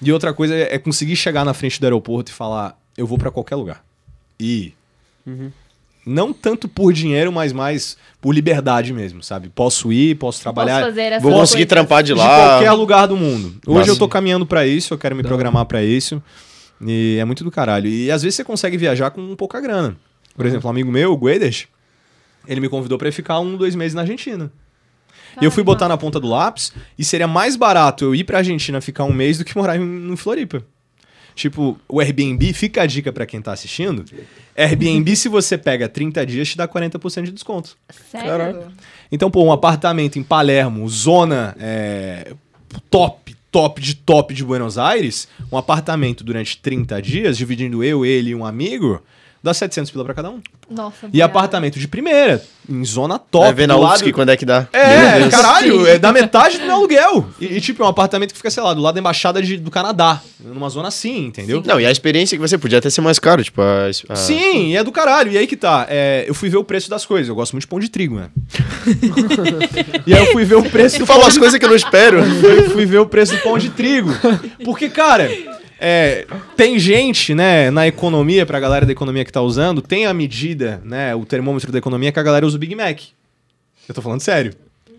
E 0.02 0.12
outra 0.12 0.32
coisa 0.32 0.54
é, 0.54 0.74
é 0.74 0.78
conseguir 0.78 1.16
chegar 1.16 1.44
na 1.44 1.52
frente 1.52 1.78
do 1.80 1.84
aeroporto 1.84 2.30
e 2.30 2.34
falar: 2.34 2.78
eu 2.96 3.06
vou 3.06 3.18
pra 3.18 3.30
qualquer 3.30 3.56
lugar. 3.56 3.84
E. 4.38 4.72
Não 6.04 6.32
tanto 6.32 6.66
por 6.66 6.92
dinheiro, 6.92 7.30
mas 7.30 7.52
mais 7.52 7.96
por 8.20 8.34
liberdade 8.34 8.92
mesmo, 8.92 9.22
sabe? 9.22 9.50
Posso 9.50 9.92
ir, 9.92 10.16
posso 10.16 10.40
trabalhar. 10.40 10.80
Posso 10.80 10.86
fazer 10.86 11.02
essa 11.02 11.20
Vou 11.20 11.32
conseguir 11.38 11.66
trampar 11.66 12.02
de 12.02 12.14
De 12.14 12.18
lá. 12.18 12.26
qualquer 12.48 12.72
lugar 12.72 13.06
do 13.06 13.16
mundo. 13.16 13.54
Hoje 13.66 13.78
Nossa. 13.80 13.90
eu 13.90 13.96
tô 13.98 14.08
caminhando 14.08 14.46
pra 14.46 14.66
isso, 14.66 14.94
eu 14.94 14.98
quero 14.98 15.14
me 15.14 15.22
programar 15.22 15.66
pra 15.66 15.82
isso. 15.84 16.22
E 16.86 17.18
é 17.20 17.24
muito 17.24 17.44
do 17.44 17.50
caralho. 17.50 17.88
E 17.88 18.10
às 18.10 18.22
vezes 18.22 18.36
você 18.36 18.44
consegue 18.44 18.76
viajar 18.76 19.10
com 19.10 19.34
pouca 19.36 19.60
grana. 19.60 19.96
Por 20.34 20.46
exemplo, 20.46 20.68
um 20.68 20.70
amigo 20.70 20.90
meu, 20.90 21.12
o 21.12 21.16
Guedes, 21.16 21.66
ele 22.46 22.60
me 22.60 22.68
convidou 22.68 22.96
pra 22.98 23.08
ir 23.08 23.12
ficar 23.12 23.40
um, 23.40 23.56
dois 23.56 23.74
meses 23.74 23.94
na 23.94 24.02
Argentina. 24.02 24.50
E 25.40 25.44
eu 25.44 25.50
fui 25.50 25.62
Caramba. 25.62 25.64
botar 25.64 25.88
na 25.88 25.96
ponta 25.96 26.18
do 26.18 26.28
lápis 26.28 26.72
e 26.98 27.04
seria 27.04 27.28
mais 27.28 27.54
barato 27.56 28.04
eu 28.04 28.14
ir 28.14 28.24
pra 28.24 28.38
Argentina 28.38 28.80
ficar 28.80 29.04
um 29.04 29.12
mês 29.12 29.38
do 29.38 29.44
que 29.44 29.54
morar 29.58 29.76
em, 29.76 30.12
em 30.12 30.16
Floripa. 30.16 30.64
Tipo, 31.34 31.78
o 31.88 32.00
Airbnb, 32.00 32.52
fica 32.52 32.82
a 32.82 32.86
dica 32.86 33.12
pra 33.12 33.24
quem 33.24 33.40
tá 33.40 33.52
assistindo. 33.52 34.04
Airbnb, 34.56 35.14
se 35.14 35.28
você 35.28 35.56
pega 35.56 35.88
30 35.88 36.26
dias, 36.26 36.48
te 36.48 36.56
dá 36.56 36.66
40% 36.66 37.22
de 37.22 37.32
desconto. 37.32 37.76
Sério? 38.10 38.72
Então, 39.10 39.30
pô, 39.30 39.42
um 39.44 39.52
apartamento 39.52 40.18
em 40.18 40.22
Palermo, 40.22 40.86
zona 40.88 41.54
é, 41.58 42.34
top, 42.90 43.29
top 43.50 43.80
de 43.80 43.94
top 43.94 44.32
de 44.32 44.44
Buenos 44.44 44.78
Aires, 44.78 45.28
um 45.50 45.56
apartamento 45.56 46.22
durante 46.22 46.58
30 46.58 47.02
dias, 47.02 47.36
dividindo 47.36 47.82
eu, 47.82 48.04
ele 48.04 48.30
e 48.30 48.34
um 48.34 48.44
amigo, 48.44 49.02
dá 49.42 49.52
700 49.54 49.90
pila 49.90 50.04
pra 50.04 50.14
cada 50.14 50.30
um. 50.30 50.40
Nossa, 50.70 50.96
E 51.02 51.06
obrigada. 51.06 51.30
apartamento 51.30 51.78
de 51.78 51.88
primeira, 51.88 52.42
em 52.68 52.84
zona 52.84 53.18
top. 53.18 53.46
Vai 53.46 53.54
ver 53.54 53.66
na 53.66 53.76
UFSC 53.76 54.04
lado- 54.04 54.14
quando 54.14 54.28
é 54.28 54.36
que 54.36 54.44
dá. 54.46 54.68
É, 54.72 55.28
caralho, 55.28 55.86
é 55.86 55.98
da 55.98 56.12
metade 56.12 56.58
do 56.58 56.66
meu 56.66 56.76
aluguel. 56.76 57.26
E, 57.40 57.46
e, 57.56 57.60
tipo, 57.60 57.82
é 57.82 57.86
um 57.86 57.88
apartamento 57.88 58.30
que 58.30 58.36
fica, 58.36 58.50
sei 58.50 58.62
lá, 58.62 58.72
do 58.74 58.80
lado 58.80 58.94
da 58.94 59.00
embaixada 59.00 59.42
de- 59.42 59.56
do 59.56 59.70
Canadá. 59.70 60.20
Numa 60.42 60.68
zona 60.68 60.88
assim, 60.88 61.26
entendeu? 61.26 61.62
Não, 61.66 61.80
e 61.80 61.84
a 61.86 61.90
experiência 61.90 62.36
que 62.36 62.40
você 62.40 62.56
podia 62.56 62.78
até 62.78 62.88
ser 62.88 63.00
mais 63.00 63.18
caro, 63.18 63.42
tipo, 63.42 63.60
a, 63.60 63.88
a- 64.08 64.16
Sim, 64.16 64.68
e 64.68 64.76
é 64.76 64.84
do 64.84 64.92
caralho. 64.92 65.32
E 65.32 65.36
aí 65.38 65.46
que 65.46 65.56
tá. 65.56 65.86
é, 65.88 66.24
eu 66.26 66.34
fui 66.34 66.48
ver 66.48 66.56
o 66.58 66.64
preço 66.64 66.88
das 66.88 67.04
coisas. 67.04 67.28
Eu 67.28 67.34
gosto 67.34 67.52
muito 67.52 67.62
de 67.64 67.68
pão 67.68 67.80
de 67.80 67.88
trigo, 67.90 68.16
né? 68.16 68.28
e 70.06 70.14
aí 70.14 70.26
eu 70.26 70.32
fui 70.32 70.44
ver 70.44 70.56
o 70.56 70.62
preço 70.62 70.98
Tu 70.98 71.06
fala 71.06 71.26
as 71.26 71.36
coisas 71.38 71.58
que 71.58 71.64
eu 71.64 71.68
não 71.68 71.76
espero. 71.76 72.18
eu 72.24 72.70
fui 72.70 72.86
ver 72.86 72.98
o 72.98 73.06
preço 73.06 73.34
do 73.34 73.42
pão 73.42 73.58
de 73.58 73.70
trigo. 73.70 74.10
Porque, 74.64 74.88
cara, 74.88 75.28
é, 75.80 76.26
tem 76.56 76.78
gente, 76.78 77.34
né, 77.34 77.70
na 77.70 77.88
economia, 77.88 78.44
pra 78.44 78.60
galera 78.60 78.84
da 78.84 78.92
economia 78.92 79.24
que 79.24 79.32
tá 79.32 79.40
usando, 79.40 79.80
tem 79.80 80.04
a 80.04 80.12
medida, 80.12 80.82
né, 80.84 81.14
o 81.14 81.24
termômetro 81.24 81.72
da 81.72 81.78
economia 81.78 82.12
que 82.12 82.20
a 82.20 82.22
galera 82.22 82.46
usa 82.46 82.56
o 82.56 82.60
Big 82.60 82.74
Mac. 82.74 83.00
Eu 83.88 83.94
tô 83.94 84.02
falando 84.02 84.20
sério. 84.20 84.54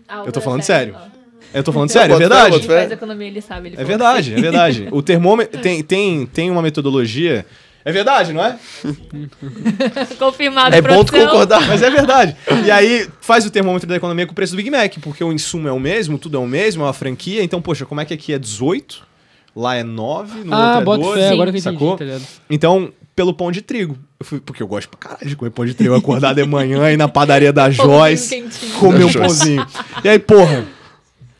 Ah, 0.08 0.24
Eu 0.26 0.32
tô 0.32 0.40
falando 0.40 0.62
sério. 0.62 0.96
ó. 0.98 1.12
Eu 1.54 1.62
tô 1.62 1.72
falando 1.72 1.90
sério, 1.90 2.14
é 2.14 2.18
verdade. 2.18 2.58
fé. 2.60 2.78
faz 2.78 2.92
economia, 2.92 3.28
ele 3.28 3.40
sabe. 3.40 3.68
Ele 3.68 3.76
É 3.80 3.84
verdade, 3.84 4.34
é 4.34 4.40
verdade. 4.40 4.88
O 4.92 5.02
termômetro 5.02 5.60
tem, 5.60 5.82
tem, 5.82 6.26
tem 6.26 6.50
uma 6.50 6.62
metodologia. 6.62 7.46
É 7.84 7.92
verdade, 7.92 8.32
não 8.32 8.44
é? 8.44 8.48
assim. 8.48 10.16
Confirmado, 10.18 10.74
É 10.74 10.80
bom 10.80 11.04
tu 11.04 11.12
concordar. 11.12 11.66
Mas 11.66 11.82
é 11.82 11.90
verdade. 11.90 12.36
E 12.64 12.70
aí 12.70 13.08
faz 13.20 13.44
o 13.44 13.50
termômetro 13.50 13.88
da 13.88 13.96
economia 13.96 14.26
com 14.26 14.32
o 14.32 14.34
preço 14.34 14.52
do 14.52 14.56
Big 14.56 14.70
Mac, 14.70 14.94
porque 15.00 15.22
o 15.22 15.32
insumo 15.32 15.68
é 15.68 15.72
o 15.72 15.80
mesmo, 15.80 16.18
tudo 16.18 16.36
é 16.36 16.40
o 16.40 16.46
mesmo, 16.46 16.82
é 16.82 16.86
uma 16.86 16.92
franquia. 16.92 17.42
Então, 17.42 17.60
poxa, 17.60 17.84
como 17.84 18.00
é 18.00 18.04
que 18.04 18.14
aqui 18.14 18.32
é 18.32 18.38
18? 18.38 19.11
Lá 19.54 19.74
é 19.76 19.82
9, 19.82 20.44
no 20.44 20.54
Ah, 20.54 20.66
outro 20.66 20.80
é 20.80 20.84
bota 20.84 21.02
12. 21.04 21.20
fé, 21.20 21.28
agora 21.28 21.50
que 21.52 21.56
eu 21.56 21.60
entendi, 21.60 21.74
sacou? 21.78 21.96
tá 21.98 22.04
ligado? 22.04 22.22
Então, 22.48 22.92
pelo 23.14 23.34
pão 23.34 23.52
de 23.52 23.60
trigo. 23.60 23.98
Eu 24.18 24.24
fui, 24.26 24.40
porque 24.40 24.62
eu 24.62 24.66
gosto 24.66 24.88
pra 24.88 24.98
caralho 25.10 25.28
de 25.28 25.36
comer 25.36 25.50
pão 25.50 25.66
de 25.66 25.74
trigo. 25.74 25.94
Acordar 25.94 26.34
de 26.34 26.44
manhã, 26.46 26.90
ir 26.90 26.96
na 26.96 27.08
padaria 27.08 27.52
da 27.52 27.68
Joyce, 27.70 28.42
comer 28.80 29.04
um 29.04 29.12
pãozinho. 29.12 29.66
E 30.02 30.08
aí, 30.08 30.18
porra, 30.18 30.64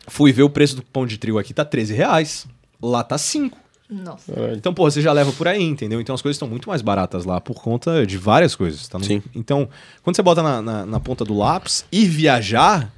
fui 0.07 0.31
ver 0.31 0.43
o 0.43 0.49
preço 0.49 0.75
do 0.75 0.83
pão 0.83 1.05
de 1.07 1.17
trigo 1.17 1.39
aqui, 1.39 1.53
tá 1.53 1.65
13 1.65 1.93
reais. 1.93 2.45
Lá 2.81 3.03
tá 3.03 3.17
5. 3.17 3.57
Nossa. 3.89 4.31
Então, 4.55 4.73
pô, 4.73 4.89
você 4.89 5.01
já 5.01 5.11
leva 5.11 5.31
por 5.33 5.47
aí, 5.47 5.61
entendeu? 5.63 5.99
Então 6.01 6.15
as 6.15 6.21
coisas 6.21 6.35
estão 6.35 6.47
muito 6.47 6.67
mais 6.69 6.81
baratas 6.81 7.25
lá 7.25 7.39
por 7.41 7.55
conta 7.61 8.05
de 8.07 8.17
várias 8.17 8.55
coisas. 8.55 8.87
Tá 8.87 8.97
no- 8.97 9.05
Sim. 9.05 9.21
Então, 9.35 9.67
quando 10.03 10.15
você 10.15 10.21
bota 10.23 10.41
na, 10.41 10.61
na, 10.61 10.85
na 10.85 10.99
ponta 10.99 11.23
do 11.23 11.35
lápis, 11.37 11.85
ir 11.91 12.07
viajar 12.07 12.91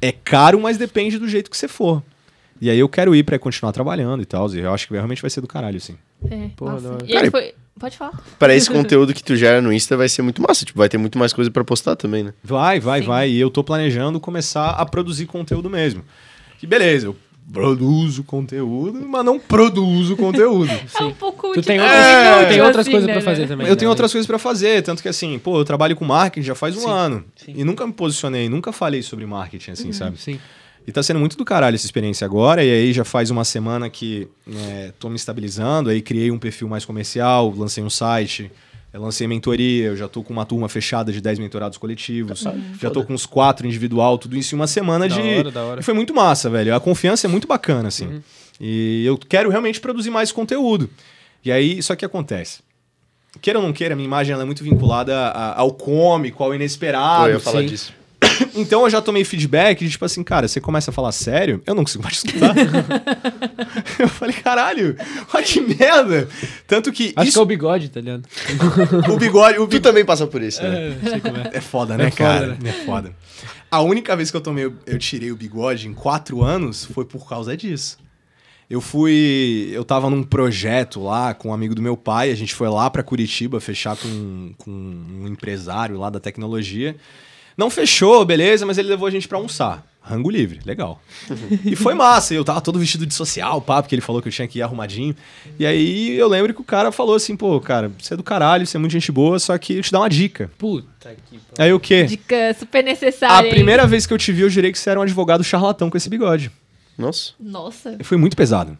é 0.00 0.10
caro, 0.10 0.58
mas 0.60 0.76
depende 0.78 1.18
do 1.18 1.28
jeito 1.28 1.50
que 1.50 1.56
você 1.56 1.68
for. 1.68 2.02
E 2.60 2.70
aí 2.70 2.78
eu 2.78 2.88
quero 2.88 3.14
ir 3.14 3.22
pra 3.22 3.38
continuar 3.38 3.72
trabalhando 3.72 4.22
e 4.22 4.26
tal. 4.26 4.52
E 4.54 4.60
eu 4.60 4.72
acho 4.72 4.86
que 4.88 4.94
realmente 4.94 5.22
vai 5.22 5.30
ser 5.30 5.40
do 5.40 5.46
caralho, 5.46 5.80
sim. 5.80 5.96
É, 6.30 6.50
hora. 6.60 6.98
E 7.04 7.12
Cara, 7.12 7.24
ele 7.24 7.30
foi... 7.30 7.54
Pode 7.78 7.96
falar. 7.96 8.20
Pra 8.38 8.54
esse 8.54 8.68
conteúdo 8.72 9.14
que 9.14 9.22
tu 9.22 9.36
gera 9.36 9.62
no 9.62 9.72
Insta 9.72 9.96
vai 9.96 10.08
ser 10.08 10.22
muito 10.22 10.42
massa. 10.42 10.64
Tipo, 10.64 10.78
vai 10.78 10.88
ter 10.88 10.98
muito 10.98 11.16
mais 11.16 11.32
coisa 11.32 11.50
pra 11.50 11.62
postar 11.62 11.94
também, 11.94 12.24
né? 12.24 12.34
Vai, 12.42 12.80
vai, 12.80 13.00
Sim. 13.00 13.06
vai. 13.06 13.30
E 13.30 13.38
eu 13.40 13.50
tô 13.50 13.62
planejando 13.62 14.18
começar 14.18 14.70
a 14.70 14.84
produzir 14.84 15.26
conteúdo 15.26 15.70
mesmo. 15.70 16.02
Que 16.58 16.66
beleza, 16.66 17.06
eu 17.06 17.16
produzo 17.52 18.22
conteúdo, 18.24 19.06
mas 19.08 19.24
não 19.24 19.38
produzo 19.38 20.16
conteúdo. 20.16 20.70
É 21.00 21.04
um 21.04 21.12
pouco 21.14 21.52
Tu 21.52 21.62
tem 21.62 21.80
outras, 21.80 21.98
É, 21.98 22.44
tu 22.44 22.48
tem 22.48 22.60
outras 22.60 22.80
assim, 22.86 22.90
coisas 22.90 23.06
né, 23.06 23.12
pra 23.14 23.22
fazer 23.22 23.42
né? 23.42 23.46
também. 23.48 23.66
Eu 23.68 23.76
tenho 23.76 23.88
né? 23.88 23.90
outras 23.90 24.12
coisas 24.12 24.26
pra 24.26 24.38
fazer, 24.38 24.82
tanto 24.82 25.00
que 25.02 25.08
assim, 25.08 25.38
pô, 25.38 25.58
eu 25.58 25.64
trabalho 25.64 25.96
com 25.96 26.04
marketing 26.04 26.44
já 26.46 26.54
faz 26.54 26.76
um 26.76 26.80
Sim, 26.80 26.90
ano. 26.90 27.24
sim. 27.36 27.54
E 27.56 27.64
nunca 27.64 27.86
me 27.86 27.92
posicionei, 27.92 28.48
nunca 28.48 28.72
falei 28.72 29.02
sobre 29.02 29.24
marketing, 29.24 29.70
assim, 29.70 29.92
sabe? 29.92 30.18
Sim. 30.20 30.38
E 30.88 30.92
tá 30.92 31.02
sendo 31.02 31.20
muito 31.20 31.36
do 31.36 31.44
caralho 31.44 31.74
essa 31.74 31.84
experiência 31.84 32.24
agora. 32.24 32.64
E 32.64 32.70
aí 32.70 32.92
já 32.94 33.04
faz 33.04 33.30
uma 33.30 33.44
semana 33.44 33.90
que 33.90 34.26
né, 34.46 34.90
tô 34.98 35.10
me 35.10 35.16
estabilizando. 35.16 35.90
Aí 35.90 36.00
criei 36.00 36.30
um 36.30 36.38
perfil 36.38 36.66
mais 36.66 36.82
comercial, 36.86 37.52
lancei 37.54 37.84
um 37.84 37.90
site, 37.90 38.50
eu 38.90 39.02
lancei 39.02 39.26
mentoria, 39.28 39.88
eu 39.88 39.96
já 39.98 40.08
tô 40.08 40.22
com 40.22 40.32
uma 40.32 40.46
turma 40.46 40.66
fechada 40.66 41.12
de 41.12 41.20
10 41.20 41.40
mentorados 41.40 41.76
coletivos. 41.76 42.42
já 42.80 42.88
tô 42.90 43.04
com 43.04 43.12
uns 43.12 43.26
quatro 43.26 43.66
individual, 43.66 44.16
tudo 44.16 44.34
isso 44.34 44.54
em 44.54 44.58
uma 44.58 44.66
semana 44.66 45.06
Da 45.06 45.14
de. 45.14 45.20
hora, 45.20 45.50
da 45.50 45.62
hora. 45.62 45.80
E 45.80 45.84
foi 45.84 45.92
muito 45.92 46.14
massa, 46.14 46.48
velho. 46.48 46.74
A 46.74 46.80
confiança 46.80 47.26
é 47.26 47.28
muito 47.30 47.46
bacana, 47.46 47.88
assim. 47.88 48.22
E 48.58 49.04
eu 49.04 49.18
quero 49.18 49.50
realmente 49.50 49.80
produzir 49.82 50.08
mais 50.10 50.32
conteúdo. 50.32 50.88
E 51.44 51.52
aí, 51.52 51.82
só 51.82 51.94
que 51.94 52.04
acontece. 52.04 52.60
Queira 53.42 53.58
ou 53.58 53.64
não 53.64 53.74
queira, 53.74 53.92
a 53.92 53.96
minha 53.96 54.06
imagem 54.06 54.32
ela 54.32 54.42
é 54.42 54.46
muito 54.46 54.64
vinculada 54.64 55.14
a- 55.16 55.60
ao 55.60 55.70
cômico, 55.74 56.42
ao 56.42 56.54
inesperado. 56.54 57.28
eu 57.28 57.34
ia 57.34 57.40
falar 57.40 57.60
sim. 57.60 57.66
disso. 57.66 57.92
Então 58.54 58.82
eu 58.82 58.90
já 58.90 59.00
tomei 59.00 59.24
feedback 59.24 59.84
de 59.84 59.90
tipo 59.90 60.04
assim, 60.04 60.22
cara, 60.22 60.48
você 60.48 60.60
começa 60.60 60.90
a 60.90 60.94
falar 60.94 61.12
sério, 61.12 61.62
eu 61.66 61.74
não 61.74 61.84
consigo 61.84 62.02
mais 62.02 62.16
escutar. 62.24 62.54
eu 63.98 64.08
falei, 64.08 64.34
caralho, 64.34 64.96
olha 65.32 65.44
que 65.44 65.60
merda. 65.60 66.28
Tanto 66.66 66.92
que 66.92 67.08
Acho 67.08 67.14
que 67.14 67.20
é 67.20 67.24
isso, 67.24 67.42
o 67.42 67.46
bigode, 67.46 67.88
tá 67.88 68.00
ligado? 68.00 68.24
o 69.12 69.16
bigode, 69.16 69.58
o 69.58 69.66
Tu 69.66 69.80
também 69.80 70.04
passa 70.04 70.26
por 70.26 70.42
isso, 70.42 70.62
né? 70.62 70.96
É, 71.04 71.10
sei 71.10 71.20
como 71.20 71.36
é. 71.36 71.50
é 71.52 71.60
foda, 71.60 71.96
né, 71.96 72.06
É 72.06 72.10
foda, 72.10 72.24
cara? 72.24 72.46
né? 72.60 72.70
É 72.70 72.72
foda. 72.84 73.12
A 73.70 73.80
única 73.82 74.16
vez 74.16 74.30
que 74.30 74.36
eu 74.36 74.40
tomei, 74.40 74.64
eu 74.86 74.98
tirei 74.98 75.30
o 75.30 75.36
bigode 75.36 75.86
em 75.86 75.94
quatro 75.94 76.42
anos 76.42 76.84
foi 76.84 77.04
por 77.04 77.28
causa 77.28 77.56
disso. 77.56 77.98
Eu 78.70 78.82
fui. 78.82 79.70
Eu 79.72 79.82
tava 79.82 80.10
num 80.10 80.22
projeto 80.22 81.02
lá 81.02 81.32
com 81.32 81.48
um 81.48 81.54
amigo 81.54 81.74
do 81.74 81.80
meu 81.80 81.96
pai. 81.96 82.30
A 82.30 82.34
gente 82.34 82.54
foi 82.54 82.68
lá 82.68 82.90
pra 82.90 83.02
Curitiba 83.02 83.60
fechar 83.60 83.96
com, 83.96 84.52
com 84.58 84.70
um 84.70 85.26
empresário 85.26 85.96
lá 85.98 86.10
da 86.10 86.20
tecnologia. 86.20 86.94
Não 87.58 87.68
fechou, 87.68 88.24
beleza, 88.24 88.64
mas 88.64 88.78
ele 88.78 88.88
levou 88.88 89.08
a 89.08 89.10
gente 89.10 89.26
pra 89.28 89.36
almoçar. 89.36 89.84
Rango 90.00 90.30
livre, 90.30 90.60
legal. 90.64 91.02
e 91.64 91.76
foi 91.76 91.92
massa. 91.92 92.32
Eu 92.32 92.42
tava 92.44 92.62
todo 92.62 92.78
vestido 92.78 93.04
de 93.04 93.12
social, 93.12 93.60
pá, 93.60 93.82
porque 93.82 93.94
ele 93.94 94.00
falou 94.00 94.22
que 94.22 94.28
eu 94.28 94.32
tinha 94.32 94.48
que 94.48 94.58
ir 94.60 94.62
arrumadinho. 94.62 95.14
E 95.58 95.66
aí 95.66 96.16
eu 96.16 96.28
lembro 96.28 96.54
que 96.54 96.60
o 96.62 96.64
cara 96.64 96.90
falou 96.90 97.14
assim: 97.16 97.36
pô, 97.36 97.60
cara, 97.60 97.90
você 97.98 98.14
é 98.14 98.16
do 98.16 98.22
caralho, 98.22 98.66
você 98.66 98.78
é 98.78 98.80
muito 98.80 98.92
gente 98.92 99.12
boa, 99.12 99.38
só 99.38 99.58
que 99.58 99.74
eu 99.74 99.82
te 99.82 99.92
dar 99.92 99.98
uma 99.98 100.08
dica. 100.08 100.50
Puta 100.56 101.14
que 101.28 101.36
pariu. 101.38 101.42
Aí 101.58 101.72
o 101.74 101.80
quê? 101.80 102.04
Dica 102.04 102.56
super 102.58 102.78
A 102.78 102.82
necessária. 102.84 103.48
hein? 103.48 103.52
primeira 103.52 103.86
vez 103.86 104.06
que 104.06 104.14
eu 104.14 104.18
te 104.18 104.32
vi, 104.32 104.42
eu 104.42 104.48
jurei 104.48 104.72
que 104.72 104.78
você 104.78 104.88
era 104.88 104.98
um 104.98 105.02
advogado 105.02 105.44
charlatão 105.44 105.90
com 105.90 105.96
esse 105.98 106.08
bigode. 106.08 106.50
Nossa. 106.96 107.32
Nossa, 107.38 107.98
Foi 108.02 108.16
muito 108.16 108.36
pesado. 108.36 108.78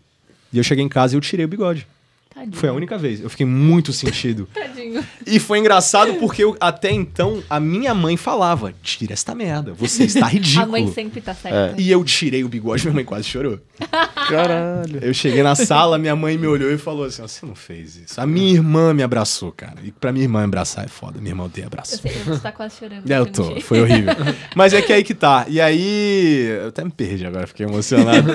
E 0.51 0.57
eu 0.57 0.65
cheguei 0.65 0.83
em 0.85 0.89
casa 0.89 1.15
e 1.15 1.17
eu 1.17 1.21
tirei 1.21 1.45
o 1.45 1.49
bigode. 1.49 1.87
Tadinho. 2.35 2.57
Foi 2.57 2.69
a 2.69 2.73
única 2.73 2.97
vez. 2.99 3.21
Eu 3.21 3.29
fiquei 3.31 3.47
muito 3.47 3.93
sentido. 3.93 4.49
Tadinho. 4.55 5.05
E 5.27 5.39
foi 5.39 5.59
engraçado 5.59 6.15
porque 6.15 6.43
eu- 6.45 6.57
até 6.61 6.91
então 6.91 7.43
a 7.51 7.59
minha 7.61 7.95
mãe 7.95 8.17
falava: 8.17 8.73
tira 8.83 9.13
esta 9.13 9.35
merda, 9.35 9.73
você 9.73 10.05
está 10.05 10.27
ridículo. 10.27 10.65
A 10.69 10.69
mãe 10.69 10.93
sempre 10.93 11.21
tá 11.21 11.35
certa. 11.35 11.81
E 11.81 11.91
eu 11.91 12.03
tirei 12.05 12.45
o 12.45 12.49
bigode, 12.49 12.83
minha 12.85 12.95
mãe 12.95 13.05
quase 13.05 13.25
chorou. 13.25 13.59
Caralho. 14.29 14.99
Eu 15.03 15.15
cheguei 15.15 15.43
na 15.43 15.55
sala, 15.55 15.99
minha 15.99 16.15
mãe 16.17 16.37
me 16.37 16.47
olhou 16.47 16.71
e 16.73 16.79
falou 16.79 17.05
assim: 17.05 17.23
Você 17.23 17.45
não 17.47 17.55
fez 17.55 17.97
isso. 17.97 18.21
A 18.21 18.27
minha 18.27 18.53
irmã 18.53 18.93
me 18.93 19.03
abraçou, 19.03 19.53
cara. 19.53 19.77
E 19.83 19.91
pra 19.93 20.13
minha 20.13 20.25
irmã 20.25 20.45
abraçar 20.45 20.85
é 20.85 20.89
foda. 20.89 21.19
Minha 21.21 21.33
irmã 21.33 21.45
odeia 21.45 21.65
Eu 21.65 21.69
abraço. 21.69 21.99
sei, 21.99 22.13
você 22.25 22.41
tá 22.41 22.53
quase 22.53 22.77
chorando. 22.79 23.11
É, 23.11 23.19
eu 23.19 23.27
tô, 23.27 23.61
foi 23.61 23.81
horrível. 23.83 24.15
Mas 24.55 24.73
é 24.75 24.83
que 24.83 24.93
aí 24.93 25.03
que 25.05 25.15
tá. 25.15 25.47
E 25.49 25.61
aí. 25.61 26.47
Eu 26.63 26.69
até 26.69 26.85
me 26.85 26.91
perdi 26.91 27.25
agora, 27.27 27.47
fiquei 27.47 27.67
emocionado. 27.67 28.33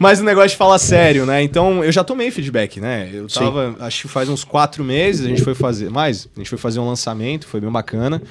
Mas 0.00 0.20
o 0.20 0.24
negócio 0.24 0.50
de 0.50 0.56
falar 0.56 0.78
sério, 0.78 1.24
né? 1.26 1.42
Então, 1.42 1.82
eu 1.84 1.92
já 1.92 2.02
tomei 2.04 2.30
feedback, 2.30 2.80
né? 2.80 2.97
Eu 3.06 3.28
Sim. 3.28 3.40
tava, 3.40 3.76
acho 3.80 4.02
que 4.02 4.08
faz 4.08 4.28
uns 4.28 4.44
quatro 4.44 4.82
meses, 4.82 5.24
a 5.24 5.28
gente 5.28 5.42
foi 5.42 5.54
fazer. 5.54 5.90
Mais, 5.90 6.28
a 6.34 6.40
gente 6.40 6.48
foi 6.48 6.58
fazer 6.58 6.80
um 6.80 6.86
lançamento, 6.86 7.46
foi 7.46 7.60
bem 7.60 7.70
bacana. 7.70 8.22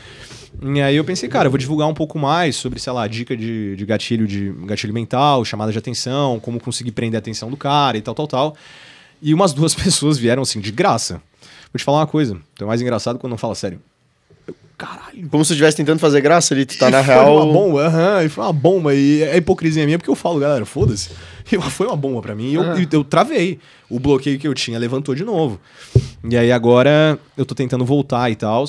E 0.62 0.82
aí 0.82 0.96
eu 0.96 1.04
pensei, 1.04 1.30
cara, 1.30 1.48
eu 1.48 1.52
vou 1.52 1.58
divulgar 1.58 1.88
um 1.88 1.94
pouco 1.94 2.18
mais 2.18 2.56
sobre, 2.56 2.80
sei 2.80 2.92
lá, 2.92 3.08
dica 3.08 3.38
de, 3.38 3.76
de 3.76 3.86
gatilho 3.86 4.28
de 4.28 4.52
gatilho 4.66 4.94
mental, 4.94 5.46
chamada 5.46 5.72
de 5.72 5.78
atenção, 5.78 6.40
como 6.40 6.60
conseguir 6.60 6.92
prender 6.92 7.18
a 7.18 7.20
atenção 7.20 7.50
do 7.50 7.58
cara 7.58 7.98
e 7.98 8.02
tal, 8.02 8.16
tal, 8.16 8.28
tal. 8.28 8.56
E 9.22 9.34
umas 9.34 9.54
duas 9.54 9.76
pessoas 9.76 10.18
vieram 10.18 10.42
assim, 10.42 10.60
de 10.60 10.72
graça. 10.72 11.22
Vou 11.72 11.78
te 11.78 11.84
falar 11.84 12.00
uma 12.00 12.08
coisa, 12.08 12.38
então 12.54 12.66
é 12.66 12.70
mais 12.70 12.82
engraçado 12.82 13.20
quando 13.20 13.32
não 13.32 13.38
fala 13.38 13.54
sério. 13.54 13.80
Eu, 14.48 14.56
caralho, 14.78 15.28
Como 15.30 15.44
se 15.44 15.50
tu 15.50 15.54
estivesse 15.54 15.76
tentando 15.78 16.00
fazer 16.00 16.22
graça 16.22 16.54
ali, 16.54 16.66
tu 16.66 16.78
tá 16.78 16.88
e 16.88 16.92
na 16.92 17.04
foi 17.04 17.14
real. 17.14 17.36
uma 17.36 17.54
bomba, 17.54 17.86
aham, 17.88 18.24
e 18.24 18.30
foi 18.30 18.44
uma 18.44 18.54
bomba. 18.54 18.94
E 18.96 19.24
é 19.24 19.36
hipocrisia 19.38 19.86
minha, 19.86 19.98
porque 19.98 20.10
eu 20.10 20.16
falo, 20.16 20.40
galera, 20.40 20.66
foda-se. 20.66 21.10
Foi 21.72 21.88
uma 21.88 21.96
bomba 21.96 22.22
pra 22.22 22.36
mim 22.36 22.50
e 22.52 22.56
eu, 22.56 22.62
Aham. 22.62 22.82
e 22.82 22.88
eu 22.92 23.06
travei. 23.06 23.58
O 23.90 24.02
bloqueio 24.02 24.38
que 24.38 24.46
eu 24.46 24.54
tinha 24.54 24.78
levantou 24.78 25.16
de 25.16 25.24
novo. 25.24 25.58
E 26.30 26.36
aí 26.36 26.52
agora 26.52 27.18
eu 27.38 27.46
tô 27.46 27.56
tentando 27.56 27.86
voltar 27.86 28.30
e 28.30 28.36
tal. 28.36 28.66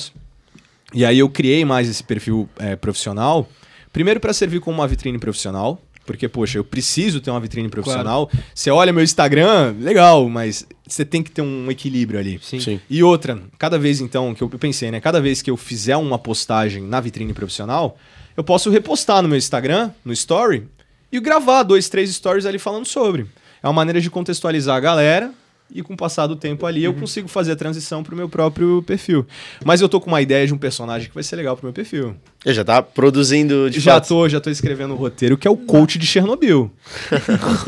E 0.93 1.03
aí 1.03 1.19
eu 1.19 1.29
criei 1.29 1.65
mais 1.65 1.89
esse 1.89 2.01
perfil 2.01 2.47
é, 2.57 2.77
profissional. 2.77 3.45
Primeiro 3.91 4.21
pra 4.21 4.31
servir 4.31 4.61
como 4.61 4.77
uma 4.77 4.87
vitrine 4.87 5.19
profissional. 5.19 5.77
Porque, 6.09 6.27
poxa, 6.27 6.57
eu 6.57 6.63
preciso 6.63 7.21
ter 7.21 7.29
uma 7.29 7.39
vitrine 7.39 7.69
profissional. 7.69 8.31
Você 8.51 8.71
olha 8.71 8.91
meu 8.91 9.03
Instagram, 9.03 9.75
legal, 9.79 10.27
mas 10.27 10.65
você 10.87 11.05
tem 11.05 11.21
que 11.21 11.29
ter 11.29 11.43
um 11.43 11.69
equilíbrio 11.69 12.19
ali. 12.19 12.39
Sim. 12.41 12.59
Sim. 12.59 12.81
E 12.89 13.03
outra, 13.03 13.39
cada 13.59 13.77
vez 13.77 14.01
então 14.01 14.33
que 14.33 14.41
eu 14.41 14.49
pensei, 14.49 14.89
né? 14.89 14.99
Cada 14.99 15.21
vez 15.21 15.43
que 15.43 15.51
eu 15.51 15.55
fizer 15.55 15.95
uma 15.97 16.17
postagem 16.17 16.81
na 16.81 16.99
vitrine 16.99 17.31
profissional, 17.31 17.95
eu 18.35 18.43
posso 18.43 18.71
repostar 18.71 19.21
no 19.21 19.29
meu 19.29 19.37
Instagram, 19.37 19.91
no 20.03 20.11
Story, 20.11 20.67
e 21.11 21.19
gravar 21.19 21.61
dois, 21.61 21.87
três 21.89 22.09
stories 22.09 22.47
ali 22.47 22.57
falando 22.57 22.87
sobre. 22.87 23.27
É 23.61 23.67
uma 23.67 23.73
maneira 23.73 24.01
de 24.01 24.09
contextualizar 24.09 24.75
a 24.75 24.79
galera 24.79 25.31
e 25.71 25.83
com 25.83 25.93
o 25.93 25.97
passar 25.97 26.25
do 26.25 26.35
tempo 26.35 26.65
ali 26.65 26.83
eu 26.83 26.93
consigo 26.93 27.27
fazer 27.27 27.51
a 27.51 27.55
transição 27.55 28.01
pro 28.01 28.15
meu 28.15 28.27
próprio 28.27 28.81
perfil. 28.81 29.27
Mas 29.63 29.79
eu 29.81 29.87
tô 29.87 30.01
com 30.01 30.07
uma 30.07 30.21
ideia 30.21 30.47
de 30.47 30.53
um 30.53 30.57
personagem 30.57 31.07
que 31.07 31.13
vai 31.13 31.23
ser 31.23 31.35
legal 31.35 31.55
pro 31.55 31.67
meu 31.67 31.73
perfil. 31.73 32.15
Eu 32.45 32.53
já 32.53 32.63
tá 32.63 32.81
produzindo 32.81 33.69
de 33.69 33.81
já 33.81 33.95
fato. 33.95 34.07
tô, 34.07 34.29
já 34.29 34.39
tô 34.39 34.49
escrevendo 34.49 34.93
o 34.93 34.97
roteiro, 34.97 35.37
que 35.37 35.45
é 35.45 35.51
o 35.51 35.57
coach 35.57 35.99
de 35.99 36.07
Chernobyl. 36.07 36.71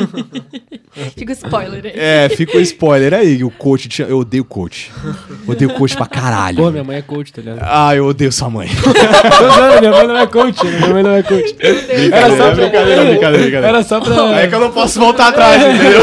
Fica 1.18 1.32
o 1.32 1.34
spoiler 1.34 1.86
aí. 1.86 1.92
É, 1.96 2.30
fica 2.30 2.58
o 2.58 2.62
spoiler 2.62 3.14
aí, 3.14 3.44
o 3.44 3.50
coach 3.50 3.88
de 3.88 4.02
Eu 4.02 4.20
odeio 4.20 4.44
coach. 4.44 4.92
Odeio 5.48 5.74
coach 5.76 5.96
pra 5.96 6.06
caralho. 6.06 6.58
Pô, 6.58 6.70
minha 6.72 6.84
mãe 6.84 6.98
é 6.98 7.02
coach, 7.02 7.32
tá 7.32 7.42
ligado? 7.42 7.60
Ah, 7.62 7.96
eu 7.96 8.06
odeio 8.08 8.32
sua 8.32 8.50
mãe. 8.50 8.68
Zoando, 8.68 9.80
minha 9.80 9.92
mãe 9.92 10.08
não 10.08 10.18
é 10.18 10.28
coach, 10.28 10.66
minha 10.66 10.88
mãe 10.90 11.04
não 11.04 11.12
é 11.16 11.24
coach. 11.24 11.56
Era 12.12 12.30
só 12.30 12.36
pra... 12.36 12.52
brincadeira, 12.56 13.06
brincadeira, 13.06 13.44
brincadeira. 13.44 13.68
Era 13.68 13.84
só 13.84 14.02
pra... 14.02 14.42
É 14.42 14.48
que 14.48 14.56
eu 14.56 14.60
não 14.60 14.72
posso 14.72 15.00
voltar 15.00 15.28
atrás, 15.30 15.62
entendeu? 15.62 16.02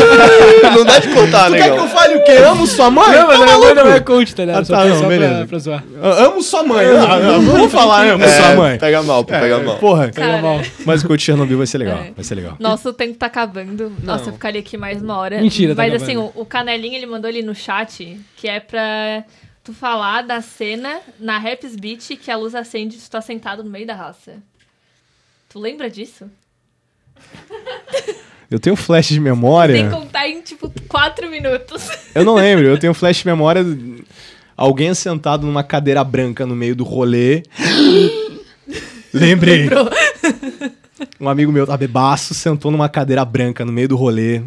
Não 0.79 0.85
dá 0.85 0.99
de 0.99 1.09
contar, 1.09 1.47
Tu 1.47 1.53
né, 1.53 1.59
quer 1.59 1.73
que 1.73 1.79
eu 1.79 1.89
fale 1.89 2.15
o 2.17 2.25
quê? 2.25 2.33
Amo 2.33 2.67
sua 2.67 2.91
mãe? 2.91 3.11
Não, 3.17 3.27
mas 3.27 3.39
Tá 3.39 3.45
minha 3.47 3.59
mãe 3.59 3.75
não 3.75 3.87
é 3.91 4.01
coach, 4.01 4.35
tá 4.35 4.45
ligado? 4.45 4.61
Ah, 4.61 4.65
Só 4.65 4.75
tá, 4.75 4.81
pra- 4.81 4.89
não, 4.89 4.95
só 4.97 5.01
pra- 5.07 5.09
beleza. 5.09 5.47
pra 5.47 5.59
zoar. 5.59 5.85
Amo 6.03 6.43
sua 6.43 6.63
mãe. 6.63 6.87
Ah, 6.87 7.19
não, 7.19 7.41
vamos 7.43 7.73
falar 7.73 8.07
amo 8.11 8.23
É, 8.25 8.29
sua 8.29 8.55
mãe. 8.55 8.58
Pega 8.79 9.03
mal, 9.03 9.25
pô, 9.25 9.33
pega 9.33 9.57
É, 9.57 9.63
mal. 9.63 9.79
Porra. 9.79 10.11
Cara, 10.11 10.43
mal. 10.43 10.61
Mas 10.85 11.03
o 11.03 11.07
coach 11.09 11.21
de 11.21 11.25
Chernobyl 11.27 11.59
vai 11.59 11.67
ser 11.67 11.79
legal. 11.79 11.99
É. 11.99 12.11
Vai 12.13 12.25
ser 12.25 12.35
legal. 12.35 12.57
Nossa, 12.59 12.91
o 12.91 12.93
tempo 12.93 13.19
tá 13.19 13.27
acabando. 13.27 13.93
Nossa, 14.03 14.31
eu 14.31 14.33
ficaria 14.33 14.61
aqui 14.61 14.77
mais 14.77 15.03
uma 15.03 15.17
hora. 15.17 15.41
Mentira, 15.41 15.75
tá 15.75 15.83
Mas 15.83 15.95
assim, 16.03 16.17
o, 16.17 16.31
o 16.35 16.45
Canelinha, 16.45 16.97
ele 16.97 17.07
mandou 17.07 17.29
ali 17.29 17.43
no 17.43 17.55
chat 17.55 18.19
que 18.37 18.49
é 18.49 18.61
pra 18.61 19.25
tu 19.65 19.73
falar 19.73 20.23
da 20.23 20.41
cena 20.41 21.01
na 21.21 21.39
Raps 21.39 21.77
Beach 21.77 22.17
que 22.17 22.31
a 22.31 22.37
luz 22.37 22.55
acende 22.55 22.97
e 22.97 23.01
tu 23.01 23.11
tá 23.11 23.21
sentado 23.21 23.63
no 23.63 23.71
meio 23.71 23.87
da 23.87 23.95
raça. 23.95 24.35
Tu 25.49 25.59
lembra 25.59 25.89
disso? 25.91 26.27
Eu 28.51 28.59
tenho 28.59 28.77
flash 28.77 29.09
de 29.09 29.15
Tem 29.15 29.23
que 29.25 29.29
memória. 29.29 29.91
contar 29.91 30.27
em, 30.27 30.41
tipo, 30.41 30.73
quatro 30.89 31.29
minutos. 31.31 31.87
Eu 32.15 32.25
não 32.25 32.35
lembro. 32.35 32.67
Eu 32.67 32.79
tenho 32.79 32.95
flash 32.95 33.19
de 33.19 33.27
memória. 33.27 33.63
Alguém 34.57 34.93
sentado 34.95 35.47
numa 35.47 35.63
cadeira 35.63 36.03
branca 36.03 36.47
no 36.47 36.57
meio 36.57 36.75
do 36.75 36.83
rolê. 36.83 37.43
Lembrei. 39.13 39.63
Lembrou? 39.63 39.89
Um 41.21 41.29
amigo 41.29 41.53
meu, 41.53 41.67
tá 41.67 41.77
bebaço, 41.77 42.35
sentou 42.35 42.71
numa 42.71 42.89
cadeira 42.89 43.25
branca 43.25 43.65
no 43.65 43.73
meio 43.73 43.89
do 43.89 43.97
rolê. 43.97 44.43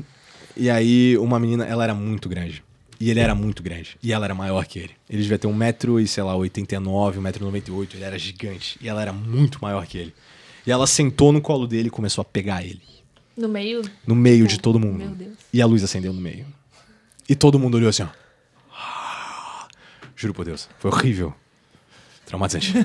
E 0.56 0.70
aí, 0.70 1.18
uma 1.18 1.40
menina, 1.40 1.66
ela 1.66 1.84
era 1.84 1.94
muito 1.94 2.28
grande. 2.28 2.64
E 3.00 3.10
ele 3.10 3.20
era 3.20 3.34
muito 3.34 3.64
grande. 3.64 3.98
E 4.04 4.14
ela 4.14 4.26
era 4.26 4.36
maior 4.36 4.66
que 4.66 4.80
ele. 4.80 4.92
Ele 5.10 5.22
devia 5.24 5.40
ter 5.40 5.48
1,89m, 5.48 6.08
sei 6.08 6.24
lá, 6.24 6.36
89, 6.36 7.20
1,98m. 7.20 7.88
Ele 7.96 8.04
era 8.04 8.18
gigante. 8.20 8.78
E 8.82 8.88
ela 8.88 9.02
era 9.02 9.12
muito 9.12 9.60
maior 9.62 9.86
que 9.88 9.98
ele. 9.98 10.14
E 10.68 10.72
ela 10.72 10.86
sentou 10.86 11.32
no 11.32 11.42
colo 11.42 11.66
dele 11.66 11.88
e 11.88 11.92
começou 11.92 12.22
a 12.22 12.26
pegar 12.26 12.64
ele. 12.64 12.82
No 13.36 13.50
meio. 13.50 13.82
No 14.06 14.14
meio 14.14 14.46
de 14.46 14.60
todo 14.60 14.80
mundo. 14.80 15.00
Meu 15.00 15.16
Deus. 15.16 15.34
E 15.52 15.62
a 15.62 15.66
luz 15.66 15.84
acendeu 15.84 16.14
no 16.14 16.22
meio. 16.22 16.46
E 17.28 17.36
todo 17.36 17.58
mundo 17.58 17.76
olhou 17.76 17.90
assim, 17.90 18.04
ó. 18.04 18.08
Juro 20.16 20.34
por 20.34 20.46
Deus. 20.46 20.70
Foi 20.78 20.92
horrível. 20.92 21.34
Traumatizante. 22.32 22.74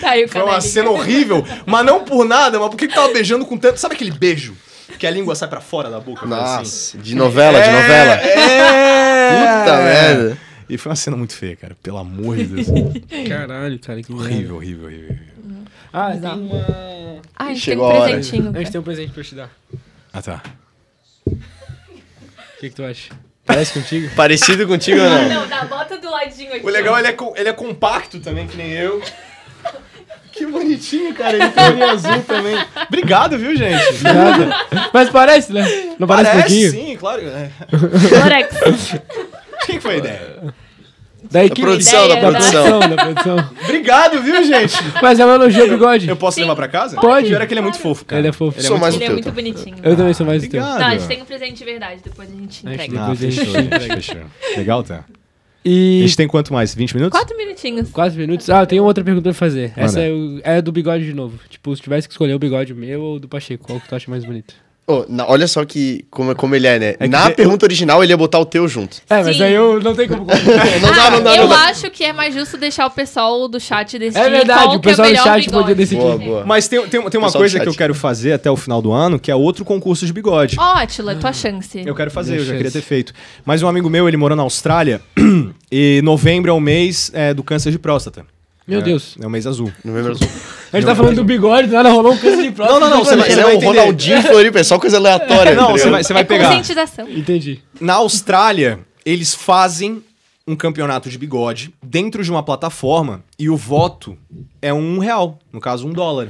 Tá 0.00 0.10
aí 0.10 0.24
o 0.24 0.28
Foi 0.28 0.42
uma 0.42 0.60
cena 0.60 0.90
horrível, 0.90 1.44
mas 1.66 1.84
não 1.84 2.04
por 2.04 2.24
nada, 2.26 2.58
mas 2.58 2.68
por 2.70 2.76
que 2.76 2.88
que 2.88 2.94
tava 2.94 3.12
beijando 3.12 3.44
com 3.46 3.56
tanto. 3.58 3.78
Sabe 3.80 3.94
aquele 3.94 4.10
beijo? 4.10 4.54
Que 4.98 5.06
a 5.06 5.10
língua 5.10 5.34
sai 5.34 5.48
pra 5.48 5.60
fora 5.60 5.90
da 5.90 5.98
boca? 6.00 6.20
assim? 6.26 6.28
Nossa, 6.28 6.98
de 6.98 7.14
novela, 7.14 7.60
de 7.60 7.68
É, 7.68 7.72
novela. 7.72 8.14
É! 8.14 9.60
Puta 9.64 9.76
merda. 9.82 10.38
E 10.68 10.78
foi 10.78 10.90
uma 10.90 10.96
cena 10.96 11.16
muito 11.16 11.34
feia, 11.34 11.56
cara. 11.56 11.76
Pelo 11.82 11.98
amor 11.98 12.36
de 12.36 12.44
Deus. 12.44 12.66
Caralho, 13.28 13.78
cara, 13.78 14.02
que 14.02 14.12
horrível, 14.12 14.56
horrível, 14.56 14.84
horrível. 14.86 15.08
horrível. 15.10 15.26
Ah, 15.92 16.08
tem 16.08 16.18
Exato. 16.18 16.38
uma... 16.38 16.66
Ah, 17.36 17.44
a 17.44 17.48
gente 17.48 17.60
Chegou 17.60 17.86
tem 17.88 17.96
a 17.96 17.98
um 17.98 18.02
hora. 18.02 18.12
presentinho. 18.12 18.42
A 18.42 18.46
gente 18.46 18.54
cara. 18.56 18.70
tem 18.72 18.80
um 18.80 18.84
presente 18.84 19.12
pra 19.12 19.22
te 19.24 19.34
dar. 19.34 19.50
Ah, 20.12 20.22
tá. 20.22 20.42
O 21.26 21.36
que, 22.60 22.68
que 22.70 22.74
tu 22.76 22.84
acha? 22.84 23.10
Parece 23.44 23.72
contigo? 23.74 24.10
Parecido 24.16 24.66
contigo 24.66 25.00
ou 25.00 25.08
não? 25.10 25.28
Não, 25.28 25.46
dá, 25.48 25.64
bota 25.64 25.96
do 25.98 26.10
ladinho 26.10 26.54
aqui. 26.54 26.64
O 26.64 26.68
legal, 26.70 26.98
ele 26.98 27.08
é, 27.08 27.12
co- 27.12 27.34
ele 27.36 27.48
é 27.48 27.52
compacto 27.52 28.20
também, 28.20 28.46
que 28.46 28.56
nem 28.56 28.70
eu. 28.72 29.02
Que 30.32 30.46
bonitinho, 30.46 31.12
cara. 31.14 31.36
Ele 31.36 31.48
tem 31.50 31.64
olho 31.64 31.90
azul 31.90 32.22
também. 32.22 32.56
Obrigado, 32.88 33.36
viu, 33.38 33.54
gente? 33.54 34.02
Nada. 34.02 34.56
Mas 34.90 35.10
parece, 35.10 35.52
né? 35.52 35.94
Não 35.98 36.08
parece, 36.08 36.30
um 36.30 36.40
pouquinho? 36.40 36.70
sim, 36.70 36.96
claro. 36.96 37.20
É. 37.28 37.50
Lorex. 38.18 38.56
Quem 39.66 39.78
foi 39.78 39.94
a 39.94 39.98
ideia? 39.98 40.54
Da 41.32 41.44
equipe. 41.44 41.60
produção, 41.62 42.08
da 42.08 42.14
da 42.16 42.20
produção. 42.20 42.80
da 42.80 42.96
produção. 43.04 43.50
Obrigado, 43.64 44.22
viu, 44.22 44.44
gente? 44.44 44.74
Mas 45.02 45.18
é 45.18 45.26
um 45.26 45.34
elogio 45.34 45.62
ao 45.62 45.68
bigode. 45.68 46.08
Eu 46.08 46.16
posso 46.16 46.34
Sim. 46.36 46.42
levar 46.42 46.56
pra 46.56 46.68
casa? 46.68 47.00
Pode. 47.00 47.28
Pior 47.28 47.40
é 47.40 47.46
que 47.46 47.52
ele 47.54 47.60
é 47.60 47.62
muito 47.62 47.78
fofo, 47.78 48.04
cara. 48.04 48.20
Ele 48.20 48.28
é 48.28 48.32
fofo. 48.32 48.60
Sou 48.62 48.78
mais 48.78 48.94
Ele 48.94 49.04
é 49.04 49.06
teu, 49.06 49.14
muito 49.16 49.24
tá? 49.24 49.30
bonitinho. 49.32 49.76
Eu 49.82 49.96
também 49.96 50.12
sou 50.14 50.26
mais 50.26 50.44
o 50.44 50.48
teu. 50.48 50.60
Obrigado. 50.62 50.80
Não, 50.80 50.86
a 50.86 50.90
gente 50.98 51.08
tem 51.08 51.22
um 51.22 51.24
presente 51.24 51.58
de 51.58 51.64
verdade, 51.64 52.00
depois 52.04 52.28
a 52.28 52.32
gente 52.36 52.66
A 52.68 52.72
entrega. 52.74 52.92
Ah, 53.00 53.00
Depois 53.00 53.22
a 53.22 53.30
gente 53.30 53.44
gente, 53.50 54.10
entrega. 54.12 54.26
Legal, 54.56 54.82
tá? 54.82 54.96
A 55.64 55.68
E... 55.68 56.00
gente 56.02 56.16
tem 56.16 56.26
quanto 56.26 56.52
mais? 56.52 56.74
20 56.74 56.94
minutos? 56.96 57.18
Quatro 57.18 57.36
minutinhos. 57.36 57.90
Quatro 57.90 58.18
minutos. 58.18 58.50
Ah, 58.50 58.60
eu 58.62 58.66
tenho 58.66 58.82
outra 58.84 59.04
pergunta 59.04 59.24
pra 59.30 59.34
fazer. 59.34 59.68
Manda. 59.70 59.82
Essa 59.82 60.00
é, 60.00 60.10
o- 60.10 60.40
é 60.42 60.60
do 60.60 60.72
bigode 60.72 61.04
de 61.04 61.12
novo. 61.14 61.38
Tipo, 61.48 61.74
se 61.76 61.80
tivesse 61.82 62.08
que 62.08 62.12
escolher 62.14 62.34
o 62.34 62.38
bigode 62.38 62.74
meu 62.74 63.00
ou 63.00 63.18
do 63.20 63.28
Pacheco, 63.28 63.64
qual 63.64 63.78
que 63.80 63.88
tu 63.88 63.94
acha 63.94 64.10
mais 64.10 64.24
bonito? 64.24 64.54
Ô, 64.84 65.04
na- 65.08 65.28
olha 65.28 65.46
só 65.46 65.64
que, 65.64 66.04
como, 66.10 66.34
como 66.34 66.56
ele 66.56 66.66
é, 66.66 66.76
né? 66.78 66.94
É 66.98 67.06
Na 67.06 67.28
de- 67.28 67.36
pergunta 67.36 67.64
original, 67.64 68.02
ele 68.02 68.12
ia 68.12 68.16
botar 68.16 68.40
o 68.40 68.44
teu 68.44 68.66
junto. 68.66 68.96
É, 69.08 69.22
mas 69.22 69.36
Sim. 69.36 69.44
aí 69.44 69.54
eu 69.54 69.80
não 69.80 69.94
tenho 69.94 70.08
como. 70.08 70.26
Não 70.26 70.88
ah, 70.88 70.92
dá, 70.96 71.10
não 71.12 71.22
dá, 71.22 71.36
eu 71.36 71.42
não 71.42 71.48
dá. 71.48 71.64
acho 71.66 71.88
que 71.90 72.02
é 72.04 72.12
mais 72.12 72.34
justo 72.34 72.56
deixar 72.58 72.86
o 72.86 72.90
pessoal 72.90 73.46
do 73.46 73.60
chat 73.60 73.96
decidir 73.96 74.24
É 74.24 74.28
verdade, 74.28 74.64
qual 74.64 74.72
o 74.72 74.78
é 74.78 74.78
pessoal 74.80 75.06
do 75.06 75.10
melhor 75.12 75.24
chat 75.24 75.44
bigode. 75.44 75.58
podia 75.60 75.74
decidir. 75.76 76.00
Boa, 76.00 76.18
boa. 76.18 76.44
Mas 76.44 76.66
tem, 76.66 76.80
tem, 76.88 77.00
tem 77.10 77.18
uma 77.20 77.30
do 77.30 77.38
coisa 77.38 77.60
que 77.60 77.68
eu 77.68 77.74
quero 77.74 77.94
fazer 77.94 78.32
até 78.32 78.50
o 78.50 78.56
final 78.56 78.82
do 78.82 78.90
ano, 78.92 79.20
que 79.20 79.30
é 79.30 79.34
outro 79.36 79.64
concurso 79.64 80.04
de 80.04 80.12
bigode. 80.12 80.56
Ó, 80.58 80.74
Atila, 80.74 81.14
tua 81.14 81.32
chance. 81.32 81.80
Eu 81.86 81.94
quero 81.94 82.10
fazer, 82.10 82.38
eu 82.40 82.44
já 82.44 82.56
queria 82.56 82.70
ter 82.70 82.82
feito. 82.82 83.12
Mas 83.44 83.62
um 83.62 83.68
amigo 83.68 83.88
meu, 83.88 84.08
ele 84.08 84.16
morou 84.16 84.36
na 84.36 84.42
Austrália, 84.42 85.00
e 85.70 86.00
novembro 86.02 86.50
é 86.50 86.54
o 86.54 86.60
mês 86.60 87.10
é, 87.14 87.32
do 87.32 87.42
câncer 87.44 87.70
de 87.70 87.78
próstata. 87.78 88.26
Meu 88.72 88.80
É, 88.80 88.82
Deus. 88.82 89.16
É 89.20 89.26
o 89.26 89.30
mês 89.30 89.46
azul. 89.46 89.72
Não 89.84 89.94
lembro 89.94 90.12
azul. 90.12 90.28
A 90.72 90.76
gente 90.76 90.86
tá 90.86 90.94
falando 90.94 91.16
do 91.16 91.24
bigode, 91.24 91.68
do 91.68 91.74
nada 91.74 91.90
rolou 91.90 92.12
um 92.12 92.16
câncer 92.18 92.42
de 92.42 92.50
próstata. 92.50 92.80
Não, 92.80 92.88
não, 92.88 92.96
não, 92.98 93.04
você 93.04 93.16
vai- 93.16 93.26
Ele 93.30 93.34
você 93.34 93.40
é 93.40 93.44
o 93.46 93.50
entender. 93.50 93.66
Ronaldinho 93.66 94.22
Floripa, 94.22 94.58
é 94.60 94.64
só 94.64 94.78
coisa 94.78 94.96
aleatória. 94.96 95.54
Não, 95.54 95.66
tá 95.66 95.72
você 95.72 95.90
vai, 95.90 96.02
você 96.04 96.12
vai 96.12 96.22
é 96.22 96.24
pegar. 96.24 96.46
conscientização. 96.48 97.08
Entendi. 97.10 97.60
Na 97.80 97.94
Austrália, 97.94 98.80
eles 99.04 99.34
fazem 99.34 100.02
um 100.46 100.56
campeonato 100.56 101.08
de 101.08 101.16
bigode 101.18 101.72
dentro 101.82 102.24
de 102.24 102.30
uma 102.30 102.42
plataforma 102.42 103.22
e 103.38 103.48
o 103.50 103.56
voto 103.56 104.16
é 104.60 104.72
um 104.72 104.98
real, 104.98 105.38
no 105.52 105.60
caso 105.60 105.86
um 105.86 105.92
dólar. 105.92 106.28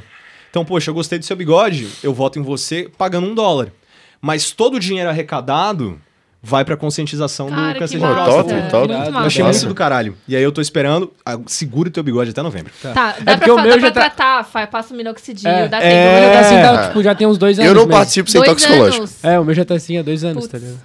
Então, 0.50 0.64
poxa, 0.64 0.90
eu 0.90 0.94
gostei 0.94 1.18
do 1.18 1.24
seu 1.24 1.34
bigode, 1.36 1.88
eu 2.02 2.12
voto 2.12 2.38
em 2.38 2.42
você 2.42 2.90
pagando 2.98 3.26
um 3.26 3.34
dólar. 3.34 3.72
Mas 4.20 4.50
todo 4.50 4.74
o 4.74 4.80
dinheiro 4.80 5.08
arrecadado 5.08 5.98
vai 6.42 6.64
pra 6.64 6.76
conscientização 6.76 7.46
do 7.48 7.54
Cara, 7.54 7.78
câncer 7.78 7.98
que 7.98 8.04
de 8.04 8.12
próstata. 8.12 8.42
top, 8.42 8.70
top. 8.70 8.92
Muito 8.94 9.12
massa. 9.12 9.26
achei 9.26 9.44
muito 9.44 9.66
do 9.66 9.74
caralho. 9.74 10.16
E 10.26 10.34
aí 10.36 10.42
eu 10.42 10.50
tô 10.50 10.60
esperando, 10.60 11.12
ah, 11.24 11.38
segura 11.46 11.88
o 11.88 11.92
teu 11.92 12.02
bigode 12.02 12.30
até 12.30 12.42
novembro. 12.42 12.72
Tá, 12.82 13.14
dá 13.20 13.32
É 13.32 13.36
porque 13.36 13.44
pra, 13.44 13.54
o 13.54 13.56
fa- 13.58 13.62
meu 13.62 13.74
dá 13.74 13.78
já 13.80 13.92
pra 13.92 14.10
tá- 14.10 14.42
tratar, 14.44 14.66
passa 14.66 14.92
o 14.92 14.96
minoxidil, 14.96 15.48
É. 15.50 15.68
dá 15.68 15.78
É. 15.78 15.80
tempo. 15.80 16.08
O 16.08 16.12
meu 16.12 16.22
já 16.22 16.32
tá 16.32 16.40
assim, 16.40 16.54
tá, 16.76 16.88
tipo, 16.88 17.02
já 17.04 17.14
tem 17.14 17.26
uns 17.28 17.38
dois 17.38 17.58
anos. 17.58 17.68
Eu 17.68 17.74
não 17.74 17.82
mesmo. 17.82 17.92
participo 17.92 18.28
sem 18.30 18.40
Dois 18.40 18.50
toxicológico. 18.50 18.98
anos. 18.98 19.24
É, 19.24 19.38
o 19.38 19.44
meu 19.44 19.54
já 19.54 19.64
tá 19.64 19.74
assim 19.74 19.98
há 19.98 20.02
dois 20.02 20.24
anos, 20.24 20.42
Putz. 20.46 20.52
tá 20.52 20.58
ligado? 20.58 20.80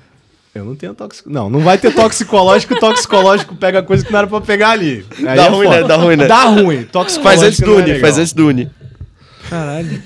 Eu 0.53 0.65
não 0.65 0.75
tenho 0.75 0.93
toxicológico. 0.93 1.29
Não, 1.43 1.49
não 1.51 1.59
vai 1.59 1.77
ter 1.77 1.91
toxicológico. 1.93 2.73
o 2.75 2.77
toxicológico 2.79 3.55
pega 3.55 3.81
coisa 3.83 4.03
que 4.05 4.11
não 4.11 4.19
era 4.19 4.27
pra 4.27 4.41
pegar 4.41 4.69
ali. 4.71 5.05
Aí 5.19 5.35
Dá 5.37 5.45
é 5.45 5.49
ruim, 5.49 5.65
foda. 5.67 5.81
né? 5.81 5.87
Dá 5.87 5.95
ruim, 5.95 6.15
né? 6.15 6.25
Dá 6.27 6.43
ruim. 6.43 6.83
Toxicológico 6.83 7.23
Faz 7.23 7.43
antes 7.43 7.59
do 7.59 7.65
não 7.67 7.73
é 7.73 7.77
Uni, 7.77 7.85
legal. 7.93 8.01
faz 8.01 8.17
antes 8.19 8.33
do 8.33 8.47
Uni. 8.47 8.71
Caralho. 9.49 10.01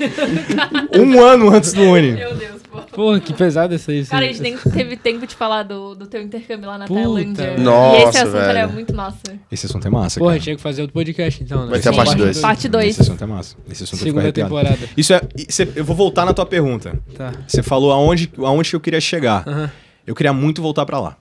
Um 0.97 1.21
ano 1.23 1.49
antes 1.55 1.73
do 1.73 1.81
Uni. 1.83 2.11
Meu 2.11 2.35
Deus, 2.35 2.60
pô. 2.71 2.81
Porra, 2.95 3.19
que 3.19 3.33
pesado 3.33 3.73
essa 3.75 3.91
aí. 3.91 4.05
Cara, 4.05 4.25
a 4.25 4.27
gente 4.27 4.41
nem 4.41 4.57
teve 4.57 4.95
tempo 4.97 5.27
de 5.27 5.35
falar 5.35 5.63
do, 5.63 5.93
do 5.95 6.07
teu 6.07 6.21
intercâmbio 6.21 6.67
lá 6.67 6.77
na 6.77 6.87
Puta. 6.87 7.01
Tailândia. 7.01 7.57
Nossa, 7.57 7.97
e 7.99 8.03
esse 8.09 8.17
assunto 8.17 8.31
velho. 8.33 8.49
era 8.57 8.67
muito 8.67 8.95
massa. 8.95 9.19
Esse 9.51 9.65
assunto 9.65 9.87
é 9.87 9.89
massa, 9.91 10.19
Porra, 10.19 10.31
cara. 10.31 10.43
tinha 10.43 10.55
que 10.55 10.61
fazer 10.61 10.81
outro 10.81 10.93
podcast 10.93 11.43
então, 11.43 11.65
né? 11.65 11.71
Vai 11.71 11.79
ter 11.79 11.89
a 11.89 11.93
parte 11.93 12.15
dois. 12.15 12.39
Parte 12.39 12.67
2. 12.69 12.87
Esse 12.89 13.01
assunto 13.01 13.23
é 13.23 13.27
massa. 13.27 13.55
Esse 13.69 13.83
assunto 13.83 13.99
Segunda 14.01 14.31
temporada. 14.31 14.79
Isso 14.95 15.13
é... 15.13 15.21
cê- 15.49 15.67
eu 15.75 15.83
vou 15.83 15.95
voltar 15.95 16.25
na 16.25 16.33
tua 16.33 16.45
pergunta. 16.45 16.97
Tá. 17.15 17.33
Você 17.47 17.61
falou 17.61 17.91
aonde, 17.91 18.31
aonde 18.37 18.69
que 18.69 18.75
eu 18.75 18.81
queria 18.81 19.01
chegar. 19.01 19.43
Aham. 19.47 19.71
Eu 20.07 20.15
queria 20.15 20.33
muito 20.33 20.61
voltar 20.61 20.85
pra 20.85 20.99
lá. 20.99 21.17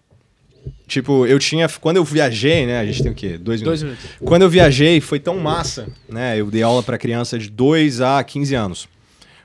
Tipo, 0.86 1.26
eu 1.26 1.38
tinha... 1.38 1.68
Quando 1.80 1.96
eu 1.98 2.04
viajei, 2.04 2.66
né? 2.66 2.80
A 2.80 2.84
gente 2.86 3.02
tem 3.02 3.12
o 3.12 3.14
quê? 3.14 3.38
Dois 3.38 3.60
minutos. 3.60 3.80
Dois 3.80 3.82
minutos. 3.82 4.04
Quando 4.24 4.42
eu 4.42 4.50
viajei, 4.50 5.00
foi 5.00 5.18
tão 5.20 5.38
massa, 5.38 5.86
né? 6.08 6.38
Eu 6.40 6.50
dei 6.50 6.62
aula 6.62 6.82
pra 6.82 6.98
criança 6.98 7.38
de 7.38 7.48
2 7.48 8.00
a 8.00 8.22
15 8.24 8.54
anos. 8.54 8.88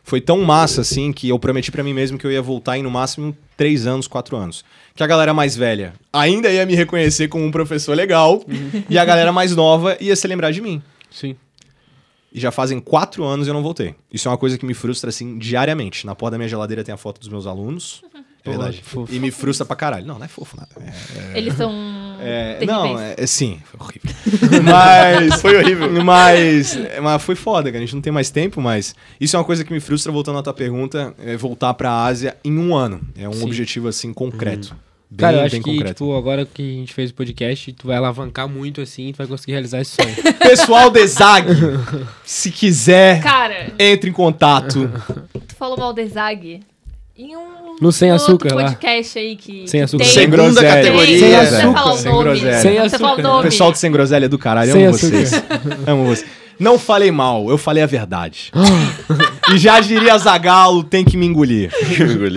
Foi 0.08 0.22
tão 0.22 0.40
massa, 0.44 0.82
assim, 0.82 1.12
que 1.12 1.28
eu 1.30 1.40
prometi 1.40 1.72
pra 1.72 1.84
mim 1.84 1.92
mesmo 1.92 2.16
que 2.18 2.28
eu 2.28 2.32
ia 2.32 2.42
voltar 2.42 2.78
em 2.78 2.84
no 2.84 2.92
máximo 2.92 3.36
3 3.58 3.88
anos, 3.88 4.08
4 4.08 4.38
anos. 4.38 4.64
Que 4.96 5.02
a 5.04 5.08
galera 5.08 5.34
mais 5.34 5.56
velha 5.56 5.94
ainda 6.14 6.48
ia 6.50 6.64
me 6.64 6.76
reconhecer 6.76 7.28
como 7.28 7.44
um 7.44 7.50
professor 7.52 7.96
legal 7.98 8.44
e 8.88 8.98
a 9.00 9.04
galera 9.04 9.32
mais 9.34 9.56
nova 9.56 9.98
ia 10.00 10.16
se 10.16 10.28
lembrar 10.28 10.52
de 10.52 10.62
mim. 10.62 10.80
Sim. 11.10 11.36
E 12.32 12.40
já 12.40 12.52
fazem 12.52 12.80
4 12.80 13.24
anos 13.24 13.48
e 13.48 13.50
eu 13.50 13.54
não 13.56 13.64
voltei. 13.64 13.96
Isso 14.14 14.28
é 14.28 14.32
uma 14.32 14.38
coisa 14.38 14.58
que 14.60 14.66
me 14.66 14.76
frustra, 14.76 15.10
assim, 15.10 15.40
diariamente. 15.40 16.06
Na 16.06 16.14
porta 16.14 16.32
da 16.34 16.38
minha 16.38 16.48
geladeira 16.50 16.84
tem 16.84 16.94
a 16.94 16.98
foto 16.98 17.20
dos 17.20 17.28
meus 17.30 17.48
alunos. 17.48 18.04
É 18.44 18.50
verdade. 18.50 18.82
fofo. 18.84 19.12
E 19.12 19.18
me 19.20 19.32
frustra 19.32 19.66
pra 19.66 19.76
caralho. 19.76 20.06
Não, 20.06 20.20
não 20.20 20.26
é 20.26 20.28
fofo 20.28 20.56
nada. 20.56 20.70
É- 21.34 21.38
Eles 21.40 21.56
são 21.56 21.72
É, 22.22 22.66
não, 22.66 23.00
é, 23.00 23.16
sim, 23.26 23.60
foi 23.64 23.80
horrível. 23.80 24.62
Mas 24.64 25.42
foi 25.42 25.58
horrível. 25.58 26.04
Mas, 26.04 26.78
mas 27.02 27.24
foi 27.24 27.36
foda, 27.36 27.70
cara. 27.72 27.78
A 27.78 27.86
gente 27.86 27.96
não 27.96 28.02
tem 28.02 28.12
mais 28.14 28.30
tempo, 28.30 28.62
mas 28.62 28.96
isso 29.20 29.36
é 29.36 29.40
uma 29.40 29.46
coisa 29.46 29.64
que 29.64 29.72
me 29.74 29.80
frustra, 29.80 30.12
voltando 30.12 30.40
à 30.40 30.44
tua 30.44 30.54
pergunta, 30.54 31.14
é 31.20 31.36
voltar 31.38 31.74
pra 31.74 32.04
Ásia 32.04 32.36
em 32.44 32.58
um 32.58 32.76
ano. 32.76 33.02
É 33.18 33.28
um 33.28 33.34
Sim. 33.34 33.44
objetivo, 33.44 33.88
assim, 33.88 34.14
concreto. 34.14 34.76
Bem, 35.10 35.20
Cara, 35.20 35.38
eu 35.38 35.42
acho 35.44 35.52
bem 35.52 35.62
que, 35.62 35.72
concreto. 35.72 35.94
tipo, 36.04 36.18
agora 36.18 36.46
que 36.46 36.62
a 36.62 36.80
gente 36.80 36.94
fez 36.94 37.12
o 37.12 37.14
podcast, 37.14 37.72
tu 37.74 37.88
vai 37.88 37.96
alavancar 37.96 38.50
muito 38.50 38.82
assim 38.82 39.10
e 39.10 39.14
tu 39.14 39.18
vai 39.18 39.28
conseguir 39.28 39.54
realizar 39.54 39.80
esse 39.80 39.92
sonho. 39.96 40.16
Pessoal 40.40 40.90
de 40.90 41.08
Zag, 41.08 41.48
se 42.26 42.52
quiser, 42.52 43.22
Cara, 43.22 43.72
entre 43.80 44.10
em 44.10 44.14
contato. 44.14 44.90
tu 45.48 45.56
falou 45.56 45.78
mal 45.78 45.94
de 45.94 46.08
Zag. 46.08 46.60
Em 47.18 47.36
um 47.36 47.78
No 47.82 47.92
Sem 47.92 48.12
outro 48.12 48.26
Açúcar 48.26 48.54
lá. 48.56 48.64
podcast 48.64 49.18
aí 49.20 49.36
que. 49.38 49.68
Sem 49.68 49.82
açúcar. 49.82 50.04
tem- 50.04 50.14
Sem 50.14 50.30
groselha. 50.30 50.76
categoria. 50.76 51.20
Sem 51.20 51.36
açúcar. 51.36 51.86
o 51.92 51.98
Sem 51.98 52.12
groselha. 52.14 52.60
Sem 52.60 52.78
o 52.80 52.84
açúcar. 52.84 53.22
nome. 53.22 53.44
Pessoal 53.44 53.72
de 53.72 53.80
Sem 53.80 53.92
Groselha 53.92 54.26
é 54.26 54.28
do 54.28 54.38
caralho, 54.38 54.72
Sem 54.74 54.86
amo 54.86 54.96
açúcar. 54.96 55.18
vocês. 55.18 55.44
amo 55.88 56.06
vocês. 56.06 56.30
Não 56.58 56.80
falei 56.80 57.12
mal, 57.12 57.50
eu 57.50 57.58
falei 57.58 57.84
a 57.84 57.86
verdade. 57.86 58.52
e 59.54 59.58
já 59.58 59.80
diria 59.82 60.18
Zagalo, 60.18 60.84
tem 60.84 61.04
que 61.04 61.18
me 61.18 61.26
engolir. 61.26 61.70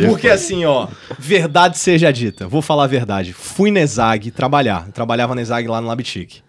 Porque 0.08 0.28
assim, 0.28 0.64
ó, 0.64 0.88
verdade 1.18 1.78
seja 1.78 2.12
dita. 2.12 2.46
Vou 2.48 2.60
falar 2.62 2.84
a 2.84 2.88
verdade. 2.88 3.32
Fui 3.32 3.70
na 3.70 3.80
Exag 3.80 4.30
trabalhar. 4.32 4.84
Eu 4.86 4.92
trabalhava 4.92 5.34
na 5.36 5.40
Exag 5.40 5.68
lá 5.68 5.80
no 5.80 5.86
Labitique. 5.88 6.40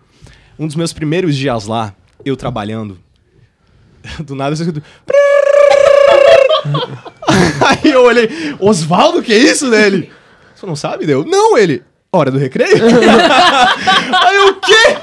Um 0.57 0.65
dos 0.67 0.75
meus 0.75 0.93
primeiros 0.93 1.35
dias 1.37 1.65
lá, 1.67 1.93
eu 2.25 2.35
trabalhando, 2.35 2.97
do 4.25 4.35
nada 4.35 4.55
eu 4.55 4.61
escuto... 4.61 4.83
Aí 7.67 7.91
eu 7.91 8.03
olhei, 8.03 8.55
Osvaldo, 8.59 9.21
que 9.21 9.33
é 9.33 9.37
isso 9.37 9.69
dele? 9.69 10.11
Você 10.55 10.65
não 10.65 10.75
sabe, 10.75 11.05
deu? 11.05 11.23
Não, 11.25 11.57
ele. 11.57 11.83
Hora 12.11 12.31
do 12.31 12.39
recreio? 12.39 12.75
Aí 14.25 14.35
eu, 14.35 14.47
o 14.49 14.53
quê? 14.55 14.97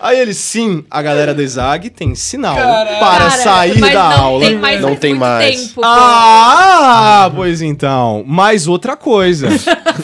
Aí 0.00 0.18
ele, 0.18 0.32
sim, 0.32 0.84
a 0.90 1.02
galera 1.02 1.34
da 1.34 1.42
Exag 1.42 1.90
tem 1.90 2.14
sinal 2.14 2.54
para 2.54 2.98
Cara, 2.98 3.30
sair 3.30 3.78
mas 3.78 3.92
da 3.92 4.08
não 4.08 4.16
aula. 4.24 4.46
Tem 4.46 4.56
mais 4.56 4.80
Não 4.80 4.96
tem 4.96 5.14
mais. 5.14 5.60
Tempo, 5.60 5.74
pô. 5.74 5.80
Ah, 5.84 7.30
pois 7.34 7.60
então. 7.60 8.24
Mais 8.26 8.66
outra 8.66 8.96
coisa. 8.96 9.48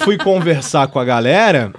Fui 0.01 0.19
conversar 0.19 0.89
com 0.89 0.99
a 0.99 1.05
galera. 1.05 1.73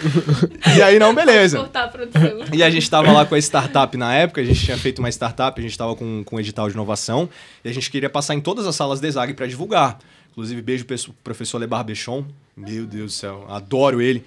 E 0.76 0.82
aí, 0.82 0.98
não, 0.98 1.14
beleza. 1.14 1.58
Cortar 1.58 1.84
a 1.84 1.88
produção. 1.88 2.44
E 2.52 2.62
a 2.62 2.70
gente 2.70 2.88
tava 2.88 3.10
lá 3.12 3.24
com 3.24 3.34
a 3.34 3.38
startup 3.38 3.96
na 3.96 4.14
época, 4.14 4.40
a 4.40 4.44
gente 4.44 4.64
tinha 4.64 4.76
feito 4.76 4.98
uma 4.98 5.08
startup, 5.08 5.58
a 5.58 5.62
gente 5.62 5.76
tava 5.76 5.94
com, 5.96 6.22
com 6.24 6.36
um 6.36 6.40
edital 6.40 6.68
de 6.68 6.74
inovação, 6.74 7.28
e 7.64 7.68
a 7.68 7.72
gente 7.72 7.90
queria 7.90 8.10
passar 8.10 8.34
em 8.34 8.40
todas 8.40 8.66
as 8.66 8.76
salas 8.76 9.00
da 9.00 9.08
Exag 9.08 9.34
para 9.34 9.46
divulgar. 9.46 9.98
Inclusive, 10.30 10.62
beijo 10.62 10.84
pro 10.84 10.96
professor 11.24 11.58
Lebar 11.58 11.84
Bechon. 11.84 12.24
Meu 12.56 12.86
Deus 12.86 13.12
do 13.12 13.16
céu, 13.16 13.46
adoro 13.48 14.00
ele. 14.00 14.24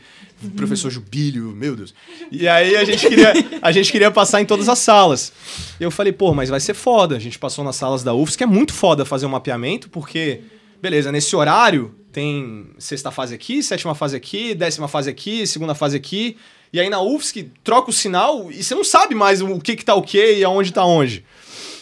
Professor 0.55 0.89
Jubilho, 0.89 1.51
meu 1.51 1.75
Deus. 1.75 1.93
E 2.31 2.47
aí 2.47 2.75
a 2.75 2.83
gente 2.83 3.07
queria, 3.07 3.33
a 3.61 3.71
gente 3.71 3.91
queria 3.91 4.11
passar 4.11 4.41
em 4.41 4.45
todas 4.45 4.67
as 4.67 4.79
salas. 4.79 5.31
E 5.79 5.83
eu 5.83 5.91
falei, 5.91 6.11
pô, 6.11 6.33
mas 6.33 6.49
vai 6.49 6.59
ser 6.59 6.73
foda. 6.73 7.15
A 7.15 7.19
gente 7.19 7.39
passou 7.39 7.63
nas 7.63 7.75
salas 7.75 8.03
da 8.03 8.13
UFS, 8.13 8.35
que 8.35 8.43
é 8.43 8.47
muito 8.47 8.73
foda 8.73 9.05
fazer 9.05 9.25
um 9.25 9.29
mapeamento, 9.29 9.89
porque, 9.89 10.41
beleza, 10.81 11.11
nesse 11.11 11.35
horário 11.35 11.95
tem 12.13 12.67
sexta 12.77 13.09
fase 13.11 13.33
aqui, 13.35 13.61
sétima 13.63 13.95
fase 13.95 14.15
aqui, 14.15 14.53
décima 14.53 14.87
fase 14.87 15.09
aqui, 15.09 15.45
segunda 15.47 15.73
fase 15.73 15.97
aqui. 15.97 16.37
E 16.71 16.79
aí 16.79 16.89
na 16.89 17.01
UFSC 17.01 17.49
troca 17.63 17.89
o 17.89 17.93
sinal 17.93 18.49
e 18.51 18.63
você 18.63 18.73
não 18.75 18.83
sabe 18.83 19.13
mais 19.15 19.41
o 19.41 19.59
que 19.59 19.75
que 19.75 19.83
tá 19.83 19.95
o 19.95 20.01
que 20.01 20.35
e 20.35 20.43
aonde 20.43 20.71
tá 20.71 20.85
onde. 20.85 21.25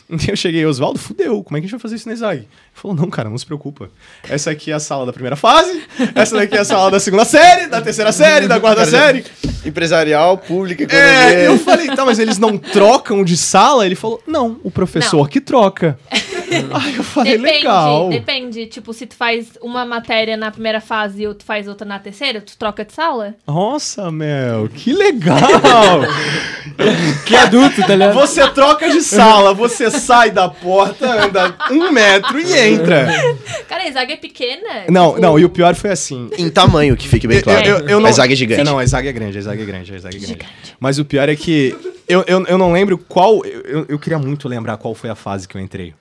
Então 0.10 0.28
eu 0.32 0.36
cheguei, 0.36 0.66
Oswaldo, 0.66 1.00
fudeu, 1.00 1.42
como 1.44 1.56
é 1.56 1.62
que 1.62 1.66
a 1.66 1.68
gente 1.68 1.72
vai 1.72 1.80
fazer 1.80 1.96
isso 1.96 2.08
na 2.08 2.14
Exag? 2.14 2.40
Ele 2.40 2.48
falou, 2.74 2.98
não, 2.98 3.10
cara, 3.10 3.30
não 3.30 3.38
se 3.38 3.46
preocupa. 3.46 3.90
Essa 4.28 4.52
aqui 4.52 4.70
é 4.72 4.74
a 4.74 4.80
sala 4.80 5.06
da 5.06 5.14
primeira 5.14 5.38
fase, 5.38 5.84
essa 6.14 6.36
daqui 6.36 6.56
é 6.58 6.60
a 6.60 6.66
sala 6.66 6.92
da 6.92 7.00
segunda 7.00 7.24
série, 7.24 7.68
da 7.68 7.82
terceira 7.82 8.12
série, 8.12 8.48
da 8.48 8.60
quarta 8.60 8.86
série. 8.86 9.24
Empresarial, 9.66 10.38
pública, 10.38 10.84
É, 10.94 11.44
economia. 11.44 11.44
eu 11.46 11.60
falei, 11.60 11.88
tá, 11.96 12.04
mas 12.04 12.20
eles 12.20 12.38
não 12.38 12.58
trocam 12.58 13.24
de 13.24 13.38
sala? 13.38 13.86
Ele 13.86 13.96
falou, 13.96 14.22
não, 14.28 14.60
o 14.64 14.72
professor 14.72 15.20
Não. 15.24 15.26
que 15.28 15.40
troca. 15.40 15.98
Aí 16.74 16.96
eu 16.96 17.04
falei, 17.04 17.38
Depende, 17.38 17.58
legal. 17.60 18.10
depende. 18.10 18.66
Tipo, 18.68 18.94
se 18.94 19.06
tu 19.06 19.16
faz 19.16 19.52
uma 19.62 19.86
matéria 19.86 20.36
na 20.38 20.52
primeira 20.52 20.82
fase 20.82 21.24
e 21.26 21.34
tu 21.34 21.44
faz 21.46 21.68
outra 21.68 21.88
na 21.88 22.00
terceira, 22.00 22.42
tu 22.42 22.58
troca 22.58 22.84
de 22.86 22.94
sala? 22.94 23.36
Nossa, 23.48 24.12
Mel, 24.12 24.68
que 24.70 24.94
legal! 24.94 25.40
que 27.26 27.36
adulto, 27.36 27.82
tá 27.82 27.96
ligado? 27.96 28.14
Você 28.14 28.48
troca 28.50 28.90
de 28.90 29.02
sala, 29.02 29.54
você 29.54 29.90
sai 29.90 30.32
da 30.32 30.50
porta, 30.50 31.26
anda 31.26 31.56
um 31.72 31.92
metro 31.92 32.40
e 32.40 32.54
entra. 32.58 33.08
Cara, 33.68 33.88
a 33.88 33.92
zaga 33.92 34.14
é 34.14 34.18
pequena. 34.18 34.86
Não, 34.90 35.10
tipo, 35.12 35.22
não, 35.22 35.40
e 35.40 35.46
o 35.46 35.50
pior 35.50 35.76
foi 35.76 35.90
assim. 35.92 36.30
Em 36.38 36.50
tamanho, 36.50 36.96
que 36.98 37.08
fique 37.08 37.28
bem 37.28 37.38
Eu- 37.38 37.44
claro. 37.44 37.66
eu- 37.68 37.80
eu 37.88 38.00
não- 38.00 38.10
A 38.10 38.12
zaga 38.12 38.34
é 38.34 38.36
gigante. 38.36 38.64
Não, 38.64 38.78
a 38.80 38.86
zaga 38.86 39.10
é 39.10 39.14
grande, 39.14 39.38
a 39.38 39.42
zaga 39.42 39.62
é 39.62 39.66
grande, 39.66 39.94
a 39.96 40.00
zaga 40.00 40.16
é 40.16 40.20
grande. 40.20 40.40
Mas 40.80 41.00
o 41.00 41.06
pior 41.06 41.30
é 41.30 41.36
que 41.36 41.76
eu, 42.08 42.24
eu, 42.28 42.46
eu 42.46 42.58
não 42.58 42.72
lembro 42.74 42.98
qual. 42.98 43.46
Eu, 43.46 43.62
eu- 43.62 43.86
eu 43.90 44.00
queria 44.00 44.20
muito 44.20 44.48
lembrar 44.48 44.78
qual 44.78 44.94
foi 44.94 45.10
a 45.10 45.16
fase 45.16 45.48
que 45.48 45.56
eu 45.56 45.62
entrei. 45.62 45.94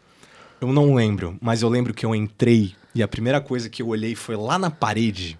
Eu 0.61 0.73
não 0.73 0.95
lembro, 0.95 1.39
mas 1.41 1.63
eu 1.63 1.69
lembro 1.71 1.95
que 1.95 2.05
eu 2.05 2.15
entrei 2.15 2.75
e 2.95 3.03
a 3.03 3.09
primeira 3.09 3.41
coisa 3.41 3.71
que 3.71 3.81
eu 3.81 3.89
olhei 3.89 4.15
foi 4.15 4.37
lá 4.37 4.59
na 4.59 4.71
parede 4.71 5.39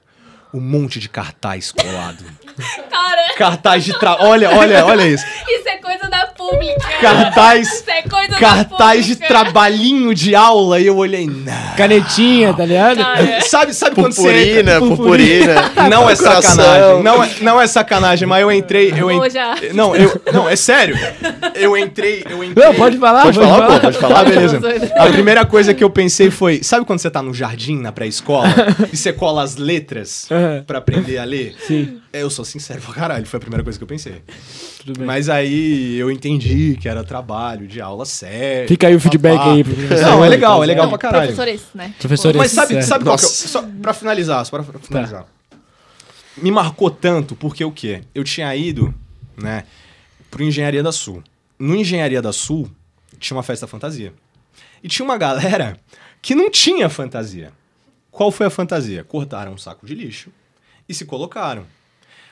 um 0.53 0.61
monte 0.61 0.99
de 0.99 1.09
cartaz 1.09 1.71
colado. 1.71 2.25
Cara, 2.91 3.35
cartaz 3.37 3.85
de 3.85 3.99
tra... 3.99 4.17
Olha, 4.21 4.51
olha, 4.51 4.85
olha 4.85 5.07
isso. 5.07 5.25
isso 5.47 5.69
é 5.69 5.77
coisa 5.77 6.09
da 6.09 6.27
pública. 6.41 6.89
Cartaz, 7.01 7.69
Isso 7.69 7.91
é 7.91 8.03
coisa 8.03 8.37
cartaz 8.39 9.05
de 9.07 9.17
trabalhinho 9.17 10.15
de 10.15 10.35
aula 10.35 10.81
e 10.81 10.87
eu 10.87 10.97
olhei, 10.97 11.27
não. 11.27 11.77
Canetinha, 11.77 12.55
tá 12.55 12.65
ligado? 12.65 12.99
Cara, 12.99 13.41
Sabe, 13.43 13.75
sabe 13.75 13.95
quando 13.95 14.13
você 14.13 14.23
Purpurina, 14.23 14.59
entra? 14.75 14.81
purpurina. 14.81 15.55
Não 15.91 16.09
é 16.09 16.17
Coração. 16.17 16.43
sacanagem. 16.43 17.03
Não 17.03 17.23
é, 17.25 17.31
não 17.43 17.61
é 17.61 17.67
sacanagem, 17.67 18.27
mas 18.29 18.43
eu 18.43 18.53
entrei. 18.53 18.93
Eu 18.97 19.31
já. 19.31 19.55
Não, 19.75 19.95
eu. 19.95 20.21
Não, 20.33 20.49
é 20.49 20.57
sério. 20.57 20.97
Eu 21.55 21.77
entrei. 21.77 22.25
Eu 22.29 22.43
entrei. 22.43 22.67
Não, 22.67 22.75
pode 22.75 22.97
falar, 22.99 23.23
Pode 23.25 23.39
pode 23.39 23.51
falar, 23.51 23.67
falar. 23.67 23.75
pô, 23.75 23.81
pode 23.87 23.99
falar, 23.99 24.25
beleza. 24.25 24.59
Doido. 24.61 24.91
A 24.97 25.07
primeira 25.07 25.45
coisa 25.45 25.75
que 25.75 25.83
eu 25.85 25.91
pensei 25.91 26.31
foi: 26.31 26.63
sabe 26.63 26.85
quando 26.87 26.99
você 27.01 27.11
tá 27.11 27.23
no 27.23 27.35
jardim, 27.35 27.77
na 27.79 27.93
pré-escola, 27.93 28.49
e 28.93 28.97
você 28.97 29.13
cola 29.13 29.43
as 29.43 29.57
letras 29.57 30.27
Aham. 30.33 30.65
pra 30.67 30.79
aprender 30.79 31.19
a 31.19 31.25
ler? 31.25 31.55
Sim, 31.67 31.99
É, 32.13 32.23
Eu 32.23 32.31
sou 32.31 32.45
sincero 32.45 32.81
pra 32.81 32.95
caralho, 32.95 33.27
foi 33.27 33.39
a 33.39 33.41
primeira 33.41 33.63
coisa 33.65 33.79
que 33.79 33.83
eu 33.83 33.89
pensei. 33.89 34.15
tudo 34.85 34.99
bem. 34.99 35.07
Mas 35.07 35.29
aí 35.29 35.97
eu 35.99 36.11
entendi 36.11 36.30
que 36.39 36.89
era 36.89 37.03
trabalho 37.05 37.67
de 37.67 37.81
aula 37.81 38.05
séria. 38.05 38.69
Fica 38.69 38.87
aí 38.87 38.95
o 38.95 39.01
feedback 39.01 39.37
papá. 39.39 39.53
aí 39.53 39.65
pro 39.65 39.75
professor. 39.75 40.03
Não, 40.07 40.25
é 40.25 40.29
legal, 40.29 40.57
é 40.59 40.61
Tá 40.61 40.67
legal 40.67 40.85
Não, 40.85 40.91
pra 40.91 40.99
caralho. 40.99 41.35
professor 41.35 41.49
esse, 41.49 41.67
né? 41.77 41.95
Professor 41.99 42.35
Mas 42.37 42.51
sabe, 42.53 42.77
é. 42.77 42.83
sabe 42.83 43.05
qual 43.05 43.17
que 43.17 43.23
o- 43.25 43.27
Nossa. 43.27 43.49
Só 43.49 43.63
pra 43.83 43.93
finalizar, 43.93 44.45
só 44.47 44.63
pra 44.63 44.79
finalizar. 44.79 45.27
Me 46.37 46.51
marcou 46.51 46.91
tanto 46.91 47.35
porque 47.35 47.65
o 47.65 47.73
quê? 47.73 48.03
Eu 48.15 48.25
tinha 48.25 48.55
ido, 48.55 48.95
né, 49.37 49.65
pro 50.31 50.43
Engenharia 50.43 50.83
da 50.83 50.93
Sul. 50.93 51.23
No 51.59 51.75
Engenharia 51.75 52.23
da 52.23 52.33
Sul 52.33 52.71
tinha 53.19 53.37
uma 53.37 53.43
festa 53.43 53.67
fantasia. 53.67 54.13
E 54.83 54.89
tinha 54.89 55.05
uma 55.05 55.19
galera 55.19 55.77
que 56.23 56.35
não 56.35 56.51
tinha 56.51 56.89
fantasia. 56.89 57.53
Qual 58.11 58.31
foi 58.31 58.47
a 58.47 58.51
fantasia? 58.51 59.05
Cortaram 59.05 59.53
um 59.53 59.59
saco 59.59 59.87
de 59.87 59.95
lixo 59.95 60.31
e 60.89 60.95
se 60.95 61.05
colocaram. 61.05 61.65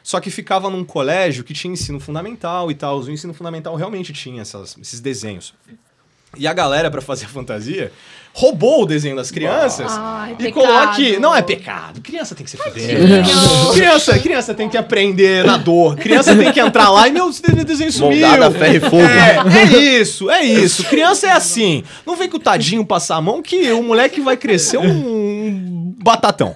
Só 0.09 0.21
que 0.21 0.31
ficava 0.31 0.71
num 0.71 0.85
colégio 0.87 1.45
que 1.45 1.53
tinha 1.53 1.71
ensino 1.71 2.01
fundamental 2.01 2.71
e 2.71 2.75
tal. 2.75 2.99
O 2.99 3.11
ensino 3.11 3.35
fundamental 3.35 3.77
realmente 3.77 4.11
tinha 4.11 4.41
essas- 4.41 4.75
esses 4.81 5.01
desenhos. 5.01 5.53
E 6.37 6.47
a 6.47 6.53
galera, 6.53 6.91
pra 6.91 7.01
fazer 7.01 7.25
a 7.25 7.29
fantasia, 7.29 7.91
roubou 8.35 8.83
o 8.83 8.87
desenho 8.87 9.17
das 9.17 9.31
crianças 9.31 9.91
Ai, 9.91 10.37
e 10.39 10.53
colou 10.53 10.77
aqui. 10.79 11.19
Não 11.19 11.35
é 11.35 11.41
pecado. 11.43 12.01
Criança 12.03 12.35
tem 12.35 12.45
que 12.45 12.51
ser. 12.51 12.59
Tadinho. 12.59 13.73
Criança, 13.73 14.19
criança 14.19 14.55
tem 14.55 14.69
que 14.69 14.77
aprender 14.77 15.45
na 15.45 15.57
dor. 15.57 15.97
Criança 15.97 16.37
tem 16.37 16.53
que 16.53 16.61
entrar 16.61 16.91
lá 16.91 17.09
e 17.09 17.13
meu 17.13 17.31
de- 17.31 17.65
desenho 17.65 17.91
sumiu. 17.91 18.21
Moldada 18.29 18.47
a 18.47 18.51
ferro 18.51 18.77
e 18.77 18.81
fogo. 18.81 19.03
É, 19.03 19.59
é 19.59 19.79
isso, 19.99 20.31
é 20.31 20.45
isso. 20.45 20.85
Criança 20.85 21.27
é 21.27 21.33
assim. 21.33 21.83
Não 22.07 22.15
vem 22.15 22.29
com 22.29 22.37
o 22.37 22.41
tadinho 22.41 22.85
passar 22.85 23.17
a 23.17 23.21
mão 23.23 23.43
que 23.43 23.73
o 23.73 23.83
moleque 23.83 24.21
vai 24.21 24.37
crescer 24.37 24.77
um 24.79 25.95
batatão. 26.03 26.55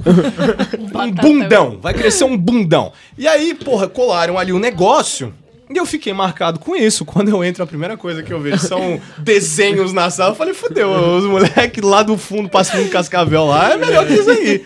Um 0.95 1.11
bundão. 1.11 1.79
Vai 1.81 1.95
crescer 1.95 2.25
um 2.25 2.37
bundão. 2.37 2.93
E 3.19 3.27
aí, 3.27 3.55
porra, 3.55 3.89
colaram 3.89 4.39
ali 4.39 4.53
o 4.53 4.59
negócio. 4.59 5.35
E 5.73 5.77
eu 5.79 5.87
fiquei 5.87 6.13
marcado 6.13 6.59
com 6.59 6.77
isso. 6.77 7.05
Quando 7.05 7.29
eu 7.31 7.43
entro, 7.43 7.63
a 7.63 7.67
primeira 7.67 7.97
coisa 7.97 8.23
que 8.23 8.33
eu 8.33 8.41
vejo 8.41 8.59
são 8.59 9.01
desenhos 9.19 9.93
na 9.93 10.11
sala. 10.11 10.33
Eu 10.33 10.35
falei, 10.37 10.53
fudeu, 10.55 10.91
os 10.91 11.25
moleques 11.25 11.83
lá 11.83 12.03
do 12.03 12.19
fundo, 12.19 12.49
passando 12.49 12.89
cascavel 12.91 13.47
lá, 13.47 13.73
é 13.73 13.77
melhor 13.77 14.07
que 14.07 14.13
isso 14.15 14.31
aí. 14.31 14.63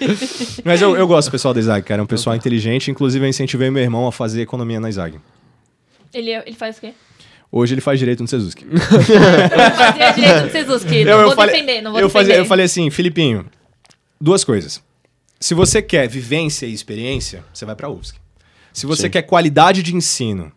Mas 0.64 0.82
eu, 0.82 0.96
eu 0.96 1.06
gosto 1.06 1.28
do 1.28 1.32
pessoal 1.32 1.54
da 1.54 1.60
Isaac, 1.60 1.86
cara. 1.86 2.00
É 2.00 2.02
um 2.02 2.06
pessoal 2.06 2.34
inteligente. 2.34 2.90
Inclusive, 2.90 3.24
eu 3.24 3.28
incentivei 3.28 3.70
meu 3.70 3.82
irmão 3.82 4.06
a 4.06 4.12
fazer 4.12 4.40
economia 4.42 4.80
na 4.80 4.88
Isaac. 4.88 5.18
Ele, 6.12 6.30
ele 6.32 6.56
faz 6.56 6.78
o 6.78 6.80
quê? 6.80 6.92
Hoje 7.52 7.74
ele 7.74 7.80
faz 7.80 7.98
direito 7.98 8.20
no 8.22 8.28
Sezuki. 8.28 8.66
Fazia 9.76 10.10
direito 10.12 10.46
do 10.46 10.50
Sezuski. 10.50 11.04
Não 11.04 11.22
vou 11.26 11.34
falei, 11.36 11.54
defender, 11.54 11.80
não 11.82 11.92
vou 11.92 12.00
eu, 12.00 12.08
defender. 12.08 12.24
fazia- 12.26 12.36
eu 12.40 12.44
falei 12.44 12.64
assim, 12.66 12.90
Filipinho, 12.90 13.46
duas 14.20 14.42
coisas. 14.44 14.82
Se 15.38 15.54
você 15.54 15.80
quer 15.80 16.08
vivência 16.08 16.66
e 16.66 16.72
experiência, 16.72 17.44
você 17.52 17.64
vai 17.64 17.76
pra 17.76 17.88
UFSC. 17.88 18.14
Se 18.72 18.86
você 18.86 19.02
Sim. 19.02 19.10
quer 19.10 19.22
qualidade 19.22 19.82
de 19.82 19.94
ensino, 19.94 20.50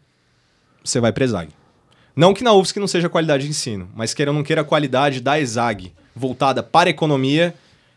você 0.90 1.00
vai 1.00 1.12
pra 1.12 1.24
ESAG. 1.26 1.50
Não 2.16 2.34
que 2.34 2.44
na 2.44 2.54
UFSC 2.54 2.80
não 2.80 2.88
seja 2.88 3.08
qualidade 3.08 3.44
de 3.44 3.50
ensino, 3.50 3.90
mas 3.96 4.14
queira 4.14 4.32
ou 4.32 4.36
não 4.36 4.44
queira 4.44 4.62
a 4.62 4.66
qualidade 4.66 5.22
da 5.22 5.40
ESAG 5.40 5.94
voltada 6.16 6.62
para 6.62 6.90
a 6.90 6.92
economia 6.92 7.54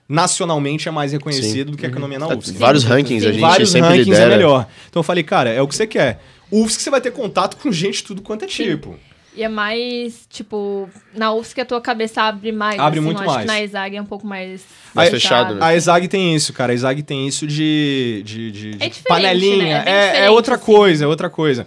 nacionalmente 0.09 0.89
é 0.89 0.91
mais 0.91 1.13
reconhecido 1.13 1.73
do 1.73 1.77
que 1.77 1.87
a 1.87 1.89
economia 1.89 2.19
na 2.19 2.27
Tá, 2.27 2.35
UFSC. 2.37 2.59
Vários 2.59 2.85
rankings, 2.85 3.25
a 3.25 3.29
Sim. 3.29 3.33
gente 3.35 3.41
Vários 3.41 3.71
sempre 3.71 3.89
rankings 3.89 4.11
lidera. 4.11 4.33
é 4.35 4.37
melhor. 4.37 4.67
Então 4.91 5.01
eu 5.01 5.05
falei, 5.05 5.23
cara, 5.25 5.51
é 5.51 5.63
o 5.63 5.67
que 5.69 5.75
você 5.75 5.87
quer. 5.87 6.21
UFSC 6.51 6.81
você 6.83 6.91
vai 6.91 7.01
ter 7.01 7.13
contato 7.13 7.57
com 7.57 7.73
gente 7.73 7.97
de 7.99 8.05
tudo 8.05 8.21
quanto 8.23 8.45
é 8.45 8.49
tipo. 8.49 8.97
E 9.35 9.43
é 9.43 9.49
mais, 9.49 10.27
tipo, 10.29 10.91
na 11.15 11.33
UFSC 11.33 11.63
a 11.63 11.65
tua 11.65 11.81
cabeça 11.81 12.21
abre 12.23 12.53
mais. 12.53 12.79
Abre 12.79 12.99
assim, 12.99 13.07
muito 13.07 13.23
eu 13.23 13.23
acho 13.25 13.35
mais. 13.35 13.41
que 13.41 13.47
na 13.47 13.63
ESAG 13.63 13.97
é 13.97 14.03
um 14.03 14.07
pouco 14.07 14.27
mais... 14.27 14.63
Mais 14.95 15.09
fechado. 15.09 15.47
fechado, 15.47 15.55
né? 15.61 15.65
A 15.67 15.75
ESAG 15.75 16.07
tem 16.09 16.35
isso, 16.35 16.53
cara. 16.53 16.73
A 16.73 16.75
ESAG 16.75 17.03
tem 17.03 17.27
isso 17.27 17.47
de, 17.47 18.23
de, 18.27 18.51
de- 18.53 18.71
de 18.77 18.85
É 18.85 18.89
diferente, 18.91 19.03
panelinha. 19.09 19.83
né? 19.83 19.85
É 19.87 20.19
É, 20.21 20.25
é 20.27 20.31
outra 20.31 20.57
assim. 20.57 20.65
coisa, 20.67 21.05
é 21.05 21.09
outra 21.09 21.31
coisa. 21.31 21.67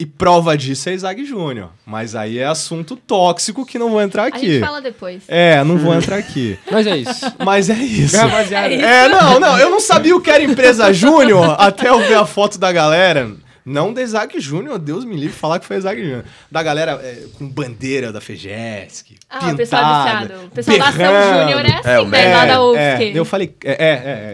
E 0.00 0.06
prova 0.06 0.56
disso 0.56 0.88
é 0.88 0.94
ESAG 0.94 1.26
Júnior. 1.26 1.68
Mas 1.84 2.14
aí 2.14 2.38
é 2.38 2.46
assunto 2.46 2.96
tóxico 2.96 3.66
que 3.66 3.78
não 3.78 3.90
vou 3.90 4.00
entrar 4.00 4.22
A 4.24 4.26
aqui. 4.28 4.54
gente 4.54 4.64
fala 4.64 4.80
depois. 4.80 5.22
É, 5.28 5.62
não 5.62 5.76
vou 5.76 5.94
entrar 5.94 6.16
aqui. 6.16 6.58
Mas 6.72 6.86
é 6.86 6.96
isso. 6.96 7.26
Mas 7.44 7.68
é 7.68 7.74
isso. 7.74 8.16
Rapaziada. 8.16 8.72
É, 8.74 9.08
não, 9.08 9.38
não, 9.38 9.58
eu 9.58 9.68
não 9.68 9.78
sabia 9.78 10.16
o 10.16 10.20
que 10.22 10.30
era 10.30 10.42
empresa 10.42 10.90
Júnior 10.90 11.54
até 11.58 11.90
eu 11.90 11.98
ver 11.98 12.14
a 12.14 12.24
foto 12.24 12.58
da 12.58 12.72
galera. 12.72 13.30
Não 13.62 13.92
da 13.92 14.00
Isaac 14.00 14.40
Júnior, 14.40 14.78
Deus 14.78 15.04
me 15.04 15.14
livre 15.14 15.36
falar 15.36 15.58
que 15.60 15.66
foi 15.66 15.76
Isaac 15.76 16.00
Júnior. 16.00 16.24
Da 16.50 16.62
galera 16.62 16.92
é, 17.04 17.24
com 17.38 17.46
bandeira 17.46 18.10
da 18.10 18.18
FEGESC. 18.22 19.16
Ah, 19.28 19.50
o 19.50 19.56
pessoal 19.56 19.82
pintada, 19.82 20.20
viciado. 20.22 20.46
O 20.46 20.50
pessoal 20.50 20.78
da 20.78 20.84
Ação 20.88 20.98
berrando. 20.98 21.40
Júnior 21.42 21.66
é 21.66 21.74
assim, 21.76 21.88
É, 21.90 22.00
o 22.00 22.06
né? 22.06 22.34
Lá 22.34 22.46
da 22.46 22.52
É, 22.54 22.58
UFSC. 22.94 23.12
eu 23.18 23.24
falei, 23.26 23.54
é, 23.62 23.70
é, 23.72 23.74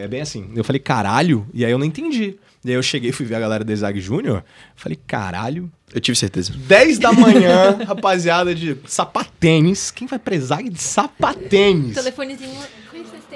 é, 0.00 0.04
é 0.04 0.08
bem 0.08 0.20
assim. 0.20 0.48
Eu 0.54 0.62
falei, 0.62 0.78
caralho, 0.78 1.44
e 1.52 1.64
aí 1.64 1.70
eu 1.72 1.76
não 1.78 1.84
entendi. 1.84 2.36
E 2.66 2.70
aí 2.70 2.74
eu 2.76 2.82
cheguei, 2.82 3.12
fui 3.12 3.24
ver 3.24 3.36
a 3.36 3.40
galera 3.40 3.62
do 3.64 3.72
Isaac 3.72 4.00
Júnior, 4.00 4.42
falei, 4.74 4.98
caralho, 5.06 5.70
Eu 5.94 6.00
tive 6.00 6.16
certeza. 6.18 6.52
10 6.54 6.98
da 6.98 7.12
manhã, 7.12 7.78
rapaziada 7.86 8.52
de 8.54 8.76
sapatênis. 8.86 9.90
Quem 9.92 10.06
vai 10.08 10.18
pra 10.18 10.34
Isaac 10.34 10.68
de 10.68 10.80
sapatênis? 10.82 11.94
Telefonezinho, 11.94 12.50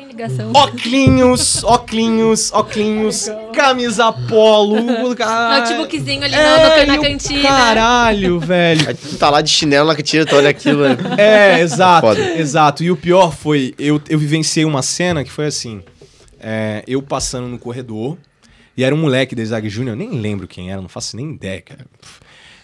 ligação. 0.08 0.50
Oclinhos, 0.52 1.62
oclinhos, 1.62 2.52
oclinhos, 2.52 3.28
camisa 3.54 4.12
polo. 4.12 4.80
Notebookzinho 4.82 6.24
ali 6.24 6.34
É, 6.34 6.84
no, 6.86 6.92
na 6.92 6.98
o 6.98 7.02
cantina. 7.02 7.42
Caralho, 7.48 8.40
velho. 8.40 8.96
Tá 9.18 9.30
lá 9.30 9.40
de 9.40 9.50
chinelo 9.50 9.86
na 9.86 9.94
cantina, 9.94 10.26
tu 10.26 10.34
olha 10.36 10.50
aquilo. 10.50 10.82
né? 10.88 10.96
É, 11.16 11.60
exato, 11.60 12.06
Foda. 12.08 12.20
exato. 12.38 12.82
E 12.82 12.90
o 12.90 12.96
pior 12.96 13.32
foi, 13.34 13.74
eu, 13.78 14.00
eu 14.08 14.18
vivenciei 14.18 14.64
uma 14.64 14.82
cena 14.82 15.22
que 15.22 15.30
foi 15.30 15.46
assim, 15.46 15.82
é, 16.40 16.82
eu 16.86 17.00
passando 17.00 17.46
no 17.46 17.58
corredor, 17.58 18.18
e 18.80 18.84
era 18.84 18.94
um 18.94 18.98
moleque 18.98 19.34
da 19.34 19.42
Isaac 19.42 19.68
Júnior, 19.68 19.94
nem 19.94 20.10
lembro 20.10 20.48
quem 20.48 20.70
era, 20.72 20.80
não 20.80 20.88
faço 20.88 21.14
nem 21.16 21.32
ideia, 21.34 21.60
cara. 21.60 21.84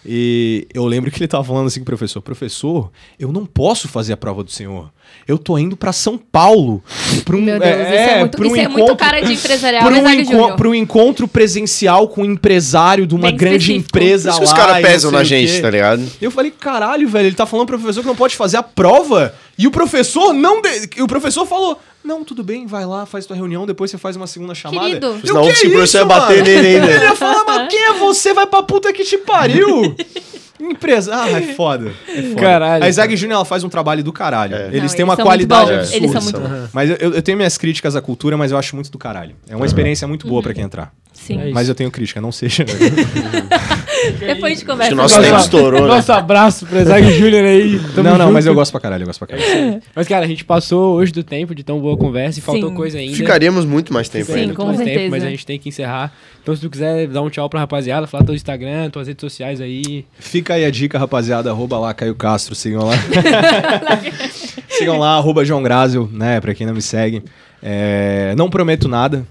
E 0.09 0.65
eu 0.73 0.85
lembro 0.85 1.11
que 1.11 1.19
ele 1.19 1.27
tava 1.27 1.43
falando 1.43 1.67
assim 1.67 1.79
com 1.79 1.83
o 1.83 1.85
professor, 1.85 2.21
professor, 2.21 2.89
eu 3.19 3.31
não 3.31 3.45
posso 3.45 3.87
fazer 3.89 4.13
a 4.13 4.17
prova 4.17 4.41
do 4.43 4.49
senhor. 4.49 4.89
Eu 5.27 5.37
tô 5.37 5.57
indo 5.57 5.75
pra 5.75 5.91
São 5.91 6.17
Paulo. 6.17 6.81
Pra 7.25 7.35
um, 7.35 7.41
Meu 7.41 7.59
Deus, 7.59 7.75
isso 7.81 7.93
é 7.93 8.19
muito, 8.19 8.37
pra 8.37 8.47
um 8.47 8.55
isso 8.55 8.55
é 8.59 8.67
muito 8.67 8.77
encontro- 8.79 8.95
cara 9.05 9.21
de 9.21 9.33
empresarial, 9.33 9.83
para 9.83 9.91
né, 10.01 10.01
um, 10.01 10.09
enco 10.09 10.31
Júnior? 10.31 10.55
pra 10.55 10.67
um 10.69 10.75
encontro 10.75 11.27
presencial 11.27 12.07
com 12.07 12.21
um 12.21 12.25
empresário 12.25 13.05
de 13.05 13.15
uma 13.15 13.27
Bem 13.27 13.35
grande 13.37 13.57
específico. 13.57 13.97
empresa 13.97 14.31
Por 14.31 14.43
isso 14.43 14.53
lá. 14.53 14.57
que 14.57 14.61
os 14.61 14.65
caras 14.73 14.87
pesam 14.87 15.11
na 15.11 15.23
gente, 15.25 15.61
tá 15.61 15.69
ligado? 15.69 16.03
Eu 16.21 16.31
falei, 16.31 16.51
caralho, 16.51 17.07
velho, 17.09 17.27
ele 17.27 17.35
tá 17.35 17.45
falando 17.45 17.67
pro 17.67 17.77
professor 17.77 18.01
que 18.01 18.07
não 18.07 18.15
pode 18.15 18.35
fazer 18.35 18.57
a 18.57 18.63
prova. 18.63 19.35
E 19.57 19.65
o 19.67 19.71
professor 19.71 20.33
não. 20.33 20.61
de- 20.61 20.89
e 20.97 21.01
O 21.01 21.07
professor 21.07 21.45
falou: 21.45 21.79
Não, 22.03 22.23
tudo 22.23 22.43
bem, 22.43 22.65
vai 22.67 22.85
lá, 22.85 23.05
faz 23.05 23.25
tua 23.25 23.35
reunião, 23.35 23.65
depois 23.65 23.89
você 23.91 23.97
faz 23.97 24.15
uma 24.15 24.27
segunda 24.27 24.53
chamada. 24.55 24.85
Querido. 24.87 25.07
Eu, 25.07 25.19
Senão 25.27 25.41
"Que 25.43 25.49
o 25.49 25.53
professor 25.53 25.83
isso, 25.83 25.97
ia 25.97 26.05
bater 26.05 26.37
mano?" 26.39 26.45
nele 26.45 26.67
ainda. 26.67 26.91
Ele 26.91 27.03
ia 27.05 27.15
falar, 27.15 27.43
mas 27.45 27.67
quem 27.69 27.81
é 27.87 27.93
você? 27.93 28.33
Vai 28.33 28.45
pra 28.47 28.61
puta 28.63 28.93
que 28.93 29.03
te 29.03 29.17
pariu. 29.17 29.95
Empresa. 30.59 31.11
Ah, 31.15 31.29
é 31.29 31.53
foda. 31.53 31.93
É 32.07 32.21
foda. 32.23 32.41
Caralho, 32.41 32.83
A 32.83 32.89
Isaac 32.89 33.15
Júnior 33.15 33.35
ela 33.35 33.45
faz 33.45 33.63
um 33.63 33.69
trabalho 33.69 34.03
do 34.03 34.11
caralho. 34.11 34.55
É. 34.55 34.67
Eles 34.71 34.91
Não, 34.91 34.95
têm 34.97 35.03
uma 35.05 35.13
eles 35.13 35.17
são 35.17 35.25
qualidade 35.25 35.71
muito 35.71 35.75
bons. 35.75 35.79
absurda. 35.83 35.97
Eles 35.97 36.11
são 36.11 36.21
muito 36.23 36.39
bons. 36.39 36.69
Mas 36.73 36.89
eu, 36.89 37.13
eu 37.13 37.21
tenho 37.21 37.37
minhas 37.37 37.57
críticas 37.59 37.95
à 37.95 38.01
cultura, 38.01 38.35
mas 38.37 38.51
eu 38.51 38.57
acho 38.57 38.73
muito 38.75 38.89
do 38.89 38.97
caralho. 38.97 39.35
É 39.47 39.55
uma 39.55 39.67
experiência 39.67 40.07
muito 40.07 40.27
boa 40.27 40.41
pra 40.41 40.53
quem 40.55 40.63
entrar. 40.63 40.91
Sim. 41.13 41.39
É. 41.49 41.51
Mas 41.51 41.69
eu 41.69 41.75
tenho 41.75 41.91
crítica, 41.91 42.19
não 42.19 42.31
seja. 42.31 42.65
Depois 44.19 44.43
a 44.43 44.49
gente 44.49 44.65
conversa. 44.65 44.93
Acho 44.93 44.95
nosso 44.95 45.21
tempo 45.21 45.37
estourou, 45.37 45.81
né? 45.81 45.87
Nosso 45.87 46.11
abraço 46.11 46.65
pro 46.65 46.83
Zag 46.83 47.11
Júnior 47.11 47.43
aí. 47.43 47.79
Tamo 47.95 48.09
não, 48.09 48.17
não, 48.17 48.31
mas 48.31 48.43
junto. 48.45 48.51
eu 48.51 48.55
gosto 48.55 48.71
pra 48.71 48.81
caralho, 48.81 49.03
eu 49.03 49.07
gosto 49.07 49.19
pra 49.19 49.27
caralho. 49.27 49.81
Mas, 49.95 50.07
cara, 50.07 50.25
a 50.25 50.27
gente 50.27 50.43
passou 50.45 50.95
hoje 50.95 51.11
do 51.11 51.23
tempo 51.23 51.55
de 51.55 51.63
tão 51.63 51.79
boa 51.79 51.97
conversa 51.97 52.39
e 52.39 52.41
faltou 52.41 52.69
Sim. 52.69 52.75
coisa 52.75 52.97
ainda. 52.97 53.15
Ficaríamos 53.15 53.65
muito 53.65 53.93
mais 53.93 54.07
tempo 54.09 54.25
Sim, 54.25 54.33
ainda. 54.33 54.45
muito 54.47 54.57
com 54.57 54.65
mais 54.65 54.77
certeza. 54.77 54.99
tempo, 54.99 55.11
mas 55.11 55.23
a 55.23 55.29
gente 55.29 55.45
tem 55.45 55.57
que 55.59 55.69
encerrar. 55.69 56.13
Então, 56.41 56.55
se 56.55 56.61
tu 56.61 56.69
quiser 56.69 57.07
dar 57.07 57.21
um 57.21 57.29
tchau 57.29 57.49
pra 57.49 57.59
rapaziada, 57.59 58.07
falar 58.07 58.23
teu 58.23 58.35
Instagram, 58.35 58.89
tuas 58.89 59.07
redes 59.07 59.21
sociais 59.21 59.59
aí. 59.59 60.05
Fica 60.19 60.53
aí 60.53 60.65
a 60.65 60.71
dica, 60.71 60.97
rapaziada. 60.97 61.49
Arroba 61.49 61.77
lá, 61.79 61.93
Caio 61.93 62.15
Castro. 62.15 62.55
Sigam 62.55 62.85
lá. 62.85 62.93
Sigam 64.69 64.99
lá, 64.99 65.15
arroba 65.17 65.43
João 65.43 65.63
Grazel, 65.63 66.09
né? 66.11 66.39
Pra 66.39 66.53
quem 66.53 66.67
não 66.67 66.73
me 66.73 66.81
segue. 66.81 67.23
É, 67.61 68.33
não 68.37 68.49
prometo 68.49 68.87
nada. 68.87 69.25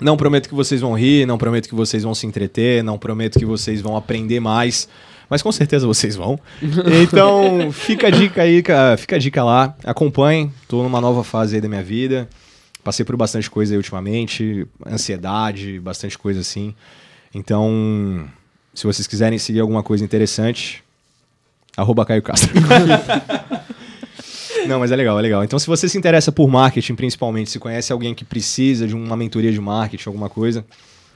Não 0.00 0.16
prometo 0.16 0.48
que 0.48 0.54
vocês 0.54 0.80
vão 0.80 0.94
rir, 0.94 1.26
não 1.26 1.38
prometo 1.38 1.68
que 1.68 1.74
vocês 1.74 2.02
vão 2.02 2.14
se 2.14 2.26
entreter, 2.26 2.82
não 2.82 2.98
prometo 2.98 3.38
que 3.38 3.44
vocês 3.44 3.80
vão 3.80 3.96
aprender 3.96 4.40
mais. 4.40 4.88
Mas 5.30 5.40
com 5.40 5.50
certeza 5.52 5.86
vocês 5.86 6.16
vão. 6.16 6.38
Então, 7.02 7.70
fica 7.72 8.08
a 8.08 8.10
dica 8.10 8.42
aí, 8.42 8.62
ca- 8.62 8.96
fica 8.96 9.16
a 9.16 9.18
dica 9.18 9.42
lá. 9.44 9.74
Acompanhem. 9.84 10.52
Tô 10.68 10.82
numa 10.82 11.00
nova 11.00 11.22
fase 11.24 11.54
aí 11.56 11.60
da 11.60 11.68
minha 11.68 11.82
vida. 11.82 12.28
Passei 12.82 13.04
por 13.04 13.16
bastante 13.16 13.48
coisa 13.50 13.72
aí 13.72 13.76
ultimamente. 13.78 14.66
Ansiedade, 14.86 15.80
bastante 15.80 16.18
coisa 16.18 16.40
assim. 16.40 16.74
Então, 17.34 18.28
se 18.74 18.86
vocês 18.86 19.06
quiserem 19.06 19.38
seguir 19.38 19.60
alguma 19.60 19.82
coisa 19.82 20.04
interessante, 20.04 20.84
arroba 21.76 22.04
Caio 22.04 22.22
Castro. 22.22 22.52
Não, 24.66 24.80
mas 24.80 24.90
é 24.92 24.96
legal, 24.96 25.18
é 25.18 25.22
legal. 25.22 25.44
Então, 25.44 25.58
se 25.58 25.66
você 25.66 25.88
se 25.88 25.98
interessa 25.98 26.32
por 26.32 26.48
marketing, 26.48 26.94
principalmente, 26.94 27.50
se 27.50 27.58
conhece 27.58 27.92
alguém 27.92 28.14
que 28.14 28.24
precisa 28.24 28.86
de 28.86 28.94
uma 28.94 29.16
mentoria 29.16 29.52
de 29.52 29.60
marketing, 29.60 30.08
alguma 30.08 30.28
coisa, 30.28 30.64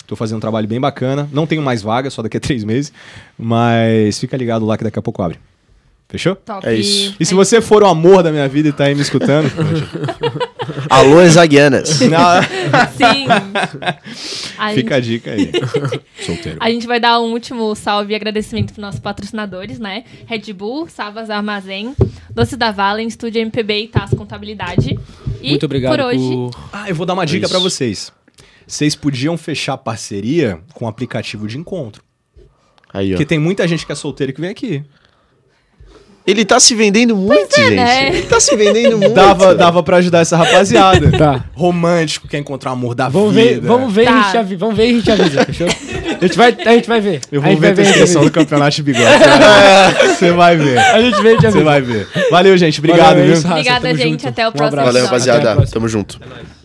tô 0.06 0.14
fazendo 0.16 0.38
um 0.38 0.40
trabalho 0.40 0.68
bem 0.68 0.80
bacana. 0.80 1.28
Não 1.32 1.46
tenho 1.46 1.62
mais 1.62 1.82
vaga, 1.82 2.10
só 2.10 2.22
daqui 2.22 2.36
a 2.36 2.40
três 2.40 2.64
meses, 2.64 2.92
mas 3.38 4.18
fica 4.18 4.36
ligado 4.36 4.66
lá 4.66 4.76
que 4.76 4.84
daqui 4.84 4.98
a 4.98 5.02
pouco 5.02 5.22
abre. 5.22 5.38
Fechou? 6.08 6.36
Top. 6.36 6.66
É 6.66 6.74
isso. 6.74 7.14
E 7.20 7.26
se 7.26 7.34
você 7.34 7.60
for 7.60 7.82
o 7.82 7.86
amor 7.86 8.22
da 8.22 8.30
minha 8.30 8.48
vida 8.48 8.68
e 8.68 8.72
tá 8.72 8.84
aí 8.84 8.94
me 8.94 9.02
escutando, 9.02 9.50
Alô, 10.88 11.20
Exaguianas. 11.20 12.00
não, 12.08 12.42
Sim. 12.96 13.26
A 14.56 14.72
fica 14.72 14.96
a 14.96 15.00
gente, 15.00 15.10
dica 15.10 15.32
aí. 15.32 15.52
Solteiro. 16.24 16.58
a 16.60 16.70
gente 16.70 16.86
vai 16.86 16.98
dar 16.98 17.20
um 17.20 17.32
último 17.32 17.74
salve 17.74 18.14
e 18.14 18.16
agradecimento 18.16 18.72
para 18.72 18.80
nossos 18.80 19.00
patrocinadores, 19.00 19.78
né? 19.78 20.04
Red 20.26 20.52
Bull, 20.54 20.88
Savas 20.88 21.28
Armazém, 21.28 21.94
Doce 22.30 22.56
da 22.56 22.70
Valen, 22.70 23.06
Estúdio 23.06 23.42
MPB 23.42 23.82
e 23.82 23.88
TAS 23.88 24.10
Contabilidade. 24.10 24.98
E 25.42 25.50
Muito 25.50 25.66
obrigado 25.66 25.94
por 25.94 26.06
hoje. 26.06 26.18
por... 26.18 26.50
Ah, 26.72 26.88
eu 26.88 26.94
vou 26.94 27.04
dar 27.04 27.14
uma 27.14 27.26
dica 27.26 27.48
pra 27.48 27.58
vocês. 27.58 28.10
Vocês 28.66 28.94
podiam 28.94 29.36
fechar 29.36 29.76
parceria 29.78 30.60
com 30.72 30.84
um 30.84 30.88
aplicativo 30.88 31.46
de 31.46 31.58
encontro. 31.58 32.02
Aí, 32.92 33.08
ó. 33.08 33.16
Porque 33.16 33.26
tem 33.26 33.38
muita 33.38 33.68
gente 33.68 33.84
que 33.84 33.92
é 33.92 33.94
solteira 33.94 34.32
que 34.32 34.40
vem 34.40 34.50
aqui. 34.50 34.84
Ele 36.30 36.44
tá 36.44 36.60
se 36.60 36.74
vendendo 36.74 37.16
muito, 37.16 37.56
gente. 37.56 37.74
né? 37.74 38.08
Ele 38.08 38.22
tá 38.22 38.38
se 38.38 38.54
vendendo 38.54 38.98
muito. 38.98 39.14
Dava, 39.14 39.54
dava 39.54 39.82
pra 39.82 39.96
ajudar 39.96 40.20
essa 40.20 40.36
rapaziada. 40.36 41.08
Tá. 41.18 41.44
Romântico, 41.54 42.28
quer 42.28 42.38
encontrar 42.38 42.70
o 42.70 42.72
amor 42.74 42.94
da 42.94 43.08
Vamos 43.08 43.34
vida. 43.34 43.48
ver, 43.48 43.60
vamos 43.60 43.92
ver, 43.92 44.04
Tá. 44.04 44.10
e 44.10 44.14
a 44.14 44.22
gente 44.22 44.36
avi- 44.36 44.56
vamos 44.56 44.76
ver 44.76 44.86
e 44.86 44.90
a 44.90 44.92
gente 44.94 45.10
avisa, 45.10 45.44
fechou? 45.44 45.68
A 46.20 46.24
gente 46.26 46.36
vai, 46.36 46.56
a 46.66 46.72
gente 46.72 46.88
vai 46.88 47.00
ver. 47.00 47.20
Eu 47.30 47.38
a 47.40 47.44
vou 47.44 47.52
gente 47.52 47.60
ver 47.60 47.66
a 47.68 47.70
a 47.70 47.88
inscrição 47.90 48.22
vai 48.22 48.30
do 48.30 48.34
campeonato 48.34 48.74
de 48.74 48.82
bigode. 48.82 49.06
Você 50.18 50.32
vai 50.32 50.56
ver. 50.56 50.76
A 50.78 51.00
gente 51.00 51.22
vê 51.22 51.28
e 51.28 51.32
a 51.36 51.40
gente 51.40 51.52
Você 51.52 51.62
vai 51.62 51.80
ver. 51.80 52.08
Valeu, 52.28 52.58
gente. 52.58 52.78
Obrigado, 52.80 53.06
Valeu, 53.06 53.22
é 53.22 53.26
viu? 53.36 53.50
Obrigada, 53.50 53.80
tamo 53.82 53.96
gente. 53.96 54.10
junto. 54.10 54.28
Até 54.28 54.44
o 54.46 54.48
Um 54.48 54.52
próximo 54.52 54.66
abraço. 54.80 54.86
Valeu, 54.86 55.02
a 55.02 55.04
rapaziada. 55.06 55.66
Tamo 55.70 55.88
junto. 55.88 56.18
É 56.20 56.28
nóis. 56.28 56.57